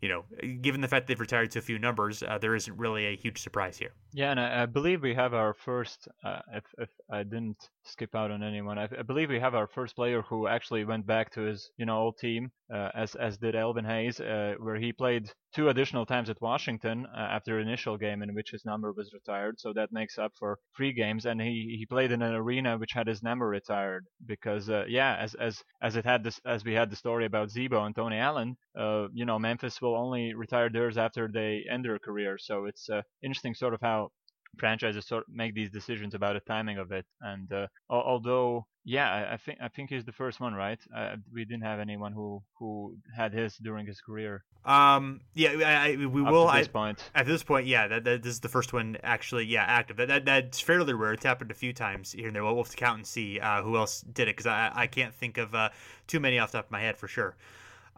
you 0.00 0.08
know, 0.08 0.24
given 0.60 0.80
the 0.80 0.88
fact 0.88 1.08
they've 1.08 1.18
retired 1.18 1.50
to 1.52 1.58
a 1.58 1.62
few 1.62 1.78
numbers, 1.78 2.22
uh, 2.22 2.38
there 2.38 2.54
isn't 2.54 2.76
really 2.76 3.06
a 3.06 3.16
huge 3.16 3.38
surprise 3.38 3.76
here. 3.76 3.92
Yeah, 4.12 4.30
and 4.30 4.38
I, 4.38 4.62
I 4.62 4.66
believe 4.66 5.02
we 5.02 5.14
have 5.14 5.34
our 5.34 5.54
first. 5.54 6.08
Uh, 6.24 6.40
if 6.54 6.64
if 6.78 6.88
I 7.10 7.24
didn't 7.24 7.68
skip 7.84 8.14
out 8.14 8.30
on 8.30 8.42
anyone, 8.42 8.78
I, 8.78 8.88
I, 8.98 9.02
believe 9.02 9.28
we 9.28 9.40
have 9.40 9.54
our 9.54 9.66
first 9.66 9.96
player 9.96 10.22
who 10.22 10.46
actually 10.46 10.84
went 10.84 11.06
back 11.06 11.32
to 11.32 11.40
his 11.40 11.70
you 11.76 11.86
know 11.86 11.98
old 11.98 12.18
team, 12.18 12.50
uh, 12.72 12.90
as 12.94 13.14
as 13.16 13.38
did 13.38 13.56
Elvin 13.56 13.84
Hayes, 13.84 14.20
uh, 14.20 14.54
where 14.58 14.76
he 14.76 14.92
played 14.92 15.32
two 15.54 15.68
additional 15.68 16.06
times 16.06 16.30
at 16.30 16.40
Washington 16.40 17.06
uh, 17.06 17.18
after 17.18 17.58
initial 17.58 17.96
game 17.96 18.22
in 18.22 18.34
which 18.34 18.50
his 18.50 18.64
number 18.64 18.92
was 18.92 19.12
retired. 19.12 19.58
So 19.58 19.72
that 19.72 19.92
makes 19.92 20.18
up 20.18 20.32
for 20.38 20.58
three 20.76 20.92
games, 20.92 21.26
and 21.26 21.40
he, 21.40 21.76
he 21.78 21.86
played 21.86 22.12
in 22.12 22.22
an 22.22 22.34
arena 22.34 22.78
which 22.78 22.92
had 22.92 23.06
his 23.06 23.22
number 23.22 23.48
retired 23.48 24.06
because 24.26 24.68
uh, 24.68 24.84
yeah, 24.88 25.16
as 25.16 25.34
as 25.34 25.62
as 25.82 25.96
it 25.96 26.04
had 26.04 26.22
this 26.24 26.40
as 26.46 26.64
we 26.64 26.74
had 26.74 26.90
the 26.90 26.96
story 26.96 27.26
about 27.26 27.50
Z-Bo 27.50 27.84
and 27.84 27.96
Tony 27.96 28.18
Allen, 28.18 28.56
uh, 28.78 29.08
you 29.12 29.24
know 29.24 29.38
Memphis 29.38 29.80
will 29.80 29.96
only 29.96 30.34
retire 30.34 30.68
theirs 30.70 30.98
after 30.98 31.28
they 31.32 31.64
end 31.70 31.84
their 31.84 31.98
career. 31.98 32.38
So 32.38 32.66
it's 32.66 32.88
uh, 32.90 33.02
interesting 33.22 33.54
sort 33.54 33.74
of 33.74 33.80
how 33.80 34.10
franchises 34.58 35.06
sort 35.06 35.24
of 35.28 35.34
make 35.34 35.54
these 35.54 35.70
decisions 35.70 36.14
about 36.14 36.34
the 36.34 36.40
timing 36.40 36.78
of 36.78 36.92
it. 36.92 37.06
And 37.20 37.52
uh, 37.52 37.66
although, 37.90 38.66
yeah, 38.88 39.28
I, 39.32 39.36
think 39.36 39.58
I 39.60 39.68
think 39.68 39.90
he's 39.90 40.06
the 40.06 40.12
first 40.12 40.40
one, 40.40 40.54
right? 40.54 40.78
Uh, 40.96 41.16
we 41.30 41.44
didn't 41.44 41.64
have 41.64 41.78
anyone 41.78 42.12
who 42.12 42.42
who 42.58 42.96
had 43.14 43.34
his 43.34 43.54
during 43.58 43.84
his 43.84 44.00
career. 44.00 44.44
Um, 44.64 45.20
yeah, 45.34 45.50
I, 45.50 45.90
I, 45.90 45.96
we 45.96 46.22
will. 46.22 46.50
At 46.50 46.60
this 46.60 46.68
I, 46.68 46.70
point, 46.70 47.10
at 47.14 47.26
this 47.26 47.42
point, 47.42 47.66
yeah, 47.66 47.86
that, 47.88 48.04
that, 48.04 48.22
this 48.22 48.32
is 48.32 48.40
the 48.40 48.48
first 48.48 48.72
one 48.72 48.96
actually, 49.02 49.44
yeah, 49.44 49.62
active. 49.62 49.98
That, 49.98 50.08
that 50.08 50.24
that's 50.24 50.60
fairly 50.60 50.94
rare. 50.94 51.12
It's 51.12 51.24
happened 51.24 51.50
a 51.50 51.54
few 51.54 51.74
times 51.74 52.12
here 52.12 52.28
and 52.28 52.34
there. 52.34 52.42
Well, 52.42 52.54
we'll 52.54 52.64
have 52.64 52.70
to 52.70 52.78
count 52.78 52.96
and 52.96 53.06
see 53.06 53.38
uh, 53.38 53.62
who 53.62 53.76
else 53.76 54.00
did 54.00 54.22
it 54.22 54.36
because 54.36 54.46
I 54.46 54.72
I 54.74 54.86
can't 54.86 55.14
think 55.14 55.36
of 55.36 55.54
uh, 55.54 55.68
too 56.06 56.18
many 56.18 56.38
off 56.38 56.52
the 56.52 56.58
top 56.58 56.66
of 56.66 56.70
my 56.70 56.80
head 56.80 56.96
for 56.96 57.08
sure. 57.08 57.36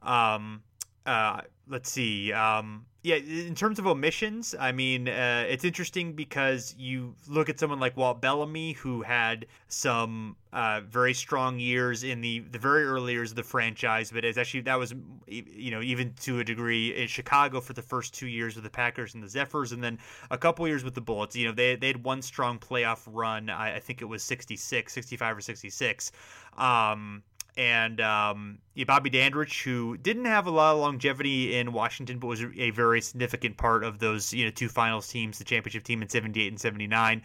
Um, 0.02 0.64
uh, 1.06 1.42
let's 1.68 1.88
see. 1.88 2.32
Um, 2.32 2.86
yeah, 3.02 3.16
in 3.16 3.54
terms 3.54 3.78
of 3.78 3.86
omissions, 3.86 4.54
I 4.58 4.72
mean, 4.72 5.08
uh, 5.08 5.46
it's 5.48 5.64
interesting 5.64 6.12
because 6.12 6.74
you 6.76 7.14
look 7.28 7.48
at 7.48 7.58
someone 7.58 7.80
like 7.80 7.96
Walt 7.96 8.20
Bellamy, 8.20 8.72
who 8.72 9.00
had 9.00 9.46
some 9.68 10.36
uh, 10.52 10.82
very 10.86 11.14
strong 11.14 11.58
years 11.58 12.04
in 12.04 12.20
the, 12.20 12.40
the 12.40 12.58
very 12.58 12.84
early 12.84 13.14
years 13.14 13.30
of 13.30 13.36
the 13.36 13.42
franchise, 13.42 14.10
but 14.10 14.22
it's 14.22 14.36
actually 14.36 14.60
that 14.62 14.78
was, 14.78 14.92
you 15.26 15.70
know, 15.70 15.80
even 15.80 16.12
to 16.20 16.40
a 16.40 16.44
degree 16.44 16.94
in 16.94 17.08
Chicago 17.08 17.58
for 17.62 17.72
the 17.72 17.80
first 17.80 18.12
two 18.12 18.26
years 18.26 18.54
with 18.54 18.64
the 18.64 18.70
Packers 18.70 19.14
and 19.14 19.22
the 19.22 19.28
Zephyrs, 19.28 19.72
and 19.72 19.82
then 19.82 19.98
a 20.30 20.36
couple 20.36 20.68
years 20.68 20.84
with 20.84 20.94
the 20.94 21.00
Bullets. 21.00 21.34
You 21.34 21.48
know, 21.48 21.54
they, 21.54 21.76
they 21.76 21.86
had 21.86 22.04
one 22.04 22.20
strong 22.20 22.58
playoff 22.58 23.00
run. 23.06 23.48
I, 23.48 23.76
I 23.76 23.80
think 23.80 24.02
it 24.02 24.06
was 24.06 24.22
66, 24.22 24.92
65 24.92 25.38
or 25.38 25.40
66. 25.40 26.12
Um, 26.58 27.22
and 27.56 28.00
um, 28.00 28.58
Bobby 28.86 29.10
Dandridge, 29.10 29.62
who 29.62 29.96
didn't 29.96 30.24
have 30.24 30.46
a 30.46 30.50
lot 30.50 30.74
of 30.74 30.80
longevity 30.80 31.56
in 31.56 31.72
Washington, 31.72 32.18
but 32.18 32.28
was 32.28 32.42
a 32.42 32.70
very 32.70 33.00
significant 33.00 33.56
part 33.56 33.84
of 33.84 33.98
those 33.98 34.32
you 34.32 34.44
know 34.44 34.50
two 34.50 34.68
finals 34.68 35.08
teams, 35.08 35.38
the 35.38 35.44
championship 35.44 35.82
team 35.82 36.02
in 36.02 36.08
'78 36.08 36.48
and 36.48 36.60
'79. 36.60 37.22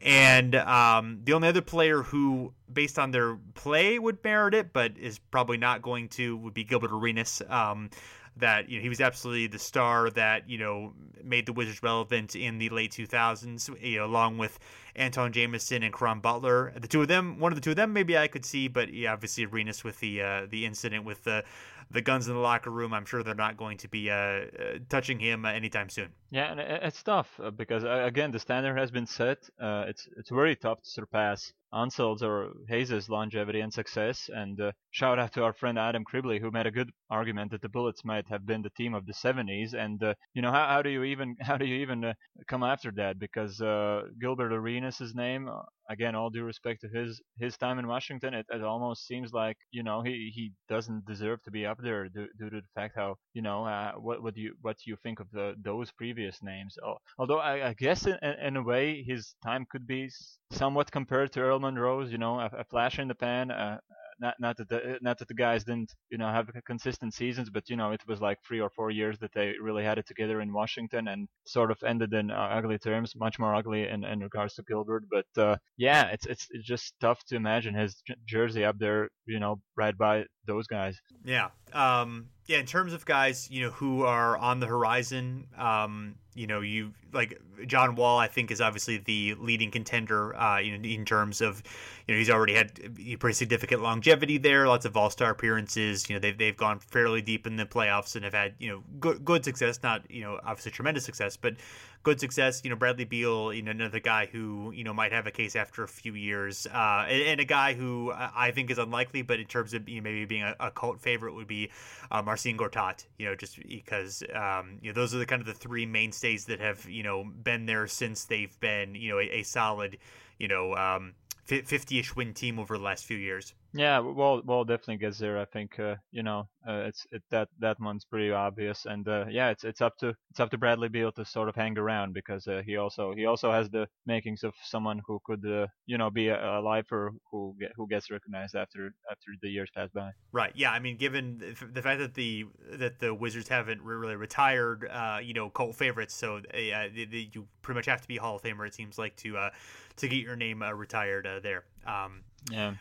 And 0.00 0.54
um, 0.54 1.20
the 1.24 1.32
only 1.32 1.48
other 1.48 1.60
player 1.60 2.02
who, 2.02 2.52
based 2.72 2.98
on 2.98 3.10
their 3.10 3.36
play, 3.54 3.98
would 3.98 4.22
merit 4.24 4.54
it, 4.54 4.72
but 4.72 4.96
is 4.98 5.18
probably 5.18 5.56
not 5.56 5.82
going 5.82 6.08
to, 6.10 6.36
would 6.38 6.54
be 6.54 6.64
Gilbert 6.64 6.92
Arenas. 6.92 7.42
Um, 7.48 7.90
that 8.36 8.68
you 8.68 8.78
know 8.78 8.82
he 8.82 8.88
was 8.88 9.00
absolutely 9.00 9.46
the 9.46 9.58
star 9.58 10.10
that 10.10 10.48
you 10.48 10.58
know 10.58 10.92
made 11.22 11.46
the 11.46 11.52
Wizards 11.52 11.82
relevant 11.82 12.34
in 12.34 12.58
the 12.58 12.68
late 12.70 12.92
2000s, 12.92 13.70
you 13.82 13.98
know, 13.98 14.06
along 14.06 14.38
with 14.38 14.58
Antawn 14.96 15.32
Jamison 15.32 15.82
and 15.82 15.92
Caron 15.92 16.20
Butler. 16.20 16.72
The 16.76 16.88
two 16.88 17.02
of 17.02 17.08
them, 17.08 17.38
one 17.38 17.52
of 17.52 17.56
the 17.56 17.62
two 17.62 17.70
of 17.70 17.76
them, 17.76 17.92
maybe 17.92 18.16
I 18.16 18.28
could 18.28 18.44
see, 18.44 18.68
but 18.68 18.92
yeah, 18.92 19.12
obviously 19.12 19.44
Arenas 19.44 19.84
with 19.84 20.00
the 20.00 20.22
uh, 20.22 20.46
the 20.48 20.66
incident 20.66 21.04
with 21.04 21.24
the 21.24 21.44
the 21.90 22.02
guns 22.02 22.28
in 22.28 22.34
the 22.34 22.40
locker 22.40 22.70
room. 22.70 22.92
I'm 22.92 23.04
sure 23.04 23.22
they're 23.22 23.34
not 23.34 23.56
going 23.56 23.78
to 23.78 23.88
be 23.88 24.10
uh, 24.10 24.14
uh, 24.14 24.44
touching 24.88 25.18
him 25.18 25.44
uh, 25.44 25.52
anytime 25.52 25.88
soon. 25.88 26.10
Yeah, 26.30 26.50
and 26.50 26.60
it's 26.60 27.02
tough 27.02 27.28
uh, 27.42 27.50
because 27.50 27.84
uh, 27.84 28.04
again 28.04 28.30
the 28.30 28.38
standard 28.38 28.78
has 28.78 28.90
been 28.90 29.06
set. 29.06 29.38
it's 29.60 30.08
it's 30.16 30.30
very 30.30 30.56
tough 30.56 30.82
to 30.82 30.90
surpass. 30.90 31.52
Unseld's 31.72 32.22
or 32.22 32.52
Hayes' 32.68 33.08
longevity 33.08 33.60
and 33.60 33.72
success. 33.72 34.28
And 34.32 34.60
uh, 34.60 34.72
shout 34.90 35.18
out 35.18 35.32
to 35.32 35.42
our 35.42 35.52
friend 35.52 35.78
Adam 35.78 36.04
Kribley, 36.04 36.38
who 36.38 36.50
made 36.50 36.66
a 36.66 36.70
good 36.70 36.90
argument 37.10 37.50
that 37.52 37.62
the 37.62 37.68
Bullets 37.68 38.04
might 38.04 38.28
have 38.28 38.44
been 38.44 38.62
the 38.62 38.70
team 38.70 38.94
of 38.94 39.06
the 39.06 39.14
70s. 39.14 39.72
And 39.72 40.02
uh, 40.02 40.14
you 40.34 40.42
know, 40.42 40.52
how, 40.52 40.66
how 40.66 40.82
do 40.82 40.90
you 40.90 41.04
even 41.04 41.36
how 41.40 41.56
do 41.56 41.64
you 41.64 41.76
even 41.76 42.04
uh, 42.04 42.14
come 42.46 42.62
after 42.62 42.90
that? 42.92 43.18
Because 43.18 43.60
uh, 43.60 44.02
Gilbert 44.20 44.52
Arenas' 44.52 45.14
name, 45.14 45.48
uh, 45.48 45.62
again, 45.88 46.14
all 46.14 46.30
due 46.30 46.44
respect 46.44 46.80
to 46.82 46.88
his 46.88 47.20
his 47.38 47.56
time 47.56 47.78
in 47.78 47.86
Washington, 47.86 48.34
it, 48.34 48.46
it 48.50 48.62
almost 48.62 49.06
seems 49.06 49.32
like 49.32 49.56
you 49.70 49.82
know 49.82 50.02
he, 50.02 50.30
he 50.34 50.52
doesn't 50.68 51.06
deserve 51.06 51.42
to 51.42 51.50
be 51.50 51.66
up 51.66 51.78
there 51.82 52.08
due, 52.08 52.28
due 52.38 52.50
to 52.50 52.60
the 52.60 52.68
fact 52.74 52.94
how 52.96 53.16
you 53.34 53.42
know 53.42 53.64
uh, 53.64 53.92
what 53.92 54.22
what 54.22 54.34
do 54.34 54.40
you 54.40 54.54
what 54.62 54.76
do 54.76 54.90
you 54.90 54.96
think 55.02 55.20
of 55.20 55.30
the, 55.32 55.54
those 55.62 55.90
previous 55.92 56.42
names? 56.42 56.76
Although 57.18 57.38
I, 57.38 57.68
I 57.68 57.74
guess 57.74 58.06
in, 58.06 58.18
in 58.22 58.56
a 58.56 58.62
way 58.62 59.02
his 59.02 59.34
time 59.44 59.66
could 59.70 59.86
be 59.86 60.10
somewhat 60.50 60.90
compared 60.90 61.32
to 61.32 61.40
Earl 61.40 61.60
Monroe's, 61.60 62.10
you 62.12 62.18
know, 62.18 62.38
a, 62.40 62.50
a 62.58 62.64
flash 62.64 62.98
in 62.98 63.08
the 63.08 63.14
pan, 63.14 63.50
uh, 63.50 63.78
not 64.20 64.34
not 64.38 64.56
that 64.56 64.68
the 64.68 64.98
not 65.00 65.18
that 65.18 65.28
the 65.28 65.34
guys 65.34 65.64
didn't 65.64 65.92
you 66.10 66.18
know 66.18 66.28
have 66.28 66.50
consistent 66.66 67.14
seasons, 67.14 67.50
but 67.50 67.68
you 67.68 67.76
know 67.76 67.92
it 67.92 68.00
was 68.06 68.20
like 68.20 68.38
three 68.46 68.60
or 68.60 68.70
four 68.70 68.90
years 68.90 69.18
that 69.18 69.32
they 69.32 69.54
really 69.60 69.84
had 69.84 69.98
it 69.98 70.06
together 70.06 70.40
in 70.40 70.52
Washington 70.52 71.08
and 71.08 71.28
sort 71.46 71.70
of 71.70 71.78
ended 71.82 72.12
in 72.12 72.30
uh, 72.30 72.48
ugly 72.52 72.78
terms, 72.78 73.14
much 73.16 73.38
more 73.38 73.54
ugly 73.54 73.88
in, 73.88 74.04
in 74.04 74.20
regards 74.20 74.54
to 74.54 74.62
Gilbert. 74.62 75.04
But 75.10 75.42
uh, 75.42 75.56
yeah, 75.76 76.08
it's, 76.08 76.26
it's 76.26 76.48
it's 76.50 76.66
just 76.66 76.94
tough 77.00 77.24
to 77.26 77.36
imagine 77.36 77.74
his 77.74 78.02
jersey 78.26 78.64
up 78.64 78.78
there, 78.78 79.08
you 79.26 79.40
know, 79.40 79.60
right 79.76 79.96
by 79.96 80.24
those 80.46 80.66
guys. 80.66 81.00
Yeah, 81.24 81.48
um, 81.72 82.28
yeah. 82.52 82.58
In 82.58 82.66
terms 82.66 82.92
of 82.92 83.06
guys, 83.06 83.50
you 83.50 83.62
know, 83.62 83.70
who 83.70 84.02
are 84.02 84.36
on 84.36 84.60
the 84.60 84.66
horizon, 84.66 85.46
um, 85.56 86.16
you 86.34 86.46
know, 86.46 86.60
you 86.60 86.92
like 87.10 87.40
John 87.66 87.94
Wall. 87.94 88.18
I 88.18 88.28
think 88.28 88.50
is 88.50 88.60
obviously 88.60 88.98
the 88.98 89.34
leading 89.38 89.70
contender. 89.70 90.36
Uh, 90.36 90.58
you 90.58 90.76
know, 90.76 90.84
in 90.86 91.06
terms 91.06 91.40
of, 91.40 91.62
you 92.06 92.14
know, 92.14 92.18
he's 92.18 92.28
already 92.28 92.52
had 92.52 92.74
pretty 93.18 93.34
significant 93.34 93.82
longevity 93.82 94.36
there. 94.36 94.68
Lots 94.68 94.84
of 94.84 94.96
All 94.98 95.08
Star 95.08 95.30
appearances. 95.30 96.10
You 96.10 96.16
know, 96.16 96.20
they've 96.20 96.36
they've 96.36 96.56
gone 96.56 96.78
fairly 96.78 97.22
deep 97.22 97.46
in 97.46 97.56
the 97.56 97.64
playoffs 97.64 98.16
and 98.16 98.24
have 98.24 98.34
had 98.34 98.52
you 98.58 98.68
know 98.68 98.82
good 99.00 99.24
good 99.24 99.44
success. 99.44 99.82
Not 99.82 100.10
you 100.10 100.20
know 100.20 100.38
obviously 100.44 100.72
tremendous 100.72 101.06
success, 101.06 101.38
but 101.38 101.54
good 102.02 102.20
success. 102.20 102.60
You 102.64 102.70
know, 102.70 102.76
Bradley 102.76 103.04
Beal. 103.04 103.52
You 103.52 103.62
know, 103.62 103.70
another 103.70 104.00
guy 104.00 104.26
who 104.26 104.72
you 104.74 104.84
know 104.84 104.92
might 104.92 105.12
have 105.12 105.26
a 105.26 105.30
case 105.30 105.56
after 105.56 105.82
a 105.82 105.88
few 105.88 106.14
years, 106.14 106.66
uh, 106.66 107.06
and, 107.08 107.22
and, 107.22 107.40
a 107.40 107.44
guy 107.44 107.74
who 107.74 108.12
I 108.14 108.50
think 108.50 108.70
is 108.70 108.78
unlikely, 108.78 109.22
but 109.22 109.40
in 109.40 109.46
terms 109.46 109.74
of 109.74 109.88
you 109.88 109.96
know, 109.96 110.02
maybe 110.02 110.24
being 110.24 110.42
a, 110.42 110.54
a, 110.60 110.70
cult 110.70 111.00
favorite 111.00 111.34
would 111.34 111.46
be 111.46 111.70
uh, 112.10 112.22
Marcin 112.22 112.56
Gortat. 112.56 113.04
You 113.18 113.26
know, 113.26 113.34
just 113.34 113.58
because 113.66 114.22
um, 114.34 114.78
you 114.82 114.90
know 114.90 114.94
those 114.94 115.14
are 115.14 115.18
the 115.18 115.26
kind 115.26 115.40
of 115.40 115.46
the 115.46 115.54
three 115.54 115.86
mainstays 115.86 116.44
that 116.46 116.60
have 116.60 116.88
you 116.88 117.02
know 117.02 117.24
been 117.24 117.66
there 117.66 117.86
since 117.86 118.24
they've 118.24 118.58
been 118.60 118.94
you 118.94 119.10
know 119.10 119.18
a, 119.18 119.40
a 119.40 119.42
solid 119.42 119.98
you 120.38 120.48
know 120.48 120.74
um, 120.74 121.14
50-ish 121.48 122.14
win 122.16 122.34
team 122.34 122.58
over 122.58 122.76
the 122.78 122.84
last 122.84 123.04
few 123.04 123.16
years. 123.16 123.54
Yeah, 123.74 124.00
well, 124.00 124.42
well, 124.44 124.64
definitely 124.64 124.98
gets 124.98 125.18
there. 125.18 125.38
I 125.38 125.46
think 125.46 125.78
uh, 125.78 125.96
you 126.10 126.22
know 126.22 126.48
uh, 126.68 126.84
it's 126.88 127.06
it, 127.10 127.22
that 127.30 127.48
that 127.58 127.80
one's 127.80 128.04
pretty 128.04 128.30
obvious, 128.30 128.84
and 128.84 129.08
uh, 129.08 129.24
yeah, 129.30 129.48
it's 129.48 129.64
it's 129.64 129.80
up 129.80 129.96
to 129.98 130.14
it's 130.30 130.40
up 130.40 130.50
to 130.50 130.58
Bradley 130.58 130.88
Beal 130.88 131.10
to 131.12 131.24
sort 131.24 131.48
of 131.48 131.54
hang 131.54 131.78
around 131.78 132.12
because 132.12 132.46
uh, 132.46 132.60
he 132.66 132.76
also 132.76 133.14
he 133.14 133.24
also 133.24 133.50
has 133.50 133.70
the 133.70 133.86
makings 134.04 134.44
of 134.44 134.52
someone 134.62 135.00
who 135.06 135.20
could 135.24 135.44
uh, 135.46 135.66
you 135.86 135.96
know 135.96 136.10
be 136.10 136.28
a, 136.28 136.58
a 136.58 136.60
lifer 136.60 137.12
who 137.30 137.56
get, 137.58 137.72
who 137.74 137.88
gets 137.88 138.10
recognized 138.10 138.54
after 138.54 138.92
after 139.10 139.30
the 139.40 139.48
years 139.48 139.70
pass 139.74 139.88
by. 139.94 140.10
Right. 140.32 140.52
Yeah. 140.54 140.70
I 140.70 140.78
mean, 140.78 140.98
given 140.98 141.38
the 141.72 141.80
fact 141.80 142.00
that 142.00 142.12
the 142.12 142.44
that 142.72 142.98
the 142.98 143.14
Wizards 143.14 143.48
haven't 143.48 143.80
really 143.80 144.16
retired, 144.16 144.86
uh, 144.90 145.20
you 145.22 145.32
know, 145.32 145.48
cult 145.48 145.76
favorites, 145.76 146.14
so 146.14 146.42
uh, 146.52 146.88
you 146.92 147.46
pretty 147.62 147.78
much 147.78 147.86
have 147.86 148.02
to 148.02 148.08
be 148.08 148.18
Hall 148.18 148.36
of 148.36 148.42
Famer. 148.42 148.66
It 148.66 148.74
seems 148.74 148.98
like 148.98 149.16
to 149.16 149.38
uh, 149.38 149.50
to 149.96 150.08
get 150.08 150.18
your 150.18 150.36
name 150.36 150.62
uh, 150.62 150.72
retired 150.72 151.26
uh, 151.26 151.40
there. 151.40 151.64
Um, 151.86 152.24
yeah. 152.50 152.74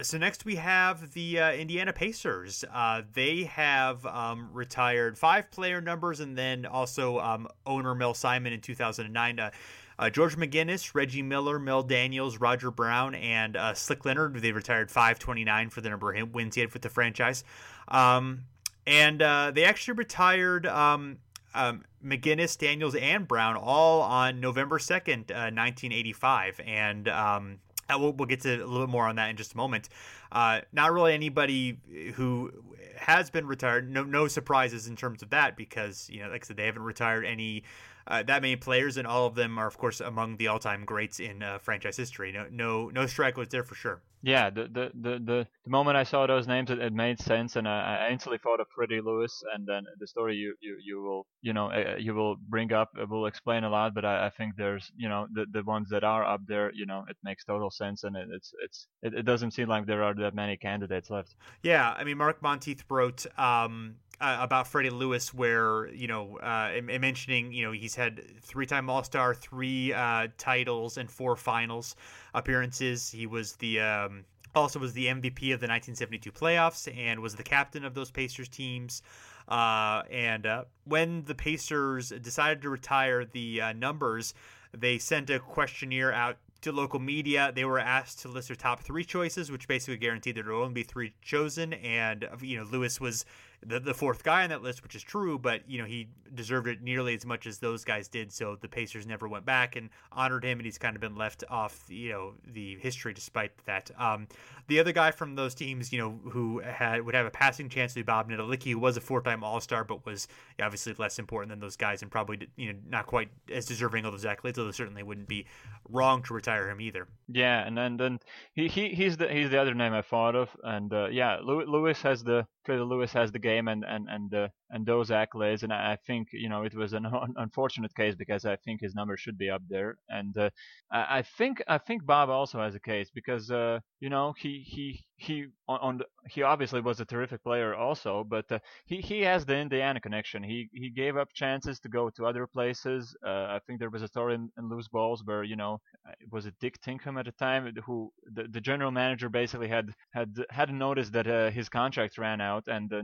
So 0.00 0.16
next 0.16 0.44
we 0.44 0.54
have 0.56 1.12
the 1.12 1.40
uh, 1.40 1.52
Indiana 1.52 1.92
Pacers. 1.92 2.64
Uh, 2.72 3.02
they 3.14 3.44
have 3.44 4.06
um, 4.06 4.48
retired 4.52 5.18
five 5.18 5.50
player 5.50 5.80
numbers, 5.80 6.20
and 6.20 6.38
then 6.38 6.66
also 6.66 7.18
um, 7.18 7.48
owner 7.66 7.96
Mel 7.96 8.14
Simon 8.14 8.52
in 8.52 8.60
2009. 8.60 9.40
Uh, 9.40 9.50
uh, 9.98 10.08
George 10.08 10.36
McGinnis, 10.36 10.94
Reggie 10.94 11.22
Miller, 11.22 11.58
Mel 11.58 11.82
Daniels, 11.82 12.38
Roger 12.38 12.70
Brown, 12.70 13.16
and 13.16 13.56
uh, 13.56 13.74
Slick 13.74 14.04
Leonard. 14.04 14.36
They 14.36 14.52
retired 14.52 14.88
529 14.88 15.70
for 15.70 15.80
the 15.80 15.90
number 15.90 16.14
of 16.14 16.32
wins 16.32 16.54
he 16.54 16.60
had 16.60 16.72
with 16.72 16.82
the 16.82 16.88
franchise. 16.88 17.42
Um, 17.88 18.44
and 18.86 19.20
uh, 19.20 19.50
they 19.52 19.64
actually 19.64 19.94
retired 19.94 20.66
um, 20.66 21.18
um, 21.56 21.82
McGinnis, 22.04 22.56
Daniels, 22.56 22.94
and 22.94 23.26
Brown 23.26 23.56
all 23.56 24.02
on 24.02 24.38
November 24.38 24.78
2nd, 24.78 25.30
1985. 25.30 26.60
And 26.64 27.08
um, 27.08 27.58
we'll, 27.96 28.12
we'll 28.12 28.26
get 28.26 28.40
to 28.42 28.54
a 28.54 28.66
little 28.66 28.86
bit 28.86 28.92
more 28.92 29.06
on 29.06 29.16
that 29.16 29.30
in 29.30 29.36
just 29.36 29.54
a 29.54 29.56
moment. 29.56 29.88
Uh, 30.30 30.60
not 30.72 30.92
really 30.92 31.14
anybody 31.14 31.78
who 32.14 32.52
has 32.96 33.30
been 33.30 33.46
retired. 33.46 33.90
No, 33.90 34.04
no 34.04 34.28
surprises 34.28 34.86
in 34.86 34.96
terms 34.96 35.22
of 35.22 35.30
that 35.30 35.56
because 35.56 36.08
you 36.10 36.22
know, 36.22 36.30
like 36.30 36.44
I 36.44 36.46
said, 36.46 36.56
they 36.56 36.66
haven't 36.66 36.82
retired 36.82 37.24
any 37.24 37.64
uh, 38.06 38.22
that 38.22 38.40
many 38.40 38.56
players, 38.56 38.96
and 38.96 39.06
all 39.06 39.26
of 39.26 39.34
them 39.34 39.58
are, 39.58 39.66
of 39.66 39.76
course, 39.76 40.00
among 40.00 40.38
the 40.38 40.48
all-time 40.48 40.84
greats 40.84 41.20
in 41.20 41.42
uh, 41.42 41.58
franchise 41.58 41.96
history. 41.96 42.32
No, 42.32 42.46
no, 42.50 42.88
no 42.88 43.06
strike 43.06 43.36
was 43.36 43.48
there 43.48 43.62
for 43.62 43.74
sure. 43.74 44.00
Yeah, 44.22 44.50
the 44.50 44.62
the, 44.64 44.90
the, 45.00 45.18
the, 45.24 45.46
moment 45.66 45.96
I 45.96 46.02
saw 46.02 46.26
those 46.26 46.48
names, 46.48 46.70
it, 46.70 46.78
it 46.80 46.92
made 46.92 47.20
sense, 47.20 47.54
and 47.56 47.68
I, 47.68 48.08
I, 48.08 48.12
instantly 48.12 48.38
thought 48.38 48.58
of 48.58 48.66
Freddie 48.74 49.00
Lewis, 49.00 49.42
and 49.54 49.66
then 49.66 49.84
the 50.00 50.06
story 50.08 50.34
you, 50.34 50.54
you, 50.60 50.76
you 50.84 51.00
will 51.02 51.26
you 51.40 51.52
know 51.52 51.70
uh, 51.70 51.94
you 51.98 52.14
will 52.14 52.36
bring 52.48 52.72
up 52.72 52.90
will 53.08 53.26
explain 53.26 53.64
a 53.64 53.70
lot, 53.70 53.94
but 53.94 54.04
I, 54.04 54.26
I 54.26 54.30
think 54.30 54.56
there's 54.56 54.90
you 54.96 55.08
know 55.08 55.28
the, 55.32 55.46
the 55.52 55.62
ones 55.62 55.88
that 55.90 56.02
are 56.02 56.24
up 56.24 56.40
there, 56.48 56.72
you 56.74 56.86
know, 56.86 57.04
it 57.08 57.16
makes 57.22 57.44
total 57.44 57.70
sense, 57.70 58.02
and 58.02 58.16
it, 58.16 58.28
it's 58.32 58.52
it's 58.64 58.86
it, 59.02 59.14
it 59.14 59.22
doesn't 59.22 59.52
seem 59.52 59.68
like 59.68 59.86
there 59.86 60.02
are 60.02 60.14
that 60.14 60.34
many 60.34 60.56
candidates 60.56 61.10
left. 61.10 61.36
Yeah, 61.62 61.94
I 61.96 62.02
mean, 62.02 62.18
Mark 62.18 62.42
Montieth 62.42 62.84
wrote. 62.90 63.26
Um, 63.38 63.96
uh, 64.20 64.38
about 64.40 64.66
Freddie 64.66 64.90
Lewis, 64.90 65.32
where 65.32 65.88
you 65.88 66.06
know, 66.06 66.38
uh, 66.38 66.80
mentioning 66.82 67.52
you 67.52 67.64
know 67.64 67.72
he's 67.72 67.94
had 67.94 68.22
three-time 68.42 68.90
All-Star, 68.90 69.34
three 69.34 69.92
uh, 69.92 70.28
titles, 70.38 70.96
and 70.96 71.10
four 71.10 71.36
finals 71.36 71.96
appearances. 72.34 73.10
He 73.10 73.26
was 73.26 73.54
the 73.56 73.80
um, 73.80 74.24
also 74.54 74.78
was 74.78 74.92
the 74.92 75.06
MVP 75.06 75.54
of 75.54 75.60
the 75.60 75.68
1972 75.68 76.32
playoffs 76.32 76.92
and 76.96 77.20
was 77.20 77.34
the 77.34 77.42
captain 77.42 77.84
of 77.84 77.94
those 77.94 78.10
Pacers 78.10 78.48
teams. 78.48 79.02
Uh, 79.46 80.02
and 80.10 80.46
uh, 80.46 80.64
when 80.84 81.24
the 81.24 81.34
Pacers 81.34 82.10
decided 82.10 82.62
to 82.62 82.68
retire 82.68 83.24
the 83.24 83.60
uh, 83.60 83.72
numbers, 83.72 84.34
they 84.76 84.98
sent 84.98 85.30
a 85.30 85.38
questionnaire 85.38 86.12
out 86.12 86.36
to 86.60 86.72
local 86.72 86.98
media. 86.98 87.52
They 87.54 87.64
were 87.64 87.78
asked 87.78 88.20
to 88.20 88.28
list 88.28 88.48
their 88.48 88.56
top 88.56 88.80
three 88.82 89.04
choices, 89.04 89.50
which 89.50 89.68
basically 89.68 89.96
guaranteed 89.96 90.36
there 90.36 90.44
would 90.44 90.54
only 90.54 90.74
be 90.74 90.82
three 90.82 91.14
chosen. 91.22 91.72
And 91.72 92.28
you 92.42 92.58
know, 92.58 92.64
Lewis 92.64 93.00
was 93.00 93.24
the, 93.66 93.80
the 93.80 93.94
fourth 93.94 94.22
guy 94.22 94.44
on 94.44 94.50
that 94.50 94.62
list, 94.62 94.82
which 94.82 94.94
is 94.94 95.02
true, 95.02 95.38
but 95.38 95.68
you 95.68 95.78
know 95.78 95.84
he 95.84 96.08
deserved 96.34 96.68
it 96.68 96.82
nearly 96.82 97.14
as 97.14 97.26
much 97.26 97.46
as 97.46 97.58
those 97.58 97.84
guys 97.84 98.08
did. 98.08 98.32
So 98.32 98.56
the 98.60 98.68
Pacers 98.68 99.06
never 99.06 99.28
went 99.28 99.44
back 99.44 99.76
and 99.76 99.90
honored 100.12 100.44
him, 100.44 100.58
and 100.58 100.66
he's 100.66 100.78
kind 100.78 100.94
of 100.94 101.00
been 101.00 101.16
left 101.16 101.44
off, 101.50 101.84
you 101.88 102.10
know, 102.10 102.34
the 102.52 102.76
history 102.76 103.12
despite 103.12 103.52
that. 103.66 103.90
Um, 103.98 104.28
the 104.68 104.78
other 104.78 104.92
guy 104.92 105.10
from 105.10 105.34
those 105.34 105.54
teams, 105.54 105.92
you 105.92 105.98
know, 105.98 106.20
who 106.30 106.60
had 106.60 107.04
would 107.04 107.14
have 107.14 107.26
a 107.26 107.30
passing 107.30 107.68
chance 107.68 107.92
to 107.94 108.00
be 108.00 108.02
Bob 108.02 108.30
Netolicky, 108.30 108.72
who 108.72 108.78
was 108.78 108.96
a 108.96 109.00
four-time 109.00 109.42
All-Star, 109.42 109.84
but 109.84 110.04
was 110.06 110.28
obviously 110.62 110.94
less 110.98 111.18
important 111.18 111.50
than 111.50 111.60
those 111.60 111.76
guys, 111.76 112.02
and 112.02 112.10
probably 112.10 112.48
you 112.56 112.72
know 112.72 112.78
not 112.88 113.06
quite 113.06 113.30
as 113.52 113.66
deserving 113.66 114.04
of 114.04 114.12
those 114.12 114.24
accolades. 114.24 114.58
Although 114.58 114.70
certainly 114.70 115.02
wouldn't 115.02 115.28
be 115.28 115.46
wrong 115.88 116.22
to 116.24 116.34
retire 116.34 116.70
him 116.70 116.80
either. 116.80 117.08
Yeah, 117.28 117.66
and 117.66 117.76
then 117.76 117.96
then 117.96 118.20
he, 118.52 118.68
he 118.68 118.90
he's 118.90 119.16
the 119.16 119.28
he's 119.28 119.50
the 119.50 119.60
other 119.60 119.74
name 119.74 119.92
I 119.92 120.02
thought 120.02 120.36
of, 120.36 120.50
and 120.62 120.92
uh, 120.92 121.08
yeah, 121.10 121.38
Lewis 121.42 122.00
has 122.02 122.22
the 122.22 122.46
Freddie 122.68 122.82
Lewis 122.82 123.14
has 123.14 123.32
the 123.32 123.38
game 123.38 123.66
and 123.66 123.82
and 123.82 124.08
and 124.10 124.34
uh, 124.34 124.48
and 124.70 124.84
those 124.84 125.10
accolades, 125.10 125.62
and 125.62 125.72
I 125.72 125.96
think 126.06 126.28
you 126.32 126.48
know 126.48 126.62
it 126.62 126.74
was 126.74 126.92
an 126.92 127.06
un- 127.06 127.34
unfortunate 127.36 127.94
case 127.94 128.14
because 128.14 128.44
I 128.44 128.56
think 128.56 128.80
his 128.80 128.94
number 128.94 129.16
should 129.16 129.38
be 129.38 129.50
up 129.50 129.62
there, 129.68 129.96
and 130.08 130.36
uh, 130.36 130.50
I, 130.90 131.22
think 131.22 131.62
I 131.68 131.78
think 131.78 132.04
Bob 132.04 132.28
also 132.28 132.60
has 132.60 132.74
a 132.74 132.80
case 132.80 133.10
because 133.14 133.50
uh, 133.50 133.80
you 134.00 134.10
know 134.10 134.34
he 134.38 134.64
he 134.66 135.04
he 135.16 135.46
on, 135.66 135.80
on 135.80 135.98
the, 135.98 136.04
he 136.28 136.42
obviously 136.42 136.80
was 136.80 137.00
a 137.00 137.04
terrific 137.04 137.42
player 137.42 137.74
also, 137.74 138.24
but 138.28 138.50
uh, 138.50 138.58
he 138.86 139.00
he 139.00 139.22
has 139.22 139.44
the 139.44 139.56
Indiana 139.56 140.00
connection. 140.00 140.42
He 140.42 140.68
he 140.72 140.90
gave 140.90 141.16
up 141.16 141.28
chances 141.34 141.80
to 141.80 141.88
go 141.88 142.10
to 142.10 142.26
other 142.26 142.46
places. 142.46 143.16
Uh, 143.26 143.56
I 143.56 143.60
think 143.66 143.80
there 143.80 143.90
was 143.90 144.02
a 144.02 144.08
story 144.08 144.34
in, 144.34 144.50
in 144.58 144.68
Loose 144.68 144.88
Balls 144.88 145.22
where 145.24 145.42
you 145.42 145.56
know 145.56 145.80
uh, 146.08 146.12
was 146.30 146.46
it 146.46 146.54
Dick 146.60 146.80
Tinkham 146.80 147.18
at 147.18 147.26
the 147.26 147.32
time 147.32 147.72
who 147.84 148.12
the, 148.32 148.44
the 148.44 148.60
general 148.60 148.90
manager 148.90 149.28
basically 149.28 149.68
had 149.68 149.92
had 150.12 150.34
had 150.50 150.72
noticed 150.72 151.12
that 151.12 151.26
uh, 151.26 151.50
his 151.50 151.68
contract 151.68 152.18
ran 152.18 152.40
out 152.40 152.64
and 152.68 152.92
uh, 152.92 153.02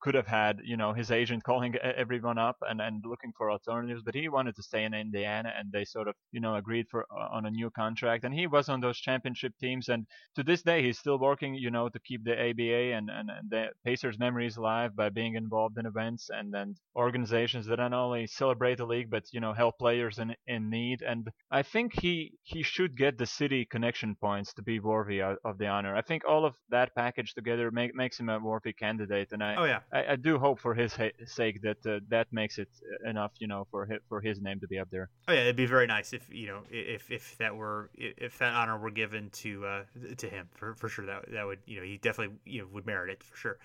could 0.00 0.14
have 0.14 0.26
had 0.26 0.55
you 0.64 0.76
know 0.76 0.92
his 0.92 1.10
agent 1.10 1.44
calling 1.44 1.74
everyone 1.76 2.38
up 2.38 2.56
and, 2.68 2.80
and 2.80 3.04
looking 3.04 3.32
for 3.36 3.50
alternatives, 3.50 4.02
but 4.04 4.14
he 4.14 4.28
wanted 4.28 4.56
to 4.56 4.62
stay 4.62 4.84
in 4.84 4.94
Indiana 4.94 5.52
and 5.58 5.72
they 5.72 5.84
sort 5.84 6.08
of 6.08 6.14
you 6.32 6.40
know 6.40 6.56
agreed 6.56 6.86
for 6.90 7.06
uh, 7.10 7.28
on 7.30 7.46
a 7.46 7.50
new 7.50 7.70
contract 7.70 8.24
and 8.24 8.34
he 8.34 8.46
was 8.46 8.68
on 8.68 8.80
those 8.80 8.98
championship 8.98 9.52
teams 9.60 9.88
and 9.88 10.06
to 10.34 10.42
this 10.42 10.62
day 10.62 10.82
he's 10.82 10.98
still 10.98 11.18
working 11.18 11.54
you 11.54 11.70
know 11.70 11.88
to 11.88 11.98
keep 12.00 12.24
the 12.24 12.32
ABA 12.32 12.94
and, 12.96 13.10
and, 13.10 13.30
and 13.30 13.50
the 13.50 13.66
Pacers 13.84 14.18
memories 14.18 14.56
alive 14.56 14.94
by 14.96 15.08
being 15.08 15.34
involved 15.34 15.78
in 15.78 15.86
events 15.86 16.30
and 16.32 16.52
then 16.52 16.74
organizations 16.96 17.66
that 17.66 17.78
not 17.78 17.92
only 17.92 18.26
celebrate 18.26 18.78
the 18.78 18.84
league 18.84 19.10
but 19.10 19.24
you 19.32 19.40
know 19.40 19.52
help 19.52 19.78
players 19.78 20.18
in 20.18 20.34
in 20.46 20.70
need 20.70 21.02
and 21.02 21.28
I 21.50 21.62
think 21.62 22.00
he 22.00 22.32
he 22.42 22.62
should 22.62 22.96
get 22.96 23.18
the 23.18 23.26
city 23.26 23.64
connection 23.64 24.16
points 24.16 24.52
to 24.54 24.62
be 24.62 24.80
worthy 24.80 25.20
of, 25.20 25.36
of 25.44 25.58
the 25.58 25.66
honor. 25.66 25.96
I 25.96 26.02
think 26.02 26.22
all 26.28 26.44
of 26.44 26.54
that 26.70 26.94
package 26.94 27.34
together 27.34 27.70
make, 27.70 27.94
makes 27.94 28.18
him 28.18 28.28
a 28.28 28.38
worthy 28.38 28.72
candidate 28.72 29.32
and 29.32 29.42
I 29.42 29.54
oh, 29.56 29.64
yeah. 29.64 29.80
I, 29.92 30.12
I 30.12 30.16
do 30.16 30.38
hope 30.46 30.60
for 30.60 30.74
his 30.74 30.94
ha- 30.94 31.18
sake 31.26 31.56
that 31.62 31.80
uh, 31.86 32.00
that 32.08 32.26
makes 32.32 32.58
it 32.58 32.68
enough 33.04 33.32
you 33.38 33.48
know 33.48 33.66
for 33.70 33.86
his, 33.86 34.00
for 34.08 34.20
his 34.20 34.40
name 34.40 34.58
to 34.60 34.68
be 34.68 34.78
up 34.78 34.88
there. 34.90 35.08
Oh 35.28 35.32
yeah, 35.32 35.40
it'd 35.40 35.56
be 35.56 35.66
very 35.66 35.86
nice 35.86 36.12
if 36.12 36.24
you 36.30 36.46
know 36.46 36.60
if 36.70 37.10
if 37.10 37.36
that 37.38 37.54
were 37.56 37.90
if 37.96 38.38
that 38.38 38.52
honor 38.54 38.78
were 38.78 38.90
given 38.90 39.30
to 39.42 39.66
uh, 39.66 39.82
to 40.16 40.28
him 40.28 40.48
for 40.54 40.74
for 40.74 40.88
sure 40.88 41.06
that 41.06 41.30
that 41.32 41.46
would 41.46 41.58
you 41.66 41.76
know 41.78 41.84
he 41.84 41.96
definitely 41.98 42.36
you 42.44 42.60
know 42.60 42.68
would 42.72 42.86
merit 42.86 43.10
it 43.10 43.22
for 43.22 43.36
sure. 43.36 43.58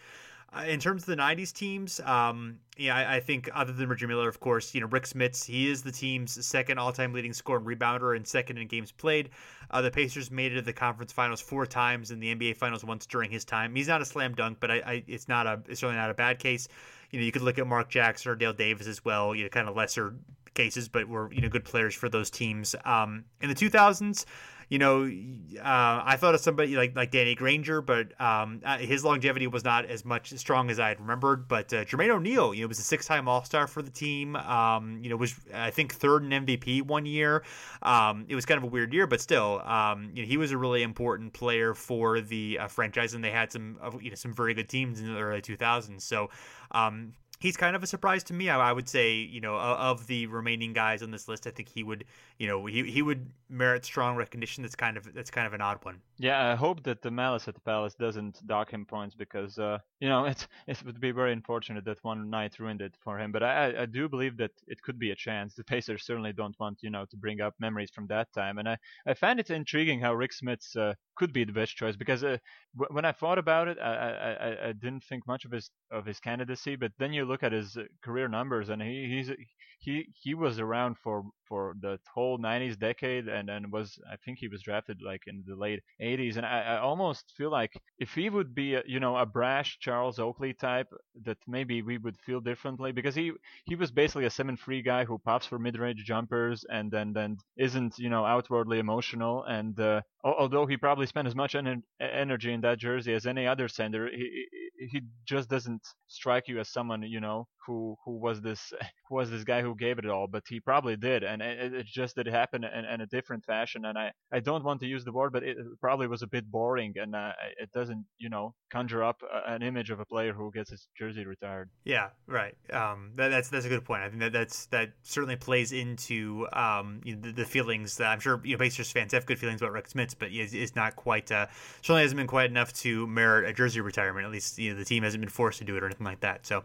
Uh, 0.53 0.65
in 0.65 0.81
terms 0.81 1.03
of 1.03 1.05
the 1.07 1.15
'90s 1.15 1.53
teams, 1.53 2.01
um, 2.01 2.59
yeah, 2.75 2.95
I, 2.95 3.15
I, 3.15 3.19
think 3.21 3.49
other 3.53 3.71
than 3.71 3.87
Reggie 3.87 4.05
Miller, 4.05 4.27
of 4.27 4.41
course, 4.41 4.75
you 4.75 4.81
know 4.81 4.87
Rick 4.87 5.03
Smits, 5.03 5.45
he 5.45 5.69
is 5.69 5.81
the 5.81 5.93
team's 5.93 6.45
second 6.45 6.77
all-time 6.77 7.13
leading 7.13 7.31
scorer 7.31 7.59
and 7.59 7.65
rebounder, 7.65 8.17
and 8.17 8.27
second 8.27 8.57
in 8.57 8.67
games 8.67 8.91
played. 8.91 9.29
Uh, 9.69 9.81
the 9.81 9.89
Pacers 9.89 10.29
made 10.29 10.51
it 10.51 10.55
to 10.55 10.61
the 10.61 10.73
conference 10.73 11.13
finals 11.13 11.39
four 11.39 11.65
times, 11.65 12.11
and 12.11 12.21
the 12.21 12.35
NBA 12.35 12.57
finals 12.57 12.83
once 12.83 13.05
during 13.05 13.31
his 13.31 13.45
time. 13.45 13.73
He's 13.75 13.87
not 13.87 14.01
a 14.01 14.05
slam 14.05 14.33
dunk, 14.33 14.57
but 14.59 14.71
I, 14.71 14.75
I, 14.85 15.03
it's 15.07 15.29
not 15.29 15.47
a 15.47 15.61
it's 15.69 15.79
certainly 15.79 16.01
not 16.01 16.09
a 16.09 16.15
bad 16.15 16.37
case. 16.37 16.67
You 17.11 17.19
know, 17.19 17.25
you 17.25 17.31
could 17.31 17.43
look 17.43 17.57
at 17.57 17.65
Mark 17.65 17.89
Jackson 17.89 18.31
or 18.31 18.35
Dale 18.35 18.51
Davis 18.51 18.87
as 18.87 19.05
well. 19.05 19.33
You 19.33 19.43
know, 19.43 19.49
kind 19.49 19.69
of 19.69 19.77
lesser 19.77 20.15
cases, 20.53 20.89
but 20.89 21.07
were 21.07 21.31
you 21.31 21.39
know 21.39 21.49
good 21.49 21.63
players 21.63 21.95
for 21.95 22.09
those 22.09 22.29
teams. 22.29 22.75
Um, 22.83 23.23
in 23.41 23.47
the 23.47 23.55
2000s, 23.55 24.25
you 24.71 24.79
know, 24.79 25.03
uh, 25.03 26.01
I 26.05 26.15
thought 26.15 26.33
of 26.33 26.39
somebody 26.39 26.77
like 26.77 26.95
like 26.95 27.11
Danny 27.11 27.35
Granger, 27.35 27.81
but 27.81 28.19
um, 28.21 28.61
uh, 28.63 28.77
his 28.77 29.03
longevity 29.03 29.45
was 29.45 29.65
not 29.65 29.83
as 29.83 30.05
much 30.05 30.31
strong 30.37 30.71
as 30.71 30.79
I 30.79 30.87
had 30.87 31.01
remembered. 31.01 31.49
But 31.49 31.73
uh, 31.73 31.83
Jermaine 31.83 32.09
O'Neal, 32.09 32.53
you 32.53 32.61
know, 32.61 32.69
was 32.69 32.79
a 32.79 32.83
six-time 32.83 33.27
All-Star 33.27 33.67
for 33.67 33.81
the 33.81 33.91
team. 33.91 34.37
Um, 34.37 35.01
you 35.03 35.09
know, 35.09 35.17
was 35.17 35.35
I 35.53 35.71
think 35.71 35.93
third 35.93 36.23
in 36.23 36.45
MVP 36.45 36.83
one 36.83 37.05
year. 37.05 37.43
Um, 37.81 38.25
it 38.29 38.35
was 38.35 38.45
kind 38.45 38.57
of 38.57 38.63
a 38.63 38.67
weird 38.67 38.93
year, 38.93 39.07
but 39.07 39.19
still, 39.19 39.61
um, 39.65 40.09
you 40.13 40.23
know, 40.23 40.27
he 40.27 40.37
was 40.37 40.51
a 40.51 40.57
really 40.57 40.83
important 40.83 41.33
player 41.33 41.73
for 41.73 42.21
the 42.21 42.59
uh, 42.59 42.67
franchise, 42.69 43.13
and 43.13 43.21
they 43.21 43.31
had 43.31 43.51
some 43.51 43.77
you 43.99 44.09
know 44.09 44.15
some 44.15 44.33
very 44.33 44.53
good 44.53 44.69
teams 44.69 45.01
in 45.01 45.13
the 45.13 45.19
early 45.19 45.41
2000s. 45.41 46.01
So. 46.01 46.29
Um, 46.73 47.11
he's 47.41 47.57
kind 47.57 47.75
of 47.75 47.83
a 47.83 47.87
surprise 47.87 48.23
to 48.25 48.33
me. 48.33 48.49
I, 48.49 48.69
I, 48.69 48.71
would 48.71 48.87
say, 48.87 49.13
you 49.13 49.41
know, 49.41 49.55
of 49.57 50.07
the 50.07 50.27
remaining 50.27 50.73
guys 50.73 51.01
on 51.01 51.11
this 51.11 51.27
list, 51.27 51.47
I 51.47 51.49
think 51.49 51.67
he 51.67 51.83
would, 51.83 52.05
you 52.37 52.47
know, 52.47 52.65
he, 52.65 52.89
he 52.89 53.01
would 53.01 53.31
merit 53.49 53.83
strong 53.83 54.15
recognition. 54.15 54.61
That's 54.61 54.75
kind 54.75 54.95
of 54.95 55.13
that's 55.13 55.31
kind 55.31 55.47
of 55.47 55.53
an 55.53 55.61
odd 55.61 55.83
one. 55.83 56.01
Yeah, 56.17 56.51
I 56.51 56.55
hope 56.55 56.83
that 56.83 57.01
the 57.01 57.11
malice 57.11 57.47
at 57.47 57.55
the 57.55 57.61
palace 57.61 57.95
doesn't 57.95 58.45
dock 58.47 58.71
him 58.71 58.85
points 58.85 59.15
because, 59.15 59.57
uh, 59.57 59.79
you 59.99 60.07
know, 60.07 60.25
it 60.33 60.47
it 60.67 60.85
would 60.85 61.01
be 61.01 61.11
very 61.11 61.33
unfortunate 61.33 61.83
that 61.85 62.03
one 62.03 62.29
night 62.29 62.59
ruined 62.59 62.81
it 62.81 62.95
for 62.99 63.19
him. 63.19 63.31
But 63.31 63.43
I 63.43 63.81
I 63.81 63.85
do 63.85 64.07
believe 64.07 64.37
that 64.37 64.51
it 64.67 64.81
could 64.81 64.99
be 64.99 65.11
a 65.11 65.15
chance. 65.15 65.55
The 65.55 65.63
Pacers 65.63 66.05
certainly 66.05 66.33
don't 66.33 66.57
want, 66.59 66.79
you 66.81 66.91
know, 66.91 67.05
to 67.09 67.17
bring 67.17 67.41
up 67.41 67.55
memories 67.59 67.91
from 67.91 68.07
that 68.07 68.31
time. 68.33 68.59
And 68.59 68.69
I 68.69 68.77
I 69.05 69.15
find 69.15 69.39
it 69.39 69.49
intriguing 69.49 69.99
how 69.99 70.13
Rick 70.13 70.31
Smits 70.31 70.75
uh, 70.77 70.93
could 71.15 71.33
be 71.33 71.43
the 71.43 71.51
best 71.51 71.75
choice 71.75 71.95
because 71.95 72.23
uh, 72.23 72.37
w- 72.77 72.93
when 72.95 73.05
I 73.05 73.11
thought 73.11 73.37
about 73.39 73.67
it, 73.67 73.77
I, 73.79 73.93
I 73.93 74.67
I 74.69 74.71
didn't 74.73 75.03
think 75.03 75.27
much 75.27 75.45
of 75.45 75.51
his 75.51 75.71
of 75.89 76.05
his 76.05 76.19
candidacy. 76.19 76.75
But 76.75 76.91
then 76.99 77.13
you 77.13 77.25
look 77.31 77.43
at 77.43 77.51
his 77.51 77.77
uh, 77.77 77.83
career 78.03 78.27
numbers, 78.27 78.69
and 78.69 78.81
he 78.81 79.07
he's 79.07 79.31
he 79.79 80.07
he 80.13 80.33
was 80.35 80.59
around 80.59 80.97
for 80.97 81.23
for 81.47 81.75
the 81.81 81.99
whole 82.13 82.37
90s 82.37 82.75
decade, 82.77 83.27
and 83.27 83.49
and 83.49 83.71
was 83.71 83.99
I 84.11 84.15
think 84.17 84.37
he 84.39 84.47
was 84.47 84.61
drafted 84.61 85.01
like 85.01 85.23
in 85.27 85.43
the 85.47 85.55
late 85.55 85.81
80s, 85.99 86.37
and 86.37 86.45
I, 86.45 86.75
I 86.75 86.77
almost 86.79 87.33
feel 87.37 87.51
like 87.51 87.73
if 87.99 88.13
he 88.13 88.29
would 88.29 88.53
be 88.53 88.75
a, 88.75 88.83
you 88.85 88.99
know 88.99 89.17
a 89.17 89.25
brash 89.25 89.79
Charles 89.79 90.19
Oakley 90.19 90.53
type, 90.53 90.87
that 91.23 91.37
maybe 91.47 91.81
we 91.81 91.97
would 91.97 92.17
feel 92.19 92.39
differently 92.41 92.91
because 92.91 93.15
he 93.15 93.31
he 93.65 93.75
was 93.75 93.91
basically 93.91 94.25
a 94.25 94.29
seven 94.29 94.55
free 94.55 94.81
guy 94.81 95.03
who 95.05 95.17
pops 95.17 95.45
for 95.47 95.57
mid-range 95.59 96.03
jumpers 96.05 96.65
and 96.69 96.91
then 96.91 97.13
then 97.13 97.37
isn't 97.57 97.97
you 97.97 98.09
know 98.09 98.25
outwardly 98.25 98.79
emotional, 98.79 99.43
and 99.45 99.79
uh, 99.79 100.01
although 100.23 100.65
he 100.67 100.77
probably 100.77 101.07
spent 101.07 101.27
as 101.27 101.35
much 101.35 101.55
en- 101.55 101.83
energy 101.99 102.53
in 102.53 102.61
that 102.61 102.77
jersey 102.79 103.13
as 103.13 103.25
any 103.25 103.47
other 103.47 103.67
center, 103.67 104.09
he 104.09 104.45
he 104.89 105.01
just 105.25 105.49
doesn't 105.49 105.81
strike 106.07 106.47
you 106.47 106.59
as 106.59 106.69
someone 106.69 107.03
you 107.03 107.19
know 107.19 107.47
who 107.65 107.95
who 108.05 108.17
was 108.17 108.41
this 108.41 108.73
who 109.09 109.15
was 109.15 109.29
this 109.29 109.43
guy 109.43 109.61
who 109.61 109.75
gave 109.75 109.99
it 109.99 110.05
all, 110.05 110.27
but 110.27 110.43
he 110.47 110.59
probably 110.59 110.95
did, 110.95 111.23
and 111.23 111.41
it, 111.41 111.73
it 111.73 111.85
just 111.85 112.15
did 112.15 112.27
happen 112.27 112.63
in, 112.63 112.85
in, 112.85 113.01
a 113.01 113.05
different 113.07 113.45
fashion. 113.45 113.85
And 113.85 113.97
I 113.97 114.11
I 114.31 114.39
don't 114.39 114.63
want 114.63 114.79
to 114.81 114.87
use 114.87 115.03
the 115.03 115.11
word, 115.11 115.33
but 115.33 115.43
it 115.43 115.57
probably 115.79 116.07
was 116.07 116.21
a 116.21 116.27
bit 116.27 116.49
boring, 116.49 116.93
and 116.97 117.15
uh, 117.15 117.33
it 117.59 117.71
doesn't 117.71 118.05
you 118.17 118.29
know 118.29 118.53
conjure 118.71 119.03
up 119.03 119.21
an 119.47 119.61
image 119.61 119.91
of 119.91 119.99
a 119.99 120.05
player 120.05 120.33
who 120.33 120.51
gets 120.51 120.71
his 120.71 120.87
jersey 120.97 121.25
retired. 121.25 121.69
Yeah, 121.83 122.09
right. 122.27 122.55
Um, 122.71 123.11
that, 123.15 123.29
that's 123.29 123.49
that's 123.49 123.65
a 123.65 123.69
good 123.69 123.85
point. 123.85 124.03
I 124.03 124.09
think 124.09 124.21
that 124.21 124.33
that's 124.33 124.67
that 124.67 124.91
certainly 125.03 125.35
plays 125.35 125.71
into 125.71 126.47
um 126.53 127.01
you 127.03 127.15
know, 127.15 127.21
the, 127.21 127.31
the, 127.31 127.45
feelings 127.45 127.97
that 127.97 128.07
I'm 128.07 128.19
sure 128.19 128.39
you 128.43 128.53
know 128.53 128.59
Pacers 128.59 128.91
fans 128.91 129.11
have 129.13 129.25
good 129.25 129.39
feelings 129.39 129.61
about 129.61 129.73
Rick 129.73 129.89
Smits, 129.89 130.15
but 130.17 130.29
it's, 130.31 130.53
is 130.53 130.75
not 130.75 130.95
quite 130.95 131.31
uh, 131.31 131.47
certainly 131.81 132.03
hasn't 132.03 132.17
been 132.17 132.27
quite 132.27 132.49
enough 132.49 132.73
to 132.73 133.07
merit 133.07 133.49
a 133.49 133.53
jersey 133.53 133.81
retirement. 133.81 134.25
At 134.25 134.31
least 134.31 134.57
you 134.57 134.71
know 134.71 134.79
the 134.79 134.85
team 134.85 135.03
hasn't 135.03 135.21
been 135.21 135.29
forced 135.29 135.59
to 135.59 135.65
do 135.65 135.75
it 135.75 135.83
or 135.83 135.87
anything 135.87 136.05
like 136.05 136.21
that. 136.21 136.45
So. 136.45 136.63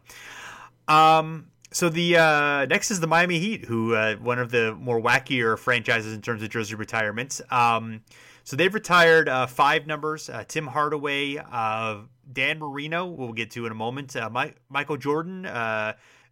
Um, 0.89 1.49
so 1.73 1.89
the 1.89 2.17
uh, 2.17 2.67
next 2.67 2.91
is 2.91 3.01
the 3.01 3.07
Miami 3.07 3.39
Heat, 3.39 3.65
who 3.65 3.95
uh, 3.95 4.17
one 4.17 4.39
of 4.39 4.51
the 4.51 4.75
more 4.75 5.01
wackier 5.01 5.59
franchises 5.59 6.15
in 6.15 6.23
terms 6.23 6.43
of 6.43 6.49
jersey 6.49 6.75
retirements. 6.75 7.43
Um, 7.51 8.03
so 8.45 8.57
they've 8.57 8.73
retired 8.73 9.29
uh, 9.29 9.47
five 9.47 9.87
numbers: 9.87 10.31
uh, 10.31 10.45
Tim 10.47 10.69
Hardaway, 10.69 11.37
uh, 11.37 11.99
Dan 12.33 12.61
Marino, 12.61 13.07
we'll 13.07 13.33
get 13.33 13.51
to 13.53 13.67
in 13.67 13.73
a 13.73 13.75
moment, 13.75 14.15
uh, 14.17 14.31
Michael 14.69 14.97
Jordan, 14.97 15.43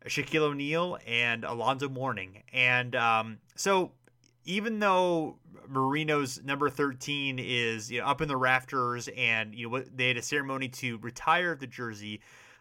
Shaquille 0.06 0.42
O'Neal, 0.42 0.98
and 1.06 1.44
Alonzo 1.44 1.88
Mourning. 1.88 2.42
And 2.52 2.94
um, 2.94 3.38
so 3.56 3.92
even 4.44 4.78
though 4.78 5.38
Marino's 5.68 6.42
number 6.42 6.68
13 6.68 7.38
is 7.38 7.90
you 7.90 8.00
know, 8.00 8.06
up 8.06 8.20
in 8.20 8.28
the 8.28 8.36
rafters, 8.36 9.08
and 9.16 9.54
you 9.54 9.68
know 9.68 9.82
they 9.94 10.08
had 10.08 10.16
a 10.16 10.22
ceremony 10.22 10.68
to 10.68 10.98
retire 10.98 11.54
the 11.54 11.66
jersey. 11.66 12.20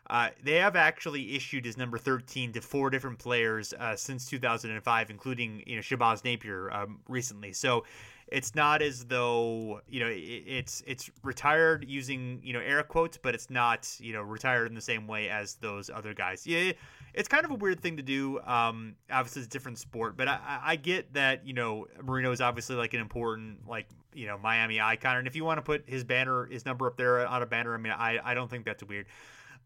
Uh, 0.09 0.29
they 0.43 0.55
have 0.55 0.75
actually 0.75 1.35
issued 1.35 1.65
his 1.65 1.77
number 1.77 1.97
13 1.97 2.51
to 2.53 2.61
four 2.61 2.89
different 2.89 3.17
players 3.19 3.73
uh, 3.79 3.95
since 3.95 4.25
2005, 4.27 5.09
including 5.09 5.63
you 5.65 5.75
know 5.75 5.81
Shabazz 5.81 6.23
Napier 6.23 6.71
um, 6.71 6.99
recently. 7.07 7.53
So 7.53 7.85
it's 8.27 8.55
not 8.55 8.81
as 8.81 9.05
though 9.05 9.81
you 9.87 9.99
know 9.99 10.07
it, 10.07 10.17
it's 10.17 10.83
it's 10.87 11.09
retired 11.23 11.85
using 11.87 12.41
you 12.43 12.51
know 12.51 12.59
air 12.59 12.83
quotes, 12.83 13.17
but 13.17 13.33
it's 13.33 13.49
not 13.49 13.89
you 13.99 14.11
know 14.11 14.21
retired 14.21 14.67
in 14.67 14.75
the 14.75 14.81
same 14.81 15.07
way 15.07 15.29
as 15.29 15.55
those 15.55 15.89
other 15.89 16.13
guys. 16.13 16.45
Yeah, 16.45 16.73
it's 17.13 17.27
kind 17.27 17.45
of 17.45 17.51
a 17.51 17.55
weird 17.55 17.79
thing 17.79 17.97
to 17.97 18.03
do. 18.03 18.39
Um, 18.41 18.95
obviously, 19.11 19.41
it's 19.41 19.47
a 19.47 19.51
different 19.51 19.77
sport, 19.77 20.17
but 20.17 20.27
I, 20.27 20.59
I 20.63 20.75
get 20.75 21.13
that 21.13 21.45
you 21.47 21.53
know 21.53 21.87
Marino 22.01 22.31
is 22.31 22.41
obviously 22.41 22.75
like 22.75 22.93
an 22.93 23.01
important 23.01 23.67
like 23.67 23.87
you 24.13 24.27
know 24.27 24.37
Miami 24.37 24.81
icon, 24.81 25.17
and 25.17 25.27
if 25.27 25.35
you 25.35 25.45
want 25.45 25.59
to 25.59 25.63
put 25.63 25.83
his 25.87 26.03
banner, 26.03 26.45
his 26.45 26.65
number 26.65 26.87
up 26.87 26.97
there 26.97 27.25
on 27.25 27.41
a 27.41 27.45
banner, 27.45 27.73
I 27.73 27.77
mean, 27.77 27.93
I 27.93 28.19
I 28.23 28.33
don't 28.33 28.49
think 28.49 28.65
that's 28.65 28.83
weird. 28.83 29.05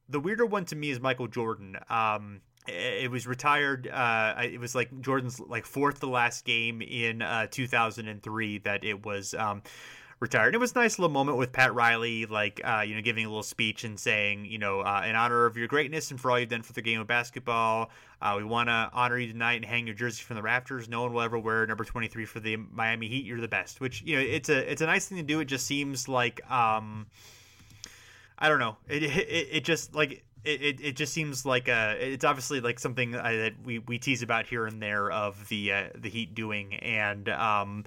The 0.10 0.20
weirder 0.20 0.46
one 0.46 0.66
to 0.66 0.76
me 0.76 0.90
is 0.90 1.00
Michael 1.00 1.28
Jordan. 1.28 1.78
Um, 1.90 2.42
it 2.68 3.10
was 3.10 3.26
retired. 3.28 3.88
Uh, 3.88 4.36
it 4.44 4.60
was 4.60 4.76
like 4.76 5.02
Jordan's 5.02 5.40
like 5.40 5.66
fourth 5.66 6.00
to 6.02 6.08
last 6.08 6.46
game 6.46 6.82
in 6.82 7.22
uh, 7.22 7.48
2003 7.50 8.60
that 8.60 8.84
it 8.84 9.06
was 9.06 9.34
um, 9.34 9.62
retired. 10.20 10.56
It 10.56 10.58
was 10.58 10.74
a 10.74 10.80
nice 10.80 11.00
little 11.00 11.14
moment 11.14 11.38
with 11.38 11.52
Pat 11.52 11.74
Riley, 11.74 12.26
like 12.26 12.60
uh, 12.64 12.84
you 12.86 12.96
know, 12.96 13.02
giving 13.02 13.26
a 13.26 13.30
little 13.30 13.44
speech 13.44 13.84
and 13.84 14.00
saying, 14.00 14.46
you 14.46 14.58
know, 14.58 14.82
uh, 14.82 15.04
in 15.06 15.16
honor 15.16 15.46
of 15.46 15.56
your 15.58 15.68
greatness 15.68 16.12
and 16.12 16.20
for 16.20 16.32
all 16.32 16.40
you've 16.40 16.50
done 16.50 16.64
for 16.64 16.74
the 16.74 16.82
game 16.82 17.00
of 17.00 17.08
basketball, 17.08 17.90
uh, 18.22 18.36
we 18.38 18.44
want 18.44 18.68
to 18.70 18.90
honor 18.94 19.18
you 19.18 19.32
tonight 19.32 19.56
and 19.56 19.66
hang 19.66 19.86
your 19.86 19.96
jersey 19.96 20.24
from 20.24 20.36
the 20.36 20.42
rafters. 20.42 20.90
No 20.90 21.04
one 21.04 21.14
will 21.14 21.22
ever 21.22 21.40
wear 21.40 21.66
number 21.68 21.86
23 21.86 22.26
for 22.26 22.40
the 22.40 22.58
Miami 22.58 23.08
Heat. 23.08 23.26
You're 23.26 23.42
the 23.42 23.48
best. 23.48 23.80
Which 23.80 24.02
you 24.04 24.18
know, 24.18 24.22
it's 24.22 24.50
a 24.50 24.70
it's 24.70 24.82
a 24.82 24.86
nice 24.86 25.08
thing 25.08 25.18
to 25.18 25.24
do. 25.24 25.40
It 25.40 25.46
just 25.46 25.66
seems 25.66 26.08
like. 26.08 26.50
Um, 26.52 27.08
I 28.40 28.50
don't 28.50 28.60
know. 28.60 28.78
It, 28.88 29.04
it 29.04 29.48
it 29.52 29.64
just 29.64 29.96
like 29.96 30.24
it, 30.44 30.80
it, 30.82 30.96
just 30.96 31.14
seems 31.14 31.46
like 31.46 31.68
uh 31.68 31.96
it's 32.00 32.24
obviously 32.24 32.62
like 32.62 32.80
something 32.80 33.12
that 33.12 33.54
we, 33.64 33.80
we 33.80 33.98
tease 34.00 34.22
about 34.22 34.46
here 34.46 34.66
and 34.66 34.82
there 34.82 35.12
of 35.12 35.48
the 35.50 35.74
uh, 35.74 35.84
the 35.96 36.10
Heat 36.10 36.36
doing 36.36 36.76
and 36.76 37.28
um 37.30 37.86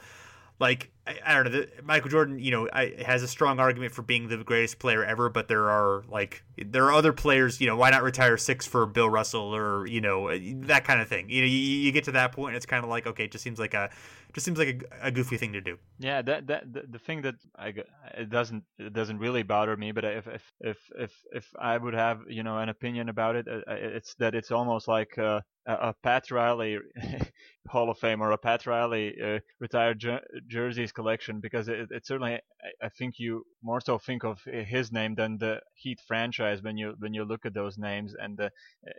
like 0.61 0.91
I, 1.07 1.19
I 1.25 1.35
don't 1.35 1.45
know 1.45 1.51
the, 1.51 1.69
Michael 1.83 2.11
Jordan 2.11 2.39
you 2.39 2.51
know 2.51 2.69
I, 2.73 2.95
has 3.05 3.23
a 3.23 3.29
strong 3.29 3.59
argument 3.59 3.93
for 3.93 4.03
being 4.03 4.29
the 4.29 4.37
greatest 4.39 4.79
player 4.79 5.05
ever 5.05 5.29
but 5.29 5.49
there 5.49 5.71
are 5.71 6.05
like 6.09 6.45
there 6.57 6.85
are 6.85 6.93
other 6.93 7.13
players 7.13 7.61
you 7.61 7.67
know 7.67 7.77
why 7.77 7.91
not 7.91 8.03
retire 8.03 8.37
six 8.37 8.67
for 8.67 8.87
Bill 8.87 9.09
Russell 9.09 9.55
or 9.55 9.87
you 9.87 10.01
know 10.01 10.31
that 10.67 10.85
kind 10.85 11.01
of 11.01 11.09
thing 11.09 11.29
you 11.31 11.41
know 11.41 11.47
you, 11.47 11.57
you 11.57 11.93
get 11.93 12.05
to 12.05 12.13
that 12.13 12.33
point 12.33 12.51
and 12.51 12.57
it's 12.57 12.67
kind 12.67 12.85
of 12.85 12.91
like 12.91 13.07
okay 13.07 13.25
it 13.25 13.33
just 13.33 13.43
seems 13.43 13.59
like 13.59 13.75
a 13.75 13.91
just 14.33 14.45
seems 14.45 14.59
like 14.59 14.87
a, 15.03 15.09
a, 15.09 15.11
goofy 15.11 15.37
thing 15.37 15.53
to 15.53 15.61
do. 15.61 15.79
Yeah, 15.99 16.23
that 16.23 16.47
that 16.47 16.73
the, 16.73 16.83
the 16.89 16.99
thing 16.99 17.23
that 17.23 17.35
I 17.57 17.75
it 18.17 18.31
doesn't 18.31 18.65
it 18.79 18.93
doesn't 18.93 19.19
really 19.19 19.43
bother 19.43 19.77
me, 19.77 19.93
but 19.93 20.05
if 20.05 20.27
if 20.27 20.53
if 20.61 20.79
if, 20.99 21.13
if 21.33 21.47
I 21.59 21.77
would 21.77 21.95
have 21.95 22.21
you 22.29 22.43
know 22.43 22.59
an 22.59 22.69
opinion 22.69 23.09
about 23.09 23.37
it, 23.37 23.49
uh, 23.49 23.61
it's 23.69 24.15
that 24.17 24.35
it's 24.35 24.51
almost 24.51 24.89
like 24.89 25.19
uh, 25.19 25.41
a 25.73 25.95
Pat 26.03 26.31
Riley 26.31 26.79
Hall 27.69 27.91
of 27.91 27.99
Fame 27.99 28.21
or 28.21 28.33
a 28.33 28.39
Pat 28.39 28.67
Riley 28.67 29.15
uh, 29.23 29.39
retired 29.61 29.99
jer- 30.01 30.25
jerseys 30.49 30.93
collection 30.93 31.41
because 31.41 31.69
it, 31.69 31.89
it 31.91 32.07
certainly 32.07 32.41
I, 32.83 32.89
think 32.89 33.19
you 33.19 33.45
more 33.63 33.81
so 33.81 33.99
think 33.99 34.25
of 34.25 34.41
his 34.45 34.91
name 34.93 35.15
than 35.15 35.39
the 35.39 35.61
Heat 35.75 36.01
franchise 36.07 36.63
when 36.63 36.77
you 36.77 36.95
when 36.99 37.15
you 37.15 37.25
look 37.25 37.47
at 37.47 37.55
those 37.55 37.79
names. 37.79 38.15
And 38.19 38.37
the, 38.39 38.51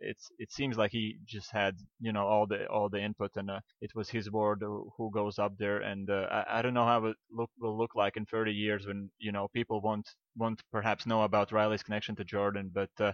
it's 0.01 0.29
it 0.39 0.51
seems 0.51 0.77
like 0.77 0.91
he 0.91 1.17
just 1.25 1.51
had 1.51 1.75
you 1.99 2.13
know 2.13 2.25
all 2.25 2.47
the 2.47 2.65
all 2.67 2.89
the 2.89 3.01
input 3.01 3.31
and 3.35 3.49
uh, 3.49 3.59
it 3.81 3.93
was 3.95 4.09
his 4.09 4.31
word 4.31 4.61
who 4.61 5.11
goes 5.13 5.39
up 5.39 5.57
there. 5.57 5.79
And 5.79 6.09
uh, 6.09 6.27
I, 6.31 6.59
I 6.59 6.61
don't 6.61 6.73
know 6.73 6.85
how 6.85 7.05
it 7.05 7.17
look 7.31 7.49
will 7.59 7.77
look 7.77 7.95
like 7.95 8.17
in 8.17 8.25
30 8.25 8.51
years 8.51 8.87
when 8.87 9.09
you 9.19 9.31
know 9.31 9.47
people 9.53 9.81
won't 9.81 10.07
won't 10.37 10.61
perhaps 10.71 11.05
know 11.05 11.23
about 11.23 11.51
Riley's 11.51 11.83
connection 11.83 12.15
to 12.15 12.23
Jordan. 12.23 12.71
But 12.73 12.91
uh, 12.99 13.13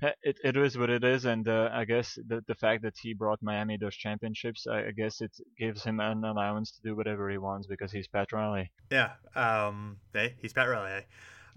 it, 0.22 0.38
it 0.42 0.56
is 0.56 0.76
what 0.78 0.90
it 0.90 1.04
is, 1.04 1.24
and 1.24 1.48
uh, 1.48 1.70
I 1.72 1.84
guess 1.84 2.18
the 2.26 2.42
the 2.46 2.54
fact 2.54 2.82
that 2.82 2.94
he 3.00 3.14
brought 3.14 3.42
Miami 3.42 3.76
those 3.76 3.96
championships, 3.96 4.66
I, 4.66 4.88
I, 4.88 4.90
guess 4.90 5.20
it 5.20 5.32
gives 5.58 5.84
him 5.84 6.00
an 6.00 6.24
allowance 6.24 6.72
to 6.72 6.82
do 6.82 6.96
whatever 6.96 7.30
he 7.30 7.38
wants 7.38 7.66
because 7.66 7.92
he's 7.92 8.08
Pat 8.08 8.32
Riley. 8.32 8.70
Yeah, 8.90 9.12
um, 9.34 9.98
hey, 10.12 10.34
he's 10.40 10.52
Pat 10.52 10.68
Riley. 10.68 10.90
Eh? 10.90 11.00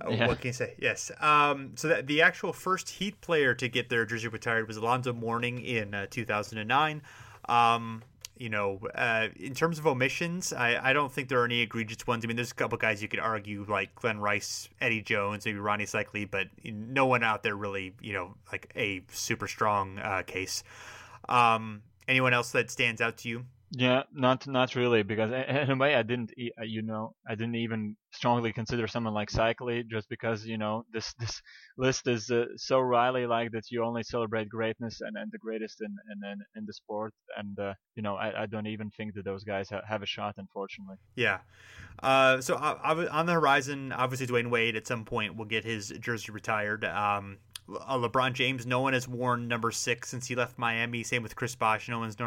Uh, 0.04 0.10
yeah. 0.10 0.28
What 0.28 0.40
can 0.40 0.48
you 0.48 0.54
say? 0.54 0.76
Yes. 0.80 1.12
Um, 1.22 1.74
so 1.76 1.88
that 1.88 2.08
the 2.08 2.22
actual 2.22 2.52
first 2.52 2.90
Heat 2.90 3.22
player 3.22 3.54
to 3.54 3.70
get 3.70 3.90
their 3.90 4.06
jersey 4.06 4.28
retired 4.28 4.68
was 4.68 4.78
Alonzo 4.78 5.14
Mourning 5.14 5.64
in 5.64 5.94
uh, 5.94 6.08
2009. 6.10 7.02
Um, 7.48 8.04
you 8.44 8.50
know, 8.50 8.78
uh, 8.94 9.30
in 9.38 9.54
terms 9.54 9.80
of 9.80 9.88
omissions, 9.88 10.52
I, 10.52 10.90
I 10.90 10.92
don't 10.92 11.10
think 11.10 11.30
there 11.30 11.40
are 11.40 11.46
any 11.46 11.62
egregious 11.62 12.06
ones. 12.06 12.26
I 12.26 12.28
mean, 12.28 12.36
there's 12.36 12.52
a 12.52 12.56
couple 12.56 12.78
guys 12.78 13.02
you 13.02 13.08
could 13.08 13.22
argue 13.22 13.66
like 13.70 13.96
Glenn 13.96 14.20
Rice, 14.20 14.68
Eddie 14.82 15.02
Jones, 15.02 15.46
maybe 15.46 15.60
Ronnie 15.60 15.86
Seikaly, 15.86 16.30
but 16.30 16.48
no 16.62 17.06
one 17.06 17.24
out 17.24 17.42
there 17.44 17.56
really, 17.56 17.94
you 18.02 18.12
know, 18.12 18.36
like 18.52 18.70
a 18.76 19.02
super 19.14 19.48
strong 19.48 19.98
uh, 19.98 20.24
case. 20.28 20.62
Um, 21.30 21.84
anyone 22.06 22.34
else 22.34 22.52
that 22.52 22.70
stands 22.70 23.00
out 23.00 23.16
to 23.20 23.30
you? 23.30 23.46
Yeah, 23.76 24.04
not 24.14 24.46
not 24.46 24.76
really, 24.76 25.02
because 25.02 25.32
in 25.32 25.72
a 25.72 25.76
way 25.76 25.96
I 25.96 26.04
didn't, 26.04 26.32
uh, 26.60 26.64
you 26.64 26.84
know, 26.84 27.16
I 27.28 27.34
didn't 27.34 27.56
even 27.56 27.96
strongly 28.12 28.54
consider 28.54 28.88
someone 28.88 29.16
like 29.16 29.32
Seikaly 29.32 29.84
just 29.90 30.08
because 30.10 30.46
you 30.46 30.60
know 30.60 30.86
this 30.94 31.12
this 31.20 31.42
list 31.76 32.08
is 32.08 32.30
uh, 32.30 32.46
so 32.56 32.80
Riley 32.80 33.26
like 33.26 33.52
that 33.54 33.72
you 33.72 33.84
only 33.84 34.04
celebrate 34.04 34.48
greatness 34.48 35.02
and, 35.02 35.18
and 35.18 35.32
the 35.32 35.40
greatest 35.40 35.82
in 35.82 35.96
in, 36.12 36.38
in 36.56 36.66
the 36.68 36.74
sport, 36.74 37.16
and 37.36 37.58
uh, 37.58 37.74
you 37.96 38.04
know 38.04 38.16
I, 38.16 38.44
I 38.44 38.46
don't 38.46 38.68
even 38.68 38.92
think 38.92 39.16
that 39.16 39.26
those 39.26 39.44
guys 39.44 39.70
ha- 39.72 39.82
have 39.88 40.04
a 40.04 40.08
shot, 40.08 40.36
unfortunately. 40.38 40.98
Yeah. 41.16 41.40
Uh, 42.02 42.42
so 42.42 42.56
uh, 42.56 43.08
on 43.12 43.26
the 43.26 43.34
horizon, 43.34 43.92
obviously 43.92 44.28
Dwyane 44.28 44.52
Wade 44.52 44.76
at 44.76 44.86
some 44.86 45.04
point 45.04 45.36
will 45.36 45.46
get 45.46 45.64
his 45.64 45.90
jersey 46.00 46.32
retired. 46.32 46.86
Um, 46.86 47.38
uh, 47.70 47.98
LeBron 47.98 48.34
James. 48.34 48.66
No 48.66 48.82
one 48.82 48.94
has 48.94 49.08
worn 49.08 49.48
number 49.48 49.72
six 49.72 50.10
since 50.10 50.28
he 50.28 50.36
left 50.36 50.58
Miami. 50.58 51.04
Same 51.04 51.24
with 51.24 51.36
Chris 51.36 51.56
Bosh. 51.56 51.90
No 51.90 52.00
one's 52.00 52.18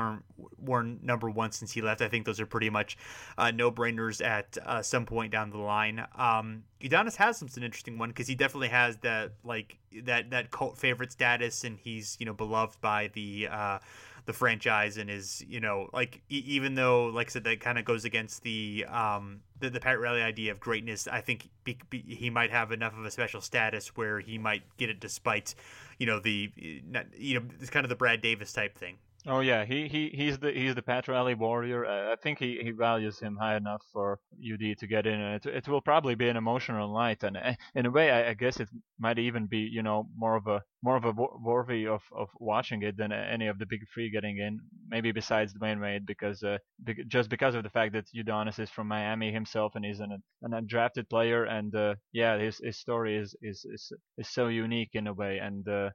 worn 0.59 1.01
number 1.03 1.29
one 1.31 1.53
since 1.53 1.73
he 1.73 1.83
left. 1.83 2.01
I 2.01 2.09
think 2.09 2.27
those 2.27 2.41
are 2.41 2.47
pretty 2.47 2.71
much 2.71 2.97
uh, 3.37 3.51
no 3.51 3.71
brainers 3.71 4.25
at 4.25 4.57
uh, 4.65 4.83
some 4.83 5.07
point 5.07 5.33
down 5.33 5.51
the 5.51 5.59
line. 5.59 6.05
Um, 6.17 6.65
Udonis 6.81 7.17
Haslem's 7.17 7.57
an 7.57 7.63
interesting 7.63 7.99
one 7.99 8.11
because 8.11 8.27
he 8.27 8.35
definitely 8.35 8.69
has 8.69 8.97
that 8.99 9.33
like 9.45 9.79
that 10.05 10.31
that 10.31 10.51
cult 10.51 10.79
favorite 10.79 11.13
status, 11.13 11.65
and 11.65 11.79
he's 11.79 12.17
you 12.19 12.27
know 12.27 12.35
beloved 12.35 12.81
by 12.81 13.11
the 13.15 13.49
uh, 13.51 13.79
the 14.27 14.33
franchise 14.33 14.97
and 14.97 15.09
is 15.09 15.43
you 15.49 15.61
know 15.61 15.89
like 15.93 16.21
e- 16.29 16.45
even 16.47 16.75
though 16.75 17.07
like 17.07 17.29
I 17.29 17.31
said 17.31 17.45
that 17.45 17.61
kind 17.61 17.79
of 17.79 17.85
goes 17.85 18.05
against 18.05 18.43
the 18.43 18.85
um 18.89 19.41
the, 19.61 19.71
the 19.71 19.81
Pat 19.81 19.99
Riley 19.99 20.23
idea 20.23 20.53
of 20.53 20.61
greatness. 20.61 21.09
I 21.09 21.21
think 21.21 21.49
be, 21.65 21.79
be, 21.89 22.01
he 22.01 22.29
might 22.29 22.51
have 22.51 22.73
enough 22.73 22.93
of 22.99 23.05
a 23.05 23.11
special 23.11 23.41
status 23.41 23.97
where 23.97 24.21
he 24.21 24.37
might 24.37 24.63
get 24.77 24.91
it 24.91 25.01
despite 25.01 25.55
you 25.99 26.07
know 26.07 26.21
the 26.21 26.53
you 26.57 27.41
know 27.41 27.47
it's 27.61 27.71
kind 27.71 27.85
of 27.85 27.89
the 27.89 27.97
Brad 27.97 28.21
Davis 28.21 28.53
type 28.53 28.77
thing. 28.77 28.99
Oh 29.29 29.41
yeah, 29.41 29.65
he, 29.65 29.89
he 29.89 30.11
he's 30.15 30.39
the 30.39 30.53
he's 30.53 30.77
the 30.77 30.83
Pat 30.83 31.09
Riley 31.09 31.35
warrior. 31.35 31.85
I 31.85 32.15
think 32.15 32.39
he, 32.39 32.61
he 32.63 32.71
values 32.71 33.19
him 33.19 33.37
high 33.37 33.57
enough 33.57 33.83
for 33.93 34.21
UD 34.41 34.79
to 34.79 34.87
get 34.87 35.05
in, 35.05 35.21
and 35.21 35.45
it, 35.45 35.47
it 35.47 35.69
will 35.69 35.81
probably 35.81 36.15
be 36.15 36.29
an 36.29 36.37
emotional 36.37 36.95
night. 36.95 37.25
And 37.25 37.37
in 37.75 37.87
a 37.87 37.91
way, 37.91 38.13
I, 38.13 38.31
I 38.31 38.35
guess 38.35 38.61
it 38.61 38.69
might 39.01 39.19
even 39.19 39.47
be 39.47 39.59
you 39.59 39.83
know 39.83 40.09
more 40.17 40.37
of 40.37 40.47
a 40.47 40.63
more 40.87 40.97
of 40.97 41.05
a 41.05 41.15
worthy 41.53 41.83
of, 41.97 42.03
of 42.23 42.29
watching 42.53 42.81
it 42.89 42.97
than 42.97 43.11
any 43.13 43.47
of 43.49 43.59
the 43.59 43.69
big 43.73 43.83
three 43.93 44.09
getting 44.17 44.37
in. 44.47 44.53
Maybe 44.95 45.11
besides 45.21 45.53
Dwyane 45.53 45.83
Wade, 45.85 46.07
because 46.07 46.39
uh, 46.43 46.59
just 47.17 47.29
because 47.35 47.55
of 47.57 47.65
the 47.65 47.75
fact 47.79 47.93
that 47.95 48.07
Udonis 48.21 48.59
is 48.65 48.71
from 48.71 48.87
Miami 48.89 49.33
himself 49.33 49.71
and 49.75 49.85
he's 49.85 50.01
an, 50.07 50.13
an 50.43 50.53
undrafted 50.59 51.07
player, 51.11 51.41
and 51.57 51.75
uh, 51.75 51.95
yeah, 52.13 52.39
his 52.39 52.57
his 52.69 52.77
story 52.79 53.17
is, 53.23 53.35
is 53.43 53.59
is 53.75 53.83
is 54.21 54.29
so 54.39 54.45
unique 54.65 54.93
in 55.01 55.07
a 55.09 55.15
way. 55.23 55.35
And 55.47 55.67
uh, 55.69 55.91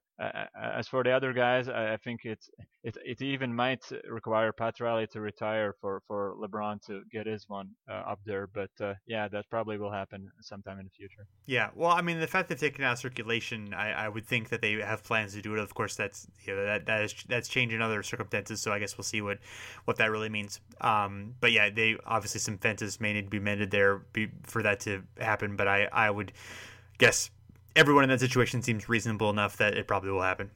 as 0.80 0.88
for 0.88 1.04
the 1.04 1.12
other 1.12 1.34
guys, 1.34 1.70
I, 1.70 1.94
I 1.94 1.98
think 2.04 2.20
it's 2.24 2.50
it 2.84 2.96
it 3.12 3.22
even 3.22 3.56
might 3.64 3.84
require 4.20 4.52
Pat 4.52 4.76
Riley 4.80 5.08
to 5.14 5.22
retire 5.22 5.74
for 5.82 6.02
for 6.08 6.36
LeBron 6.44 6.76
to 6.88 6.94
get 7.16 7.26
his 7.28 7.46
one 7.48 7.70
uh, 7.90 8.04
up 8.12 8.20
there. 8.26 8.48
But 8.60 8.72
uh, 8.88 8.94
yeah, 9.08 9.28
that 9.30 9.46
probably 9.50 9.78
will 9.78 9.92
happen 10.02 10.28
sometime 10.42 10.80
in 10.80 10.86
the 10.86 10.96
future. 11.00 11.26
Yeah, 11.46 11.70
well, 11.76 11.92
I 11.92 12.02
mean, 12.02 12.20
the 12.20 12.28
fact 12.28 12.50
that 12.50 12.60
they've 12.60 12.72
taken 12.72 12.86
out 12.86 13.00
circulation, 13.00 13.74
I, 13.74 14.06
I 14.06 14.10
would 14.10 14.26
think 14.26 14.50
that 14.50 14.62
they 14.62 14.81
have 14.82 15.04
plans 15.04 15.34
to 15.34 15.42
do 15.42 15.54
it. 15.54 15.60
Of 15.60 15.74
course, 15.74 15.96
that's 15.96 16.28
you 16.46 16.56
know, 16.56 16.66
that 16.66 16.86
that 16.86 17.04
is 17.04 17.16
that's 17.28 17.48
changing 17.48 17.82
other 17.82 18.04
circumstances. 18.04 18.62
So 18.62 18.72
I 18.72 18.80
guess 18.80 18.98
we'll 18.98 19.06
see 19.06 19.22
what 19.22 19.40
what 19.86 19.98
that 19.98 20.12
really 20.12 20.30
means. 20.30 20.60
Um, 20.80 21.36
but 21.40 21.52
yeah, 21.52 21.70
they 21.70 21.98
obviously 22.06 22.40
some 22.40 22.58
fences 22.58 23.00
may 23.00 23.14
need 23.14 23.24
to 23.24 23.30
be 23.30 23.40
mended 23.40 23.72
there 23.72 24.00
be, 24.14 24.30
for 24.44 24.64
that 24.64 24.80
to 24.82 25.04
happen. 25.20 25.56
But 25.56 25.68
I 25.68 25.88
I 25.92 26.10
would 26.10 26.32
guess 26.98 27.30
everyone 27.76 28.04
in 28.04 28.10
that 28.10 28.20
situation 28.20 28.62
seems 28.62 28.90
reasonable 28.90 29.30
enough 29.30 29.58
that 29.58 29.76
it 29.76 29.88
probably 29.88 30.12
will 30.12 30.22
happen. 30.22 30.52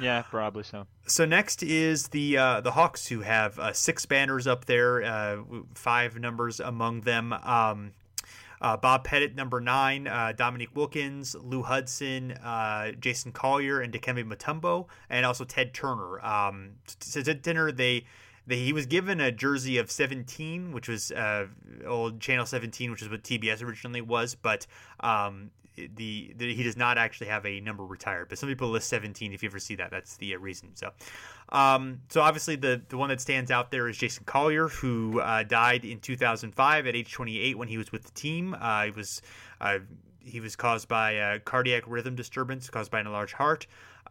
Yeah, 0.00 0.22
probably 0.22 0.62
so. 0.62 0.86
So 1.06 1.24
next 1.24 1.62
is 1.62 2.08
the 2.08 2.36
uh, 2.38 2.60
the 2.60 2.72
Hawks, 2.72 3.06
who 3.06 3.20
have 3.20 3.58
uh, 3.58 3.72
six 3.72 4.06
banners 4.06 4.46
up 4.46 4.66
there, 4.66 5.02
uh, 5.02 5.38
five 5.74 6.18
numbers 6.18 6.60
among 6.60 7.02
them. 7.02 7.32
Um, 7.32 7.92
uh, 8.60 8.76
Bob 8.76 9.04
Pettit, 9.04 9.34
number 9.34 9.60
nine, 9.60 10.06
uh, 10.06 10.32
Dominique 10.36 10.74
Wilkins, 10.74 11.34
Lou 11.34 11.62
Hudson, 11.62 12.32
uh, 12.32 12.92
Jason 12.92 13.32
Collier, 13.32 13.80
and 13.80 13.92
Dikembe 13.92 14.24
Mutombo, 14.24 14.86
and 15.08 15.24
also 15.24 15.44
Ted 15.44 15.74
Turner. 15.74 16.24
Um, 16.24 16.72
Turner, 16.86 17.72
they, 17.72 17.72
they 17.72 18.04
he 18.56 18.72
was 18.72 18.86
given 18.86 19.20
a 19.20 19.30
jersey 19.30 19.78
of 19.78 19.90
17, 19.90 20.72
which 20.72 20.88
was 20.88 21.12
uh, 21.12 21.46
old 21.86 22.20
Channel 22.20 22.46
17, 22.46 22.90
which 22.90 23.02
is 23.02 23.08
what 23.08 23.22
TBS 23.22 23.62
originally 23.62 24.00
was, 24.00 24.34
but 24.34 24.66
um, 25.00 25.50
the, 25.94 26.34
the, 26.36 26.54
he 26.54 26.62
does 26.62 26.76
not 26.76 26.98
actually 26.98 27.28
have 27.28 27.46
a 27.46 27.60
number 27.60 27.84
retired, 27.84 28.28
but 28.28 28.38
some 28.38 28.48
people 28.48 28.68
list 28.68 28.88
17. 28.88 29.32
If 29.32 29.42
you 29.42 29.48
ever 29.48 29.58
see 29.58 29.76
that, 29.76 29.90
that's 29.90 30.16
the 30.16 30.34
uh, 30.34 30.38
reason. 30.38 30.70
So, 30.74 30.90
um, 31.50 32.00
so 32.08 32.20
obviously 32.20 32.56
the 32.56 32.82
the 32.88 32.96
one 32.96 33.10
that 33.10 33.20
stands 33.20 33.50
out 33.50 33.70
there 33.70 33.88
is 33.88 33.96
Jason 33.96 34.24
Collier, 34.24 34.68
who 34.68 35.20
uh, 35.20 35.44
died 35.44 35.84
in 35.84 36.00
2005 36.00 36.86
at 36.86 36.96
age 36.96 37.12
28 37.12 37.56
when 37.56 37.68
he 37.68 37.78
was 37.78 37.92
with 37.92 38.04
the 38.04 38.10
team. 38.12 38.56
Uh, 38.58 38.84
he 38.84 38.90
was 38.90 39.22
uh, 39.60 39.78
he 40.20 40.40
was 40.40 40.56
caused 40.56 40.88
by 40.88 41.12
a 41.12 41.38
cardiac 41.40 41.84
rhythm 41.86 42.14
disturbance 42.14 42.68
caused 42.68 42.90
by 42.90 43.00
an 43.00 43.06
enlarged 43.06 43.34
heart. 43.34 43.66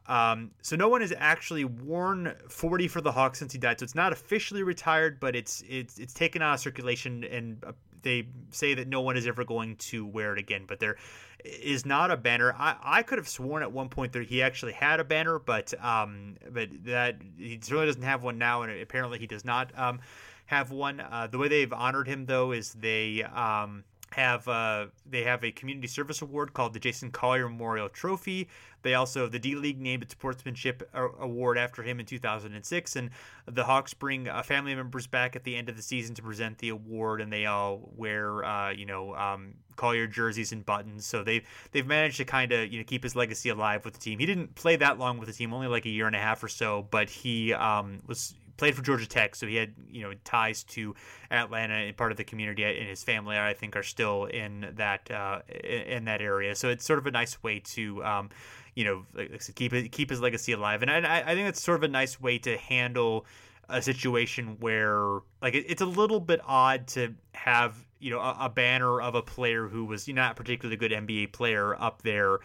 Um, 0.07 0.51
so 0.61 0.75
no 0.75 0.87
one 0.87 1.01
has 1.01 1.13
actually 1.17 1.65
worn 1.65 2.33
40 2.49 2.87
for 2.87 3.01
the 3.01 3.11
Hawks 3.11 3.39
since 3.39 3.51
he 3.51 3.59
died. 3.59 3.79
So 3.79 3.83
it's 3.83 3.95
not 3.95 4.13
officially 4.13 4.63
retired, 4.63 5.19
but 5.19 5.35
it's 5.35 5.63
it's 5.67 5.97
it's 5.99 6.13
taken 6.13 6.41
out 6.41 6.55
of 6.55 6.59
circulation, 6.59 7.23
and 7.25 7.63
uh, 7.65 7.73
they 8.03 8.27
say 8.51 8.73
that 8.73 8.87
no 8.87 9.01
one 9.01 9.17
is 9.17 9.27
ever 9.27 9.43
going 9.43 9.75
to 9.75 10.05
wear 10.05 10.33
it 10.33 10.39
again. 10.39 10.63
But 10.65 10.79
there 10.79 10.95
is 11.43 11.85
not 11.85 12.09
a 12.09 12.17
banner. 12.17 12.53
I, 12.57 12.75
I 12.81 13.03
could 13.03 13.17
have 13.17 13.27
sworn 13.27 13.63
at 13.63 13.71
one 13.71 13.89
point 13.89 14.13
that 14.13 14.23
he 14.23 14.41
actually 14.41 14.73
had 14.73 14.99
a 14.99 15.03
banner, 15.03 15.39
but 15.39 15.73
um, 15.83 16.37
but 16.51 16.69
that 16.85 17.17
he 17.37 17.59
certainly 17.61 17.87
doesn't 17.87 18.01
have 18.01 18.23
one 18.23 18.37
now, 18.37 18.61
and 18.61 18.81
apparently 18.81 19.19
he 19.19 19.27
does 19.27 19.43
not 19.43 19.77
um, 19.77 19.99
have 20.45 20.71
one. 20.71 21.01
Uh, 21.01 21.27
the 21.29 21.37
way 21.37 21.47
they've 21.47 21.73
honored 21.73 22.07
him 22.07 22.25
though 22.25 22.53
is 22.53 22.73
they 22.73 23.23
um, 23.23 23.83
have 24.11 24.47
uh, 24.47 24.87
they 25.05 25.23
have 25.23 25.43
a 25.43 25.51
community 25.51 25.87
service 25.87 26.21
award 26.21 26.53
called 26.53 26.73
the 26.73 26.79
Jason 26.79 27.11
Collier 27.11 27.49
Memorial 27.49 27.89
Trophy. 27.89 28.47
They 28.81 28.93
also 28.93 29.27
the 29.27 29.39
D 29.39 29.55
League 29.55 29.81
named 29.81 30.03
its 30.03 30.13
sportsmanship 30.13 30.89
award 30.93 31.57
after 31.57 31.83
him 31.83 31.99
in 31.99 32.05
2006, 32.05 32.95
and 32.95 33.09
the 33.45 33.65
Hawks 33.65 33.93
bring 33.93 34.29
uh, 34.29 34.41
family 34.43 34.75
members 34.75 35.07
back 35.07 35.35
at 35.35 35.43
the 35.43 35.55
end 35.55 35.67
of 35.67 35.75
the 35.75 35.81
season 35.81 36.15
to 36.15 36.21
present 36.21 36.57
the 36.59 36.69
award, 36.69 37.19
and 37.19 37.31
they 37.31 37.45
all 37.45 37.91
wear 37.95 38.45
uh, 38.45 38.69
you 38.71 38.85
know 38.85 39.13
um, 39.15 39.55
Collier 39.75 40.07
jerseys 40.07 40.51
and 40.51 40.65
buttons. 40.65 41.05
So 41.05 41.23
they 41.23 41.43
they've 41.71 41.87
managed 41.87 42.17
to 42.17 42.25
kind 42.25 42.51
of 42.51 42.71
you 42.71 42.79
know 42.79 42.85
keep 42.85 43.03
his 43.03 43.15
legacy 43.15 43.49
alive 43.49 43.83
with 43.83 43.93
the 43.93 43.99
team. 43.99 44.19
He 44.19 44.25
didn't 44.25 44.55
play 44.55 44.77
that 44.77 44.97
long 44.97 45.17
with 45.17 45.27
the 45.27 45.33
team, 45.33 45.53
only 45.53 45.67
like 45.67 45.85
a 45.85 45.89
year 45.89 46.07
and 46.07 46.15
a 46.15 46.19
half 46.19 46.43
or 46.43 46.47
so, 46.47 46.87
but 46.89 47.09
he 47.09 47.53
um, 47.53 47.99
was 48.07 48.35
played 48.57 48.75
for 48.75 48.81
Georgia 48.81 49.07
Tech, 49.07 49.35
so 49.35 49.47
he 49.47 49.55
had 49.55 49.73
you 49.89 50.01
know 50.01 50.13
ties 50.23 50.63
to 50.65 50.95
Atlanta 51.31 51.75
and 51.75 51.95
part 51.95 52.11
of 52.11 52.17
the 52.17 52.23
community 52.23 52.63
and 52.63 52.87
his 52.87 53.03
family. 53.03 53.37
I 53.37 53.53
think 53.53 53.75
are 53.75 53.83
still 53.83 54.25
in 54.25 54.73
that 54.75 55.09
uh, 55.09 55.41
in 55.63 56.05
that 56.05 56.21
area. 56.21 56.55
So 56.55 56.69
it's 56.69 56.85
sort 56.85 56.99
of 56.99 57.07
a 57.07 57.11
nice 57.11 57.41
way 57.43 57.59
to. 57.59 58.03
Um, 58.03 58.29
you 58.75 58.83
know, 58.83 59.27
keep 59.55 59.73
keep 59.91 60.11
his 60.11 60.21
legacy 60.21 60.51
alive, 60.51 60.83
and 60.83 60.91
I, 60.91 61.23
I 61.25 61.33
think 61.33 61.47
that's 61.47 61.63
sort 61.63 61.77
of 61.77 61.83
a 61.83 61.87
nice 61.87 62.21
way 62.21 62.37
to 62.37 62.57
handle 62.57 63.25
a 63.69 63.81
situation 63.81 64.57
where 64.59 65.19
like 65.41 65.55
it, 65.55 65.65
it's 65.67 65.81
a 65.81 65.85
little 65.85 66.19
bit 66.19 66.39
odd 66.45 66.87
to 66.87 67.13
have 67.33 67.75
you 67.99 68.11
know 68.11 68.19
a, 68.19 68.37
a, 68.41 68.49
banner 68.49 69.01
of 69.01 69.15
a 69.15 69.21
player 69.21 69.67
who 69.67 69.85
was 69.85 70.07
you 70.07 70.13
know, 70.13 70.21
not 70.21 70.35
particularly 70.35 70.77
good 70.77 70.91
NBA 70.91 71.33
player 71.33 71.75
up 71.81 72.01
there 72.03 72.39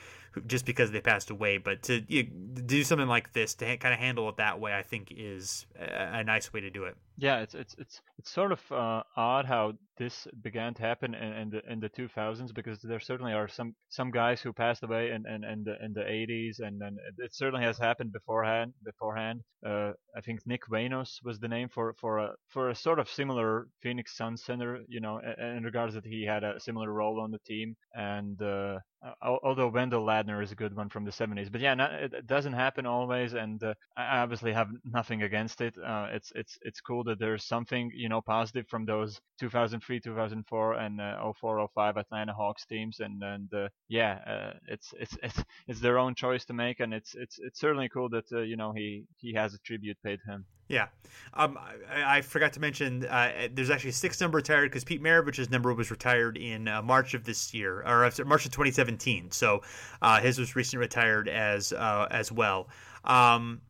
just 0.47 0.65
because 0.65 0.91
they 0.91 1.01
passed 1.01 1.31
away. 1.31 1.59
But 1.59 1.83
to 1.85 2.03
you 2.09 2.25
do 2.25 2.85
something 2.85 3.09
like 3.09 3.33
this 3.33 3.55
to 3.57 3.67
ha- 3.67 3.77
kind 3.77 3.95
of 3.95 4.01
handle 4.01 4.29
it 4.29 4.37
that 4.37 4.61
way, 4.61 4.75
I 4.75 4.83
think 4.83 5.13
is 5.17 5.67
a, 5.79 6.19
a 6.19 6.25
nice 6.25 6.53
way 6.53 6.61
to 6.61 6.71
do 6.71 6.85
it. 6.85 6.97
Yeah, 7.19 7.41
it's 7.41 7.55
it's 7.55 7.75
it's 7.79 8.01
it's 8.19 8.31
sort 8.31 8.53
of 8.53 8.61
uh, 8.73 9.03
odd 9.17 9.45
how 9.47 9.75
this 9.99 10.27
began 10.43 10.73
to 10.75 10.83
happen 10.83 11.15
in, 11.15 11.33
in, 11.33 11.51
the 11.51 11.61
in 11.71 11.79
the 11.81 11.91
2000s 11.91 12.53
because 12.55 12.81
there 12.81 12.99
certainly 13.01 13.33
are 13.35 13.47
some 13.49 13.75
some 13.91 14.11
guys 14.11 14.41
who 14.41 14.53
passed 14.53 14.83
away 14.83 15.11
in 15.11 15.27
in, 15.27 15.45
in 15.45 15.63
the 15.63 15.77
in 15.85 15.93
the 15.93 16.01
80s 16.01 16.61
and 16.61 16.81
then 16.81 16.97
it 17.19 17.35
certainly 17.35 17.65
has 17.65 17.79
happened 17.79 18.13
beforehand 18.13 18.73
beforehand. 18.83 19.43
Uh, 19.65 19.93
I 20.17 20.21
think 20.23 20.41
Nick 20.47 20.63
Vanos 20.67 21.23
was 21.23 21.39
the 21.39 21.49
name 21.49 21.69
for 21.69 21.95
for 22.01 22.19
a 22.19 22.33
for 22.49 22.71
a 22.71 22.75
sort 22.75 22.99
of 22.99 23.09
similar 23.09 23.69
Phoenix 23.83 24.17
Suns 24.17 24.43
center, 24.43 24.81
you 24.89 25.01
know, 25.01 25.21
in 25.39 25.63
regards 25.65 25.95
that 25.95 26.07
he 26.07 26.25
had 26.25 26.43
a 26.45 26.59
similar 26.61 26.93
role 26.93 27.21
on 27.21 27.31
the 27.31 27.39
team 27.47 27.77
and 27.95 28.41
uh, 28.43 28.79
although 29.21 29.69
Wendell 29.69 30.05
Ladner 30.07 30.43
is 30.43 30.53
a 30.53 30.57
good 30.57 30.75
one 30.77 30.89
from 30.89 31.05
the 31.05 31.11
70s, 31.11 31.51
but 31.51 31.61
yeah, 31.61 31.75
it, 31.97 32.27
doesn't 32.27 32.53
happen 32.53 32.87
always, 32.87 33.35
and 33.35 33.63
uh, 33.63 33.75
I 33.97 34.19
obviously 34.19 34.53
have 34.53 34.69
nothing 34.85 35.23
against 35.23 35.61
it. 35.61 35.75
Uh, 35.77 36.07
it's 36.13 36.33
it's 36.35 36.59
it's 36.63 36.81
cool 36.81 37.02
that 37.05 37.19
there's 37.19 37.45
something 37.45 37.91
you 37.95 38.09
know 38.09 38.21
positive 38.21 38.67
from 38.69 38.85
those 38.85 39.21
2003, 39.41 40.01
2004, 40.01 40.75
and 40.75 41.01
uh, 41.01 41.33
04, 41.41 41.69
05 41.75 41.97
Atlanta 41.97 42.33
Hawks 42.33 42.65
teams, 42.67 43.01
and 43.01 43.23
and 43.23 43.53
uh, 43.55 43.69
yeah, 43.89 44.19
uh, 44.27 44.59
it's 44.69 44.95
it's 44.99 45.17
it's 45.23 45.45
it's 45.69 45.81
their 45.81 45.99
own 45.99 46.15
choice 46.15 46.45
to 46.47 46.53
make, 46.53 46.81
and 46.81 46.93
it's 46.95 47.15
it's 47.15 47.39
it's 47.39 47.61
certainly 47.61 47.89
cool 47.89 48.09
that 48.11 48.31
uh, 48.33 48.41
you 48.41 48.57
know 48.57 48.73
he 48.73 49.05
he 49.17 49.33
has 49.35 49.55
a 49.55 49.59
tribute 49.59 49.99
paid 50.03 50.21
him. 50.27 50.45
Yeah, 50.69 50.87
um, 51.35 51.59
I, 51.91 52.19
I, 52.19 52.21
forgot 52.23 52.55
to 52.55 52.61
mention 52.61 53.05
uh, 53.05 53.49
there's 53.53 53.69
actually 53.69 53.91
six 53.91 54.19
number 54.21 54.37
retired 54.37 54.71
because 54.71 54.85
Pete 54.85 55.03
Maravich's 55.03 55.51
number 55.51 55.75
was 55.75 55.91
retired 55.91 56.39
in 56.39 56.67
uh, 56.67 56.81
March 56.81 57.13
of 57.13 57.25
this 57.25 57.53
year, 57.53 57.83
or 57.83 58.11
March 58.25 58.47
of 58.47 58.53
2017. 58.53 59.33
So 59.33 59.61
uh, 60.01 60.21
his 60.21 60.39
was 60.39 60.57
recently 60.57 60.81
retired 60.81 61.29
as 61.29 61.75
uh, 61.75 62.07
as 62.11 62.33
well. 62.33 62.69
Um, 63.05 63.61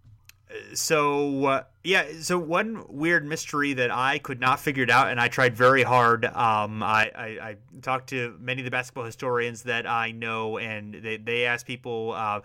so 0.75 1.45
uh, 1.47 1.63
yeah, 1.85 2.05
so 2.21 2.39
one 2.39 2.85
weird 2.89 3.25
mystery 3.25 3.75
that 3.75 3.91
I 3.91 4.19
could 4.19 4.41
not 4.41 4.61
figure 4.61 4.85
it 4.85 4.91
out, 4.91 5.09
and 5.11 5.21
I 5.21 5.29
tried 5.29 5.57
very 5.57 5.83
hard. 5.83 6.25
Um, 6.25 6.83
I, 6.83 7.11
I, 7.15 7.27
I, 7.27 7.57
talked 7.81 8.11
to 8.11 8.37
many 8.41 8.61
of 8.61 8.65
the 8.65 8.71
basketball 8.71 9.05
historians 9.05 9.63
that 9.65 9.87
I 9.87 10.13
know, 10.13 10.59
and 10.59 10.95
they 10.95 11.17
they 11.17 11.47
asked 11.47 11.67
people. 11.67 12.13
Uh, 12.17 12.41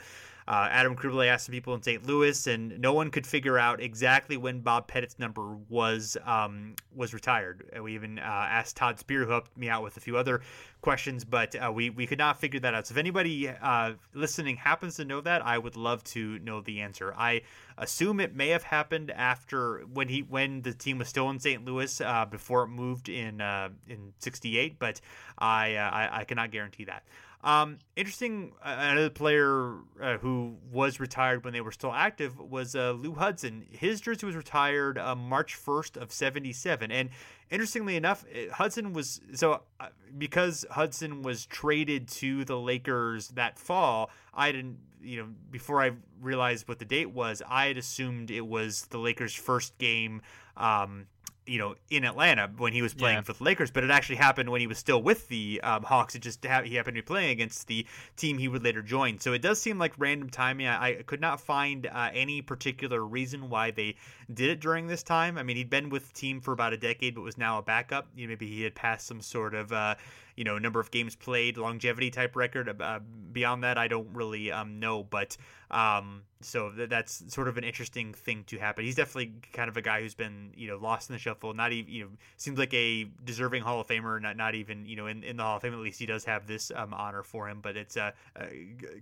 Uh, 0.47 0.69
Adam 0.71 0.95
Krubele 0.95 1.27
asked 1.27 1.47
some 1.47 1.53
people 1.53 1.73
in 1.73 1.81
St. 1.81 2.05
Louis, 2.05 2.47
and 2.47 2.79
no 2.79 2.93
one 2.93 3.11
could 3.11 3.27
figure 3.27 3.57
out 3.57 3.81
exactly 3.81 4.37
when 4.37 4.61
Bob 4.61 4.87
Pettit's 4.87 5.19
number 5.19 5.57
was 5.67 6.15
um, 6.25 6.75
was 6.95 7.13
retired. 7.13 7.69
We 7.81 7.95
even 7.95 8.17
uh, 8.17 8.21
asked 8.21 8.77
Todd 8.77 8.97
Spehr, 8.97 9.25
who 9.25 9.31
helped 9.31 9.57
me 9.57 9.67
out 9.67 9.83
with 9.83 9.97
a 9.97 9.99
few 9.99 10.15
other 10.15 10.41
questions, 10.81 11.25
but 11.25 11.53
uh, 11.55 11.69
we 11.71 11.89
we 11.89 12.07
could 12.07 12.17
not 12.17 12.39
figure 12.39 12.61
that 12.61 12.73
out. 12.73 12.87
So 12.87 12.93
if 12.93 12.97
anybody 12.97 13.49
uh, 13.49 13.93
listening 14.13 14.55
happens 14.55 14.95
to 14.95 15.05
know 15.05 15.19
that, 15.21 15.45
I 15.45 15.57
would 15.57 15.75
love 15.75 16.01
to 16.05 16.39
know 16.39 16.61
the 16.61 16.79
answer. 16.79 17.13
I 17.17 17.41
assume 17.77 18.21
it 18.21 18.33
may 18.33 18.49
have 18.49 18.63
happened 18.63 19.11
after 19.11 19.79
when 19.91 20.07
he 20.07 20.21
when 20.21 20.61
the 20.61 20.73
team 20.73 20.97
was 20.97 21.09
still 21.09 21.29
in 21.29 21.39
St. 21.39 21.65
Louis 21.65 21.99
uh, 21.99 22.25
before 22.25 22.63
it 22.63 22.69
moved 22.69 23.09
in 23.09 23.41
uh, 23.41 23.69
in 23.89 24.13
'68, 24.19 24.79
but 24.79 25.01
I, 25.37 25.75
I 25.75 26.19
I 26.19 26.23
cannot 26.23 26.51
guarantee 26.51 26.85
that. 26.85 27.03
Um, 27.47 27.79
interesting. 27.95 28.51
Uh, 28.61 28.75
another 28.77 29.09
player 29.09 29.75
uh, 30.01 30.17
who 30.17 30.57
was 30.69 30.99
retired 30.99 31.45
when 31.45 31.53
they 31.53 31.61
were 31.61 31.71
still 31.71 31.93
active 31.93 32.37
was 32.37 32.75
uh, 32.75 32.91
Lou 32.91 33.13
Hudson. 33.13 33.65
His 33.71 34.01
jersey 34.01 34.25
was 34.25 34.35
retired 34.35 34.97
uh, 34.97 35.15
March 35.15 35.57
1st 35.57 35.95
of 35.95 36.11
77. 36.11 36.91
And 36.91 37.09
interestingly 37.49 37.95
enough, 37.95 38.25
uh, 38.25 38.53
Hudson 38.53 38.91
was 38.91 39.21
so 39.33 39.61
uh, 39.79 39.87
because 40.17 40.65
Hudson 40.71 41.21
was 41.21 41.45
traded 41.45 42.09
to 42.09 42.43
the 42.43 42.59
Lakers 42.59 43.29
that 43.29 43.57
fall. 43.57 44.09
I 44.33 44.51
didn't, 44.51 44.79
you 45.01 45.21
know, 45.21 45.29
before 45.49 45.81
I 45.81 45.91
realized 46.19 46.67
what 46.67 46.79
the 46.79 46.85
date 46.85 47.11
was, 47.11 47.41
I 47.47 47.67
had 47.67 47.77
assumed 47.77 48.29
it 48.29 48.45
was 48.45 48.87
the 48.87 48.97
Lakers' 48.97 49.33
first 49.33 49.77
game. 49.77 50.21
Um, 50.57 51.07
you 51.47 51.57
know, 51.57 51.75
in 51.89 52.03
Atlanta 52.03 52.49
when 52.57 52.73
he 52.73 52.81
was 52.81 52.93
playing 52.93 53.17
yeah. 53.17 53.21
for 53.21 53.33
the 53.33 53.43
Lakers, 53.43 53.71
but 53.71 53.83
it 53.83 53.89
actually 53.89 54.17
happened 54.17 54.49
when 54.49 54.61
he 54.61 54.67
was 54.67 54.77
still 54.77 55.01
with 55.01 55.27
the 55.29 55.59
um, 55.63 55.83
Hawks. 55.83 56.15
It 56.15 56.19
just 56.19 56.45
ha- 56.45 56.63
he 56.63 56.75
happened 56.75 56.95
to 56.95 57.01
be 57.01 57.05
playing 57.05 57.31
against 57.31 57.67
the 57.67 57.85
team 58.15 58.37
he 58.37 58.47
would 58.47 58.63
later 58.63 58.81
join. 58.81 59.19
So 59.19 59.33
it 59.33 59.41
does 59.41 59.61
seem 59.61 59.79
like 59.79 59.93
random 59.97 60.29
timing. 60.29 60.67
I, 60.67 60.99
I 60.99 61.01
could 61.03 61.21
not 61.21 61.39
find 61.39 61.87
uh, 61.87 62.09
any 62.13 62.41
particular 62.41 63.03
reason 63.03 63.49
why 63.49 63.71
they 63.71 63.95
did 64.33 64.49
it 64.49 64.59
during 64.59 64.87
this 64.87 65.03
time. 65.03 65.37
I 65.37 65.43
mean, 65.43 65.55
he'd 65.57 65.69
been 65.69 65.89
with 65.89 66.07
the 66.09 66.13
team 66.13 66.41
for 66.41 66.51
about 66.51 66.73
a 66.73 66.77
decade, 66.77 67.15
but 67.15 67.21
was 67.21 67.37
now 67.37 67.57
a 67.57 67.61
backup. 67.61 68.07
You 68.15 68.27
know, 68.27 68.31
maybe 68.31 68.47
he 68.47 68.63
had 68.63 68.75
passed 68.75 69.07
some 69.07 69.21
sort 69.21 69.55
of. 69.55 69.71
Uh, 69.71 69.95
you 70.37 70.43
know 70.43 70.57
number 70.57 70.79
of 70.79 70.91
games 70.91 71.15
played, 71.15 71.57
longevity 71.57 72.11
type 72.11 72.35
record. 72.35 72.79
Uh, 72.79 72.99
beyond 73.31 73.63
that, 73.63 73.77
I 73.77 73.87
don't 73.87 74.07
really 74.13 74.51
um, 74.51 74.79
know, 74.79 75.03
but 75.03 75.35
um, 75.71 76.21
so 76.41 76.71
th- 76.71 76.89
that's 76.89 77.33
sort 77.33 77.47
of 77.47 77.57
an 77.57 77.63
interesting 77.63 78.13
thing 78.13 78.43
to 78.45 78.57
happen. 78.57 78.85
He's 78.85 78.95
definitely 78.95 79.33
kind 79.51 79.67
of 79.67 79.75
a 79.75 79.81
guy 79.81 80.01
who's 80.01 80.13
been 80.13 80.53
you 80.55 80.67
know 80.67 80.77
lost 80.77 81.09
in 81.09 81.13
the 81.13 81.19
shuffle. 81.19 81.53
Not 81.53 81.73
even 81.73 81.91
you 81.91 82.03
know 82.03 82.09
seems 82.37 82.59
like 82.59 82.73
a 82.73 83.05
deserving 83.25 83.63
Hall 83.63 83.81
of 83.81 83.87
Famer. 83.87 84.21
Not 84.21 84.37
not 84.37 84.55
even 84.55 84.85
you 84.85 84.95
know 84.95 85.07
in, 85.07 85.23
in 85.23 85.37
the 85.37 85.43
Hall 85.43 85.57
of 85.57 85.63
Fame 85.63 85.73
at 85.73 85.79
least 85.79 85.99
he 85.99 86.05
does 86.05 86.23
have 86.25 86.45
this 86.47 86.71
um, 86.75 86.93
honor 86.93 87.23
for 87.23 87.49
him, 87.49 87.59
but 87.61 87.75
it's 87.75 87.97
uh, 87.97 88.11
uh, 88.39 88.45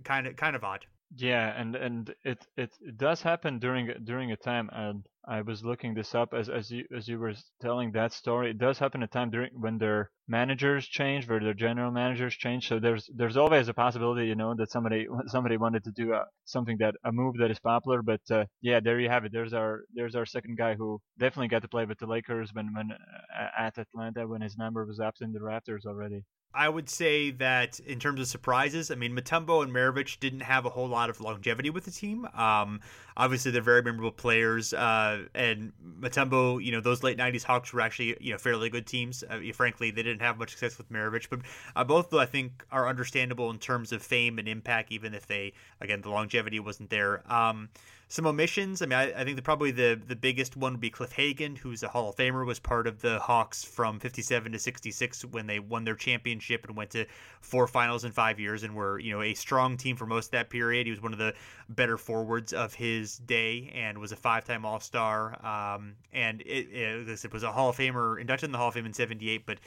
kind 0.02 0.26
of 0.26 0.36
kind 0.36 0.56
of 0.56 0.64
odd. 0.64 0.86
Yeah, 1.14 1.52
and 1.56 1.76
and 1.76 2.14
it, 2.24 2.46
it 2.56 2.76
it 2.80 2.96
does 2.96 3.22
happen 3.22 3.58
during 3.58 3.92
during 4.04 4.32
a 4.32 4.36
time, 4.36 4.70
and 4.72 5.06
I 5.28 5.42
was 5.42 5.64
looking 5.64 5.94
this 5.94 6.14
up 6.14 6.32
as 6.32 6.48
as 6.48 6.70
you 6.70 6.84
as 6.96 7.08
you 7.08 7.18
were 7.18 7.34
telling 7.60 7.92
that 7.92 8.12
story. 8.12 8.50
It 8.50 8.58
does 8.58 8.78
happen 8.78 9.02
a 9.02 9.08
time 9.08 9.30
during 9.30 9.50
when 9.54 9.78
their 9.78 10.10
managers 10.28 10.86
change, 10.86 11.28
where 11.28 11.40
their 11.40 11.54
general 11.54 11.90
managers 11.90 12.34
change. 12.34 12.68
So 12.68 12.78
there's 12.78 13.10
there's 13.14 13.36
always 13.36 13.68
a 13.68 13.74
possibility, 13.74 14.26
you 14.26 14.36
know, 14.36 14.54
that 14.56 14.70
somebody 14.70 15.06
somebody 15.26 15.56
wanted 15.56 15.84
to 15.84 15.90
do 15.90 16.12
a, 16.14 16.26
something 16.44 16.76
that 16.78 16.94
a 17.04 17.10
move 17.12 17.36
that 17.38 17.50
is 17.50 17.58
popular. 17.58 18.02
But 18.02 18.20
uh, 18.30 18.44
yeah, 18.60 18.80
there 18.80 19.00
you 19.00 19.08
have 19.08 19.24
it. 19.24 19.32
There's 19.32 19.52
our 19.52 19.80
there's 19.94 20.14
our 20.14 20.26
second 20.26 20.58
guy 20.58 20.74
who 20.74 21.00
definitely 21.18 21.48
got 21.48 21.62
to 21.62 21.68
play 21.68 21.86
with 21.86 21.98
the 21.98 22.06
Lakers 22.06 22.50
when 22.52 22.72
when 22.74 22.90
uh, 22.92 23.48
at 23.58 23.78
Atlanta 23.78 24.28
when 24.28 24.42
his 24.42 24.56
number 24.56 24.84
was 24.86 25.00
up 25.00 25.14
in 25.20 25.32
the 25.32 25.40
Raptors 25.40 25.86
already. 25.86 26.22
I 26.56 26.70
would 26.70 26.88
say 26.88 27.32
that 27.32 27.78
in 27.80 28.00
terms 28.00 28.18
of 28.18 28.26
surprises, 28.28 28.90
I 28.90 28.94
mean, 28.94 29.14
Mutombo 29.14 29.62
and 29.62 29.70
Maravich 29.70 30.18
didn't 30.20 30.40
have 30.40 30.64
a 30.64 30.70
whole 30.70 30.88
lot 30.88 31.10
of 31.10 31.20
longevity 31.20 31.68
with 31.68 31.84
the 31.84 31.90
team. 31.90 32.26
Um, 32.34 32.80
obviously, 33.14 33.50
they're 33.50 33.60
very 33.60 33.82
memorable 33.82 34.10
players. 34.10 34.72
Uh, 34.72 35.26
and 35.34 35.72
Mutombo, 36.00 36.64
you 36.64 36.72
know, 36.72 36.80
those 36.80 37.02
late 37.02 37.18
90s 37.18 37.42
Hawks 37.42 37.74
were 37.74 37.82
actually, 37.82 38.16
you 38.20 38.32
know, 38.32 38.38
fairly 38.38 38.70
good 38.70 38.86
teams. 38.86 39.22
Uh, 39.28 39.40
frankly, 39.52 39.90
they 39.90 40.02
didn't 40.02 40.22
have 40.22 40.38
much 40.38 40.50
success 40.50 40.78
with 40.78 40.90
Maravich. 40.90 41.28
But 41.28 41.40
uh, 41.76 41.84
both, 41.84 42.14
I 42.14 42.24
think, 42.24 42.64
are 42.72 42.88
understandable 42.88 43.50
in 43.50 43.58
terms 43.58 43.92
of 43.92 44.02
fame 44.02 44.38
and 44.38 44.48
impact, 44.48 44.90
even 44.92 45.12
if 45.12 45.26
they, 45.26 45.52
again, 45.82 46.00
the 46.00 46.10
longevity 46.10 46.58
wasn't 46.58 46.88
there. 46.88 47.22
Um, 47.30 47.68
some 48.08 48.26
omissions. 48.26 48.82
I 48.82 48.86
mean, 48.86 48.98
I, 48.98 49.20
I, 49.20 49.24
think 49.24 49.36
the, 49.36 49.42
probably 49.42 49.72
the 49.72 50.00
the 50.06 50.14
biggest 50.14 50.56
one 50.56 50.74
would 50.74 50.80
be 50.80 50.90
Cliff 50.90 51.12
Hagan, 51.12 51.56
who's 51.56 51.82
a 51.82 51.88
Hall 51.88 52.10
of 52.10 52.16
Famer, 52.16 52.46
was 52.46 52.60
part 52.60 52.86
of 52.86 53.00
the 53.00 53.18
Hawks 53.18 53.64
from 53.64 53.98
'57 53.98 54.52
to 54.52 54.58
'66 54.58 55.24
when 55.26 55.46
they 55.46 55.58
won 55.58 55.84
their 55.84 55.96
championship 55.96 56.66
and 56.66 56.76
went 56.76 56.90
to 56.90 57.06
four 57.40 57.66
finals 57.66 58.04
in 58.04 58.12
five 58.12 58.38
years, 58.38 58.62
and 58.62 58.74
were 58.74 58.98
you 58.98 59.12
know 59.12 59.22
a 59.22 59.34
strong 59.34 59.76
team 59.76 59.96
for 59.96 60.06
most 60.06 60.26
of 60.26 60.30
that 60.32 60.50
period. 60.50 60.86
He 60.86 60.90
was 60.90 61.02
one 61.02 61.12
of 61.12 61.18
the 61.18 61.34
better 61.68 61.98
forwards 61.98 62.52
of 62.52 62.74
his 62.74 63.18
day 63.18 63.72
and 63.74 63.98
was 63.98 64.12
a 64.12 64.16
five-time 64.16 64.64
All-Star. 64.64 65.44
Um, 65.44 65.96
and 66.12 66.40
it, 66.42 66.68
it, 66.70 67.24
it 67.24 67.32
was 67.32 67.42
a 67.42 67.50
Hall 67.50 67.70
of 67.70 67.76
Famer, 67.76 68.20
inducted 68.20 68.48
in 68.48 68.52
the 68.52 68.58
Hall 68.58 68.68
of 68.68 68.74
Fame 68.74 68.86
in 68.86 68.92
'78, 68.92 69.46
but 69.46 69.58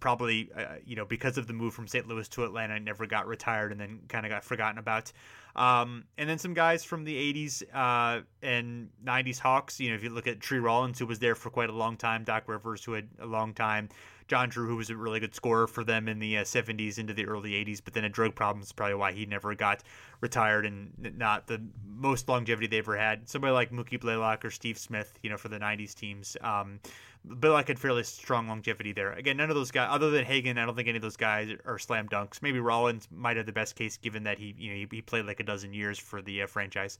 probably 0.00 0.50
uh, 0.56 0.76
you 0.84 0.96
know 0.96 1.04
because 1.04 1.38
of 1.38 1.46
the 1.46 1.52
move 1.52 1.74
from 1.74 1.86
St. 1.86 2.06
Louis 2.06 2.28
to 2.30 2.44
Atlanta, 2.44 2.78
never 2.80 3.06
got 3.06 3.26
retired 3.26 3.72
and 3.72 3.80
then 3.80 4.00
kind 4.08 4.26
of 4.26 4.30
got 4.30 4.44
forgotten 4.44 4.78
about. 4.78 5.12
Um, 5.56 6.04
and 6.18 6.28
then 6.28 6.38
some 6.38 6.52
guys 6.52 6.82
from 6.82 7.04
the 7.04 7.14
80s 7.14 7.62
uh, 7.72 8.22
and 8.42 8.88
90s 9.04 9.38
Hawks. 9.38 9.78
You 9.78 9.90
know, 9.90 9.94
if 9.94 10.02
you 10.02 10.10
look 10.10 10.26
at 10.26 10.40
Tree 10.40 10.58
Rollins, 10.58 10.98
who 10.98 11.06
was 11.06 11.20
there 11.20 11.34
for 11.34 11.50
quite 11.50 11.70
a 11.70 11.72
long 11.72 11.96
time, 11.96 12.24
Doc 12.24 12.44
Rivers, 12.48 12.84
who 12.84 12.92
had 12.92 13.08
a 13.20 13.26
long 13.26 13.54
time, 13.54 13.88
John 14.26 14.48
Drew, 14.48 14.66
who 14.66 14.76
was 14.76 14.90
a 14.90 14.96
really 14.96 15.20
good 15.20 15.34
scorer 15.34 15.66
for 15.66 15.84
them 15.84 16.08
in 16.08 16.18
the 16.18 16.38
uh, 16.38 16.44
70s 16.44 16.98
into 16.98 17.12
the 17.12 17.26
early 17.26 17.52
80s, 17.52 17.80
but 17.84 17.92
then 17.94 18.02
had 18.02 18.12
drug 18.12 18.34
problems, 18.34 18.72
probably 18.72 18.94
why 18.94 19.12
he 19.12 19.26
never 19.26 19.54
got 19.54 19.82
retired 20.20 20.64
and 20.66 20.90
not 21.16 21.46
the 21.46 21.62
most 21.86 22.28
longevity 22.28 22.66
they 22.66 22.78
ever 22.78 22.96
had. 22.96 23.28
Somebody 23.28 23.52
like 23.52 23.70
Mookie 23.70 24.00
Blaylock 24.00 24.44
or 24.44 24.50
Steve 24.50 24.78
Smith, 24.78 25.18
you 25.22 25.30
know, 25.30 25.36
for 25.36 25.48
the 25.48 25.58
90s 25.58 25.94
teams. 25.94 26.36
Um, 26.40 26.80
Blaylock 27.24 27.68
had 27.68 27.78
fairly 27.78 28.02
strong 28.02 28.48
longevity 28.48 28.92
there. 28.92 29.12
Again, 29.12 29.38
none 29.38 29.48
of 29.48 29.56
those 29.56 29.70
guys, 29.70 29.88
other 29.90 30.10
than 30.10 30.24
Hagan, 30.26 30.58
I 30.58 30.66
don't 30.66 30.76
think 30.76 30.88
any 30.88 30.96
of 30.96 31.02
those 31.02 31.16
guys 31.16 31.50
are 31.64 31.78
slam 31.78 32.06
dunks. 32.08 32.42
Maybe 32.42 32.60
Rollins 32.60 33.08
might 33.10 33.38
have 33.38 33.46
the 33.46 33.52
best 33.52 33.76
case 33.76 33.96
given 33.96 34.24
that 34.24 34.38
he, 34.38 34.54
you 34.58 34.70
know, 34.70 34.76
he, 34.76 34.88
he 34.90 35.02
played 35.02 35.24
like 35.24 35.40
a 35.40 35.44
dozen 35.44 35.72
years 35.72 35.98
for 35.98 36.20
the 36.20 36.42
uh, 36.42 36.46
franchise. 36.46 36.98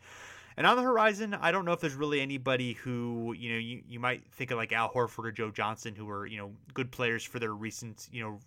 And 0.57 0.67
on 0.67 0.77
the 0.77 0.83
horizon, 0.83 1.35
I 1.35 1.51
don't 1.51 1.65
know 1.65 1.73
if 1.73 1.81
there's 1.81 1.95
really 1.95 2.21
anybody 2.21 2.75
who, 2.75 3.35
you 3.37 3.53
know, 3.53 3.59
you, 3.59 3.83
you 3.89 4.01
might 4.01 4.23
think 4.33 4.51
of 4.51 4.57
like 4.57 4.73
Al 4.73 4.89
Horford 4.89 5.25
or 5.27 5.33
Joe 5.33 5.51
Johnson, 5.51 5.95
who 5.95 6.07
were, 6.07 6.27
you 6.27 6.39
know, 6.39 6.53
good 6.73 6.93
players 6.93 7.25
for 7.25 7.39
their 7.39 7.53
recent, 7.53 8.09
you 8.13 8.23
know, 8.23 8.39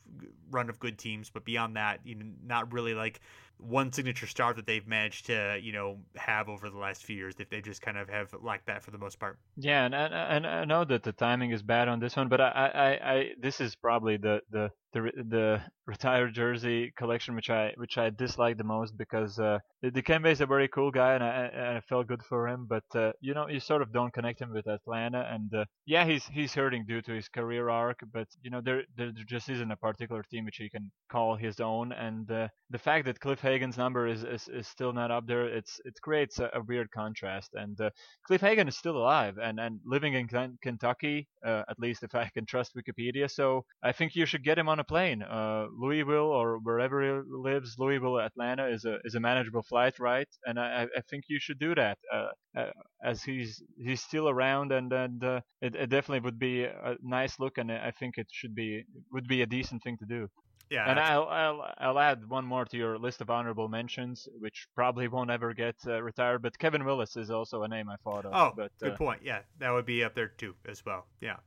run 0.49 0.69
of 0.69 0.79
good 0.79 0.97
teams. 0.97 1.29
But 1.29 1.43
beyond 1.43 1.75
that, 1.75 1.99
you 2.05 2.15
know, 2.15 2.25
not 2.45 2.71
really 2.71 2.93
like 2.93 3.19
one 3.59 3.91
signature 3.91 4.27
star 4.27 4.53
that 4.53 4.65
they've 4.65 4.87
managed 4.87 5.25
to 5.27 5.59
you 5.61 5.71
know 5.71 5.97
have 6.15 6.49
over 6.49 6.69
the 6.69 6.77
last 6.77 7.03
few 7.03 7.15
years 7.15 7.35
that 7.35 7.49
they 7.49 7.61
just 7.61 7.81
kind 7.81 7.97
of 7.97 8.09
have 8.09 8.33
lacked 8.41 8.67
that 8.67 8.83
for 8.83 8.91
the 8.91 8.97
most 8.97 9.19
part. 9.19 9.39
Yeah 9.55 9.85
and, 9.85 9.95
and, 9.95 10.13
and 10.13 10.47
i 10.47 10.65
know 10.65 10.83
that 10.85 11.03
the 11.03 11.11
timing 11.11 11.51
is 11.51 11.63
bad 11.63 11.87
on 11.87 11.99
this 11.99 12.15
one 12.15 12.29
but 12.29 12.41
i 12.41 12.47
i, 12.47 13.13
I 13.13 13.29
this 13.41 13.61
is 13.61 13.75
probably 13.75 14.17
the 14.17 14.41
the 14.51 14.71
the 14.93 15.11
the 15.29 15.61
retired 15.85 16.33
jersey 16.33 16.93
collection, 16.97 17.35
which 17.35 17.49
I 17.49 17.73
which 17.77 17.97
I 17.97 18.09
dislike 18.09 18.57
the 18.57 18.63
most 18.63 18.97
because 18.97 19.39
uh, 19.39 19.59
Dikembe 19.83 20.31
is 20.31 20.41
a 20.41 20.45
very 20.45 20.67
cool 20.67 20.91
guy 20.91 21.13
and 21.13 21.23
I, 21.23 21.29
and 21.53 21.77
I 21.77 21.81
felt 21.81 22.07
good 22.07 22.23
for 22.23 22.47
him, 22.47 22.67
but 22.67 22.83
uh, 22.95 23.11
you 23.21 23.33
know 23.33 23.47
you 23.47 23.59
sort 23.59 23.81
of 23.81 23.91
don't 23.91 24.13
connect 24.13 24.41
him 24.41 24.53
with 24.53 24.67
Atlanta, 24.67 25.27
and 25.31 25.53
uh, 25.53 25.65
yeah, 25.85 26.05
he's 26.05 26.25
he's 26.25 26.53
hurting 26.53 26.85
due 26.85 27.01
to 27.01 27.11
his 27.11 27.27
career 27.29 27.69
arc, 27.69 27.99
but 28.13 28.27
you 28.41 28.49
know 28.49 28.61
there 28.61 28.83
there 28.95 29.11
just 29.27 29.49
isn't 29.49 29.71
a 29.71 29.77
particular 29.77 30.23
team 30.23 30.45
which 30.45 30.57
he 30.57 30.69
can 30.69 30.91
call 31.09 31.35
his 31.35 31.59
own, 31.59 31.91
and 31.91 32.29
uh, 32.31 32.47
the 32.69 32.79
fact 32.79 33.05
that 33.05 33.19
Cliff 33.19 33.39
Hagan's 33.47 33.77
number 33.77 34.07
is, 34.07 34.23
is, 34.23 34.47
is 34.47 34.67
still 34.67 34.93
not 34.93 35.11
up 35.11 35.25
there, 35.27 35.45
it's 35.45 35.79
it 35.85 35.95
creates 36.01 36.39
a, 36.39 36.49
a 36.53 36.61
weird 36.61 36.89
contrast, 36.91 37.49
and 37.53 37.79
uh, 37.79 37.89
Cliff 38.25 38.41
Hagan 38.41 38.67
is 38.67 38.77
still 38.77 38.97
alive 38.97 39.35
and 39.41 39.59
and 39.59 39.79
living 39.85 40.13
in 40.13 40.27
Kentucky, 40.61 41.27
uh, 41.45 41.63
at 41.71 41.79
least 41.79 42.03
if 42.03 42.13
I 42.15 42.29
can 42.33 42.45
trust 42.45 42.75
Wikipedia, 42.75 43.29
so 43.29 43.63
I 43.83 43.91
think 43.91 44.15
you 44.15 44.25
should 44.25 44.43
get 44.43 44.59
him 44.59 44.69
on 44.69 44.79
a 44.79 44.83
plane. 44.83 45.21
Uh, 45.23 45.65
Louisville 45.83 46.31
or 46.39 46.59
wherever 46.59 46.97
he 47.01 47.11
lives, 47.49 47.75
Louisville, 47.77 48.19
Atlanta 48.19 48.65
is 48.67 48.85
a 48.85 48.97
is 49.05 49.15
a 49.15 49.19
manageable 49.19 49.63
flight, 49.63 49.95
right? 49.99 50.27
And 50.45 50.59
I, 50.59 50.87
I 50.97 51.01
think 51.09 51.25
you 51.27 51.39
should 51.39 51.59
do 51.59 51.75
that 51.75 51.97
uh, 52.13 52.31
uh, 52.57 52.71
as 53.03 53.23
he's 53.23 53.61
he's 53.77 54.01
still 54.01 54.27
around, 54.29 54.71
and 54.71 54.91
and 54.91 55.23
uh, 55.23 55.41
it, 55.61 55.75
it 55.75 55.89
definitely 55.89 56.23
would 56.27 56.39
be 56.39 56.65
a 56.65 56.95
nice 57.01 57.39
look, 57.39 57.57
and 57.57 57.71
I 57.71 57.91
think 57.99 58.17
it 58.17 58.27
should 58.31 58.55
be 58.55 58.83
would 59.11 59.27
be 59.27 59.41
a 59.41 59.45
decent 59.57 59.83
thing 59.83 59.97
to 59.99 60.05
do. 60.05 60.27
Yeah, 60.69 60.89
and 60.89 60.99
I'll, 60.99 61.27
I'll 61.27 61.73
I'll 61.77 61.99
add 61.99 62.29
one 62.29 62.45
more 62.45 62.65
to 62.65 62.77
your 62.77 62.97
list 62.97 63.21
of 63.21 63.29
honorable 63.29 63.69
mentions, 63.69 64.27
which 64.39 64.67
probably 64.75 65.07
won't 65.07 65.31
ever 65.31 65.53
get 65.53 65.75
uh, 65.87 66.01
retired. 66.01 66.41
But 66.41 66.57
Kevin 66.59 66.83
Willis 66.83 67.15
is 67.15 67.29
also 67.29 67.63
a 67.63 67.67
name 67.67 67.89
I 67.89 67.95
thought 67.97 68.25
of. 68.25 68.33
Oh, 68.33 68.53
but, 68.55 68.71
good 68.79 68.93
uh, 68.93 68.97
point. 68.97 69.21
Yeah, 69.23 69.39
that 69.59 69.71
would 69.71 69.85
be 69.85 70.03
up 70.03 70.13
there 70.13 70.27
too 70.27 70.55
as 70.67 70.85
well. 70.85 71.05
Yeah. 71.21 71.37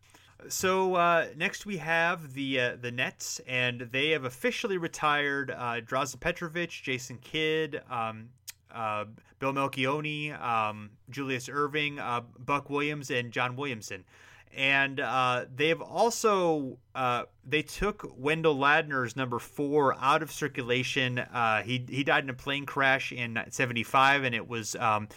So 0.48 0.94
uh, 0.94 1.26
next 1.36 1.66
we 1.66 1.76
have 1.78 2.32
the 2.32 2.60
uh, 2.60 2.76
the 2.80 2.90
Nets, 2.90 3.40
and 3.47 3.82
they 3.92 4.10
have 4.10 4.24
officially 4.24 4.78
retired 4.78 5.51
uh, 5.51 5.80
Drazen 5.82 6.18
Petrovic, 6.18 6.70
Jason 6.70 7.18
Kidd, 7.18 7.82
um, 7.90 8.30
uh, 8.74 9.05
Bill 9.38 9.52
Melchionni, 9.52 10.40
um, 10.40 10.90
Julius 11.10 11.48
Erving, 11.48 11.98
uh, 11.98 12.22
Buck 12.38 12.70
Williams, 12.70 13.10
and 13.10 13.32
John 13.32 13.56
Williamson. 13.56 14.05
And 14.56 14.98
uh, 15.01 15.44
they've 15.55 15.81
also 15.81 16.78
uh, 16.94 17.24
they 17.44 17.62
took 17.62 18.12
Wendell 18.16 18.56
Ladner's 18.56 19.16
number 19.16 19.39
four 19.39 19.94
out 19.98 20.22
of 20.22 20.32
circulation. 20.32 21.18
Uh, 21.18 21.62
he 21.62 21.85
he 21.89 22.02
died 22.02 22.24
in 22.24 22.31
a 22.31 22.35
plane 22.35 22.66
crash 22.66 23.12
in 23.12 23.39
'75, 23.51 24.24
and 24.24 24.35
it 24.35 24.48
was. 24.48 24.77
Um, 24.77 25.09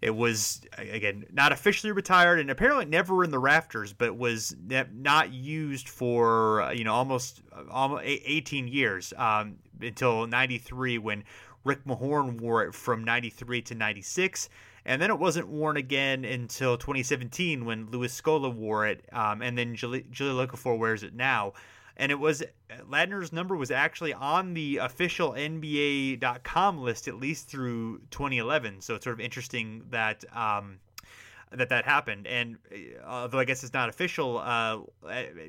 it 0.00 0.16
was 0.16 0.62
again 0.76 1.24
not 1.32 1.52
officially 1.52 1.92
retired 1.92 2.40
and 2.40 2.50
apparently 2.50 2.84
never 2.84 3.22
in 3.22 3.30
the 3.30 3.38
rafters, 3.38 3.92
but 3.92 4.16
was 4.16 4.52
not 4.66 5.32
used 5.32 5.88
for 5.88 6.62
uh, 6.62 6.72
you 6.72 6.82
know 6.82 6.92
almost 6.92 7.40
almost 7.70 8.02
18 8.04 8.66
years 8.66 9.12
um, 9.16 9.58
until 9.80 10.26
'93 10.26 10.98
when 10.98 11.22
Rick 11.62 11.84
Mahorn 11.84 12.40
wore 12.40 12.64
it 12.64 12.74
from 12.74 13.04
'93 13.04 13.62
to 13.62 13.74
'96 13.76 14.48
and 14.84 15.00
then 15.00 15.10
it 15.10 15.18
wasn't 15.18 15.48
worn 15.48 15.76
again 15.76 16.24
until 16.24 16.76
2017 16.76 17.64
when 17.64 17.90
Luis 17.90 18.18
Scola 18.18 18.52
wore 18.52 18.86
it, 18.86 19.04
um, 19.12 19.42
and 19.42 19.56
then 19.56 19.74
Julie, 19.74 20.06
Julie 20.10 20.48
wears 20.64 21.02
it 21.02 21.14
now. 21.14 21.52
And 21.96 22.10
it 22.10 22.18
was 22.18 22.42
Ladner's 22.90 23.32
number 23.32 23.54
was 23.54 23.70
actually 23.70 24.14
on 24.14 24.54
the 24.54 24.78
official 24.78 25.32
NBA.com 25.32 26.78
list 26.78 27.06
at 27.06 27.16
least 27.16 27.48
through 27.48 27.98
2011. 28.10 28.80
So 28.80 28.94
it's 28.94 29.04
sort 29.04 29.14
of 29.14 29.20
interesting 29.20 29.84
that 29.90 30.24
um, 30.34 30.78
that 31.52 31.68
that 31.68 31.84
happened. 31.84 32.26
And 32.26 32.56
uh, 32.72 33.06
although 33.06 33.38
I 33.38 33.44
guess 33.44 33.62
it's 33.62 33.74
not 33.74 33.88
official, 33.88 34.38
uh, 34.38 34.78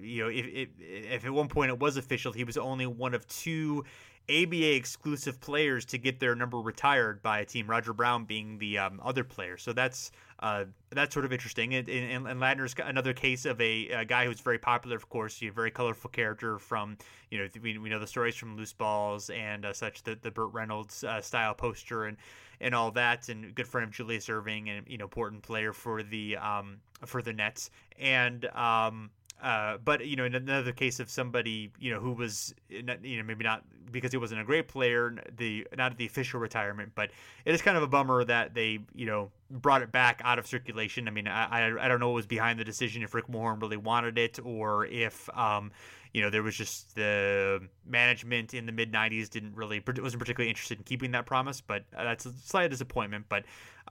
you 0.01 0.23
know, 0.23 0.30
if, 0.30 0.45
if, 0.45 0.69
if, 0.80 1.26
at 1.26 1.31
one 1.31 1.47
point 1.47 1.72
it 1.72 1.80
was 1.80 1.97
official, 1.97 2.34
he 2.34 2.43
was 2.43 2.57
only 2.57 2.85
one 2.85 3.14
of 3.14 3.27
two 3.27 3.85
ABA 4.29 4.75
exclusive 4.75 5.41
players 5.41 5.83
to 5.85 5.97
get 5.97 6.19
their 6.19 6.33
number 6.35 6.57
retired 6.57 7.21
by 7.21 7.39
a 7.39 7.45
team. 7.45 7.69
Roger 7.69 7.93
Brown 7.93 8.23
being 8.23 8.57
the 8.57 8.77
um, 8.77 9.01
other 9.03 9.23
player. 9.23 9.57
So 9.57 9.73
that's 9.73 10.11
uh, 10.43 10.65
that's 10.89 11.13
sort 11.13 11.25
of 11.25 11.31
interesting. 11.31 11.73
And, 11.73 11.87
and, 11.87 12.27
and 12.27 12.39
Ladner's 12.39 12.75
another 12.83 13.13
case 13.13 13.45
of 13.45 13.59
a, 13.61 13.87
a, 13.89 14.05
guy 14.05 14.25
who's 14.25 14.41
very 14.41 14.57
popular, 14.57 14.97
of 14.97 15.07
course, 15.07 15.41
a 15.41 15.47
very 15.47 15.71
colorful 15.71 16.09
character 16.09 16.59
from, 16.59 16.97
you 17.31 17.37
know, 17.37 17.47
we, 17.61 17.77
we 17.77 17.89
know 17.89 17.97
the 17.97 18.07
stories 18.07 18.35
from 18.35 18.57
Loose 18.57 18.73
Balls 18.73 19.29
and 19.29 19.65
uh, 19.65 19.71
such, 19.71 20.03
the, 20.03 20.17
the 20.21 20.31
Burt 20.31 20.51
Reynolds 20.51 21.05
uh, 21.05 21.21
style 21.21 21.53
poster 21.53 22.05
and, 22.05 22.17
and 22.59 22.75
all 22.75 22.91
that, 22.91 23.29
and 23.29 23.55
good 23.55 23.67
friend 23.67 23.87
of 23.87 23.91
Julius 23.91 24.27
Erving 24.27 24.67
and, 24.67 24.85
you 24.85 24.97
know, 24.97 25.05
important 25.05 25.43
player 25.43 25.71
for 25.71 26.03
the, 26.03 26.35
um, 26.35 26.77
for 27.05 27.21
the 27.21 27.31
Nets. 27.31 27.71
And, 27.97 28.43
um, 28.47 29.11
uh, 29.43 29.77
but 29.83 30.07
you 30.07 30.15
know, 30.15 30.23
in 30.23 30.33
another 30.33 30.71
case 30.71 30.99
of 31.01 31.09
somebody 31.09 31.69
you 31.77 31.93
know 31.93 31.99
who 31.99 32.13
was 32.13 32.53
you 32.69 32.81
know 32.81 33.23
maybe 33.23 33.43
not 33.43 33.63
because 33.91 34.11
he 34.11 34.17
wasn't 34.17 34.39
a 34.39 34.43
great 34.45 34.69
player, 34.69 35.15
the 35.37 35.67
not 35.77 35.91
at 35.91 35.97
the 35.97 36.05
official 36.05 36.39
retirement, 36.39 36.93
but 36.95 37.11
it 37.45 37.53
is 37.53 37.61
kind 37.61 37.75
of 37.75 37.83
a 37.83 37.87
bummer 37.87 38.23
that 38.23 38.53
they 38.53 38.79
you 38.95 39.05
know 39.05 39.31
brought 39.51 39.81
it 39.81 39.91
back 39.91 40.21
out 40.23 40.39
of 40.39 40.47
circulation. 40.47 41.07
I 41.09 41.11
mean, 41.11 41.27
I 41.27 41.67
I, 41.67 41.85
I 41.85 41.87
don't 41.89 41.99
know 41.99 42.07
what 42.07 42.15
was 42.15 42.25
behind 42.25 42.57
the 42.57 42.63
decision 42.63 43.03
if 43.03 43.13
Rick 43.13 43.27
Mahorn 43.27 43.61
really 43.61 43.77
wanted 43.77 44.17
it 44.17 44.39
or 44.43 44.85
if 44.85 45.29
um 45.37 45.71
you 46.13 46.21
know 46.21 46.29
there 46.29 46.43
was 46.43 46.55
just 46.55 46.95
the 46.95 47.59
management 47.85 48.53
in 48.53 48.65
the 48.65 48.71
mid 48.71 48.93
90s 48.93 49.29
didn't 49.29 49.55
really 49.55 49.83
wasn't 49.85 50.19
particularly 50.19 50.49
interested 50.49 50.77
in 50.77 50.83
keeping 50.83 51.11
that 51.11 51.25
promise 51.25 51.59
but 51.59 51.83
uh, 51.97 52.03
that's 52.03 52.25
a 52.25 52.31
slight 52.33 52.69
disappointment 52.69 53.25
but 53.29 53.43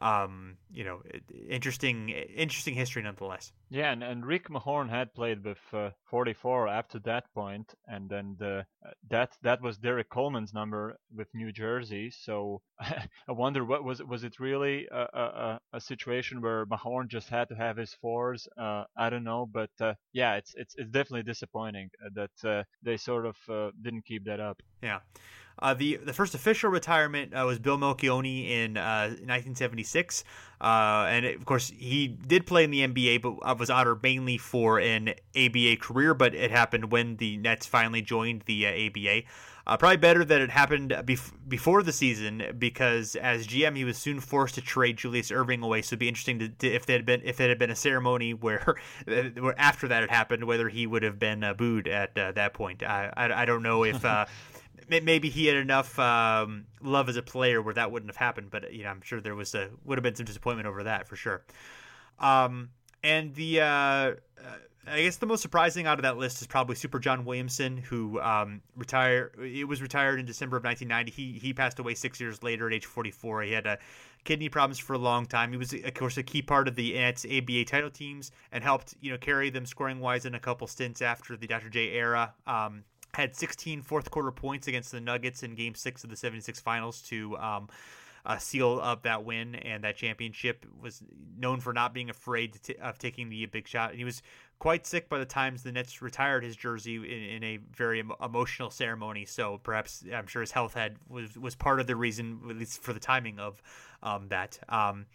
um, 0.03 0.57
you 0.71 0.85
know, 0.85 1.01
interesting, 1.49 2.09
interesting 2.09 2.75
history 2.75 3.03
nonetheless. 3.03 3.53
Yeah, 3.71 3.93
and, 3.93 4.03
and 4.03 4.27
Rick 4.27 4.49
Mahorn 4.49 4.91
had 4.91 5.15
played 5.15 5.45
with 5.45 5.59
uh, 5.73 5.91
44 6.11 6.69
up 6.69 6.89
to 6.91 6.99
that 7.01 7.33
point, 7.35 7.73
and 7.87 8.11
then 8.11 8.37
the, 8.39 8.67
uh, 8.85 8.91
that 9.09 9.33
that 9.43 9.63
was 9.63 9.79
Derrick 9.79 10.11
Coleman's 10.11 10.53
number 10.53 10.99
with 11.15 11.29
New 11.35 11.53
Jersey. 11.53 12.11
So 12.11 12.63
I 12.81 13.07
wonder 13.29 13.65
what 13.65 13.85
was 13.85 14.03
was 14.03 14.25
it 14.25 14.41
really 14.41 14.89
a, 14.91 15.07
a, 15.15 15.61
a 15.73 15.81
situation 15.81 16.43
where 16.43 16.67
Mahorn 16.67 17.09
just 17.09 17.29
had 17.29 17.49
to 17.49 17.55
have 17.55 17.77
his 17.77 17.95
fours? 17.95 18.49
Uh, 18.59 18.85
I 18.97 19.09
don't 19.09 19.25
know, 19.25 19.47
but 19.51 19.71
uh, 19.81 19.95
yeah, 20.13 20.35
it's 20.35 20.53
it's 20.57 20.75
it's 20.77 20.91
definitely 20.91 21.23
disappointing 21.23 21.91
uh, 22.05 22.11
that 22.15 22.49
uh, 22.49 22.65
they 22.83 22.97
sort 22.97 23.25
of 23.27 23.37
didn't 23.81 24.05
keep 24.05 24.25
that 24.25 24.41
up. 24.41 24.61
Yeah. 24.83 25.01
Uh, 25.59 25.75
the 25.75 25.97
the 25.97 26.13
first 26.13 26.35
official 26.35 26.71
retirement 26.71 27.33
uh, 27.35 27.45
was 27.47 27.59
Bill 27.59 27.79
Melchionni 27.79 28.51
in 28.51 28.77
uh, 28.77 29.09
1976, 29.09 30.25
uh, 30.61 31.07
and 31.09 31.25
it, 31.25 31.37
of 31.37 31.45
course 31.45 31.73
he 31.77 32.09
did 32.09 32.47
play 32.47 32.65
in 32.65 32.71
the 32.71 32.87
NBA, 32.87 33.23
but 33.23 33.35
uh, 33.43 33.55
was 33.59 33.71
honored 33.71 34.03
mainly 34.03 34.39
for 34.39 34.81
an 34.81 35.15
ABA 35.37 35.77
career. 35.81 36.15
But 36.15 36.35
it 36.35 36.51
happened 36.51 36.91
when 36.91 37.17
the 37.17 37.37
Nets 37.37 37.67
finally 37.67 38.03
joined 38.03 38.43
the 38.47 38.67
ABA. 38.67 39.23
Uh, 39.65 39.77
probably 39.77 39.97
better 39.97 40.25
that 40.25 40.41
it 40.41 40.51
happened 40.51 40.91
bef- 40.91 41.33
before 41.47 41.85
the 41.85 41.93
season 41.93 42.43
because 42.59 43.15
as 43.15 43.47
GM 43.47 43.77
he 43.77 43.85
was 43.85 43.97
soon 43.97 44.19
forced 44.19 44.57
to 44.57 44.61
trade 44.61 44.97
Julius 44.97 45.31
Erving 45.31 45.63
away. 45.63 45.83
So 45.83 45.91
it'd 45.91 46.01
be 46.01 46.09
interesting 46.09 46.41
to, 46.41 46.49
to 46.49 46.69
if 46.69 46.85
there 46.87 46.97
had 46.97 47.07
been 47.07 47.23
if 47.25 47.41
it 47.41 47.49
had 47.49 47.61
been 47.61 47.71
a 47.71 47.77
ceremony 47.77 48.35
where, 48.35 48.75
where 49.07 49.55
after 49.57 49.87
that 49.87 50.01
had 50.01 50.11
happened, 50.11 50.43
whether 50.45 50.69
he 50.69 50.89
would 50.89 51.05
have 51.05 51.21
been 51.21 51.45
booed 51.57 51.87
at 51.87 52.17
that 52.17 52.55
point. 52.55 52.83
I, 52.83 53.13
I, 53.17 53.43
I 53.43 53.45
don't 53.45 53.63
know 53.63 53.85
if 53.85 54.05
maybe 54.89 55.29
he 55.29 55.47
had 55.47 55.57
enough 55.57 55.99
um, 55.99 56.67
love 56.81 57.09
as 57.09 57.17
a 57.17 57.23
player 57.23 57.61
where 57.63 57.75
that 57.75 57.91
wouldn't 57.91 58.11
have 58.11 58.17
happened. 58.17 58.51
But 58.51 58.73
you 58.73 58.85
know, 58.85 58.91
I'm 58.91 59.03
sure 59.03 59.21
there 59.21 59.35
was 59.35 59.55
a 59.55 59.69
would 59.85 59.99
have 59.99 60.03
been 60.03 60.15
some 60.15 60.27
disappointment 60.27 60.67
over 60.67 60.85
that 60.85 61.09
for 61.09 61.17
sure. 61.17 61.43
Um, 62.19 62.71
and 63.03 63.35
the 63.35 63.61
uh, 63.61 63.65
uh, 63.65 64.15
I 64.87 65.03
guess 65.03 65.17
the 65.17 65.27
most 65.27 65.43
surprising 65.43 65.87
out 65.87 65.99
of 65.99 66.03
that 66.03 66.17
list 66.17 66.41
is 66.41 66.49
probably 66.49 66.75
Super 66.75 66.99
John 66.99 67.25
Williamson, 67.25 67.77
who 67.77 68.21
um, 68.21 68.63
retired. 68.77 69.35
It 69.41 69.69
was 69.69 69.81
retired 69.81 70.19
in 70.19 70.27
December 70.27 70.57
of 70.57 70.65
1990. 70.65 71.13
He 71.13 71.39
he 71.39 71.53
passed 71.53 71.79
away 71.79 71.95
six 71.95 72.21
years 72.21 72.43
later 72.43 72.67
at 72.67 72.73
age 72.73 72.87
44. 72.87 73.43
He 73.43 73.53
had 73.53 73.67
a 73.67 73.79
kidney 74.25 74.49
problems 74.49 74.79
for 74.79 74.95
a 74.95 74.99
long 74.99 75.27
time. 75.27 75.53
He 75.53 75.57
was, 75.57 75.73
of 75.73 75.95
course, 75.95 76.17
a 76.17 76.23
key 76.23 76.43
part 76.43 76.67
of 76.67 76.75
the 76.75 76.95
Nets 76.95 77.25
ABA 77.25 77.65
title 77.67 77.91
teams 77.91 78.33
and 78.51 78.65
helped 78.65 78.95
you 79.01 79.13
know 79.13 79.19
carry 79.19 79.51
them 79.51 79.67
scoring 79.67 80.01
wise 80.01 80.27
in 80.27 80.35
a 80.35 80.41
couple 80.41 80.67
stints 80.67 81.01
after 81.01 81.37
the 81.37 81.47
Dr. 81.47 81.69
J 81.69 81.91
era. 81.91 82.35
Um, 82.47 82.83
had 83.15 83.37
16 83.37 83.83
fourth 83.83 84.11
quarter 84.11 84.31
points 84.31 84.69
against 84.69 84.93
the 84.93 85.01
Nuggets 85.01 85.43
in 85.43 85.55
Game 85.55 85.75
Six 85.75 86.05
of 86.05 86.11
the 86.11 86.17
76 86.17 86.61
Finals 86.61 87.03
to 87.03 87.37
um, 87.37 87.69
uh, 88.25 88.39
seal 88.39 88.81
up 88.83 89.03
that 89.03 89.25
win 89.25 89.55
and 89.55 89.85
that 89.85 89.97
championship. 89.97 90.65
Was 90.81 91.03
known 91.37 91.61
for 91.61 91.73
not 91.73 91.93
being 91.93 92.11
afraid 92.11 92.59
t- 92.63 92.77
of 92.77 92.99
taking 92.99 93.29
the 93.29 93.47
big 93.47 93.69
shot. 93.69 93.91
And 93.91 93.99
he 93.99 94.05
was 94.05 94.23
quite 94.59 94.87
sick 94.87 95.09
by 95.09 95.19
the 95.19 95.25
times 95.25 95.63
the 95.63 95.73
Nets 95.73 96.01
retired 96.01 96.45
his 96.45 96.57
jersey 96.57 96.97
in, 96.97 97.03
in 97.03 97.45
a 97.45 97.59
very 97.77 98.03
emotional 98.23 98.71
ceremony. 98.71 99.25
So 99.25 99.59
perhaps 99.63 100.05
I'm 100.15 100.27
sure 100.27 100.41
his 100.41 100.53
health 100.53 100.75
had 100.75 100.97
was 101.09 101.37
was 101.37 101.55
part 101.55 101.81
of 101.81 101.87
the 101.87 101.97
reason, 101.97 102.41
at 102.49 102.57
least 102.57 102.83
for 102.83 102.93
the 102.93 103.01
timing 103.01 103.39
of 103.39 103.63
um, 104.03 104.29
that. 104.29 104.59
Um, 104.69 105.07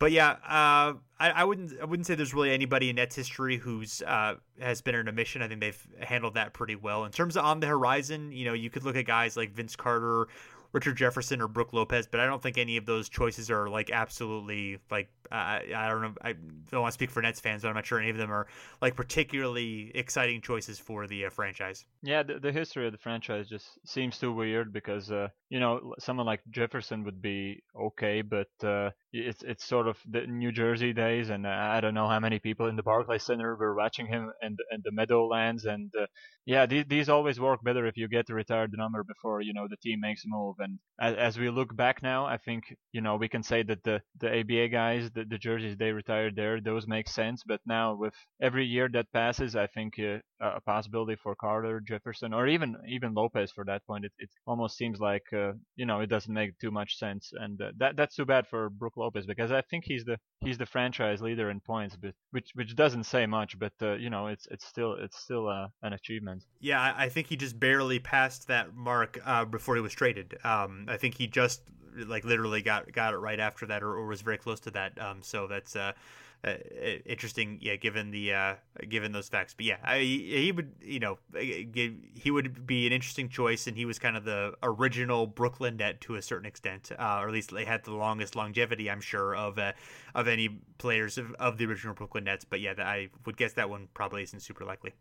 but 0.00 0.10
yeah, 0.10 0.30
uh, 0.30 0.94
I, 1.20 1.30
I, 1.30 1.44
wouldn't 1.44 1.80
I 1.80 1.84
wouldn't 1.84 2.06
say 2.06 2.16
there's 2.16 2.34
really 2.34 2.50
anybody 2.50 2.90
in 2.90 2.96
Nets 2.96 3.14
history 3.14 3.58
who's 3.58 4.02
uh, 4.02 4.34
has 4.58 4.80
been 4.80 4.96
in 4.96 5.06
a 5.06 5.12
mission. 5.12 5.42
I 5.42 5.48
think 5.48 5.60
they've 5.60 5.86
handled 6.00 6.34
that 6.34 6.52
pretty 6.54 6.74
well. 6.74 7.04
In 7.04 7.12
terms 7.12 7.36
of 7.36 7.44
on 7.44 7.60
the 7.60 7.68
horizon, 7.68 8.32
you 8.32 8.46
know, 8.46 8.54
you 8.54 8.70
could 8.70 8.82
look 8.82 8.96
at 8.96 9.04
guys 9.04 9.36
like 9.36 9.52
Vince 9.52 9.76
Carter 9.76 10.26
Richard 10.72 10.96
Jefferson 10.96 11.40
or 11.40 11.48
Brook 11.48 11.72
Lopez, 11.72 12.06
but 12.06 12.20
I 12.20 12.26
don't 12.26 12.42
think 12.42 12.56
any 12.56 12.76
of 12.76 12.86
those 12.86 13.08
choices 13.08 13.50
are 13.50 13.68
like 13.68 13.90
absolutely 13.90 14.78
like 14.90 15.10
I, 15.30 15.62
I 15.74 15.88
don't 15.88 16.02
know. 16.02 16.14
I 16.22 16.32
don't 16.70 16.80
want 16.80 16.92
to 16.92 16.94
speak 16.94 17.10
for 17.10 17.20
Nets 17.20 17.40
fans, 17.40 17.62
but 17.62 17.68
I'm 17.68 17.74
not 17.74 17.86
sure 17.86 17.98
any 17.98 18.10
of 18.10 18.16
them 18.16 18.32
are 18.32 18.46
like 18.80 18.94
particularly 18.94 19.90
exciting 19.94 20.40
choices 20.40 20.78
for 20.78 21.06
the 21.06 21.26
uh, 21.26 21.30
franchise. 21.30 21.84
Yeah, 22.02 22.22
the, 22.22 22.38
the 22.38 22.52
history 22.52 22.86
of 22.86 22.92
the 22.92 22.98
franchise 22.98 23.48
just 23.48 23.78
seems 23.84 24.18
too 24.18 24.32
weird 24.32 24.72
because 24.72 25.10
uh, 25.10 25.28
you 25.50 25.60
know 25.60 25.94
someone 25.98 26.26
like 26.26 26.40
Jefferson 26.50 27.04
would 27.04 27.20
be 27.20 27.62
okay, 27.78 28.22
but 28.22 28.48
uh, 28.64 28.90
it's 29.12 29.42
it's 29.42 29.64
sort 29.66 29.88
of 29.88 29.98
the 30.08 30.26
New 30.26 30.52
Jersey 30.52 30.92
days, 30.92 31.28
and 31.30 31.46
I 31.46 31.80
don't 31.80 31.94
know 31.94 32.08
how 32.08 32.20
many 32.20 32.38
people 32.38 32.66
in 32.68 32.76
the 32.76 32.84
Barclays 32.84 33.24
Center 33.24 33.56
were 33.56 33.74
watching 33.74 34.06
him 34.06 34.30
and 34.40 34.58
and 34.70 34.82
the 34.84 34.92
Meadowlands, 34.92 35.64
and 35.66 35.92
uh, 36.00 36.06
yeah, 36.46 36.66
these 36.66 36.84
these 36.88 37.08
always 37.08 37.40
work 37.40 37.62
better 37.64 37.86
if 37.86 37.96
you 37.96 38.08
get 38.08 38.26
to 38.28 38.34
retire 38.34 38.68
the 38.70 38.76
number 38.76 39.02
before 39.04 39.40
you 39.40 39.52
know 39.52 39.66
the 39.68 39.76
team 39.78 40.00
makes 40.00 40.24
a 40.24 40.28
move. 40.28 40.56
And 40.60 40.78
as, 41.00 41.16
as 41.16 41.38
we 41.38 41.50
look 41.50 41.76
back 41.76 42.02
now, 42.02 42.26
I 42.26 42.36
think 42.38 42.64
you 42.92 43.00
know 43.00 43.16
we 43.16 43.28
can 43.28 43.42
say 43.42 43.62
that 43.64 43.82
the 43.84 44.00
the 44.20 44.40
ABA 44.40 44.68
guys, 44.68 45.10
the, 45.10 45.24
the 45.24 45.38
jerseys 45.38 45.76
they 45.76 45.92
retired 45.92 46.36
there, 46.36 46.60
those 46.60 46.86
make 46.86 47.08
sense. 47.08 47.42
But 47.46 47.60
now 47.66 47.94
with 47.94 48.14
every 48.40 48.66
year 48.66 48.88
that 48.92 49.12
passes, 49.12 49.56
I 49.56 49.66
think 49.66 49.98
uh, 49.98 50.18
a 50.40 50.60
possibility 50.60 51.16
for 51.16 51.34
Carter, 51.34 51.80
Jefferson, 51.80 52.32
or 52.32 52.46
even 52.46 52.76
even 52.88 53.14
Lopez 53.14 53.50
for 53.52 53.64
that 53.66 53.86
point, 53.86 54.04
it, 54.04 54.12
it 54.18 54.30
almost 54.46 54.76
seems 54.76 54.98
like 54.98 55.24
uh, 55.32 55.52
you 55.76 55.86
know 55.86 56.00
it 56.00 56.08
doesn't 56.08 56.32
make 56.32 56.58
too 56.58 56.70
much 56.70 56.98
sense, 56.98 57.32
and 57.38 57.60
uh, 57.60 57.72
that 57.78 57.96
that's 57.96 58.16
too 58.16 58.24
bad 58.24 58.46
for 58.46 58.70
Brook 58.70 58.96
Lopez 58.96 59.26
because 59.26 59.52
I 59.52 59.62
think 59.62 59.84
he's 59.84 60.04
the 60.04 60.18
he's 60.40 60.58
the 60.58 60.66
franchise 60.66 61.20
leader 61.20 61.50
in 61.50 61.60
points, 61.60 61.96
but 61.96 62.14
which 62.30 62.50
which 62.54 62.74
doesn't 62.74 63.04
say 63.04 63.26
much, 63.26 63.58
but 63.58 63.72
uh, 63.82 63.94
you 63.94 64.10
know 64.10 64.28
it's 64.28 64.46
it's 64.50 64.66
still 64.66 64.94
it's 64.94 65.18
still 65.18 65.48
uh, 65.48 65.68
an 65.82 65.92
achievement. 65.92 66.44
Yeah, 66.60 66.94
I 66.96 67.08
think 67.08 67.26
he 67.26 67.36
just 67.36 67.60
barely 67.60 67.98
passed 67.98 68.48
that 68.48 68.74
mark 68.74 69.18
uh, 69.24 69.44
before 69.44 69.74
he 69.74 69.82
was 69.82 69.92
traded. 69.92 70.38
Um, 70.44 70.86
I 70.88 70.96
think 70.96 71.14
he 71.16 71.26
just 71.26 71.62
like 72.06 72.24
literally 72.24 72.62
got 72.62 72.92
got 72.92 73.14
it 73.14 73.18
right 73.18 73.40
after 73.40 73.66
that, 73.66 73.82
or, 73.82 73.94
or 73.94 74.06
was 74.06 74.22
very 74.22 74.38
close 74.38 74.60
to 74.60 74.70
that. 74.72 75.00
Um, 75.00 75.18
so 75.22 75.46
that's 75.46 75.76
uh, 76.42 76.54
interesting, 77.04 77.58
yeah, 77.60 77.76
given 77.76 78.10
the 78.10 78.32
uh, 78.32 78.54
given 78.88 79.12
those 79.12 79.28
facts. 79.28 79.54
But 79.54 79.66
yeah, 79.66 79.76
I, 79.84 79.98
he 80.00 80.52
would, 80.52 80.72
you 80.80 80.98
know, 80.98 81.18
he 81.34 82.30
would 82.30 82.66
be 82.66 82.86
an 82.86 82.92
interesting 82.92 83.28
choice, 83.28 83.66
and 83.66 83.76
he 83.76 83.84
was 83.84 83.98
kind 83.98 84.16
of 84.16 84.24
the 84.24 84.54
original 84.62 85.26
Brooklyn 85.26 85.76
net 85.76 86.00
to 86.02 86.14
a 86.14 86.22
certain 86.22 86.46
extent, 86.46 86.90
uh, 86.98 87.18
or 87.20 87.28
at 87.28 87.32
least 87.32 87.52
they 87.52 87.64
had 87.64 87.84
the 87.84 87.92
longest 87.92 88.36
longevity, 88.36 88.90
I'm 88.90 89.02
sure, 89.02 89.34
of 89.36 89.58
uh, 89.58 89.72
of 90.14 90.28
any 90.28 90.48
players 90.78 91.18
of, 91.18 91.34
of 91.34 91.58
the 91.58 91.66
original 91.66 91.94
Brooklyn 91.94 92.24
Nets. 92.24 92.44
But 92.44 92.60
yeah, 92.60 92.74
I 92.78 93.10
would 93.26 93.36
guess 93.36 93.52
that 93.54 93.68
one 93.68 93.88
probably 93.92 94.22
isn't 94.22 94.40
super 94.40 94.64
likely. 94.64 94.94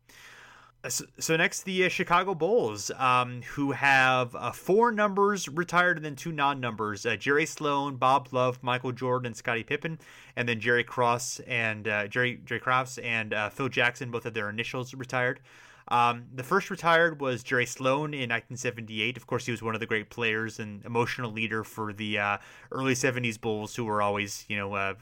So, 0.87 1.35
next, 1.35 1.63
the 1.63 1.85
uh, 1.85 1.89
Chicago 1.89 2.33
Bulls, 2.33 2.89
um, 2.91 3.41
who 3.41 3.73
have 3.73 4.33
uh, 4.33 4.53
four 4.53 4.93
numbers 4.93 5.49
retired 5.49 5.97
and 5.97 6.05
then 6.05 6.15
two 6.15 6.31
non-numbers: 6.31 7.05
uh, 7.05 7.17
Jerry 7.17 7.45
Sloan, 7.45 7.97
Bob 7.97 8.29
Love, 8.31 8.63
Michael 8.63 8.93
Jordan, 8.93 9.25
and 9.25 9.35
Scottie 9.35 9.63
Pippen, 9.63 9.99
and 10.37 10.47
then 10.47 10.61
Jerry 10.61 10.85
Krause 10.85 11.41
and 11.45 11.85
uh, 11.85 12.07
Jerry 12.07 12.39
Jerry 12.45 12.61
Krause 12.61 12.97
and 12.99 13.33
uh, 13.33 13.49
Phil 13.49 13.67
Jackson 13.67 14.09
both 14.09 14.23
had 14.23 14.33
their 14.33 14.49
initials 14.49 14.93
retired. 14.93 15.41
Um, 15.89 16.27
the 16.33 16.43
first 16.43 16.69
retired 16.69 17.19
was 17.19 17.43
Jerry 17.43 17.65
Sloan 17.65 18.13
in 18.13 18.29
1978. 18.29 19.17
Of 19.17 19.27
course, 19.27 19.45
he 19.45 19.51
was 19.51 19.61
one 19.61 19.73
of 19.73 19.81
the 19.81 19.87
great 19.87 20.09
players 20.09 20.59
and 20.59 20.85
emotional 20.85 21.29
leader 21.29 21.65
for 21.65 21.91
the 21.91 22.19
uh, 22.19 22.37
early 22.71 22.93
70s 22.93 23.41
Bulls, 23.41 23.75
who 23.75 23.83
were 23.83 24.01
always, 24.01 24.45
you 24.47 24.55
know, 24.55 24.95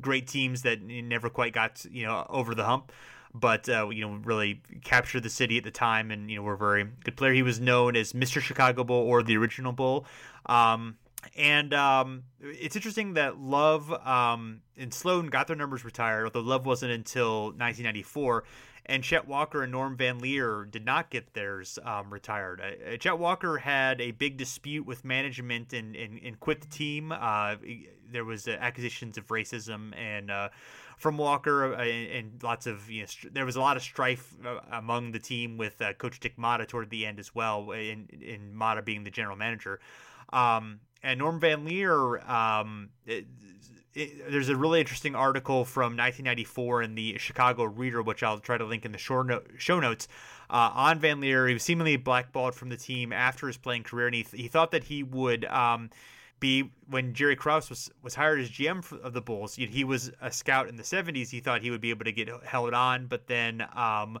great 0.00 0.28
teams 0.28 0.62
that 0.62 0.82
never 0.82 1.30
quite 1.30 1.52
got, 1.52 1.84
you 1.90 2.06
know, 2.06 2.26
over 2.28 2.54
the 2.54 2.64
hump 2.64 2.92
but 3.38 3.68
uh, 3.68 3.88
you 3.90 4.06
know 4.06 4.18
really 4.24 4.62
captured 4.84 5.22
the 5.22 5.30
city 5.30 5.58
at 5.58 5.64
the 5.64 5.70
time, 5.70 6.10
and 6.10 6.30
you 6.30 6.36
know 6.36 6.42
were 6.42 6.56
very 6.56 6.84
good 7.04 7.16
player. 7.16 7.32
He 7.32 7.42
was 7.42 7.60
known 7.60 7.96
as 7.96 8.12
Mr. 8.12 8.40
Chicago 8.40 8.84
Bull 8.84 9.02
or 9.02 9.22
the 9.22 9.36
original 9.36 9.72
Bull. 9.72 10.06
Um, 10.46 10.96
and 11.36 11.74
um, 11.74 12.24
it's 12.40 12.76
interesting 12.76 13.14
that 13.14 13.38
Love 13.38 13.92
um, 13.92 14.60
and 14.76 14.92
Sloan 14.92 15.26
got 15.26 15.46
their 15.48 15.56
numbers 15.56 15.84
retired, 15.84 16.24
although 16.24 16.40
Love 16.40 16.66
wasn't 16.66 16.92
until 16.92 17.46
1994. 17.46 18.44
And 18.88 19.02
Chet 19.02 19.26
Walker 19.26 19.64
and 19.64 19.72
Norm 19.72 19.96
Van 19.96 20.20
Lier 20.20 20.64
did 20.64 20.84
not 20.84 21.10
get 21.10 21.34
theirs 21.34 21.76
um, 21.84 22.12
retired. 22.12 22.60
Uh, 22.60 22.96
Chet 22.96 23.18
Walker 23.18 23.58
had 23.58 24.00
a 24.00 24.12
big 24.12 24.36
dispute 24.36 24.86
with 24.86 25.04
management 25.04 25.72
and, 25.72 25.96
and, 25.96 26.20
and 26.24 26.38
quit 26.38 26.60
the 26.60 26.68
team. 26.68 27.10
Uh, 27.10 27.56
there 28.08 28.24
was 28.24 28.46
uh, 28.46 28.56
accusations 28.60 29.18
of 29.18 29.26
racism 29.26 29.96
and 29.98 30.30
uh, 30.30 30.50
from 30.96 31.18
Walker, 31.18 31.74
uh, 31.74 31.82
and, 31.82 32.10
and, 32.10 32.42
lots 32.42 32.66
of 32.66 32.90
you 32.90 33.02
know, 33.02 33.06
st- 33.06 33.34
there 33.34 33.44
was 33.44 33.56
a 33.56 33.60
lot 33.60 33.76
of 33.76 33.82
strife 33.82 34.34
uh, 34.44 34.60
among 34.72 35.12
the 35.12 35.18
team 35.18 35.58
with 35.58 35.80
uh, 35.80 35.92
Coach 35.94 36.20
Dick 36.20 36.36
Motta 36.36 36.66
toward 36.66 36.90
the 36.90 37.06
end 37.06 37.18
as 37.18 37.34
well, 37.34 37.70
in, 37.72 38.08
in 38.10 38.54
Motta 38.54 38.84
being 38.84 39.04
the 39.04 39.10
general 39.10 39.36
manager. 39.36 39.78
Um, 40.32 40.80
and 41.02 41.18
Norm 41.18 41.38
Van 41.38 41.64
Lier, 41.64 42.18
um, 42.20 42.88
it, 43.06 43.26
it, 43.94 44.30
there's 44.30 44.48
a 44.48 44.56
really 44.56 44.80
interesting 44.80 45.14
article 45.14 45.64
from 45.64 45.96
1994 45.96 46.82
in 46.82 46.94
the 46.94 47.18
Chicago 47.18 47.64
Reader, 47.64 48.02
which 48.02 48.22
I'll 48.22 48.40
try 48.40 48.56
to 48.56 48.64
link 48.64 48.84
in 48.84 48.92
the 48.92 48.98
show, 48.98 49.22
no- 49.22 49.42
show 49.58 49.78
notes. 49.78 50.08
Uh, 50.48 50.70
on 50.74 51.00
Van 51.00 51.20
Lier. 51.20 51.48
he 51.48 51.54
was 51.54 51.64
seemingly 51.64 51.96
blackballed 51.96 52.54
from 52.54 52.68
the 52.68 52.76
team 52.76 53.12
after 53.12 53.48
his 53.48 53.56
playing 53.56 53.82
career, 53.82 54.06
and 54.06 54.14
he, 54.14 54.22
th- 54.22 54.40
he 54.40 54.48
thought 54.48 54.70
that 54.70 54.84
he 54.84 55.02
would 55.02 55.44
um, 55.46 55.90
be 56.40 56.70
when 56.88 57.14
Jerry 57.14 57.36
Krause 57.36 57.70
was 57.70 57.90
was 58.02 58.14
hired 58.14 58.40
as 58.40 58.50
GM 58.50 58.92
of 59.02 59.12
the 59.12 59.20
Bulls. 59.20 59.54
He 59.56 59.84
was 59.84 60.10
a 60.20 60.30
scout 60.30 60.68
in 60.68 60.76
the 60.76 60.82
'70s. 60.82 61.30
He 61.30 61.40
thought 61.40 61.62
he 61.62 61.70
would 61.70 61.80
be 61.80 61.90
able 61.90 62.04
to 62.04 62.12
get 62.12 62.28
held 62.44 62.74
on, 62.74 63.06
but 63.06 63.26
then. 63.26 63.66
Um, 63.74 64.18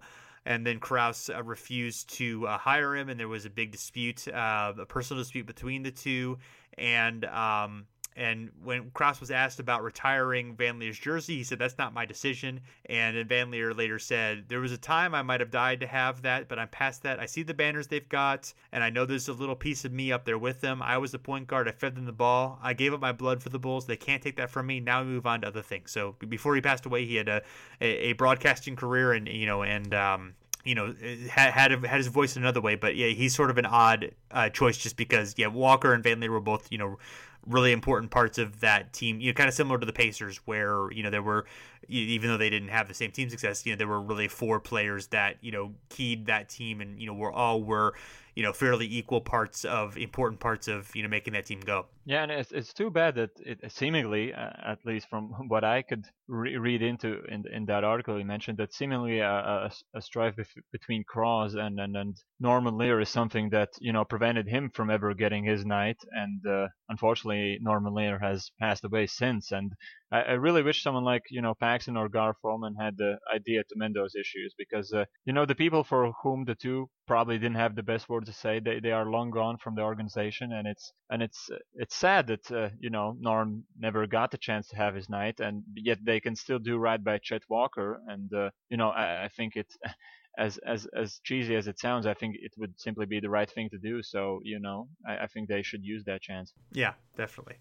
and 0.48 0.64
then 0.64 0.78
Krause 0.78 1.28
uh, 1.28 1.42
refused 1.42 2.08
to 2.18 2.46
uh, 2.46 2.56
hire 2.56 2.94
him, 2.94 3.08
and 3.08 3.18
there 3.18 3.26
was 3.26 3.46
a 3.46 3.50
big 3.50 3.72
dispute, 3.72 4.28
uh, 4.28 4.74
a 4.78 4.86
personal 4.86 5.20
dispute 5.20 5.44
between 5.44 5.82
the 5.82 5.90
two. 5.90 6.38
And 6.78 7.24
um, 7.24 7.86
and 8.16 8.50
when 8.64 8.90
Krause 8.92 9.20
was 9.20 9.30
asked 9.30 9.60
about 9.60 9.82
retiring 9.82 10.56
Van 10.56 10.78
Lier's 10.78 10.98
jersey, 10.98 11.36
he 11.36 11.44
said, 11.44 11.58
That's 11.58 11.76
not 11.76 11.92
my 11.92 12.06
decision. 12.06 12.60
And 12.86 13.28
Van 13.28 13.50
Lier 13.50 13.74
later 13.74 13.98
said, 13.98 14.44
There 14.48 14.60
was 14.60 14.72
a 14.72 14.78
time 14.78 15.14
I 15.14 15.20
might 15.20 15.40
have 15.40 15.50
died 15.50 15.80
to 15.80 15.86
have 15.86 16.22
that, 16.22 16.48
but 16.48 16.58
I'm 16.58 16.68
past 16.68 17.02
that. 17.02 17.20
I 17.20 17.26
see 17.26 17.42
the 17.42 17.52
banners 17.52 17.88
they've 17.88 18.08
got, 18.08 18.52
and 18.72 18.82
I 18.82 18.88
know 18.88 19.04
there's 19.04 19.28
a 19.28 19.34
little 19.34 19.54
piece 19.54 19.84
of 19.84 19.92
me 19.92 20.12
up 20.12 20.24
there 20.24 20.38
with 20.38 20.62
them. 20.62 20.80
I 20.80 20.96
was 20.96 21.12
the 21.12 21.18
point 21.18 21.46
guard. 21.46 21.68
I 21.68 21.72
fed 21.72 21.94
them 21.94 22.06
the 22.06 22.12
ball. 22.12 22.58
I 22.62 22.72
gave 22.72 22.94
up 22.94 23.00
my 23.00 23.12
blood 23.12 23.42
for 23.42 23.50
the 23.50 23.58
Bulls. 23.58 23.86
They 23.86 23.96
can't 23.96 24.22
take 24.22 24.36
that 24.36 24.50
from 24.50 24.66
me. 24.66 24.80
Now 24.80 25.02
we 25.02 25.08
move 25.08 25.26
on 25.26 25.42
to 25.42 25.48
other 25.48 25.62
things. 25.62 25.90
So 25.90 26.16
before 26.26 26.54
he 26.54 26.62
passed 26.62 26.86
away, 26.86 27.04
he 27.04 27.16
had 27.16 27.28
a, 27.28 27.42
a, 27.82 28.12
broadcasting 28.14 28.76
career 28.76 29.12
and, 29.12 29.28
you 29.28 29.44
know, 29.44 29.62
and, 29.62 29.92
um, 29.92 30.34
you 30.66 30.74
know, 30.74 30.92
had 31.30 31.52
had, 31.52 31.84
had 31.84 31.98
his 31.98 32.08
voice 32.08 32.34
another 32.34 32.60
way, 32.60 32.74
but 32.74 32.96
yeah, 32.96 33.06
he's 33.08 33.34
sort 33.34 33.50
of 33.50 33.58
an 33.58 33.66
odd 33.66 34.10
uh, 34.32 34.48
choice 34.48 34.76
just 34.76 34.96
because 34.96 35.34
yeah, 35.36 35.46
Walker 35.46 35.94
and 35.94 36.02
Van 36.02 36.18
Lier 36.18 36.32
were 36.32 36.40
both 36.40 36.66
you 36.72 36.76
know 36.76 36.98
really 37.46 37.72
important 37.72 38.10
parts 38.10 38.38
of 38.38 38.60
that 38.60 38.92
team. 38.92 39.20
You 39.20 39.28
know, 39.28 39.34
kind 39.34 39.48
of 39.48 39.54
similar 39.54 39.78
to 39.78 39.86
the 39.86 39.92
Pacers, 39.92 40.38
where 40.44 40.90
you 40.90 41.02
know 41.02 41.10
there 41.10 41.22
were, 41.22 41.46
even 41.88 42.30
though 42.30 42.36
they 42.36 42.50
didn't 42.50 42.68
have 42.68 42.88
the 42.88 42.94
same 42.94 43.10
team 43.10 43.30
success, 43.30 43.64
you 43.64 43.72
know, 43.72 43.76
there 43.76 43.88
were 43.88 44.00
really 44.00 44.28
four 44.28 44.60
players 44.60 45.08
that 45.08 45.36
you 45.40 45.52
know 45.52 45.74
keyed 45.88 46.26
that 46.26 46.48
team, 46.48 46.80
and 46.80 47.00
you 47.00 47.06
know, 47.06 47.14
were 47.14 47.32
all 47.32 47.62
were 47.62 47.94
you 48.36 48.42
know 48.42 48.52
fairly 48.52 48.86
equal 48.86 49.20
parts 49.20 49.64
of 49.64 49.96
important 49.96 50.38
parts 50.40 50.68
of 50.68 50.94
you 50.94 51.02
know 51.02 51.08
making 51.08 51.32
that 51.32 51.46
team 51.46 51.58
go. 51.60 51.86
Yeah, 52.04 52.22
and 52.22 52.30
it's 52.30 52.52
it's 52.52 52.72
too 52.74 52.90
bad 52.90 53.14
that 53.16 53.30
it 53.38 53.72
seemingly, 53.72 54.32
uh, 54.32 54.50
at 54.64 54.78
least 54.84 55.08
from 55.08 55.30
what 55.48 55.64
I 55.64 55.82
could 55.82 56.04
re- 56.28 56.56
read 56.58 56.82
into 56.82 57.24
in 57.28 57.44
in 57.50 57.64
that 57.66 57.82
article, 57.82 58.16
he 58.16 58.24
mentioned 58.24 58.58
that 58.58 58.74
seemingly 58.74 59.20
a, 59.20 59.30
a, 59.30 59.70
a 59.94 60.02
strife 60.02 60.36
bef- 60.36 60.62
between 60.70 61.02
Krause 61.04 61.54
and, 61.54 61.80
and 61.80 61.96
and 61.96 62.16
Norm 62.38 62.64
Van 62.64 62.76
Lier 62.76 63.00
is 63.00 63.08
something 63.08 63.48
that 63.50 63.70
you 63.80 63.92
know 63.92 64.04
prevented 64.04 64.46
him 64.46 64.70
from 64.70 64.90
ever 64.90 65.14
getting 65.14 65.42
his 65.42 65.64
night, 65.64 65.96
and 66.12 66.46
uh, 66.46 66.68
unfortunately 66.90 67.58
Norm 67.62 67.84
Van 67.84 67.94
Lier 67.94 68.18
has 68.18 68.50
passed 68.60 68.84
away 68.84 69.06
since, 69.06 69.50
and 69.50 69.72
I, 70.12 70.20
I, 70.20 70.32
really 70.32 70.62
wish 70.62 70.82
someone 70.82 71.04
like 71.04 71.22
you 71.30 71.42
know 71.42 71.54
Paxson 71.54 71.96
or 71.96 72.08
Gar 72.08 72.34
Forman 72.40 72.74
had 72.80 72.96
the 72.96 73.18
idea 73.34 73.62
to 73.64 73.74
mend 73.76 73.94
those 73.96 74.14
issues 74.14 74.54
because 74.56 74.92
uh, 74.92 75.04
you 75.24 75.32
know 75.32 75.46
the 75.46 75.54
people 75.54 75.82
for 75.84 76.12
whom 76.22 76.44
the 76.44 76.54
two 76.54 76.88
probably 77.06 77.38
didn't 77.38 77.56
have 77.56 77.74
the 77.74 77.82
best 77.82 78.08
word 78.08 78.26
to 78.26 78.32
say 78.32 78.60
they 78.60 78.80
they 78.80 78.92
are 78.92 79.10
long 79.10 79.30
gone 79.30 79.58
from 79.58 79.74
the 79.74 79.82
organization 79.82 80.52
and 80.52 80.66
it's 80.68 80.92
and 81.10 81.22
it's 81.22 81.48
it's 81.74 81.96
sad 81.96 82.26
that 82.28 82.50
uh, 82.52 82.68
you 82.78 82.90
know 82.90 83.16
Norm 83.18 83.64
never 83.78 84.06
got 84.06 84.30
the 84.30 84.38
chance 84.38 84.68
to 84.68 84.76
have 84.76 84.94
his 84.94 85.08
night 85.08 85.40
and 85.40 85.62
yet 85.74 85.98
they 86.04 86.20
can 86.20 86.36
still 86.36 86.58
do 86.58 86.76
right 86.76 87.02
by 87.02 87.18
Chet 87.18 87.42
Walker 87.48 88.00
and 88.06 88.32
uh, 88.32 88.50
you 88.70 88.76
know 88.76 88.90
I, 88.90 89.24
I 89.24 89.28
think 89.28 89.56
it. 89.56 89.72
as 90.38 90.58
as 90.58 90.86
as 90.94 91.20
cheesy 91.24 91.56
as 91.56 91.66
it 91.66 91.80
sounds, 91.80 92.06
I 92.06 92.12
think 92.12 92.36
it 92.38 92.52
would 92.58 92.78
simply 92.78 93.06
be 93.06 93.20
the 93.20 93.30
right 93.30 93.50
thing 93.50 93.70
to 93.70 93.78
do. 93.78 94.02
So 94.02 94.40
you 94.44 94.60
know, 94.60 94.88
I, 95.08 95.24
I 95.24 95.26
think 95.28 95.48
they 95.48 95.62
should 95.62 95.82
use 95.82 96.04
that 96.04 96.20
chance. 96.20 96.52
Yeah, 96.72 96.92
definitely. 97.16 97.56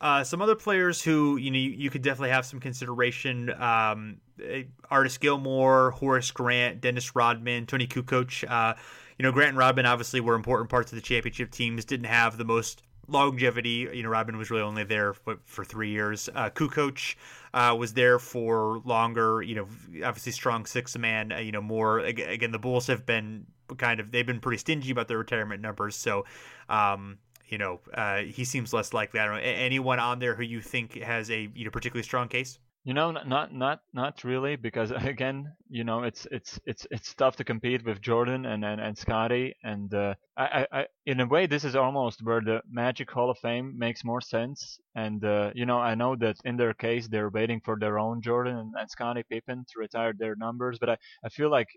Uh, 0.00 0.24
some 0.24 0.40
other 0.40 0.54
players 0.54 1.02
who 1.02 1.36
you 1.36 1.50
know 1.50 1.58
you, 1.58 1.90
could 1.90 2.02
definitely 2.02 2.30
have 2.30 2.46
some 2.46 2.58
consideration: 2.58 3.50
um, 3.60 4.16
eh, 4.42 4.62
Artis 4.90 5.18
Gilmore, 5.18 5.90
Horace 5.90 6.30
Grant, 6.30 6.80
Dennis 6.80 7.14
Rodman, 7.14 7.66
Toni 7.66 7.86
Kukoc. 7.86 8.48
Uh, 8.48 8.74
you 9.18 9.22
know, 9.22 9.32
Grant 9.32 9.50
and 9.50 9.58
Rodman 9.58 9.84
obviously 9.84 10.20
were 10.20 10.34
important 10.34 10.70
parts 10.70 10.90
of 10.92 10.96
the 10.96 11.02
championship 11.02 11.50
teams. 11.50 11.84
Didn't 11.84 12.06
have 12.06 12.38
the 12.38 12.44
most 12.44 12.82
longevity. 13.10 13.88
You 13.92 14.02
know, 14.02 14.08
Rodman 14.08 14.38
was 14.38 14.50
really 14.50 14.62
only 14.62 14.84
there 14.84 15.12
for, 15.12 15.38
for 15.44 15.64
three 15.64 15.90
years. 15.90 16.28
Uh, 16.34 16.48
Kukoc 16.48 17.16
uh, 17.52 17.74
was 17.78 17.92
there 17.92 18.18
for 18.18 18.80
longer. 18.84 19.42
You 19.42 19.56
know, 19.56 19.68
obviously 20.06 20.32
strong 20.32 20.64
six 20.64 20.96
man. 20.96 21.32
Uh, 21.32 21.38
you 21.38 21.52
know, 21.52 21.60
more 21.60 21.98
again. 21.98 22.52
The 22.52 22.58
Bulls 22.58 22.86
have 22.86 23.04
been 23.04 23.46
kind 23.76 24.00
of 24.00 24.10
they've 24.10 24.26
been 24.26 24.40
pretty 24.40 24.58
stingy 24.58 24.90
about 24.90 25.08
their 25.08 25.18
retirement 25.18 25.60
numbers. 25.60 25.96
So, 25.96 26.24
um, 26.68 27.18
you 27.50 27.58
know, 27.58 27.80
uh, 27.94 28.18
he 28.18 28.44
seems 28.44 28.72
less 28.72 28.92
likely. 28.92 29.20
I 29.20 29.26
don't 29.26 29.34
know 29.34 29.42
anyone 29.42 29.98
on 29.98 30.18
there 30.18 30.34
who 30.34 30.44
you 30.44 30.60
think 30.60 30.94
has 30.94 31.30
a 31.30 31.50
you 31.54 31.64
know 31.64 31.70
particularly 31.70 32.04
strong 32.04 32.28
case. 32.28 32.58
You 32.84 32.94
know, 32.94 33.10
not 33.10 33.52
not 33.52 33.80
not 33.92 34.24
really, 34.24 34.56
because 34.56 34.90
again, 34.90 35.52
you 35.68 35.84
know, 35.84 36.02
it's 36.02 36.26
it's 36.30 36.58
it's 36.64 36.86
it's 36.90 37.14
tough 37.14 37.36
to 37.36 37.44
compete 37.44 37.84
with 37.84 38.00
Jordan 38.00 38.46
and 38.46 38.64
and, 38.64 38.80
and 38.80 38.96
Scottie, 38.96 39.54
and 39.62 39.92
uh, 39.92 40.14
I, 40.38 40.66
I 40.72 40.86
in 41.04 41.20
a 41.20 41.26
way 41.26 41.46
this 41.46 41.64
is 41.64 41.76
almost 41.76 42.22
where 42.22 42.40
the 42.40 42.62
Magic 42.70 43.10
Hall 43.10 43.28
of 43.30 43.38
Fame 43.38 43.74
makes 43.78 44.02
more 44.02 44.22
sense. 44.22 44.78
And 44.94 45.22
uh, 45.24 45.50
you 45.54 45.66
know, 45.66 45.78
I 45.78 45.94
know 45.94 46.16
that 46.16 46.36
in 46.44 46.56
their 46.56 46.72
case 46.72 47.06
they're 47.06 47.28
waiting 47.28 47.60
for 47.60 47.76
their 47.78 47.98
own 47.98 48.22
Jordan 48.22 48.56
and, 48.56 48.74
and 48.78 48.90
Scottie 48.90 49.24
Pippen 49.30 49.66
to 49.68 49.78
retire 49.78 50.14
their 50.18 50.34
numbers, 50.36 50.78
but 50.78 50.88
I, 50.88 50.96
I 51.22 51.28
feel 51.28 51.50
like 51.50 51.68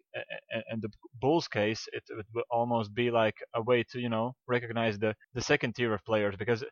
in 0.72 0.80
the 0.80 0.90
Bulls 1.20 1.48
case 1.48 1.88
it 1.94 2.04
would 2.16 2.44
almost 2.52 2.94
be 2.94 3.12
like 3.12 3.36
a 3.56 3.62
way 3.62 3.84
to 3.92 4.00
you 4.00 4.10
know 4.10 4.36
recognize 4.48 4.98
the 5.00 5.16
the 5.34 5.42
second 5.42 5.76
tier 5.76 5.94
of 5.94 6.04
players 6.06 6.36
because 6.38 6.64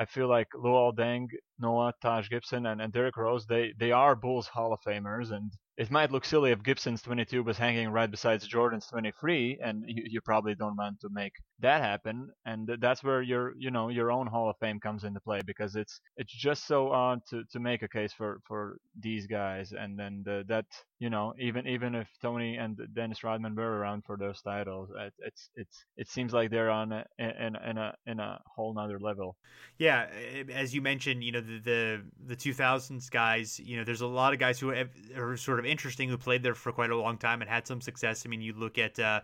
I 0.00 0.06
feel 0.06 0.28
like 0.28 0.48
Luol 0.54 0.96
Deng, 0.96 1.28
Noah, 1.58 1.92
Taj 2.00 2.30
Gibson, 2.30 2.64
and, 2.64 2.80
and 2.80 2.90
Derrick 2.90 3.18
Rose, 3.18 3.44
they, 3.44 3.74
they 3.78 3.92
are 3.92 4.16
Bulls 4.16 4.46
Hall 4.46 4.72
of 4.72 4.80
Famers, 4.80 5.30
and 5.30 5.52
it 5.80 5.90
might 5.90 6.12
look 6.12 6.26
silly 6.26 6.50
if 6.50 6.62
Gibson's 6.62 7.00
22 7.00 7.42
was 7.42 7.56
hanging 7.56 7.88
right 7.88 8.10
beside 8.10 8.42
Jordan's 8.42 8.86
23, 8.88 9.60
and 9.64 9.82
you, 9.86 10.04
you 10.10 10.20
probably 10.20 10.54
don't 10.54 10.76
want 10.76 11.00
to 11.00 11.08
make 11.10 11.32
that 11.60 11.80
happen. 11.80 12.28
And 12.44 12.70
that's 12.80 13.02
where 13.02 13.22
your 13.22 13.54
you 13.56 13.70
know 13.70 13.88
your 13.88 14.12
own 14.12 14.26
Hall 14.26 14.50
of 14.50 14.58
Fame 14.58 14.78
comes 14.78 15.04
into 15.04 15.20
play 15.20 15.40
because 15.46 15.76
it's 15.76 15.98
it's 16.18 16.34
just 16.34 16.66
so 16.66 16.90
odd 16.92 17.20
to, 17.30 17.44
to 17.52 17.60
make 17.60 17.80
a 17.82 17.88
case 17.88 18.12
for, 18.12 18.40
for 18.46 18.76
these 19.00 19.26
guys, 19.26 19.72
and 19.72 19.98
then 19.98 20.22
the, 20.22 20.44
that 20.48 20.66
you 20.98 21.08
know 21.08 21.32
even 21.38 21.66
even 21.66 21.94
if 21.94 22.08
Toni 22.20 22.56
and 22.56 22.78
Dennis 22.94 23.24
Rodman 23.24 23.54
were 23.54 23.78
around 23.78 24.04
for 24.04 24.18
those 24.18 24.42
titles, 24.42 24.90
it, 24.94 25.14
it's 25.20 25.48
it's 25.54 25.84
it 25.96 26.08
seems 26.10 26.34
like 26.34 26.50
they're 26.50 26.68
on 26.68 26.92
a, 26.92 27.06
in 27.18 27.56
in 27.56 27.78
a 27.78 27.94
in 28.04 28.20
a 28.20 28.38
whole 28.54 28.74
nother 28.74 29.00
level. 29.00 29.34
Yeah, 29.78 30.08
as 30.52 30.74
you 30.74 30.82
mentioned, 30.82 31.24
you 31.24 31.32
know 31.32 31.40
the 31.40 31.58
the, 31.60 32.02
the 32.26 32.36
2000s 32.36 33.10
guys. 33.10 33.58
You 33.58 33.78
know, 33.78 33.84
there's 33.84 34.02
a 34.02 34.06
lot 34.06 34.34
of 34.34 34.38
guys 34.38 34.60
who 34.60 34.68
have, 34.68 34.90
are 35.16 35.38
sort 35.38 35.58
of 35.58 35.69
interesting 35.70 36.08
who 36.08 36.18
played 36.18 36.42
there 36.42 36.54
for 36.54 36.72
quite 36.72 36.90
a 36.90 36.96
long 36.96 37.16
time 37.18 37.40
and 37.40 37.50
had 37.50 37.66
some 37.66 37.80
success. 37.80 38.24
I 38.26 38.28
mean, 38.28 38.40
you 38.40 38.52
look 38.52 38.78
at. 38.78 38.98
Uh, 38.98 39.20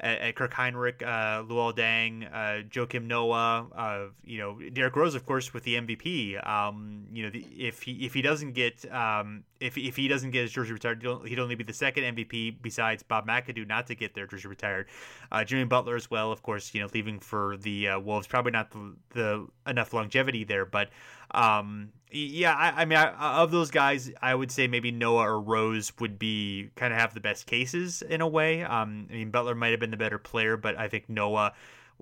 at, 0.00 0.34
Kirk 0.36 0.52
Hinrich, 0.52 1.02
uh, 1.02 1.42
Luol 1.44 1.74
Deng, 1.74 2.28
uh, 2.32 2.62
Joakim 2.68 3.06
Noah, 3.06 3.66
uh, 3.74 4.06
you 4.24 4.38
know 4.38 4.58
Derrick 4.70 4.94
Rose, 4.94 5.14
of 5.14 5.24
course, 5.24 5.54
with 5.54 5.64
the 5.64 5.76
MVP. 5.76 6.46
Um, 6.46 7.06
you 7.12 7.24
know, 7.24 7.30
the, 7.30 7.46
if 7.56 7.82
he 7.82 7.92
if 8.04 8.12
he 8.12 8.22
doesn't 8.22 8.52
get 8.52 8.90
um, 8.92 9.44
if 9.60 9.78
if 9.78 9.96
he 9.96 10.08
doesn't 10.08 10.30
get 10.30 10.42
his 10.42 10.52
jersey 10.52 10.72
retired, 10.72 11.04
he'd 11.26 11.38
only 11.38 11.54
be 11.54 11.64
the 11.64 11.72
second 11.72 12.16
MVP 12.16 12.56
besides 12.60 13.02
Bob 13.02 13.26
McAdoo 13.26 13.66
not 13.66 13.86
to 13.86 13.94
get 13.94 14.14
their 14.14 14.26
jersey 14.26 14.48
retired. 14.48 14.86
Uh, 15.32 15.44
Jimmy 15.44 15.64
Butler 15.64 15.96
as 15.96 16.10
well, 16.10 16.30
of 16.30 16.42
course, 16.42 16.74
you 16.74 16.80
know, 16.80 16.88
leaving 16.92 17.18
for 17.18 17.56
the 17.56 17.88
uh, 17.88 17.98
Wolves, 17.98 18.26
probably 18.26 18.52
not 18.52 18.70
the, 18.70 18.94
the 19.10 19.46
enough 19.66 19.92
longevity 19.92 20.44
there, 20.44 20.66
but 20.66 20.90
um, 21.30 21.90
yeah, 22.10 22.54
I, 22.54 22.82
I 22.82 22.84
mean, 22.84 22.98
I, 22.98 23.40
of 23.42 23.50
those 23.50 23.70
guys, 23.70 24.10
I 24.22 24.34
would 24.34 24.50
say 24.52 24.68
maybe 24.68 24.92
Noah 24.92 25.28
or 25.28 25.40
Rose 25.40 25.92
would 25.98 26.18
be 26.18 26.70
kind 26.76 26.92
of 26.92 27.00
have 27.00 27.14
the 27.14 27.20
best 27.20 27.46
cases 27.46 28.02
in 28.02 28.20
a 28.20 28.28
way. 28.28 28.62
Um, 28.62 29.08
I 29.10 29.14
mean, 29.14 29.30
Butler 29.30 29.54
might 29.54 29.70
have 29.70 29.80
been 29.80 29.90
the 29.90 29.96
better 29.96 30.18
player, 30.18 30.56
but 30.56 30.78
I 30.78 30.88
think 30.88 31.08
Noah, 31.08 31.52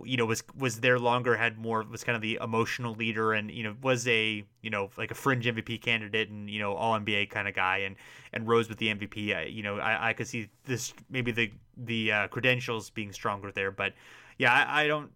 you 0.02 0.16
know, 0.16 0.26
was 0.26 0.42
was 0.58 0.80
there 0.80 0.98
longer, 0.98 1.36
had 1.36 1.56
more, 1.56 1.82
was 1.84 2.04
kind 2.04 2.16
of 2.16 2.22
the 2.22 2.38
emotional 2.42 2.94
leader, 2.94 3.32
and 3.32 3.50
you 3.50 3.62
know, 3.62 3.74
was 3.82 4.06
a 4.06 4.44
you 4.60 4.70
know 4.70 4.90
like 4.98 5.10
a 5.10 5.14
fringe 5.14 5.46
MVP 5.46 5.80
candidate 5.80 6.28
and 6.28 6.50
you 6.50 6.58
know 6.58 6.74
all 6.74 6.98
NBA 6.98 7.30
kind 7.30 7.48
of 7.48 7.54
guy, 7.54 7.78
and 7.78 7.96
and 8.32 8.46
Rose 8.46 8.68
with 8.68 8.78
the 8.78 8.94
MVP. 8.94 9.34
I, 9.34 9.44
you 9.44 9.62
know, 9.62 9.78
I, 9.78 10.10
I 10.10 10.12
could 10.12 10.28
see 10.28 10.48
this 10.64 10.92
maybe 11.08 11.32
the 11.32 11.50
the 11.78 12.12
uh, 12.12 12.28
credentials 12.28 12.90
being 12.90 13.12
stronger 13.12 13.50
there, 13.50 13.70
but 13.70 13.94
yeah, 14.36 14.52
I, 14.52 14.82
I 14.82 14.86
don't 14.86 15.10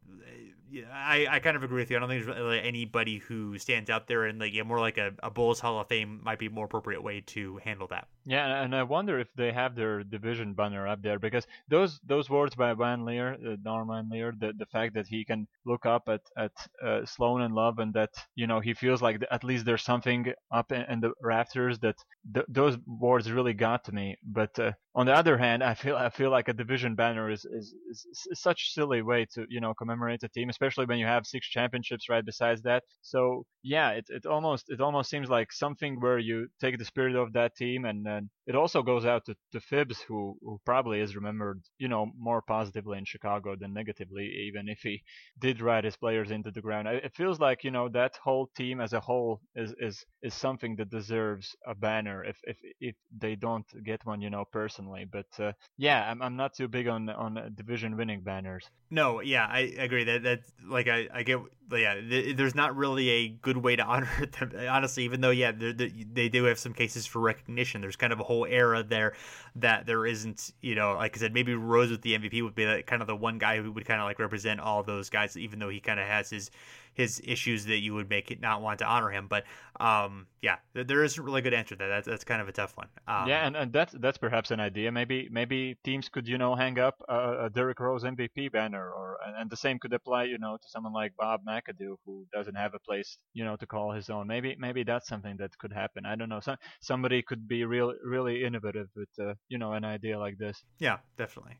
I, 0.92 1.26
I 1.30 1.38
kind 1.40 1.56
of 1.56 1.62
agree 1.62 1.80
with 1.82 1.90
you. 1.90 1.96
I 1.96 2.00
don't 2.00 2.08
think 2.08 2.24
there's 2.24 2.36
really 2.36 2.60
anybody 2.60 3.18
who 3.18 3.58
stands 3.58 3.90
out 3.90 4.06
there, 4.06 4.24
and 4.24 4.38
like 4.38 4.54
yeah, 4.54 4.62
more 4.62 4.80
like 4.80 4.98
a, 4.98 5.12
a 5.22 5.30
Bulls 5.30 5.60
Hall 5.60 5.80
of 5.80 5.88
Fame 5.88 6.20
might 6.22 6.38
be 6.38 6.46
a 6.46 6.50
more 6.50 6.66
appropriate 6.66 7.02
way 7.02 7.20
to 7.22 7.58
handle 7.58 7.86
that. 7.88 8.08
Yeah, 8.28 8.62
and 8.62 8.76
I 8.76 8.82
wonder 8.82 9.18
if 9.18 9.28
they 9.36 9.52
have 9.52 9.74
their 9.74 10.05
division 10.05 10.52
banner 10.52 10.86
up 10.86 11.00
there 11.00 11.18
because 11.18 11.46
those 11.68 11.98
those 12.05 12.28
words 12.28 12.55
by 12.55 12.74
Van 12.74 13.06
Lier, 13.06 13.34
uh, 13.34 13.56
Norm 13.64 13.88
Van 13.88 14.06
Lier, 14.10 14.34
the 14.38 14.52
the 14.59 14.66
fact 14.66 14.92
that 14.96 15.06
he 15.09 15.24
can 15.24 15.48
look 15.64 15.86
up 15.86 16.10
at 16.10 16.20
at 16.36 16.52
uh, 16.84 17.06
Sloan 17.06 17.40
and 17.40 17.55
Love, 17.55 17.78
and 17.78 17.94
that 17.94 18.10
you 18.34 18.46
know 18.46 18.60
he 18.60 18.74
feels 18.74 19.00
like 19.00 19.22
at 19.30 19.44
least 19.44 19.64
there's 19.64 19.82
something 19.82 20.30
up 20.52 20.72
in, 20.72 20.82
in 20.92 21.00
the 21.00 21.12
rafters 21.22 21.78
that 21.78 21.96
th- 22.34 22.44
those 22.50 22.76
words 22.86 23.32
really 23.32 23.55
got 23.55 23.82
to 23.84 23.92
me. 23.92 24.14
But 24.22 24.59
uh, 24.59 24.72
on 24.94 25.06
the 25.06 25.14
other 25.14 25.38
hand, 25.38 25.64
I 25.64 25.72
feel 25.74 25.96
I 25.96 26.10
feel 26.10 26.30
like 26.30 26.48
a 26.48 26.52
division 26.52 26.94
banner 26.94 27.30
is, 27.30 27.46
is, 27.46 27.74
is, 27.90 28.06
such 28.34 28.72
silly 28.74 29.00
way 29.00 29.26
to 29.34 29.46
you 29.48 29.60
know 29.60 29.72
commemorate 29.72 30.22
a 30.22 30.28
team, 30.28 30.50
especially 30.50 30.84
when 30.84 30.98
you 30.98 31.06
have 31.06 31.26
six 31.26 31.48
championships 31.48 32.09
right 32.10 32.24
besides 32.24 32.60
that. 32.62 32.82
So 33.00 33.44
yeah, 33.62 33.90
it 33.92 34.06
it 34.09 34.26
almost 34.26 34.66
it 34.68 34.80
almost 34.80 35.09
seems 35.10 35.28
like 35.30 35.52
something 35.52 36.00
where 36.00 36.18
you 36.18 36.48
take 36.60 36.78
the 36.78 36.84
spirit 36.84 37.16
of 37.16 37.32
that 37.32 37.56
team, 37.56 37.84
and 37.84 38.06
then 38.18 38.30
it 38.46 38.54
also 38.54 38.82
goes 38.82 39.04
out 39.04 39.24
to, 39.26 39.36
to 39.52 39.60
who 40.08 40.36
who 40.42 40.60
probably 40.64 41.00
is 41.00 41.14
remembered 41.14 41.60
you 41.78 41.88
know 41.88 42.10
more 42.18 42.42
positively 42.42 42.98
in 42.98 43.04
Chicago 43.04 43.54
than 43.56 43.72
negatively, 43.72 44.24
even 44.48 44.68
if 44.68 44.80
he 44.80 45.02
did 45.38 45.60
ride 45.60 45.84
his 45.84 45.96
players 45.96 46.30
into 46.30 46.50
the 46.50 46.60
ground. 46.60 46.88
It 46.88 47.14
feels 47.14 47.38
like 47.38 47.64
you 47.64 47.70
know 47.70 47.88
that 47.90 48.16
whole 48.22 48.48
team 48.56 48.80
as 48.80 48.92
a 48.92 49.00
whole 49.00 49.40
is 49.54 49.74
is 49.78 50.04
is 50.22 50.34
something 50.34 50.76
that 50.76 50.90
deserves 50.90 51.54
a 51.66 51.74
banner 51.74 52.24
if 52.24 52.38
if 52.44 52.56
if 52.80 52.96
they 53.16 53.36
don't 53.36 53.66
get 53.84 54.04
one, 54.04 54.20
you 54.20 54.30
know, 54.30 54.44
personally. 54.50 55.06
But 55.10 55.26
uh, 55.38 55.52
yeah, 55.76 56.10
I'm, 56.10 56.22
I'm 56.22 56.36
not 56.36 56.54
too 56.54 56.68
big 56.68 56.88
on 56.88 57.08
on 57.10 57.52
division 57.54 57.96
winning 57.96 58.22
banners. 58.22 58.64
No, 58.90 59.20
yeah, 59.20 59.46
I 59.46 59.60
agree. 59.78 60.04
That 60.04 60.22
that 60.22 60.40
like 60.66 60.88
I, 60.88 61.08
I 61.12 61.22
get 61.22 61.38
yeah. 61.70 62.00
there's 62.34 62.54
not 62.54 62.76
really 62.76 63.10
a 63.10 63.28
good 63.28 63.58
way 63.58 63.76
to 63.76 63.82
honor 63.92 64.08
them, 64.38 64.52
honestly. 64.68 65.04
Even 65.04 65.20
though 65.20 65.30
yeah, 65.30 65.52
they 65.52 65.92
they 66.12 66.28
do 66.28 66.44
have 66.44 66.58
some 66.58 66.72
cases 66.72 67.06
for 67.06 67.20
recognition. 67.20 67.80
There's 67.80 67.96
kind 67.96 68.07
of 68.12 68.20
a 68.20 68.24
whole 68.24 68.47
era 68.47 68.82
there 68.82 69.14
that 69.56 69.86
there 69.86 70.06
isn't. 70.06 70.52
You 70.60 70.74
know, 70.74 70.94
like 70.94 71.16
I 71.16 71.20
said, 71.20 71.35
maybe 71.35 71.55
Rose 71.55 71.90
with 71.90 72.02
the 72.02 72.18
MVP 72.18 72.43
would 72.43 72.55
be 72.55 72.66
like 72.66 72.86
kind 72.86 73.02
of 73.02 73.09
the 73.09 73.16
one 73.16 73.39
guy 73.39 73.60
who 73.60 73.72
would 73.72 73.85
kind 73.85 74.01
of 74.01 74.06
like 74.06 74.18
represent 74.18 74.60
all 74.60 74.82
those 74.82 75.10
guys, 75.10 75.36
even 75.36 75.59
though 75.59 75.68
he 75.68 75.80
kind 75.80 76.01
of 76.01 76.06
has 76.06 76.30
his 76.30 76.51
his 76.98 77.22
issues 77.24 77.66
that 77.66 77.78
you 77.78 77.94
would 77.94 78.10
make 78.10 78.32
it 78.32 78.40
not 78.40 78.60
want 78.60 78.80
to 78.80 78.84
honor 78.84 79.08
him. 79.08 79.28
But 79.28 79.44
um, 79.78 80.26
yeah, 80.42 80.56
there 80.74 81.04
isn't 81.04 81.24
really 81.24 81.38
a 81.38 81.42
good 81.42 81.54
answer 81.54 81.76
there. 81.76 81.88
That's 81.88 82.08
that's 82.08 82.24
kind 82.24 82.42
of 82.42 82.48
a 82.48 82.52
tough 82.52 82.76
one. 82.76 82.88
Um, 83.06 83.28
yeah, 83.28 83.46
and, 83.46 83.56
and 83.56 83.72
that's 83.72 83.94
that's 84.00 84.18
perhaps 84.18 84.50
an 84.50 84.58
idea. 84.58 84.90
Maybe 84.90 85.28
maybe 85.30 85.78
teams 85.84 86.08
could 86.08 86.26
you 86.26 86.38
know 86.38 86.56
hang 86.56 86.78
up 86.80 86.96
a, 87.08 87.44
a 87.46 87.50
Derrick 87.50 87.78
Rose 87.78 88.02
MVP 88.02 88.50
banner, 88.50 88.90
or 88.90 89.18
and 89.38 89.48
the 89.48 89.56
same 89.56 89.78
could 89.78 89.92
apply 89.92 90.24
you 90.24 90.38
know 90.38 90.56
to 90.56 90.68
someone 90.68 90.92
like 90.92 91.12
Bob 91.16 91.40
McAdoo 91.48 91.94
who 92.04 92.26
doesn't 92.32 92.56
have 92.56 92.74
a 92.74 92.80
place 92.80 93.16
you 93.32 93.44
know 93.44 93.54
to 93.56 93.66
call 93.66 93.92
his 93.92 94.10
own. 94.10 94.26
Maybe 94.26 94.56
maybe 94.58 94.82
that's 94.82 95.06
something 95.06 95.36
that 95.38 95.56
could 95.58 95.72
happen. 95.72 96.04
I 96.04 96.16
don't 96.16 96.28
know. 96.28 96.40
Some, 96.40 96.56
somebody 96.80 97.22
could 97.22 97.46
be 97.46 97.64
real 97.64 97.94
really 98.04 98.42
innovative 98.44 98.88
with 98.96 99.08
uh, 99.20 99.34
you 99.48 99.58
know 99.58 99.72
an 99.72 99.84
idea 99.84 100.18
like 100.18 100.36
this. 100.36 100.60
Yeah, 100.80 100.98
definitely. 101.16 101.58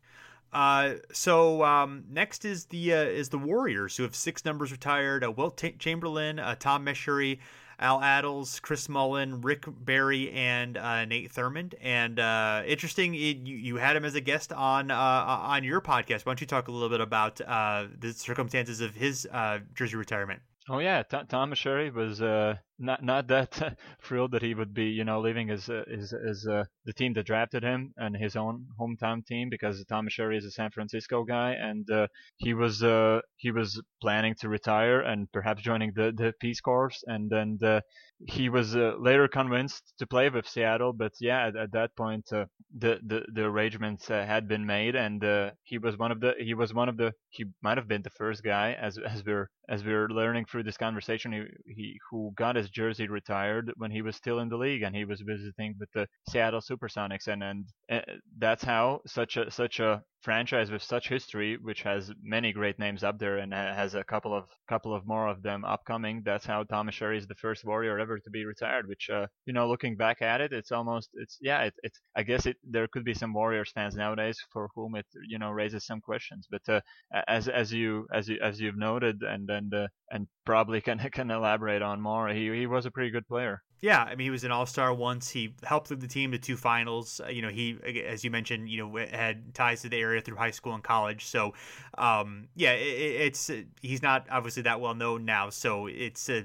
Uh, 0.53 0.95
so 1.13 1.63
um, 1.65 2.05
next 2.11 2.45
is 2.45 2.67
the 2.67 2.95
uh, 2.95 3.03
is 3.03 3.29
the 3.29 3.39
Warriors 3.39 3.97
who 3.97 4.03
have 4.03 4.15
six 4.15 4.45
numbers 4.45 4.73
retired: 4.73 5.25
uh, 5.25 5.31
Wilt 5.31 5.59
T- 5.59 5.77
Chamberlain, 5.79 6.39
uh, 6.39 6.55
Tom 6.59 6.87
Meschery, 6.87 7.39
Al 7.79 8.01
Attles, 8.01 8.61
Chris 8.61 8.89
Mullin, 8.89 9.41
Rick 9.41 9.65
Barry, 9.69 10.31
and 10.33 10.77
uh, 10.77 11.05
Nate 11.05 11.33
Thurmond. 11.33 11.75
And 11.81 12.19
uh, 12.19 12.63
interesting, 12.67 13.15
it, 13.15 13.37
you, 13.39 13.57
you 13.57 13.77
had 13.77 13.95
him 13.95 14.05
as 14.05 14.15
a 14.15 14.21
guest 14.21 14.53
on 14.53 14.91
uh, 14.91 14.95
on 14.97 15.65
your 15.65 15.81
podcast. 15.81 16.27
Why 16.27 16.31
don't 16.31 16.41
you 16.41 16.47
talk 16.47 16.69
a 16.69 16.73
little 16.73 16.89
bit 16.89 17.01
about 17.01 17.41
uh, 17.41 17.87
the 17.99 18.13
circumstances 18.13 18.81
of 18.81 18.95
his 18.95 19.29
uh, 19.31 19.59
jersey 19.75 19.97
retirement? 19.97 20.41
Oh 20.69 20.79
yeah, 20.79 21.03
T- 21.03 21.19
Tom 21.29 21.51
Meschery 21.51 21.93
was 21.93 22.21
uh, 22.21 22.57
not 22.79 23.03
not 23.03 23.27
that 23.29 23.77
thrilled 24.03 24.33
that 24.33 24.43
he 24.43 24.55
would 24.55 24.73
be 24.73 24.85
you 24.85 25.05
know 25.05 25.21
leaving 25.21 25.49
his 25.49 25.69
uh, 25.69 25.83
his, 25.89 26.11
his 26.27 26.47
uh, 26.47 26.65
the 26.85 26.93
team 26.93 27.13
that 27.15 27.27
drafted 27.27 27.63
him 27.63 27.93
and 27.97 28.17
his 28.17 28.37
own 28.37 28.67
hometown 28.81 29.25
team 29.25 29.49
because 29.51 29.85
Tom 29.87 30.07
Meschery 30.07 30.39
is 30.39 30.45
a 30.45 30.51
San 30.51 30.71
Francisco 30.71 31.25
guy 31.25 31.53
and 31.53 31.91
uh, 31.91 32.07
he 32.37 32.55
was 32.55 32.83
uh, 32.83 33.21
he 33.37 33.51
was 33.51 33.81
planning 34.01 34.35
to 34.41 34.49
retire 34.49 35.01
and 35.01 35.31
perhaps 35.33 35.63
joining 35.63 35.93
the 35.95 36.13
the 36.17 36.33
Peace 36.41 36.61
Corps 36.61 36.93
and 37.07 37.31
then 37.31 37.59
the, 37.61 37.83
he 38.27 38.49
was 38.49 38.75
uh, 38.75 38.95
later 38.99 39.29
convinced 39.29 39.93
to 39.99 40.07
play 40.07 40.29
with 40.29 40.49
Seattle 40.49 40.93
but 40.93 41.13
yeah 41.21 41.47
at, 41.47 41.57
at 41.57 41.73
that 41.73 41.95
point 41.97 42.33
uh, 42.33 42.47
the 42.77 42.99
the 43.07 43.25
the 43.33 43.45
arrangements 43.45 44.09
had 44.09 44.47
been 44.49 44.67
made 44.67 44.95
and 44.95 45.25
he 45.65 45.79
was 45.79 45.97
one 45.97 46.13
of 46.13 46.21
the 46.21 46.35
he 46.39 46.55
was 46.55 46.73
one 46.75 46.89
of 46.89 46.97
the 46.97 47.13
he 47.31 47.45
might 47.63 47.79
have 47.79 47.89
been 47.89 48.03
the 48.03 48.11
first 48.11 48.43
guy 48.43 48.73
as 48.81 48.99
as 48.99 49.25
we're 49.25 49.49
as 49.69 49.85
we're 49.85 50.09
learning 50.09 50.45
through 50.47 50.63
this 50.63 50.77
conversation 50.77 51.33
he, 51.33 51.73
he 51.75 51.99
who 52.11 52.33
got 52.37 52.57
his 52.57 52.68
jersey 52.71 53.09
retired 53.09 53.73
when 53.77 53.91
he 53.91 54.03
was 54.03 54.17
still 54.17 54.41
in 54.41 54.49
the 54.49 54.57
league 54.57 54.83
and 54.83 54.95
he 54.95 55.05
was 55.05 55.21
visiting 55.21 55.75
with 55.79 55.91
the 55.93 56.07
Seattle 56.29 56.61
Supersonics 56.61 57.29
and 57.29 57.43
and 57.43 57.65
uh, 57.91 58.01
that's 58.39 58.65
how 58.65 59.01
such 59.07 59.37
a 59.37 59.51
such 59.51 59.81
a 59.81 60.03
franchise 60.21 60.71
with 60.71 60.83
such 60.83 61.09
history, 61.09 61.57
which 61.57 61.83
has 61.83 62.13
many 62.23 62.53
great 62.53 62.79
names 62.79 63.05
up 63.05 63.19
there 63.19 63.39
and 63.39 63.53
has 63.53 63.95
a 63.95 64.05
couple 64.05 64.35
of 64.35 64.49
couple 64.69 64.95
of 64.95 65.07
more 65.07 65.29
of 65.29 65.43
them 65.43 65.65
upcoming. 65.65 66.23
That's 66.25 66.47
how 66.47 66.65
Tom 66.65 66.89
Meschery 66.89 67.19
is 67.19 67.27
the 67.27 67.35
first 67.35 67.65
Warrior 67.65 67.99
ever 67.99 68.19
to 68.19 68.31
be 68.31 68.45
retired. 68.45 68.89
Which, 68.89 69.09
uh, 69.11 69.27
you 69.47 69.53
know, 69.53 69.69
looking 69.69 69.97
back 69.97 70.23
at 70.23 70.41
it, 70.41 70.53
it's 70.53 70.73
almost 70.73 71.11
it's 71.15 71.39
yeah, 71.41 71.63
it, 71.63 71.75
it's 71.83 72.01
I 72.17 72.23
guess 72.23 72.47
it 72.47 72.57
there 72.63 72.89
could 72.89 73.05
be 73.05 73.15
some 73.15 73.33
Warriors 73.33 73.71
fans 73.73 73.95
nowadays 73.95 74.39
for 74.53 74.69
whom 74.75 74.95
it 74.97 75.07
you 75.29 75.39
know 75.39 75.51
raises 75.51 75.87
some 75.87 76.01
questions. 76.01 76.47
But 76.51 76.69
uh, 76.69 76.81
as 77.29 77.49
as 77.49 77.73
you 77.73 78.07
as 78.13 78.29
you 78.29 78.39
as 78.43 78.61
you've 78.61 78.79
noted 78.79 79.23
and 79.23 79.49
and 79.51 79.73
uh, 79.75 79.89
and 80.11 80.27
probably 80.45 80.81
can 80.81 80.99
can 81.13 81.31
elaborate 81.31 81.83
on 81.83 82.01
more, 82.01 82.29
he 82.29 82.51
he 82.55 82.67
was 82.67 82.87
a 82.87 82.91
pretty 82.91 83.11
good 83.11 83.27
player. 83.29 83.63
Yeah, 83.81 84.03
I 84.03 84.17
mean, 84.17 84.25
he 84.27 84.31
was 84.31 84.43
an 84.43 84.51
All 84.51 84.67
Star 84.67 84.93
once. 84.93 85.31
He 85.31 85.55
helped 85.63 85.91
lead 85.91 86.01
the 86.01 86.09
team 86.09 86.33
to 86.33 86.39
two 86.39 86.57
finals. 86.57 87.21
Uh, 87.25 87.29
you 87.29 87.43
know, 87.43 87.49
he, 87.49 87.79
as 88.05 88.25
you 88.25 88.31
mentioned, 88.31 88.69
you 88.69 88.79
know, 88.85 88.97
had 88.97 89.55
ties 89.55 89.83
to 89.83 89.89
the 89.89 89.99
area 89.99 90.21
through 90.21 90.37
high 90.37 90.51
school 90.51 90.75
and 90.75 90.83
college. 90.83 91.27
So, 91.27 91.55
um, 91.97 92.49
yeah, 92.57 92.73
it, 92.73 92.83
it's 92.83 93.51
he's 93.81 94.03
not 94.03 94.27
obviously 94.31 94.63
that 94.65 94.81
well 94.81 94.95
known 94.95 95.25
now. 95.25 95.51
So 95.51 95.87
it's 95.87 96.29
a 96.29 96.45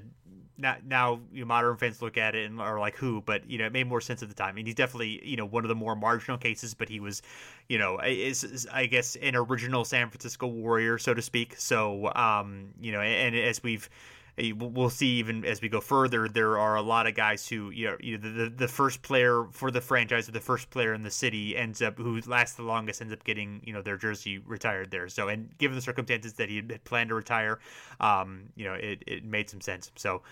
not 0.56 0.84
now 0.84 1.18
you 1.32 1.40
know, 1.40 1.46
modern 1.46 1.76
fans 1.76 2.00
look 2.00 2.16
at 2.16 2.36
it 2.36 2.48
and 2.48 2.60
are 2.60 2.78
like 2.78 2.94
who, 2.94 3.20
but 3.20 3.50
you 3.50 3.58
know, 3.58 3.66
it 3.66 3.72
made 3.72 3.88
more 3.88 4.00
sense 4.00 4.22
at 4.22 4.28
the 4.28 4.34
time. 4.36 4.50
I 4.50 4.52
mean, 4.52 4.66
he's 4.66 4.76
definitely 4.76 5.20
you 5.26 5.36
know 5.36 5.44
one 5.46 5.64
of 5.64 5.68
the 5.68 5.74
more 5.74 5.96
marginal 5.96 6.38
cases, 6.38 6.72
but 6.72 6.88
he 6.88 7.00
was, 7.00 7.20
you 7.68 7.78
know, 7.78 7.98
is, 7.98 8.44
is 8.44 8.68
I 8.72 8.86
guess 8.86 9.16
an 9.16 9.34
original 9.34 9.84
San 9.84 10.08
Francisco 10.08 10.46
Warrior, 10.46 10.98
so 10.98 11.14
to 11.14 11.22
speak. 11.22 11.56
So, 11.58 12.12
um, 12.14 12.74
you 12.80 12.92
know, 12.92 13.00
and 13.00 13.34
as 13.34 13.60
we've 13.60 13.90
we'll 14.36 14.90
see 14.90 15.18
even 15.18 15.44
as 15.44 15.60
we 15.60 15.68
go 15.68 15.80
further. 15.80 16.28
There 16.28 16.58
are 16.58 16.76
a 16.76 16.82
lot 16.82 17.06
of 17.06 17.14
guys 17.14 17.46
who 17.46 17.70
you 17.70 17.90
know, 17.90 17.96
you 18.00 18.18
know 18.18 18.30
the, 18.30 18.50
the 18.50 18.68
first 18.68 19.02
player 19.02 19.46
for 19.52 19.70
the 19.70 19.80
franchise 19.80 20.28
or 20.28 20.32
the 20.32 20.40
first 20.40 20.70
player 20.70 20.92
in 20.92 21.02
the 21.02 21.10
city 21.10 21.56
ends 21.56 21.80
up 21.80 21.98
who 21.98 22.20
lasts 22.26 22.56
the 22.56 22.62
longest 22.62 23.00
ends 23.00 23.12
up 23.12 23.22
getting 23.24 23.60
you 23.64 23.72
know 23.72 23.82
their 23.82 23.96
jersey 23.96 24.38
retired 24.38 24.90
there. 24.90 25.08
So 25.08 25.28
and 25.28 25.56
given 25.58 25.76
the 25.76 25.82
circumstances 25.82 26.34
that 26.34 26.48
he 26.48 26.56
had 26.56 26.82
planned 26.84 27.10
to 27.10 27.14
retire, 27.14 27.60
um, 28.00 28.44
you 28.56 28.64
know 28.64 28.74
it, 28.74 29.02
it 29.06 29.24
made 29.24 29.48
some 29.48 29.60
sense. 29.60 29.92
So 29.96 30.22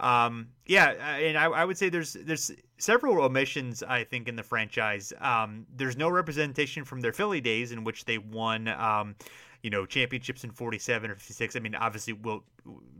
um, 0.00 0.48
yeah, 0.66 0.90
and 1.18 1.36
I, 1.36 1.44
I, 1.44 1.64
would 1.64 1.76
say 1.76 1.88
there's 1.88 2.14
there's 2.14 2.50
several 2.78 3.22
omissions 3.22 3.82
I 3.82 4.04
think 4.04 4.26
in 4.26 4.36
the 4.36 4.42
franchise. 4.42 5.12
Um, 5.20 5.66
there's 5.74 5.96
no 5.96 6.08
representation 6.08 6.84
from 6.84 7.00
their 7.00 7.12
Philly 7.12 7.40
days 7.40 7.72
in 7.72 7.84
which 7.84 8.04
they 8.06 8.18
won. 8.18 8.68
Um, 8.68 9.16
you 9.62 9.70
know, 9.70 9.86
championships 9.86 10.44
in 10.44 10.50
47 10.50 11.10
or 11.10 11.14
56. 11.14 11.56
I 11.56 11.60
mean, 11.60 11.74
obviously, 11.74 12.12
Wilt 12.12 12.44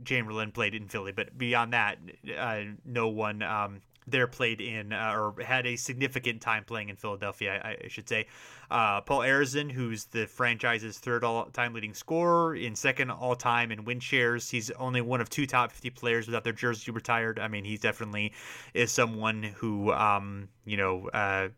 Chamberlain 0.05 0.51
played 0.51 0.73
in 0.73 0.87
Philly, 0.87 1.11
but 1.11 1.37
beyond 1.37 1.73
that, 1.73 1.97
uh, 2.37 2.61
no 2.85 3.09
one 3.09 3.41
um, 3.41 3.81
there 4.07 4.27
played 4.27 4.61
in 4.61 4.93
uh, 4.93 5.13
or 5.15 5.35
had 5.43 5.65
a 5.65 5.75
significant 5.75 6.41
time 6.41 6.63
playing 6.63 6.89
in 6.89 6.95
Philadelphia, 6.95 7.61
I, 7.63 7.85
I 7.85 7.87
should 7.87 8.07
say. 8.07 8.27
Uh, 8.71 9.01
Paul 9.01 9.19
Arizin, 9.19 9.71
who's 9.71 10.05
the 10.05 10.25
franchise's 10.25 10.97
third 10.99 11.23
all-time 11.23 11.73
leading 11.73 11.93
scorer, 11.93 12.55
in 12.55 12.75
second 12.75 13.11
all-time 13.11 13.71
in 13.71 13.85
win 13.85 13.99
shares. 13.99 14.49
He's 14.49 14.71
only 14.71 15.01
one 15.01 15.21
of 15.21 15.29
two 15.29 15.45
top 15.45 15.71
50 15.71 15.89
players 15.91 16.27
without 16.27 16.43
their 16.43 16.53
jersey 16.53 16.91
retired. 16.91 17.39
I 17.39 17.47
mean, 17.47 17.65
he 17.65 17.77
definitely 17.77 18.33
is 18.73 18.91
someone 18.91 19.43
who, 19.43 19.91
um, 19.91 20.49
you 20.65 20.77
know, 20.77 21.09
uh, 21.09 21.49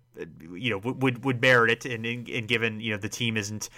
you 0.51 0.69
know, 0.71 0.77
would 0.77 1.23
would 1.23 1.41
merit 1.41 1.71
it. 1.71 1.85
And, 1.85 2.05
and 2.05 2.47
given 2.47 2.79
you 2.79 2.91
know 2.91 2.97
the 2.97 3.09
team 3.09 3.37
isn't. 3.37 3.69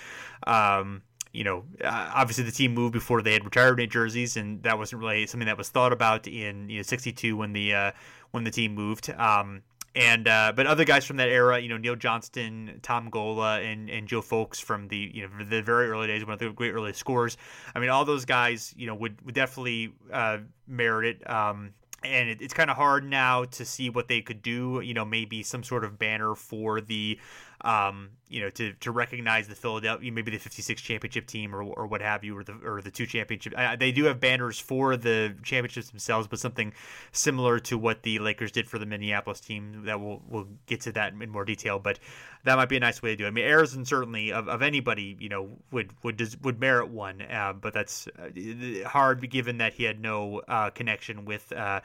Um, 0.45 1.01
you 1.37 1.43
know, 1.43 1.63
uh, 1.83 2.11
obviously 2.15 2.43
the 2.43 2.51
team 2.51 2.73
moved 2.73 2.93
before 2.93 3.21
they 3.21 3.33
had 3.33 3.45
retired 3.45 3.77
their 3.77 3.85
jerseys, 3.85 4.37
and 4.37 4.63
that 4.63 4.79
wasn't 4.79 4.99
really 4.99 5.27
something 5.27 5.45
that 5.45 5.57
was 5.57 5.69
thought 5.69 5.93
about 5.93 6.27
in 6.27 6.67
you 6.67 6.77
know 6.77 6.81
'62 6.81 7.37
when 7.37 7.53
the 7.53 7.75
uh, 7.75 7.91
when 8.31 8.43
the 8.43 8.49
team 8.49 8.73
moved. 8.73 9.11
Um, 9.11 9.61
and 9.95 10.27
uh, 10.27 10.53
but 10.55 10.65
other 10.65 10.83
guys 10.83 11.05
from 11.05 11.17
that 11.17 11.29
era, 11.29 11.59
you 11.59 11.69
know, 11.69 11.77
Neil 11.77 11.95
Johnston, 11.95 12.79
Tom 12.81 13.11
Gola, 13.11 13.61
and 13.61 13.87
and 13.87 14.07
Joe 14.07 14.21
Fulks 14.21 14.59
from 14.59 14.87
the 14.87 15.11
you 15.13 15.27
know 15.27 15.45
the 15.45 15.61
very 15.61 15.89
early 15.91 16.07
days, 16.07 16.25
one 16.25 16.33
of 16.33 16.39
the 16.39 16.49
great 16.49 16.71
early 16.71 16.93
scores. 16.93 17.37
I 17.75 17.79
mean, 17.79 17.89
all 17.89 18.03
those 18.03 18.25
guys, 18.25 18.73
you 18.75 18.87
know, 18.87 18.95
would, 18.95 19.23
would 19.23 19.35
definitely 19.35 19.93
uh, 20.11 20.39
merit 20.67 21.17
it. 21.17 21.29
Um, 21.29 21.73
and 22.03 22.29
it, 22.29 22.41
it's 22.41 22.53
kind 22.53 22.69
of 22.69 22.77
hard 22.77 23.07
now 23.07 23.45
to 23.45 23.65
see 23.65 23.89
what 23.89 24.07
they 24.07 24.21
could 24.21 24.41
do. 24.41 24.81
You 24.83 24.95
know, 24.95 25.05
maybe 25.05 25.43
some 25.43 25.63
sort 25.63 25.83
of 25.83 25.99
banner 25.99 26.33
for 26.33 26.81
the 26.81 27.19
um, 27.61 28.09
you 28.29 28.41
know, 28.41 28.49
to, 28.51 28.73
to 28.73 28.91
recognize 28.91 29.47
the 29.47 29.55
Philadelphia, 29.55 30.11
maybe 30.11 30.31
the 30.31 30.37
56 30.37 30.81
championship 30.81 31.25
team 31.25 31.55
or, 31.55 31.63
or 31.63 31.87
what 31.87 32.01
have 32.01 32.23
you, 32.23 32.37
or 32.37 32.43
the, 32.43 32.53
or 32.63 32.81
the 32.81 32.91
two 32.91 33.05
championship. 33.05 33.53
they 33.79 33.91
do 33.91 34.05
have 34.05 34.19
banners 34.19 34.59
for 34.59 34.97
the 34.97 35.33
championships 35.43 35.89
themselves, 35.89 36.27
but 36.27 36.39
something 36.39 36.73
similar 37.11 37.59
to 37.59 37.77
what 37.77 38.03
the 38.03 38.19
Lakers 38.19 38.51
did 38.51 38.67
for 38.69 38.77
the 38.77 38.85
Minneapolis 38.85 39.39
team 39.39 39.85
that 39.85 39.99
we'll, 39.99 40.21
we'll 40.27 40.47
get 40.65 40.81
to 40.81 40.91
that 40.91 41.13
in 41.13 41.29
more 41.29 41.45
detail, 41.45 41.79
but 41.79 41.99
that 42.43 42.55
might 42.55 42.69
be 42.69 42.77
a 42.77 42.81
nice 42.81 43.01
way 43.01 43.11
to 43.11 43.15
do 43.15 43.25
it. 43.25 43.29
I 43.29 43.31
mean, 43.31 43.45
Arizin 43.45 43.87
certainly 43.87 44.31
of, 44.31 44.47
of 44.47 44.61
anybody, 44.61 45.15
you 45.19 45.29
know, 45.29 45.49
would, 45.71 45.91
would, 46.03 46.21
would 46.43 46.59
merit 46.59 46.89
one, 46.89 47.21
uh, 47.21 47.53
but 47.53 47.73
that's 47.73 48.07
uh, 48.19 48.87
hard 48.87 49.27
given 49.29 49.57
that 49.59 49.73
he 49.73 49.83
had 49.83 49.99
no 49.99 50.41
uh, 50.47 50.69
connection 50.69 51.25
with, 51.25 51.51
uh, 51.51 51.81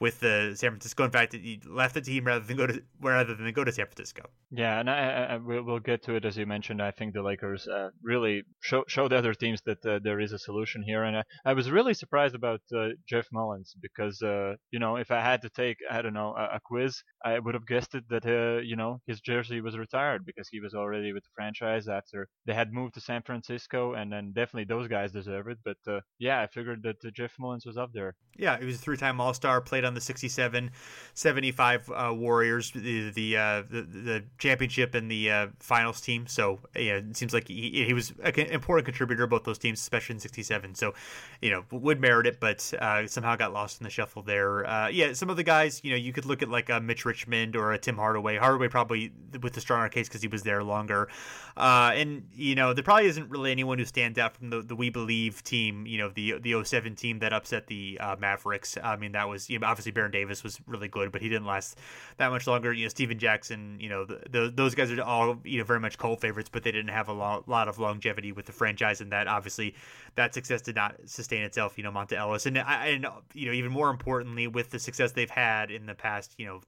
with 0.00 0.20
the 0.20 0.54
San 0.54 0.70
Francisco. 0.70 1.04
In 1.04 1.10
fact, 1.10 1.32
he 1.32 1.60
left 1.66 1.94
the 1.94 2.00
team 2.00 2.24
rather 2.24 2.44
than 2.44 2.56
go 2.56 2.66
to 2.66 2.82
rather 3.00 3.34
than 3.34 3.52
go 3.52 3.64
to 3.64 3.72
San 3.72 3.86
Francisco. 3.86 4.28
Yeah, 4.50 4.80
and 4.80 4.90
I, 4.90 5.34
I, 5.34 5.36
we'll 5.36 5.78
get 5.78 6.02
to 6.04 6.14
it 6.14 6.24
as 6.24 6.36
you 6.36 6.46
mentioned. 6.46 6.82
I 6.82 6.90
think 6.90 7.14
the 7.14 7.22
Lakers 7.22 7.66
uh, 7.66 7.90
really 8.02 8.42
show 8.60 8.84
show 8.88 9.08
the 9.08 9.16
other 9.16 9.34
teams 9.34 9.60
that 9.66 9.84
uh, 9.86 9.98
there 10.02 10.20
is 10.20 10.32
a 10.32 10.38
solution 10.38 10.82
here, 10.82 11.04
and 11.04 11.18
I, 11.18 11.22
I 11.44 11.52
was 11.54 11.70
really 11.70 11.94
surprised 11.94 12.34
about 12.34 12.60
uh, 12.76 12.88
Jeff 13.08 13.26
Mullins 13.32 13.74
because 13.80 14.20
uh, 14.22 14.54
you 14.70 14.78
know 14.78 14.96
if 14.96 15.10
I 15.10 15.20
had 15.20 15.42
to 15.42 15.50
take 15.50 15.78
I 15.90 16.02
don't 16.02 16.14
know 16.14 16.34
a, 16.36 16.56
a 16.56 16.60
quiz, 16.64 17.02
I 17.24 17.38
would 17.38 17.54
have 17.54 17.66
guessed 17.66 17.94
it 17.94 18.04
that 18.10 18.26
uh, 18.26 18.60
you 18.62 18.76
know 18.76 19.00
his 19.06 19.20
jersey 19.20 19.60
was 19.60 19.78
retired 19.78 20.24
because 20.26 20.48
he 20.50 20.60
was 20.60 20.74
already 20.74 21.12
with 21.12 21.22
the 21.22 21.30
franchise 21.34 21.88
after 21.88 22.28
they 22.46 22.54
had 22.54 22.72
moved 22.72 22.94
to 22.94 23.00
San 23.00 23.22
Francisco, 23.22 23.94
and 23.94 24.12
then 24.12 24.32
definitely 24.34 24.64
those 24.64 24.88
guys 24.88 25.12
deserve 25.12 25.48
it. 25.48 25.58
But 25.64 25.78
uh, 25.86 26.00
yeah, 26.18 26.40
I 26.40 26.46
figured 26.48 26.82
that 26.82 27.14
Jeff 27.14 27.32
Mullins 27.38 27.66
was 27.66 27.76
up 27.76 27.90
there. 27.92 28.14
Yeah, 28.36 28.58
he 28.58 28.66
was 28.66 28.76
a 28.76 28.78
three-time 28.78 29.20
All-Star, 29.20 29.60
played 29.60 29.83
on 29.84 29.94
the 29.94 30.00
67 30.00 30.70
75 31.14 31.90
uh, 31.90 32.12
Warriors, 32.12 32.72
the 32.72 33.10
the, 33.10 33.36
uh, 33.36 33.62
the, 33.70 33.82
the 33.82 34.24
championship 34.38 34.94
and 34.94 35.10
the 35.10 35.30
uh, 35.30 35.46
finals 35.60 36.00
team. 36.00 36.26
So 36.26 36.58
yeah, 36.74 36.96
it 36.96 37.16
seems 37.16 37.32
like 37.32 37.48
he, 37.48 37.84
he 37.86 37.92
was 37.92 38.12
an 38.22 38.34
important 38.34 38.84
contributor 38.84 39.26
both 39.26 39.44
those 39.44 39.58
teams, 39.58 39.80
especially 39.80 40.14
in 40.14 40.20
67. 40.20 40.74
So 40.74 40.94
you 41.40 41.50
know 41.50 41.64
would 41.70 42.00
merit 42.00 42.26
it, 42.26 42.40
but 42.40 42.72
uh, 42.80 43.06
somehow 43.06 43.36
got 43.36 43.52
lost 43.52 43.80
in 43.80 43.84
the 43.84 43.90
shuffle 43.90 44.22
there. 44.22 44.66
Uh, 44.66 44.88
yeah, 44.88 45.12
some 45.12 45.30
of 45.30 45.36
the 45.36 45.44
guys, 45.44 45.80
you 45.84 45.90
know, 45.90 45.96
you 45.96 46.12
could 46.12 46.26
look 46.26 46.42
at 46.42 46.48
like 46.48 46.68
a 46.68 46.80
Mitch 46.80 47.04
Richmond 47.04 47.54
or 47.54 47.72
a 47.72 47.78
Tim 47.78 47.96
Hardaway. 47.96 48.36
Hardaway 48.36 48.68
probably 48.68 49.12
with 49.40 49.52
the 49.52 49.60
stronger 49.60 49.88
case 49.88 50.08
because 50.08 50.22
he 50.22 50.28
was 50.28 50.42
there 50.42 50.64
longer. 50.64 51.08
Uh, 51.56 51.92
and 51.94 52.26
you 52.34 52.56
know 52.56 52.74
there 52.74 52.82
probably 52.82 53.06
isn't 53.06 53.30
really 53.30 53.52
anyone 53.52 53.78
who 53.78 53.84
stands 53.84 54.18
out 54.18 54.36
from 54.36 54.50
the, 54.50 54.62
the 54.62 54.74
We 54.74 54.90
Believe 54.90 55.44
team. 55.44 55.86
You 55.86 55.98
know 55.98 56.08
the 56.08 56.40
the 56.40 56.64
07 56.64 56.96
team 56.96 57.20
that 57.20 57.32
upset 57.32 57.68
the 57.68 58.00
Mavericks. 58.18 58.76
I 58.82 58.96
mean 58.96 59.12
that 59.12 59.28
was 59.28 59.48
you 59.48 59.60
know, 59.60 59.68
obviously 59.74 59.90
Baron 59.90 60.12
Davis 60.12 60.44
was 60.44 60.60
really 60.68 60.86
good, 60.86 61.10
but 61.10 61.20
he 61.20 61.28
didn't 61.28 61.46
last 61.46 61.80
that 62.18 62.30
much 62.30 62.46
longer. 62.46 62.72
You 62.72 62.84
know, 62.84 62.88
Stephen 62.88 63.18
Jackson, 63.18 63.76
you 63.80 63.88
know, 63.88 64.04
the, 64.04 64.22
the, 64.30 64.52
those 64.54 64.76
guys 64.76 64.92
are 64.92 65.02
all 65.02 65.40
you 65.42 65.58
know 65.58 65.64
very 65.64 65.80
much 65.80 65.98
cold 65.98 66.20
favorites, 66.20 66.48
but 66.52 66.62
they 66.62 66.70
didn't 66.70 66.92
have 66.92 67.08
a 67.08 67.12
lot, 67.12 67.48
lot 67.48 67.66
of 67.66 67.80
longevity 67.80 68.30
with 68.30 68.46
the 68.46 68.52
franchise, 68.52 69.00
and 69.00 69.10
that 69.10 69.26
obviously 69.26 69.74
that 70.14 70.32
success 70.32 70.62
did 70.62 70.76
not 70.76 70.94
sustain 71.06 71.42
itself. 71.42 71.76
You 71.76 71.82
know, 71.82 71.90
Monta 71.90 72.12
Ellis, 72.12 72.46
and 72.46 72.56
and 72.56 73.06
you 73.34 73.46
know 73.46 73.52
even 73.52 73.72
more 73.72 73.90
importantly, 73.90 74.46
with 74.46 74.70
the 74.70 74.78
success 74.78 75.10
they've 75.10 75.28
had 75.28 75.72
in 75.72 75.86
the 75.86 75.94
past, 75.94 76.34
you 76.38 76.46
know 76.46 76.60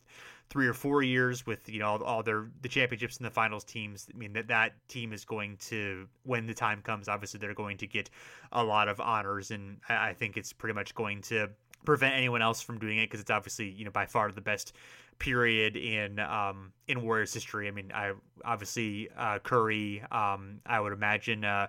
three 0.48 0.68
or 0.68 0.74
four 0.74 1.02
years 1.02 1.44
with 1.44 1.68
you 1.68 1.80
know 1.80 1.86
all, 1.86 2.02
all, 2.02 2.22
their 2.22 2.48
the 2.62 2.68
championships 2.68 3.16
and 3.16 3.26
the 3.26 3.30
finals 3.30 3.64
teams. 3.64 4.08
I 4.12 4.16
mean 4.16 4.32
that 4.34 4.48
that 4.48 4.72
team 4.88 5.12
is 5.12 5.24
going 5.24 5.56
to 5.68 6.06
when 6.22 6.46
the 6.46 6.54
time 6.54 6.82
comes. 6.82 7.08
Obviously, 7.08 7.38
they're 7.38 7.54
going 7.54 7.76
to 7.78 7.86
get 7.86 8.10
a 8.52 8.62
lot 8.62 8.88
of 8.88 9.00
honors, 9.00 9.50
and 9.50 9.78
I 9.88 10.12
think 10.12 10.36
it's 10.36 10.52
pretty 10.52 10.74
much 10.74 10.94
going 10.94 11.22
to 11.22 11.50
prevent 11.84 12.14
anyone 12.14 12.42
else 12.42 12.62
from 12.62 12.78
doing 12.78 12.98
it 12.98 13.06
because 13.06 13.20
it's 13.20 13.30
obviously 13.30 13.68
you 13.68 13.84
know 13.84 13.90
by 13.90 14.06
far 14.06 14.30
the 14.32 14.40
best 14.40 14.72
period 15.18 15.76
in 15.76 16.18
um, 16.18 16.72
in 16.88 17.02
Warriors 17.02 17.32
history. 17.32 17.68
I 17.68 17.70
mean, 17.70 17.90
I 17.94 18.12
obviously 18.44 19.08
uh, 19.16 19.38
Curry. 19.40 20.02
Um, 20.10 20.60
I 20.66 20.80
would 20.80 20.92
imagine 20.92 21.44
uh, 21.44 21.68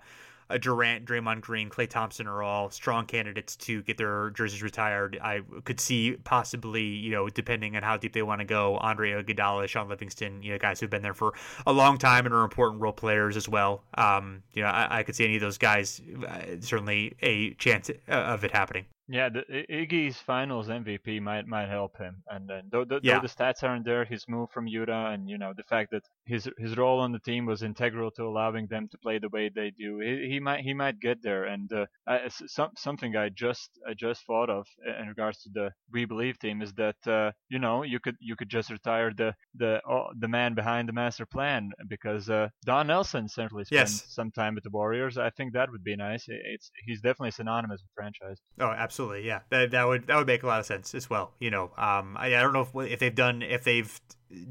Durant, 0.60 1.06
Draymond 1.06 1.42
Green, 1.42 1.70
Klay 1.70 1.90
Thompson 1.90 2.28
are 2.28 2.42
all 2.42 2.70
strong 2.70 3.06
candidates 3.06 3.56
to 3.58 3.84
get 3.84 3.98
their 3.98 4.30
jerseys 4.32 4.64
retired. 4.64 5.20
I 5.22 5.42
could 5.66 5.80
see 5.80 6.18
possibly, 6.24 6.84
you 6.84 7.12
know, 7.12 7.28
depending 7.28 7.76
on 7.76 7.84
how 7.84 7.98
deep 7.98 8.14
they 8.14 8.22
want 8.22 8.40
to 8.40 8.46
go, 8.46 8.78
Andre 8.78 9.22
Iguodala, 9.22 9.68
Shaun 9.68 9.90
Livingston, 9.90 10.42
you 10.42 10.52
know, 10.52 10.58
guys 10.58 10.80
who've 10.80 10.90
been 10.90 11.02
there 11.02 11.14
for 11.14 11.34
a 11.66 11.74
long 11.74 11.98
time 11.98 12.26
and 12.26 12.34
are 12.34 12.44
important 12.44 12.82
role 12.82 12.94
players 12.94 13.36
as 13.36 13.50
well. 13.50 13.84
Um, 13.96 14.44
you 14.54 14.62
know, 14.62 14.70
I, 14.70 15.00
I, 15.00 15.04
could 15.04 15.16
see 15.16 15.26
any 15.26 15.36
of 15.36 15.42
those 15.42 15.58
guys 15.58 16.02
uh, 16.28 16.40
certainly 16.62 17.16
a 17.22 17.54
chance 17.56 17.92
of 18.08 18.44
it 18.44 18.52
happening. 18.52 18.86
Yeah, 19.10 19.30
the, 19.30 19.44
Iggy's 19.70 20.18
Finals 20.18 20.68
MVP 20.68 21.22
might 21.22 21.48
might 21.48 21.70
help 21.70 21.98
him, 21.98 22.24
and 22.28 22.50
then 22.50 22.64
though, 22.70 22.84
though, 22.84 23.00
yeah. 23.02 23.16
though 23.16 23.22
the 23.22 23.34
stats 23.34 23.64
aren't 23.64 23.86
there, 23.86 24.04
his 24.04 24.26
move 24.28 24.50
from 24.52 24.68
Utah, 24.68 25.12
and 25.12 25.30
you 25.30 25.38
know 25.38 25.54
the 25.56 25.64
fact 25.64 25.92
that 25.92 26.04
his 26.26 26.50
his 26.58 26.76
role 26.76 27.00
on 27.00 27.14
the 27.14 27.20
team 27.20 27.46
was 27.46 27.64
integral 27.64 28.12
to 28.12 28.24
allowing 28.24 28.68
them 28.68 28.90
to 28.90 28.98
play 28.98 29.18
the 29.18 29.30
way 29.30 29.50
they 29.50 29.72
do. 29.72 30.00
He, 30.00 30.28
he 30.32 30.40
might 30.42 30.60
he 30.60 30.74
might 30.74 31.00
get 31.00 31.24
there, 31.24 31.46
and 31.46 31.72
uh, 31.72 31.86
I, 32.06 32.28
some, 32.28 32.72
something 32.76 33.16
I 33.16 33.30
just 33.30 33.70
I 33.88 33.94
just 33.94 34.26
thought 34.26 34.50
of 34.50 34.68
in 35.00 35.08
regards 35.08 35.42
to 35.44 35.50
the 35.54 35.72
We 35.94 36.04
Believe 36.04 36.38
team 36.38 36.62
is 36.62 36.74
that 36.74 37.08
uh, 37.08 37.32
you 37.48 37.60
know 37.60 37.84
you 37.84 38.02
could 38.02 38.18
you 38.20 38.36
could 38.36 38.50
just 38.50 38.70
retire 38.70 39.14
the 39.16 39.34
the 39.56 39.82
uh, 39.90 40.08
the 40.20 40.28
man 40.28 40.54
behind 40.54 40.90
the 40.90 40.94
master 40.94 41.26
plan 41.26 41.72
because 41.88 42.30
uh, 42.30 42.50
Don 42.66 42.88
Nelson 42.88 43.30
certainly 43.30 43.64
spent 43.64 43.90
yes. 43.90 44.04
some 44.10 44.32
time 44.32 44.54
with 44.54 44.66
the 44.66 44.70
Warriors. 44.70 45.18
I 45.18 45.30
think 45.30 45.54
that 45.54 45.72
would 45.72 45.86
be 45.86 45.96
nice. 45.96 46.26
It's 46.28 46.72
he's 46.86 47.00
definitely 47.00 47.32
synonymous 47.32 47.82
with 47.82 47.92
franchise. 47.96 48.42
Oh, 48.60 48.66
absolutely 48.66 48.97
absolutely. 48.98 49.28
Yeah, 49.28 49.41
that, 49.49 49.72
that 49.72 49.88
would 49.88 50.07
that 50.07 50.18
would 50.18 50.28
make 50.28 50.44
a 50.44 50.48
lot 50.48 50.60
of 50.60 50.65
sense 50.65 50.95
as 50.95 51.10
well. 51.10 51.32
You 51.40 51.52
know, 51.52 51.72
um, 51.78 52.18
I, 52.18 52.28
I 52.36 52.41
don't 52.41 52.53
know 52.53 52.61
if 52.61 52.91
if 52.91 52.99
they've 52.99 53.14
done 53.14 53.41
if 53.41 53.64
they've 53.64 54.02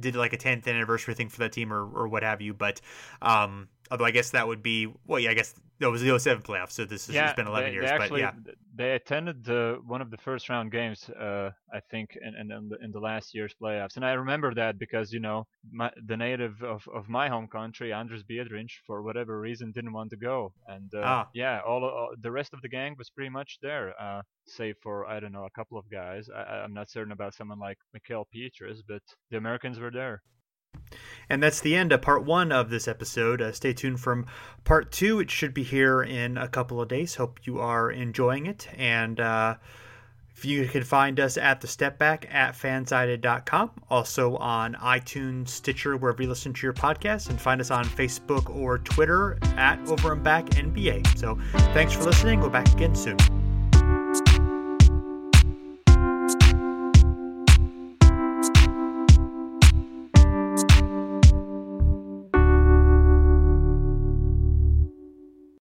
did 0.00 0.16
like 0.16 0.32
a 0.32 0.38
10th 0.38 0.66
anniversary 0.66 1.14
thing 1.14 1.28
for 1.28 1.38
that 1.40 1.52
team 1.52 1.72
or, 1.72 1.84
or 1.84 2.08
what 2.08 2.22
have 2.22 2.40
you, 2.40 2.54
but 2.54 2.80
um, 3.20 3.68
although 3.90 4.04
I 4.04 4.10
guess 4.10 4.30
that 4.30 4.46
would 4.46 4.62
be 4.62 4.92
well, 5.06 5.20
yeah, 5.20 5.30
I 5.30 5.34
guess 5.34 5.54
it 5.78 5.86
was 5.86 6.02
the 6.02 6.18
07 6.18 6.42
playoffs, 6.42 6.72
so 6.72 6.84
this 6.84 7.06
has 7.06 7.14
yeah, 7.14 7.34
been 7.34 7.46
11 7.46 7.68
they, 7.68 7.74
years. 7.74 7.84
They 7.84 7.90
actually, 7.90 8.22
but 8.22 8.34
yeah, 8.46 8.52
they 8.74 8.92
attended 8.92 9.48
uh, 9.48 9.74
one 9.86 10.00
of 10.00 10.10
the 10.10 10.16
first 10.16 10.48
round 10.48 10.72
games, 10.72 11.08
uh, 11.10 11.50
I 11.72 11.80
think, 11.90 12.16
in, 12.20 12.34
in, 12.34 12.50
in, 12.50 12.68
the, 12.68 12.76
in, 12.82 12.92
the, 12.92 12.98
last 12.98 13.34
year's 13.34 13.54
playoffs, 13.60 13.96
and 13.96 14.04
I 14.04 14.12
remember 14.12 14.54
that 14.54 14.78
because 14.78 15.12
you 15.12 15.20
know 15.20 15.46
my, 15.70 15.90
the 16.06 16.16
native 16.16 16.62
of, 16.62 16.88
of 16.94 17.08
my 17.08 17.28
home 17.28 17.46
country, 17.46 17.90
Andris 17.90 18.22
Biedrins, 18.30 18.72
for 18.86 19.02
whatever 19.02 19.38
reason, 19.38 19.72
didn't 19.72 19.92
want 19.92 20.10
to 20.10 20.16
go, 20.16 20.52
and 20.68 20.90
uh, 20.94 21.02
ah. 21.04 21.28
yeah, 21.34 21.60
all, 21.66 21.84
all, 21.84 22.10
the 22.20 22.30
rest 22.30 22.54
of 22.54 22.62
the 22.62 22.68
gang 22.68 22.94
was 22.96 23.10
pretty 23.10 23.30
much 23.30 23.58
there, 23.60 23.92
uh, 24.00 24.22
save 24.46 24.76
for 24.82 25.06
I 25.06 25.20
don't 25.20 25.32
know 25.32 25.44
a 25.44 25.50
couple 25.50 25.78
of 25.78 25.90
guys. 25.90 26.28
I, 26.34 26.64
I'm 26.64 26.72
not 26.72 26.90
certain 26.90 27.12
about 27.12 27.34
someone 27.34 27.58
like 27.58 27.78
Mickael 27.94 28.24
Pietrus, 28.32 28.82
but 28.86 29.02
the 29.30 29.36
Americans 29.36 29.78
were 29.78 29.90
there. 29.90 30.22
And 31.28 31.42
that's 31.42 31.60
the 31.60 31.74
end 31.74 31.92
of 31.92 32.02
part 32.02 32.24
one 32.24 32.52
of 32.52 32.70
this 32.70 32.86
episode. 32.86 33.42
Uh, 33.42 33.52
stay 33.52 33.72
tuned 33.72 34.00
from 34.00 34.26
part 34.64 34.92
two. 34.92 35.18
It 35.20 35.30
should 35.30 35.52
be 35.54 35.64
here 35.64 36.02
in 36.02 36.36
a 36.38 36.48
couple 36.48 36.80
of 36.80 36.88
days. 36.88 37.16
Hope 37.16 37.40
you 37.44 37.58
are 37.58 37.90
enjoying 37.90 38.46
it. 38.46 38.68
And 38.76 39.18
uh, 39.18 39.56
You 40.42 40.66
can 40.68 40.84
find 40.84 41.18
us 41.18 41.36
at 41.38 41.60
the 41.62 41.66
step 41.66 41.98
back 41.98 42.26
at 42.30 42.54
fansided.com, 42.54 43.70
also 43.90 44.36
on 44.36 44.74
iTunes, 44.74 45.48
Stitcher, 45.48 45.96
wherever 45.96 46.22
you 46.22 46.28
listen 46.28 46.52
to 46.52 46.66
your 46.66 46.74
podcast, 46.74 47.30
and 47.30 47.40
find 47.40 47.60
us 47.60 47.70
on 47.70 47.84
Facebook 47.86 48.54
or 48.54 48.78
Twitter 48.78 49.38
at 49.56 49.78
Over 49.88 50.12
and 50.12 50.22
Back 50.22 50.46
NBA. 50.50 51.18
So 51.18 51.38
thanks 51.72 51.94
for 51.94 52.04
listening. 52.04 52.40
Go 52.40 52.50
back 52.50 52.70
again 52.72 52.94
soon. 52.94 53.45